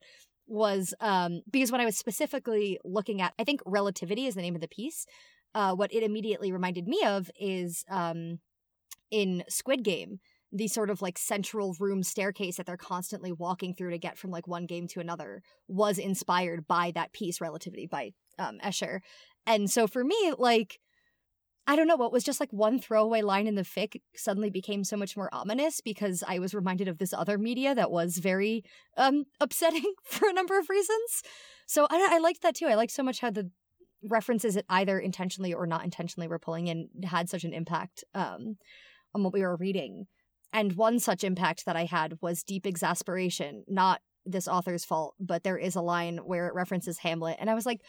was 0.47 0.95
um, 1.01 1.43
because 1.51 1.71
when 1.71 1.81
I 1.81 1.85
was 1.85 1.97
specifically 1.97 2.79
looking 2.85 3.21
at, 3.21 3.33
I 3.39 3.45
think 3.45 3.61
Relativity 3.65 4.27
is 4.27 4.35
the 4.35 4.43
name 4.43 4.55
of 4.55 4.61
the 4.61 4.69
piece. 4.69 5.07
Uh, 5.55 5.75
what 5.75 5.93
it 5.93 6.03
immediately 6.03 6.53
reminded 6.53 6.87
me 6.87 7.03
of 7.05 7.31
is 7.41 7.85
um, 7.91 8.39
in 9.11 9.45
Squid 9.49 9.83
Game, 9.83 10.19
the 10.53 10.69
sort 10.69 10.91
of 10.91 11.01
like 11.01 11.19
central 11.19 11.75
room 11.79 12.03
staircase 12.03 12.57
that 12.57 12.67
they're 12.67 12.77
constantly 12.77 13.33
walking 13.33 13.75
through 13.75 13.91
to 13.91 13.99
get 13.99 14.19
from 14.19 14.31
like 14.31 14.49
one 14.49 14.67
game 14.67 14.89
to 14.89 15.01
another 15.01 15.43
was 15.69 15.99
inspired 15.99 16.67
by 16.67 16.93
that 16.95 17.13
piece, 17.13 17.41
Relativity 17.41 17.87
by 17.87 18.11
um, 18.39 18.59
Escher. 18.65 19.01
And 19.47 19.71
so 19.71 19.87
for 19.87 20.05
me, 20.05 20.33
like, 20.39 20.79
I 21.71 21.77
don't 21.77 21.87
know 21.87 21.95
what 21.95 22.13
was 22.13 22.25
just 22.25 22.41
like 22.41 22.53
one 22.53 22.81
throwaway 22.81 23.23
line 23.23 23.47
in 23.47 23.55
the 23.55 23.63
fic 23.63 24.01
suddenly 24.17 24.51
became 24.51 24.83
so 24.83 24.97
much 24.97 25.17
more 25.17 25.33
ominous 25.33 25.81
because 25.81 26.25
I 26.27 26.41
was 26.41 26.53
reminded 26.53 26.89
of 26.89 26.99
this 26.99 27.13
other 27.13 27.39
media 27.39 27.77
that 27.77 27.93
was 27.93 28.19
very 28.19 28.65
um 28.97 29.27
upsetting 29.41 29.85
for 30.05 30.29
a 30.29 30.33
number 30.33 30.59
of 30.59 30.69
reasons. 30.69 31.23
So 31.69 31.87
I, 31.89 32.09
I 32.15 32.19
liked 32.19 32.43
that 32.43 32.57
too. 32.57 32.67
I 32.67 32.75
liked 32.75 32.91
so 32.91 33.05
much 33.05 33.21
how 33.21 33.31
the 33.31 33.53
references 34.03 34.55
that 34.55 34.65
either 34.69 34.99
intentionally 34.99 35.55
or 35.55 35.65
not 35.65 35.85
intentionally 35.85 36.27
were 36.27 36.41
pulling 36.41 36.67
in 36.67 36.89
had 37.05 37.31
such 37.31 37.45
an 37.45 37.53
impact 37.53 38.03
um 38.17 38.57
on 39.15 39.23
what 39.23 39.33
we 39.33 39.43
were 39.43 39.55
reading. 39.55 40.07
And 40.53 40.73
one 40.73 40.99
such 40.99 41.23
impact 41.23 41.67
that 41.67 41.77
I 41.77 41.85
had 41.85 42.15
was 42.21 42.43
deep 42.43 42.67
exasperation, 42.67 43.63
not 43.69 44.01
this 44.27 44.49
author's 44.49 44.85
fault, 44.85 45.15
but 45.21 45.45
there 45.45 45.57
is 45.57 45.77
a 45.77 45.81
line 45.81 46.19
where 46.19 46.49
it 46.49 46.55
references 46.55 46.99
Hamlet, 46.99 47.37
and 47.39 47.49
I 47.49 47.55
was 47.55 47.65
like, 47.65 47.81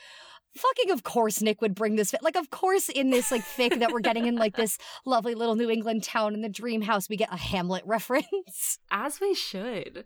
fucking 0.55 0.91
of 0.91 1.03
course 1.03 1.41
Nick 1.41 1.61
would 1.61 1.75
bring 1.75 1.95
this 1.95 2.13
like 2.21 2.35
of 2.35 2.49
course 2.49 2.89
in 2.89 3.09
this 3.09 3.31
like 3.31 3.41
fic 3.41 3.79
that 3.79 3.91
we're 3.91 3.99
getting 3.99 4.27
in 4.27 4.35
like 4.35 4.55
this 4.55 4.77
lovely 5.05 5.35
little 5.35 5.55
New 5.55 5.69
England 5.69 6.03
town 6.03 6.33
in 6.33 6.41
the 6.41 6.49
dream 6.49 6.81
house 6.81 7.09
we 7.09 7.17
get 7.17 7.31
a 7.31 7.37
Hamlet 7.37 7.83
reference. 7.85 8.79
As 8.91 9.19
we 9.19 9.33
should. 9.33 10.05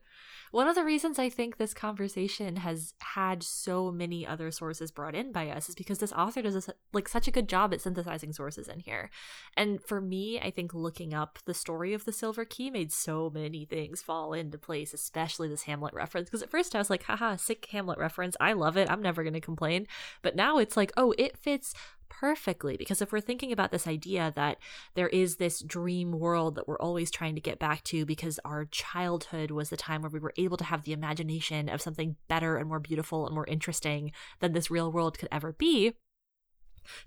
One 0.56 0.70
of 0.70 0.76
the 0.76 0.86
reasons 0.86 1.20
I 1.20 1.28
think 1.30 1.58
this 1.58 1.74
conversation 1.74 2.56
has 2.56 2.94
had 3.02 3.44
so 3.44 3.92
many 3.92 4.26
other 4.26 4.52
sources 4.52 4.90
brought 4.90 5.14
in 5.14 5.34
by 5.34 5.50
us 5.50 5.68
is 5.68 5.76
because 5.76 5.98
this 5.98 6.14
author 6.14 6.42
does 6.42 6.70
like 6.94 7.10
such 7.10 7.28
a 7.28 7.32
good 7.32 7.50
job 7.50 7.74
at 7.74 7.82
synthesizing 7.82 8.32
sources 8.32 8.70
in 8.70 8.80
here. 8.80 9.10
And 9.58 9.84
for 9.84 10.00
me, 10.00 10.40
I 10.40 10.52
think 10.52 10.74
looking 10.74 11.14
up 11.14 11.40
the 11.44 11.54
story 11.54 11.94
of 11.94 12.06
the 12.06 12.14
Silver 12.14 12.46
Key 12.46 12.70
made 12.70 12.94
so 12.94 13.30
many 13.30 13.66
things 13.66 14.02
fall 14.02 14.32
into 14.32 14.58
place, 14.58 14.94
especially 14.94 15.50
this 15.50 15.64
Hamlet 15.64 15.94
reference. 15.94 16.30
Because 16.30 16.42
at 16.42 16.52
first 16.52 16.74
I 16.74 16.78
was 16.78 16.90
like, 16.90 17.04
haha, 17.04 17.36
sick 17.36 17.68
Hamlet 17.72 18.00
reference. 18.00 18.38
I 18.40 18.54
love 18.54 18.78
it. 18.78 18.90
I'm 18.90 19.02
never 19.02 19.24
going 19.24 19.34
to 19.34 19.42
complain. 19.42 19.88
But 20.22 20.38
now 20.38 20.58
it's 20.58 20.78
like, 20.78 20.94
oh, 20.96 21.14
it 21.18 21.38
fits 21.38 21.74
perfectly 22.20 22.78
because 22.78 23.02
if 23.02 23.12
we're 23.12 23.20
thinking 23.20 23.52
about 23.52 23.72
this 23.72 23.88
idea 23.88 24.32
that 24.36 24.58
there 24.94 25.10
is 25.10 25.36
this 25.36 25.62
dream 25.62 26.12
world 26.12 26.56
that 26.56 26.68
we're 26.68 26.80
always 26.80 27.12
trying 27.12 27.36
to 27.36 27.42
get 27.42 27.60
back 27.60 27.84
to 27.84 28.06
because 28.06 28.40
our 28.46 28.66
childhood 28.66 29.52
was 29.52 29.70
the 29.70 29.78
time 29.78 30.02
where 30.02 30.10
we 30.10 30.20
were 30.20 30.34
able 30.38 30.58
to 30.58 30.64
have 30.64 30.84
the 30.84 30.94
imagination 30.94 31.68
of 31.68 31.82
something 31.82 32.16
better 32.28 32.58
and 32.58 32.70
more 32.70 32.80
beautiful 32.80 33.26
and 33.26 33.36
more 33.36 33.48
interesting 33.48 34.12
than 34.40 34.54
this 34.54 34.72
real 34.72 34.92
world 34.92 35.18
could 35.18 35.30
ever 35.32 35.54
be. 35.54 35.94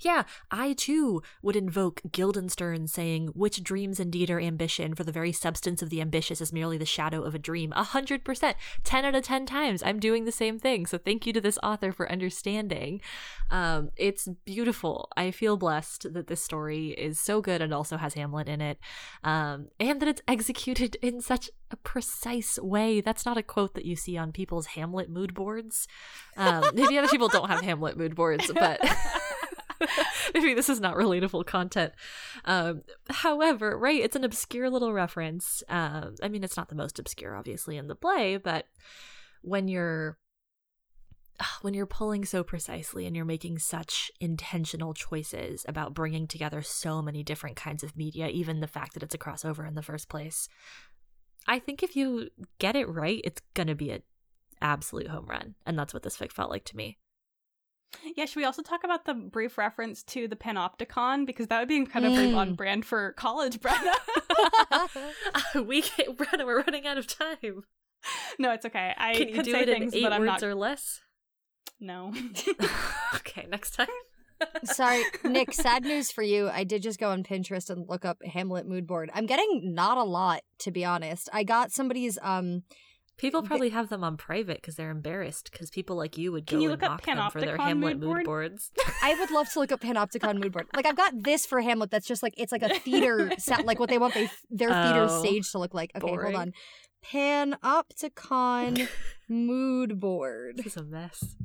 Yeah, 0.01 0.25
I 0.51 0.73
too 0.73 1.23
would 1.43 1.57
invoke 1.57 2.03
Guildenstern 2.11 2.87
saying, 2.89 3.29
Which 3.29 3.63
dreams 3.63 4.01
indeed 4.01 4.31
are 4.31 4.41
ambition, 4.41 4.95
for 4.95 5.05
the 5.05 5.13
very 5.13 5.33
substance 5.33 5.83
of 5.83 5.91
the 5.91 6.01
ambitious 6.01 6.41
is 6.41 6.53
merely 6.53 6.79
the 6.79 6.87
shadow 6.87 7.23
of 7.23 7.35
a 7.35 7.39
dream. 7.39 7.73
A 7.77 7.85
hundred 7.85 8.25
percent. 8.25 8.57
Ten 8.85 9.05
out 9.05 9.15
of 9.15 9.25
ten 9.25 9.47
times. 9.47 9.83
I'm 9.83 10.01
doing 10.01 10.25
the 10.25 10.33
same 10.33 10.59
thing. 10.59 10.87
So 10.87 10.99
thank 10.99 11.27
you 11.27 11.33
to 11.33 11.41
this 11.41 11.59
author 11.63 11.93
for 11.93 12.11
understanding. 12.11 13.01
Um, 13.51 13.91
it's 13.97 14.29
beautiful. 14.45 15.09
I 15.17 15.31
feel 15.31 15.57
blessed 15.57 16.13
that 16.13 16.27
this 16.27 16.43
story 16.43 16.89
is 16.91 17.19
so 17.19 17.41
good 17.41 17.63
and 17.63 17.73
also 17.73 17.97
has 17.97 18.15
Hamlet 18.15 18.49
in 18.49 18.61
it. 18.61 18.79
Um, 19.25 19.69
and 19.81 20.01
that 20.01 20.09
it's 20.09 20.23
executed 20.29 20.97
in 21.03 21.21
such 21.21 21.51
a 21.71 21.77
precise 21.77 22.59
way. 22.59 23.01
That's 23.01 23.27
not 23.27 23.37
a 23.37 23.43
quote 23.43 23.75
that 23.75 23.85
you 23.85 23.97
see 23.97 24.17
on 24.17 24.33
people's 24.33 24.67
Hamlet 24.67 25.09
mood 25.11 25.35
boards. 25.35 25.87
Um, 26.37 26.65
maybe 26.75 26.99
other 26.99 27.09
people 27.09 27.29
don't 27.29 27.49
have 27.49 27.61
Hamlet 27.63 27.97
mood 27.97 28.15
boards, 28.15 28.51
but. 28.55 28.81
Maybe 30.35 30.55
this 30.55 30.69
is 30.69 30.81
not 30.81 30.97
relatable 30.97 31.47
content. 31.47 31.93
Um, 32.45 32.83
however, 33.11 33.79
right, 33.79 34.01
it's 34.01 34.17
an 34.17 34.25
obscure 34.25 34.71
little 34.71 34.93
reference. 34.93 35.63
Um, 35.69 36.17
I 36.23 36.29
mean, 36.29 36.45
it's 36.45 36.57
not 36.57 36.69
the 36.69 36.75
most 36.75 36.99
obscure, 36.99 37.37
obviously, 37.37 37.77
in 37.77 37.89
the 37.89 37.95
play, 37.95 38.37
but 38.37 38.67
when 39.43 39.69
you're 39.69 40.19
when 41.63 41.75
you're 41.75 41.87
pulling 41.87 42.25
so 42.25 42.43
precisely 42.43 43.07
and 43.07 43.15
you're 43.15 43.25
making 43.25 43.59
such 43.59 44.11
intentional 44.21 44.95
choices 44.95 45.65
about 45.69 45.95
bringing 45.95 46.27
together 46.27 46.63
so 46.63 47.03
many 47.03 47.23
different 47.23 47.57
kinds 47.57 47.83
of 47.83 47.97
media, 47.97 48.29
even 48.29 48.61
the 48.61 48.67
fact 48.67 48.95
that 48.95 49.03
it's 49.03 49.15
a 49.15 49.19
crossover 49.19 49.67
in 49.67 49.75
the 49.75 49.83
first 49.83 50.09
place, 50.09 50.49
I 51.47 51.59
think 51.59 51.83
if 51.83 51.97
you 51.97 52.29
get 52.59 52.77
it 52.77 52.89
right, 52.89 53.21
it's 53.25 53.43
gonna 53.55 53.75
be 53.75 53.91
an 53.91 54.03
absolute 54.61 55.09
home 55.09 55.27
run, 55.27 55.55
and 55.65 55.79
that's 55.79 55.95
what 55.95 56.03
this 56.03 56.17
fic 56.17 56.33
felt 56.33 56.51
like 56.51 56.65
to 56.67 56.77
me. 56.77 56.99
Yeah, 58.17 58.27
should 58.27 58.37
we 58.37 58.45
also 58.45 58.63
talk 58.63 58.85
about 58.85 59.05
the 59.07 59.15
brief 59.15 59.57
reference 59.59 60.03
to 60.05 60.29
the 60.29 60.37
Panopticon? 60.37 61.27
Because 61.27 61.47
that 61.49 61.59
would 61.59 61.69
be 61.69 61.77
incredibly 61.77 62.33
Mm. 62.33 62.37
on 62.37 62.55
brand 62.55 62.85
for 62.85 63.13
college, 63.13 63.61
Brenna. 63.63 63.95
we 65.67 65.83
get 65.83 66.17
Brenna, 66.17 66.45
we're 66.45 66.61
running 66.63 66.87
out 66.87 66.99
of 66.99 67.07
time. 67.07 67.63
no, 68.39 68.53
it's 68.53 68.67
okay. 68.67 68.95
I 68.97 69.15
Can 69.15 69.29
you 69.29 69.35
could 69.35 69.45
do 69.45 69.53
say 69.53 69.63
it 69.63 69.69
in 69.71 69.95
eight 69.95 70.03
but 70.03 70.13
I'm 70.13 70.21
words 70.21 70.43
not. 70.43 70.45
or 70.45 70.55
less? 70.55 71.01
No. 71.81 72.13
okay, 73.17 73.47
next 73.49 73.71
time. 73.75 73.87
Sorry, 74.65 75.03
Nick, 75.25 75.53
sad 75.53 75.83
news 75.83 76.13
for 76.13 76.23
you. 76.23 76.49
I 76.49 76.63
did 76.63 76.83
just 76.83 77.01
go 77.01 77.11
on 77.11 77.25
Pinterest 77.25 77.71
and 77.71 77.89
look 77.89 78.05
up 78.05 78.19
Hamlet 78.25 78.67
mood 78.69 78.87
board. 78.87 79.11
I'm 79.13 79.27
getting 79.27 79.75
not 79.75 79.99
a 79.99 80.05
lot, 80.05 80.43
to 80.61 80.71
be 80.71 80.85
honest. 80.85 81.29
I 81.33 81.43
got 81.43 81.73
somebody's 81.73 82.19
um 82.23 82.63
People 83.19 83.43
probably 83.43 83.71
have 83.71 83.89
them 83.89 84.03
on 84.05 84.17
private 84.17 84.59
because 84.63 84.77
they're 84.77 84.91
embarrassed 84.91 85.51
because 85.53 85.71
people 85.71 85.97
like 85.97 86.17
you 86.17 86.31
would 86.33 86.47
go 86.47 86.53
Can 86.53 86.61
you 86.61 86.71
and 86.71 86.81
look 86.81 86.89
up 86.89 86.93
mock 86.93 87.05
them 87.05 87.31
for 87.31 87.41
their 87.41 87.57
Panopticon 87.59 87.61
Hamlet 87.67 87.97
mood 87.99 88.01
mood, 88.01 88.07
board? 88.07 88.25
boards. 88.25 88.71
I 89.03 89.15
would 89.19 89.31
love 89.31 89.51
to 89.53 89.59
look 89.61 89.73
up 89.73 89.81
Panopticon 89.81 90.41
mood 90.41 90.53
board. 90.53 90.67
Like 90.75 90.87
I've 90.87 90.97
got 90.97 91.13
this 91.23 91.45
for 91.45 91.61
Hamlet 91.61 91.91
that's 91.91 92.07
just 92.07 92.23
like 92.23 92.35
it's 92.39 92.53
like 92.53 92.63
a 92.63 92.79
theater 92.79 93.33
set 93.39 93.67
like 93.67 93.79
what 93.81 93.89
they 93.91 93.99
want 93.99 94.15
they 94.15 94.31
their 94.51 94.69
theater 94.71 95.07
Oh, 95.11 95.23
stage 95.23 95.51
to 95.53 95.59
look 95.59 95.75
like. 95.75 95.91
Okay, 95.97 96.07
boring. 96.07 96.35
hold 96.35 96.49
on. 96.49 96.53
Panopticon 97.05 98.89
mood 99.29 99.99
board. 100.01 100.57
this 100.59 100.67
is 100.69 100.77
a 100.77 100.83
mess. 100.85 101.37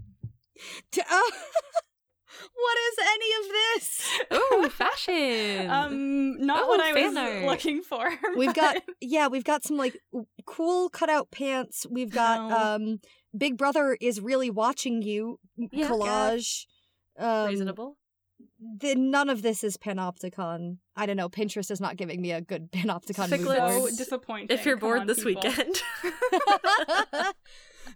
T- 0.92 1.02
oh. 1.10 1.32
What 2.54 2.78
is 2.90 2.98
any 3.14 3.30
of 3.40 3.52
this? 3.52 4.10
Oh, 4.32 4.70
fashion. 4.70 5.70
Um, 5.70 6.38
not 6.46 6.64
Oh, 6.64 6.68
what 6.68 6.80
I 6.80 6.94
was 7.08 7.16
art. 7.16 7.44
looking 7.46 7.82
for. 7.82 8.12
We've 8.38 8.54
got 8.54 8.78
yeah, 9.02 9.28
we've 9.28 9.44
got 9.44 9.64
some 9.64 9.78
like 9.78 9.98
cool 10.46 10.90
cutout 10.90 11.30
pants. 11.32 11.86
We've 11.90 12.12
got 12.12 12.40
Oh. 12.52 12.76
um 12.76 13.00
Big 13.38 13.58
Brother 13.58 13.98
is 14.00 14.20
really 14.22 14.50
watching 14.50 15.02
you 15.02 15.40
Yeah. 15.58 15.88
collage. 15.90 16.66
Um, 17.18 17.48
reasonable. 17.50 17.98
the, 18.80 18.96
none 18.96 19.30
of 19.30 19.42
this 19.42 19.64
is 19.64 19.78
panopticon. 19.78 20.78
I 20.96 21.06
don't 21.06 21.18
know. 21.18 21.30
Pinterest 21.30 21.70
is 21.72 21.80
not 21.82 21.96
giving 21.98 22.22
me 22.22 22.32
a 22.32 22.42
good 22.42 22.72
panopticon 22.72 23.30
mood 23.30 23.48
so 23.58 23.88
disappointing. 23.98 24.48
If 24.58 24.66
you're 24.66 24.78
Come 24.78 24.88
bored 24.90 25.00
on, 25.02 25.08
this 25.08 25.24
people. 25.24 25.44
weekend. 25.44 25.76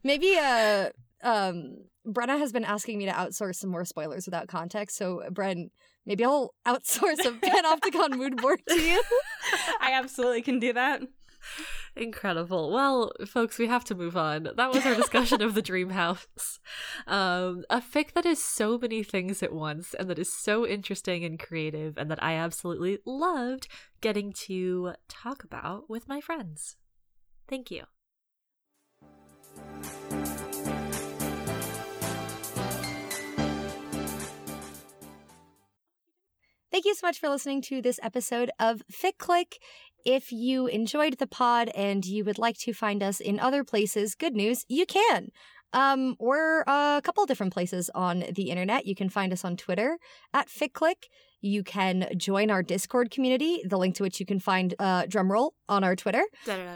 Maybe 0.03 0.35
uh 0.38 0.89
um 1.23 1.77
Brenna 2.07 2.38
has 2.38 2.53
been 2.53 2.64
asking 2.64 2.98
me 2.98 3.06
to 3.06 3.11
outsource 3.11 3.56
some 3.56 3.69
more 3.69 3.85
spoilers 3.85 4.26
without 4.26 4.48
context. 4.48 4.98
So 4.98 5.23
Bren, 5.31 5.69
maybe 6.06 6.23
I'll 6.23 6.53
outsource 6.68 7.26
a 7.26 7.31
panopticon 7.31 8.18
mood 8.18 8.38
board 8.38 8.61
to 8.69 8.80
you. 8.80 9.02
I 9.81 9.94
absolutely 9.94 10.41
can 10.41 10.60
do 10.60 10.73
that. 10.73 11.02
Incredible. 11.95 12.72
Well, 12.72 13.11
folks, 13.26 13.57
we 13.57 13.68
have 13.68 13.84
to 13.85 13.95
move 13.95 14.15
on. 14.15 14.49
That 14.56 14.72
was 14.72 14.85
our 14.85 14.95
discussion 14.95 15.41
of 15.41 15.56
the 15.56 15.61
Dream 15.61 15.89
House. 15.89 16.60
Um, 17.07 17.64
a 17.69 17.81
fic 17.81 18.14
that 18.14 18.26
is 18.26 18.44
so 18.44 18.77
many 18.77 19.03
things 19.03 19.41
at 19.41 19.53
once 19.53 19.94
and 19.94 20.10
that 20.10 20.19
is 20.19 20.31
so 20.31 20.65
interesting 20.65 21.23
and 21.23 21.39
creative 21.39 21.98
and 21.98 22.11
that 22.11 22.23
I 22.23 22.34
absolutely 22.34 22.99
loved 23.06 23.68
getting 24.02 24.34
to 24.45 24.94
talk 25.07 25.44
about 25.44 25.89
with 25.89 26.07
my 26.07 26.22
friends. 26.22 26.76
Thank 27.48 27.72
you. 27.72 27.84
Thank 36.69 36.84
you 36.84 36.95
so 36.95 37.07
much 37.07 37.19
for 37.19 37.30
listening 37.30 37.61
to 37.64 37.81
this 37.81 37.98
episode 38.03 38.52
of 38.60 38.81
Fic 38.91 39.18
Click. 39.18 39.57
If 40.06 40.34
you 40.34 40.68
enjoyed 40.68 41.18
the 41.18 41.26
pod 41.26 41.69
and 41.69 42.06
you 42.06 42.26
would 42.26 42.38
like 42.38 42.57
to 42.60 42.73
find 42.73 43.02
us 43.02 43.22
in 43.22 43.39
other 43.39 43.64
places, 43.64 44.15
good 44.15 44.34
news, 44.34 44.65
you 44.68 44.85
can. 44.85 45.30
Um, 45.72 46.15
we're 46.19 46.61
a 46.61 47.02
couple 47.02 47.26
different 47.26 47.53
places 47.53 47.89
on 47.95 48.26
the 48.34 48.49
internet. 48.49 48.85
You 48.85 48.95
can 48.95 49.07
find 49.07 49.31
us 49.31 49.45
on 49.45 49.56
Twitter 49.56 49.98
at 50.34 50.49
FicClick. 50.49 51.06
You 51.39 51.64
can 51.64 52.10
join 52.18 52.52
our 52.52 52.64
Discord 52.64 53.11
community, 53.11 53.61
the 53.65 53.77
link 53.77 53.95
to 53.95 54.03
which 54.03 54.19
you 54.19 54.26
can 54.26 54.39
find 54.39 54.73
uh, 54.77 55.03
drumroll 55.03 55.52
on 55.69 55.85
our 55.85 55.95
Twitter. 55.95 56.23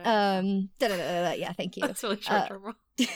Um, 0.06 0.70
da-da-da-da-da. 0.80 1.34
yeah, 1.34 1.52
thank 1.52 1.76
you. 1.76 1.82
That's 1.88 2.02
really 2.02 2.22
short 2.22 2.42
uh, 2.42 2.48
term. 2.48 2.76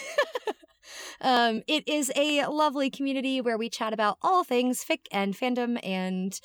um, 1.22 1.62
it 1.68 1.88
is 1.88 2.12
a 2.16 2.48
lovely 2.48 2.90
community 2.90 3.40
where 3.42 3.58
we 3.58 3.70
chat 3.70 3.94
about 3.94 4.18
all 4.22 4.44
things 4.44 4.84
fic 4.84 5.06
and 5.12 5.36
fandom 5.36 5.80
and 5.86 6.40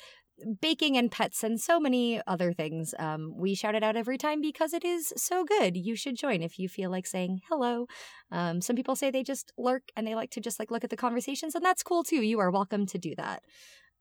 baking 0.61 0.97
and 0.97 1.11
pets 1.11 1.43
and 1.43 1.59
so 1.59 1.79
many 1.79 2.21
other 2.27 2.53
things. 2.53 2.93
Um, 2.99 3.33
we 3.35 3.55
shout 3.55 3.75
it 3.75 3.83
out 3.83 3.95
every 3.95 4.17
time 4.17 4.41
because 4.41 4.73
it 4.73 4.83
is 4.83 5.13
so 5.17 5.43
good. 5.43 5.77
You 5.77 5.95
should 5.95 6.15
join 6.15 6.41
if 6.41 6.59
you 6.59 6.69
feel 6.69 6.89
like 6.89 7.07
saying 7.07 7.41
hello. 7.49 7.87
Um, 8.31 8.61
some 8.61 8.75
people 8.75 8.95
say 8.95 9.11
they 9.11 9.23
just 9.23 9.51
lurk 9.57 9.83
and 9.95 10.05
they 10.05 10.15
like 10.15 10.31
to 10.31 10.41
just 10.41 10.59
like 10.59 10.71
look 10.71 10.83
at 10.83 10.89
the 10.89 10.97
conversations, 10.97 11.55
and 11.55 11.63
that's 11.63 11.83
cool 11.83 12.03
too. 12.03 12.21
You 12.21 12.39
are 12.39 12.51
welcome 12.51 12.85
to 12.87 12.97
do 12.97 13.15
that. 13.15 13.43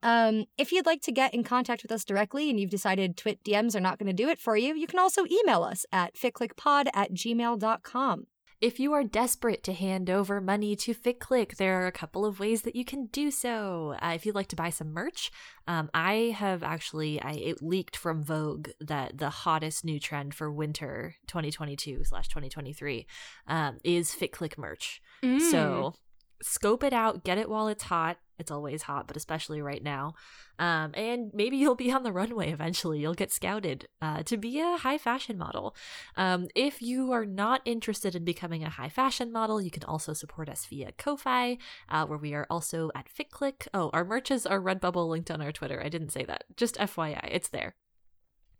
Um, 0.03 0.47
if 0.57 0.73
you'd 0.73 0.87
like 0.87 1.03
to 1.03 1.13
get 1.13 1.35
in 1.35 1.45
contact 1.45 1.83
with 1.83 1.93
us 1.93 2.05
directly 2.05 2.49
and 2.49 2.59
you've 2.59 2.71
decided 2.71 3.17
Twit 3.17 3.45
DMs 3.45 3.75
are 3.75 3.81
not 3.81 3.99
going 3.99 4.07
to 4.07 4.13
do 4.13 4.29
it 4.29 4.39
for 4.39 4.57
you, 4.57 4.75
you 4.75 4.87
can 4.87 4.99
also 4.99 5.25
email 5.27 5.63
us 5.63 5.85
at 5.93 6.15
ficlickpod 6.15 6.87
at 6.95 7.13
gmail.com. 7.13 8.27
If 8.61 8.79
you 8.79 8.93
are 8.93 9.03
desperate 9.03 9.63
to 9.65 9.73
hand 9.73 10.11
over 10.11 10.39
money 10.39 10.77
to 10.77 10.93
Fic 10.93 11.19
Click, 11.19 11.57
there 11.57 11.83
are 11.83 11.87
a 11.87 11.93
couple 11.93 12.27
of 12.27 12.39
ways 12.39 12.63
that 12.63 12.77
you 12.77 12.85
can 12.85 13.07
do 13.07 13.31
so. 13.31 13.97
Uh, 14.03 14.13
if 14.15 14.27
you'd 14.27 14.35
like 14.35 14.49
to 14.49 14.57
buy 14.57 14.69
some 14.69 14.93
merch, 14.93 15.31
um, 15.67 15.89
I 15.95 16.35
have 16.37 16.63
actually 16.63 17.23
I 17.23 17.33
it 17.33 17.63
leaked 17.63 17.97
from 17.97 18.23
Vogue 18.23 18.69
that 18.79 19.17
the 19.17 19.31
hottest 19.31 19.83
new 19.83 19.99
trend 19.99 20.35
for 20.35 20.53
winter 20.53 21.17
2022 21.29 22.05
slash 22.05 22.29
2023 22.29 23.07
um, 23.47 23.79
is 23.83 24.11
Fic 24.11 24.33
Click 24.33 24.59
merch. 24.59 25.01
Mm. 25.23 25.41
So 25.41 25.95
scope 26.43 26.85
it 26.85 26.93
out, 26.93 27.25
get 27.25 27.39
it 27.39 27.49
while 27.49 27.69
it's 27.69 27.85
hot. 27.85 28.19
It's 28.41 28.51
always 28.51 28.83
hot, 28.83 29.07
but 29.07 29.17
especially 29.17 29.63
right 29.63 29.83
now. 29.83 30.15
Um, 30.59 30.93
and 30.95 31.31
maybe 31.33 31.57
you'll 31.59 31.75
be 31.75 31.93
on 31.93 32.03
the 32.03 32.13
runway 32.13 32.51
eventually. 32.51 33.01
You'll 33.01 33.15
get 33.15 33.33
scouted 33.33 33.87
uh, 34.01 34.23
to 34.25 34.37
be 34.37 34.61
a 34.61 34.79
high 34.79 34.99
fashion 34.99 35.39
model. 35.39 35.77
Um, 36.17 36.49
if 36.55 36.83
you 36.83 37.13
are 37.13 37.27
not 37.27 37.61
interested 37.65 38.15
in 38.15 38.25
becoming 38.25 38.65
a 38.65 38.71
high 38.71 38.89
fashion 38.89 39.31
model, 39.31 39.61
you 39.61 39.71
can 39.71 39.85
also 39.85 40.13
support 40.13 40.49
us 40.49 40.67
via 40.67 40.93
Ko-Fi, 40.93 41.59
uh, 41.89 42.07
where 42.07 42.19
we 42.19 42.35
are 42.35 42.47
also 42.51 42.91
at 42.95 43.07
FicClick. 43.09 43.69
Oh, 43.73 43.91
our 43.93 44.05
merches 44.05 44.47
are 44.47 44.61
Redbubble 44.61 45.09
linked 45.09 45.31
on 45.31 45.41
our 45.43 45.53
Twitter. 45.53 45.83
I 45.85 45.89
didn't 45.89 46.11
say 46.11 46.25
that. 46.25 46.45
Just 46.57 46.77
FYI, 46.77 47.29
it's 47.31 47.49
there. 47.49 47.75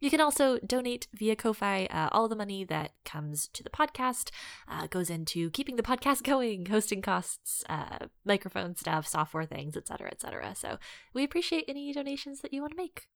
You 0.01 0.11
can 0.11 0.21
also 0.21 0.59
donate 0.59 1.07
via 1.15 1.37
Ko-Fi. 1.37 1.87
Uh, 1.87 2.09
all 2.11 2.29
the 2.29 2.37
money 2.37 2.65
that 2.65 2.93
comes 3.05 3.49
to 3.49 3.63
the 3.63 3.71
podcast 3.71 4.31
uh, 4.67 4.87
goes 4.87 5.11
into 5.11 5.51
keeping 5.51 5.77
the 5.77 5.83
podcast 5.83 6.23
going, 6.25 6.67
hosting 6.67 7.03
costs, 7.03 7.63
uh, 7.69 8.07
microphone 8.25 8.75
stuff, 8.77 9.07
software 9.07 9.45
things, 9.45 9.77
etc., 9.77 10.09
etc. 10.11 10.55
So 10.55 10.79
we 11.13 11.23
appreciate 11.23 11.65
any 11.69 11.93
donations 11.93 12.41
that 12.41 12.53
you 12.53 12.63
want 12.63 12.73
to 12.73 12.77
make. 12.77 13.07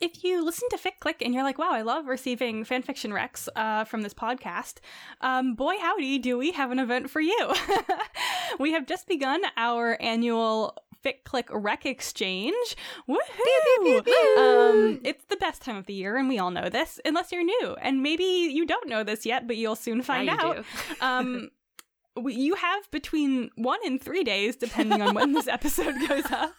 If 0.00 0.22
you 0.22 0.44
listen 0.44 0.68
to 0.70 0.76
Fic 0.76 0.98
Click 1.00 1.22
and 1.22 1.32
you're 1.32 1.42
like, 1.42 1.58
wow, 1.58 1.70
I 1.70 1.82
love 1.82 2.06
receiving 2.06 2.64
fanfiction 2.64 3.10
recs 3.10 3.48
uh, 3.56 3.84
from 3.84 4.02
this 4.02 4.14
podcast, 4.14 4.78
um, 5.20 5.54
boy 5.54 5.76
howdy, 5.80 6.18
do 6.18 6.36
we 6.36 6.52
have 6.52 6.70
an 6.70 6.78
event 6.78 7.08
for 7.08 7.20
you. 7.20 7.54
we 8.58 8.72
have 8.72 8.86
just 8.86 9.06
begun 9.06 9.40
our 9.56 9.96
annual 10.00 10.76
Fic 11.04 11.24
Click 11.24 11.48
rec 11.50 11.86
exchange. 11.86 12.76
Woohoo! 13.08 14.36
Um, 14.38 15.00
it's 15.04 15.24
the 15.26 15.36
best 15.36 15.62
time 15.62 15.76
of 15.76 15.86
the 15.86 15.94
year, 15.94 16.16
and 16.16 16.28
we 16.28 16.38
all 16.38 16.50
know 16.50 16.68
this, 16.68 17.00
unless 17.04 17.32
you're 17.32 17.44
new. 17.44 17.76
And 17.80 18.02
maybe 18.02 18.24
you 18.24 18.66
don't 18.66 18.88
know 18.88 19.04
this 19.04 19.24
yet, 19.26 19.46
but 19.46 19.56
you'll 19.56 19.76
soon 19.76 20.02
find 20.02 20.26
Now 20.26 20.38
out. 20.38 20.56
do. 20.56 20.64
um, 21.00 21.50
we, 22.16 22.34
you 22.34 22.54
have 22.54 22.90
between 22.90 23.50
one 23.56 23.78
and 23.84 24.00
three 24.00 24.24
days, 24.24 24.56
depending 24.56 25.02
on 25.02 25.14
when 25.14 25.32
this 25.32 25.48
episode 25.48 25.94
goes 26.08 26.24
up, 26.30 26.54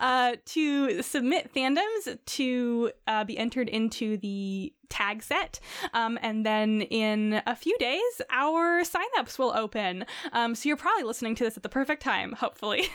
uh, 0.00 0.36
to 0.46 1.02
submit 1.02 1.54
fandoms 1.54 2.18
to 2.26 2.90
uh, 3.06 3.24
be 3.24 3.38
entered 3.38 3.68
into 3.68 4.16
the 4.16 4.72
tag 4.88 5.22
set. 5.22 5.60
Um, 5.94 6.18
and 6.22 6.44
then 6.44 6.82
in 6.82 7.42
a 7.46 7.54
few 7.54 7.76
days, 7.78 8.22
our 8.30 8.82
signups 8.82 9.38
will 9.38 9.52
open. 9.56 10.04
Um, 10.32 10.54
so 10.54 10.68
you're 10.68 10.76
probably 10.76 11.04
listening 11.04 11.34
to 11.36 11.44
this 11.44 11.56
at 11.56 11.62
the 11.62 11.68
perfect 11.68 12.02
time, 12.02 12.32
hopefully. 12.32 12.88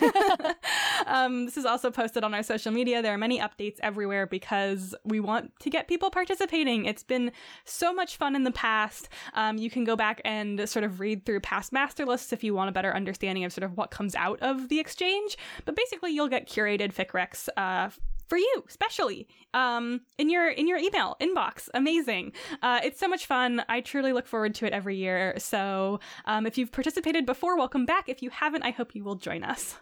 um, 1.07 1.45
this 1.45 1.57
is 1.57 1.65
also 1.65 1.91
posted 1.91 2.23
on 2.23 2.33
our 2.33 2.43
social 2.43 2.71
media. 2.71 3.01
There 3.01 3.13
are 3.13 3.17
many 3.17 3.39
updates 3.39 3.77
everywhere 3.81 4.25
because 4.25 4.95
we 5.03 5.19
want 5.19 5.57
to 5.59 5.69
get 5.69 5.87
people 5.87 6.09
participating. 6.09 6.85
It's 6.85 7.03
been 7.03 7.31
so 7.65 7.93
much 7.93 8.17
fun 8.17 8.35
in 8.35 8.43
the 8.43 8.51
past. 8.51 9.09
Um, 9.33 9.57
you 9.57 9.69
can 9.69 9.83
go 9.83 9.95
back 9.95 10.21
and 10.25 10.67
sort 10.69 10.83
of 10.83 10.99
read 10.99 11.25
through 11.25 11.41
past 11.41 11.71
master 11.71 12.05
lists 12.05 12.33
if 12.33 12.43
you 12.43 12.53
want 12.53 12.69
a 12.69 12.73
better 12.73 12.93
understanding 12.95 13.43
of 13.43 13.53
sort 13.53 13.63
of 13.63 13.77
what 13.77 13.91
comes 13.91 14.15
out 14.15 14.39
of 14.41 14.69
the 14.69 14.79
exchange. 14.79 15.37
But 15.65 15.75
basically, 15.75 16.11
you'll 16.11 16.27
get 16.27 16.47
curated 16.47 16.93
fic 16.93 17.11
recs 17.11 17.49
uh, 17.57 17.89
for 18.27 18.37
you, 18.37 18.63
especially 18.67 19.27
um, 19.53 20.01
in 20.17 20.29
your 20.29 20.49
in 20.49 20.67
your 20.67 20.77
email 20.77 21.15
inbox. 21.21 21.69
Amazing! 21.73 22.33
Uh, 22.61 22.79
it's 22.83 22.99
so 22.99 23.07
much 23.07 23.25
fun. 23.25 23.63
I 23.69 23.81
truly 23.81 24.13
look 24.13 24.27
forward 24.27 24.55
to 24.55 24.65
it 24.65 24.73
every 24.73 24.97
year. 24.97 25.35
So 25.37 25.99
um, 26.25 26.45
if 26.45 26.57
you've 26.57 26.71
participated 26.71 27.25
before, 27.25 27.57
welcome 27.57 27.85
back. 27.85 28.09
If 28.09 28.21
you 28.21 28.29
haven't, 28.29 28.63
I 28.63 28.71
hope 28.71 28.95
you 28.95 29.03
will 29.03 29.15
join 29.15 29.43
us. 29.43 29.77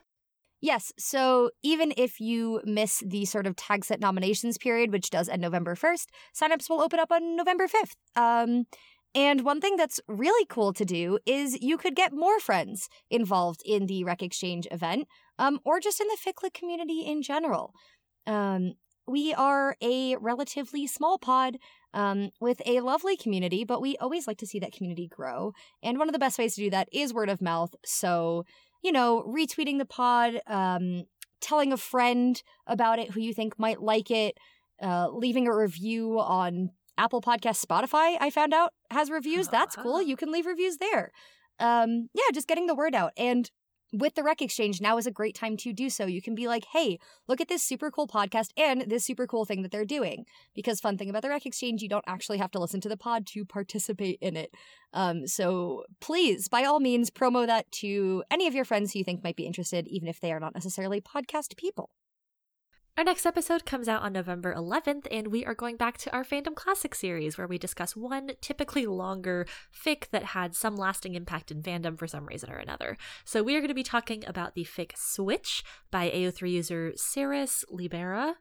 Yes, 0.64 0.94
so 0.96 1.50
even 1.64 1.92
if 1.98 2.20
you 2.20 2.62
miss 2.64 3.02
the 3.04 3.26
sort 3.26 3.48
of 3.48 3.56
tag 3.56 3.84
set 3.84 4.00
nominations 4.00 4.60
period, 4.60 4.92
which 4.92 5.10
does 5.10 5.28
end 5.28 5.42
November 5.42 5.74
1st, 5.74 6.06
signups 6.40 6.70
will 6.70 6.82
open 6.82 7.00
up 7.00 7.12
on 7.12 7.36
November 7.36 7.68
5th. 7.68 7.96
Um, 8.16 8.68
and 9.14 9.44
one 9.44 9.60
thing 9.60 9.76
that's 9.76 10.00
really 10.08 10.46
cool 10.46 10.72
to 10.74 10.86
do 10.86 11.18
is 11.26 11.62
you 11.62 11.78
could 11.78 11.96
get 11.96 12.14
more 12.14 12.40
friends 12.40 12.88
involved 13.10 13.62
in 13.66 13.88
the 13.88 14.04
Rec 14.04 14.22
Exchange 14.22 14.68
event, 14.72 15.08
um, 15.38 15.60
or 15.66 15.80
just 15.80 16.00
in 16.00 16.08
the 16.08 16.18
Fic 16.24 16.36
Click 16.36 16.54
community 16.54 17.02
in 17.02 17.22
general. 17.22 17.74
Um, 18.28 18.74
we 19.08 19.34
are 19.34 19.76
a 19.82 20.16
relatively 20.18 20.88
small 20.88 21.18
pod 21.18 21.58
um, 21.94 22.30
with 22.40 22.62
a 22.66 22.80
lovely 22.80 23.18
community, 23.18 23.64
but 23.64 23.82
we 23.82 23.98
always 23.98 24.28
like 24.28 24.38
to 24.38 24.48
see 24.48 24.60
that 24.60 24.72
community 24.72 25.08
grow. 25.08 25.54
And 25.84 25.98
one 25.98 26.08
of 26.08 26.14
the 26.14 26.20
best 26.20 26.38
ways 26.38 26.56
to 26.56 26.62
do 26.62 26.70
that 26.70 26.88
is 26.94 27.14
word 27.14 27.30
of 27.30 27.42
mouth. 27.42 27.76
So, 27.86 28.46
you 28.84 28.92
know, 28.92 29.24
retweeting 29.28 29.78
the 29.78 29.86
pod, 29.86 30.40
um, 30.48 31.04
telling 31.42 31.74
a 31.74 31.78
friend 31.78 32.42
about 32.68 33.00
it 33.00 33.12
who 33.12 33.20
you 33.20 33.34
think 33.34 33.60
might 33.60 33.82
like 33.82 34.12
it, 34.12 34.38
uh, 34.82 35.10
leaving 35.12 35.48
a 35.48 35.56
review 35.56 36.20
on 36.20 36.70
Apple 36.98 37.22
Podcast, 37.22 37.66
Spotify. 37.66 38.18
I 38.20 38.30
found 38.30 38.54
out 38.54 38.74
has 38.92 39.10
reviews. 39.10 39.48
That's 39.48 39.76
cool. 39.76 40.02
You 40.02 40.16
can 40.16 40.32
leave 40.32 40.46
reviews 40.46 40.78
there. 40.78 41.12
Um, 41.60 42.10
yeah, 42.14 42.32
just 42.34 42.48
getting 42.48 42.68
the 42.68 42.76
word 42.76 42.96
out. 42.96 43.12
And 43.18 43.50
with 43.92 44.16
the 44.16 44.24
Rec 44.24 44.42
Exchange, 44.42 44.82
now 44.82 44.98
is 44.98 45.08
a 45.08 45.12
great 45.12 45.36
time 45.36 45.58
to 45.58 45.74
do 45.74 45.90
so. 45.90 46.06
You 46.06 46.22
can 46.22 46.36
be 46.36 46.48
like, 46.48 46.66
hey, 46.72 47.00
look 47.28 47.42
at 47.42 47.48
this 47.48 47.64
super 47.64 47.92
cool 47.92 48.08
podcast 48.08 48.50
and 48.58 48.84
this 48.90 49.06
super 49.06 49.28
cool 49.28 49.46
thing 49.46 49.62
that 49.62 49.72
they're 49.72 49.86
doing. 49.86 50.26
Because, 50.54 50.80
fun 50.80 50.98
thing 50.98 51.10
about 51.10 51.22
the 51.22 51.30
Rec 51.30 51.46
Exchange, 51.46 51.82
you 51.82 51.90
don't 51.90 52.06
actually 52.08 52.38
have 52.38 52.52
to 52.52 52.60
listen 52.60 52.82
to 52.82 52.90
the 52.90 52.98
pod 52.98 53.26
to 53.28 53.46
participate 53.46 54.20
in 54.22 54.38
it. 54.38 54.54
Um, 54.94 55.28
so 55.28 55.84
please, 56.00 56.48
by 56.48 56.64
all 56.64 56.80
means, 56.80 57.10
promo 57.10 57.46
that 57.46 57.72
to 57.74 58.24
any 58.32 58.48
of 58.48 58.56
your 58.56 58.66
friends 58.66 58.94
who 58.94 59.00
you 59.00 59.06
think 59.06 59.24
might 59.24 59.36
be 59.36 59.46
interested, 59.46 59.88
even 59.88 60.08
if 60.08 60.20
they 60.20 60.32
are 60.32 60.40
not 60.40 60.54
necessarily 60.54 61.02
podcast 61.02 61.56
people. 61.58 61.90
Our 62.98 63.06
next 63.06 63.26
episode 63.26 63.66
comes 63.66 63.88
out 63.88 64.02
on 64.02 64.12
November 64.12 64.54
11th, 64.54 65.08
and 65.10 65.28
we 65.28 65.46
are 65.46 65.56
going 65.56 65.78
back 65.78 65.98
to 66.00 66.12
our 66.12 66.26
Fandom 66.26 66.54
Classic 66.54 66.94
series 66.94 67.38
where 67.38 67.48
we 67.48 67.58
discuss 67.58 67.96
one 67.96 68.32
typically 68.42 68.86
longer 68.86 69.48
fic 69.74 70.10
that 70.12 70.24
had 70.24 70.56
some 70.56 70.76
lasting 70.76 71.16
impact 71.16 71.52
in 71.52 71.64
fandom 71.64 71.98
for 71.98 72.06
some 72.06 72.26
reason 72.26 72.52
or 72.52 72.58
another. 72.58 72.98
So, 73.24 73.44
we 73.44 73.56
are 73.56 73.60
going 73.60 73.70
to 73.70 73.74
be 73.74 73.82
talking 73.82 74.26
about 74.28 74.56
the 74.56 74.66
fic 74.66 74.98
Switch 74.98 75.64
by 75.90 76.10
AO3 76.10 76.52
user 76.52 76.92
Cirrus 76.98 77.64
Libera 77.70 78.36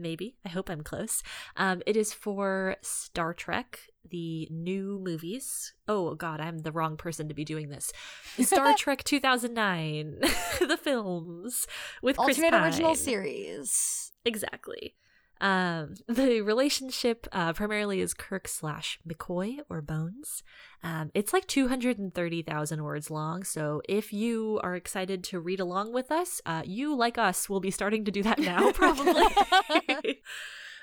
maybe. 0.00 0.36
I 0.44 0.48
hope 0.48 0.68
I'm 0.70 0.82
close. 0.82 1.22
Um, 1.56 1.82
it 1.86 1.96
is 1.96 2.12
for 2.12 2.76
Star 2.82 3.34
Trek, 3.34 3.80
the 4.08 4.48
new 4.50 5.00
movies. 5.02 5.74
Oh, 5.86 6.14
God, 6.14 6.40
I'm 6.40 6.58
the 6.58 6.72
wrong 6.72 6.96
person 6.96 7.28
to 7.28 7.34
be 7.34 7.44
doing 7.44 7.68
this. 7.68 7.92
Star 8.40 8.74
Trek 8.78 9.04
2009, 9.04 10.18
the 10.60 10.78
films 10.80 11.66
with 12.02 12.16
Chris 12.16 12.38
Alternate 12.38 12.52
Pine. 12.58 12.64
original 12.64 12.94
series. 12.94 14.12
Exactly. 14.24 14.94
Um, 15.40 15.94
the 16.08 16.42
relationship 16.42 17.26
uh, 17.32 17.52
primarily 17.52 18.00
is 18.00 18.14
Kirk 18.14 18.46
slash 18.46 18.98
McCoy 19.08 19.58
or 19.68 19.80
Bones. 19.80 20.42
Um, 20.82 21.10
it's 21.14 21.32
like 21.32 21.46
230,000 21.46 22.82
words 22.82 23.10
long. 23.10 23.44
So 23.44 23.82
if 23.88 24.12
you 24.12 24.60
are 24.62 24.74
excited 24.74 25.24
to 25.24 25.40
read 25.40 25.60
along 25.60 25.92
with 25.92 26.10
us, 26.10 26.40
uh, 26.46 26.62
you, 26.64 26.94
like 26.94 27.18
us, 27.18 27.48
will 27.48 27.60
be 27.60 27.70
starting 27.70 28.04
to 28.04 28.10
do 28.10 28.22
that 28.22 28.38
now, 28.38 28.72
probably. 28.72 29.24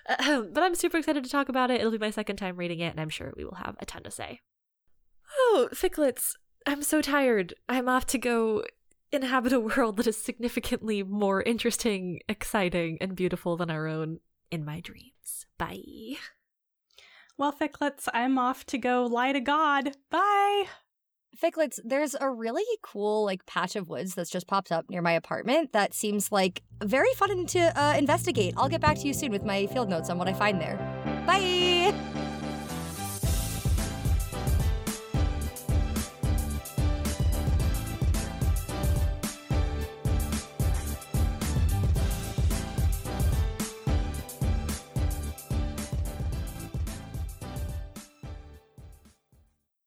But 0.08 0.64
I'm 0.64 0.74
super 0.74 0.98
excited 0.98 1.26
to 1.26 1.30
talk 1.30 1.50
about 1.50 1.70
it. 1.70 1.82
It'll 1.82 1.92
be 1.92 1.98
my 1.98 2.12
second 2.12 2.38
time 2.38 2.56
reading 2.56 2.80
it, 2.80 2.92
and 2.92 3.00
I'm 3.02 3.10
sure 3.10 3.34
we 3.36 3.44
will 3.44 3.56
have 3.56 3.76
a 3.80 3.86
ton 3.86 4.04
to 4.04 4.12
say. 4.12 4.40
Oh, 5.38 5.68
Ficklets, 5.74 6.32
I'm 6.66 6.82
so 6.82 7.02
tired. 7.02 7.54
I'm 7.68 7.90
off 7.90 8.06
to 8.08 8.18
go 8.18 8.64
inhabit 9.12 9.52
a 9.52 9.60
world 9.60 9.98
that 9.98 10.08
is 10.08 10.22
significantly 10.22 11.04
more 11.04 11.42
interesting, 11.42 12.22
exciting, 12.30 12.98
and 13.02 13.18
beautiful 13.18 13.58
than 13.58 13.70
our 13.70 13.88
own 13.88 14.20
in 14.52 14.66
my 14.66 14.80
dreams. 14.80 15.46
Bye. 15.58 16.18
Well, 17.38 17.54
Ficklets, 17.54 18.08
I'm 18.14 18.38
off 18.38 18.66
to 18.68 18.78
go 18.78 19.06
lie 19.06 19.32
to 19.32 19.40
God. 19.40 19.96
Bye. 20.10 20.66
Ficklets, 21.42 21.80
there's 21.84 22.16
a 22.20 22.30
really 22.32 22.64
cool 22.82 23.24
like 23.24 23.46
patch 23.46 23.76
of 23.76 23.90
woods 23.90 24.16
that's 24.16 24.32
just 24.32 24.48
popped 24.48 24.72
up 24.72 24.90
near 24.90 25.04
my 25.04 25.12
apartment 25.12 25.72
that 25.74 25.94
seems 25.94 26.32
like 26.32 26.64
very 26.84 27.14
fun 27.16 27.46
to 27.46 27.60
uh, 27.80 27.94
investigate. 27.96 28.56
I'll 28.58 28.70
get 28.70 28.82
back 28.82 28.98
to 28.98 29.08
you 29.08 29.14
soon 29.14 29.32
with 29.32 29.44
my 29.44 29.68
field 29.68 29.90
notes 29.90 30.10
on 30.10 30.18
what 30.18 30.28
I 30.28 30.34
find 30.34 30.60
there. 30.60 30.78
Bye. 31.28 32.17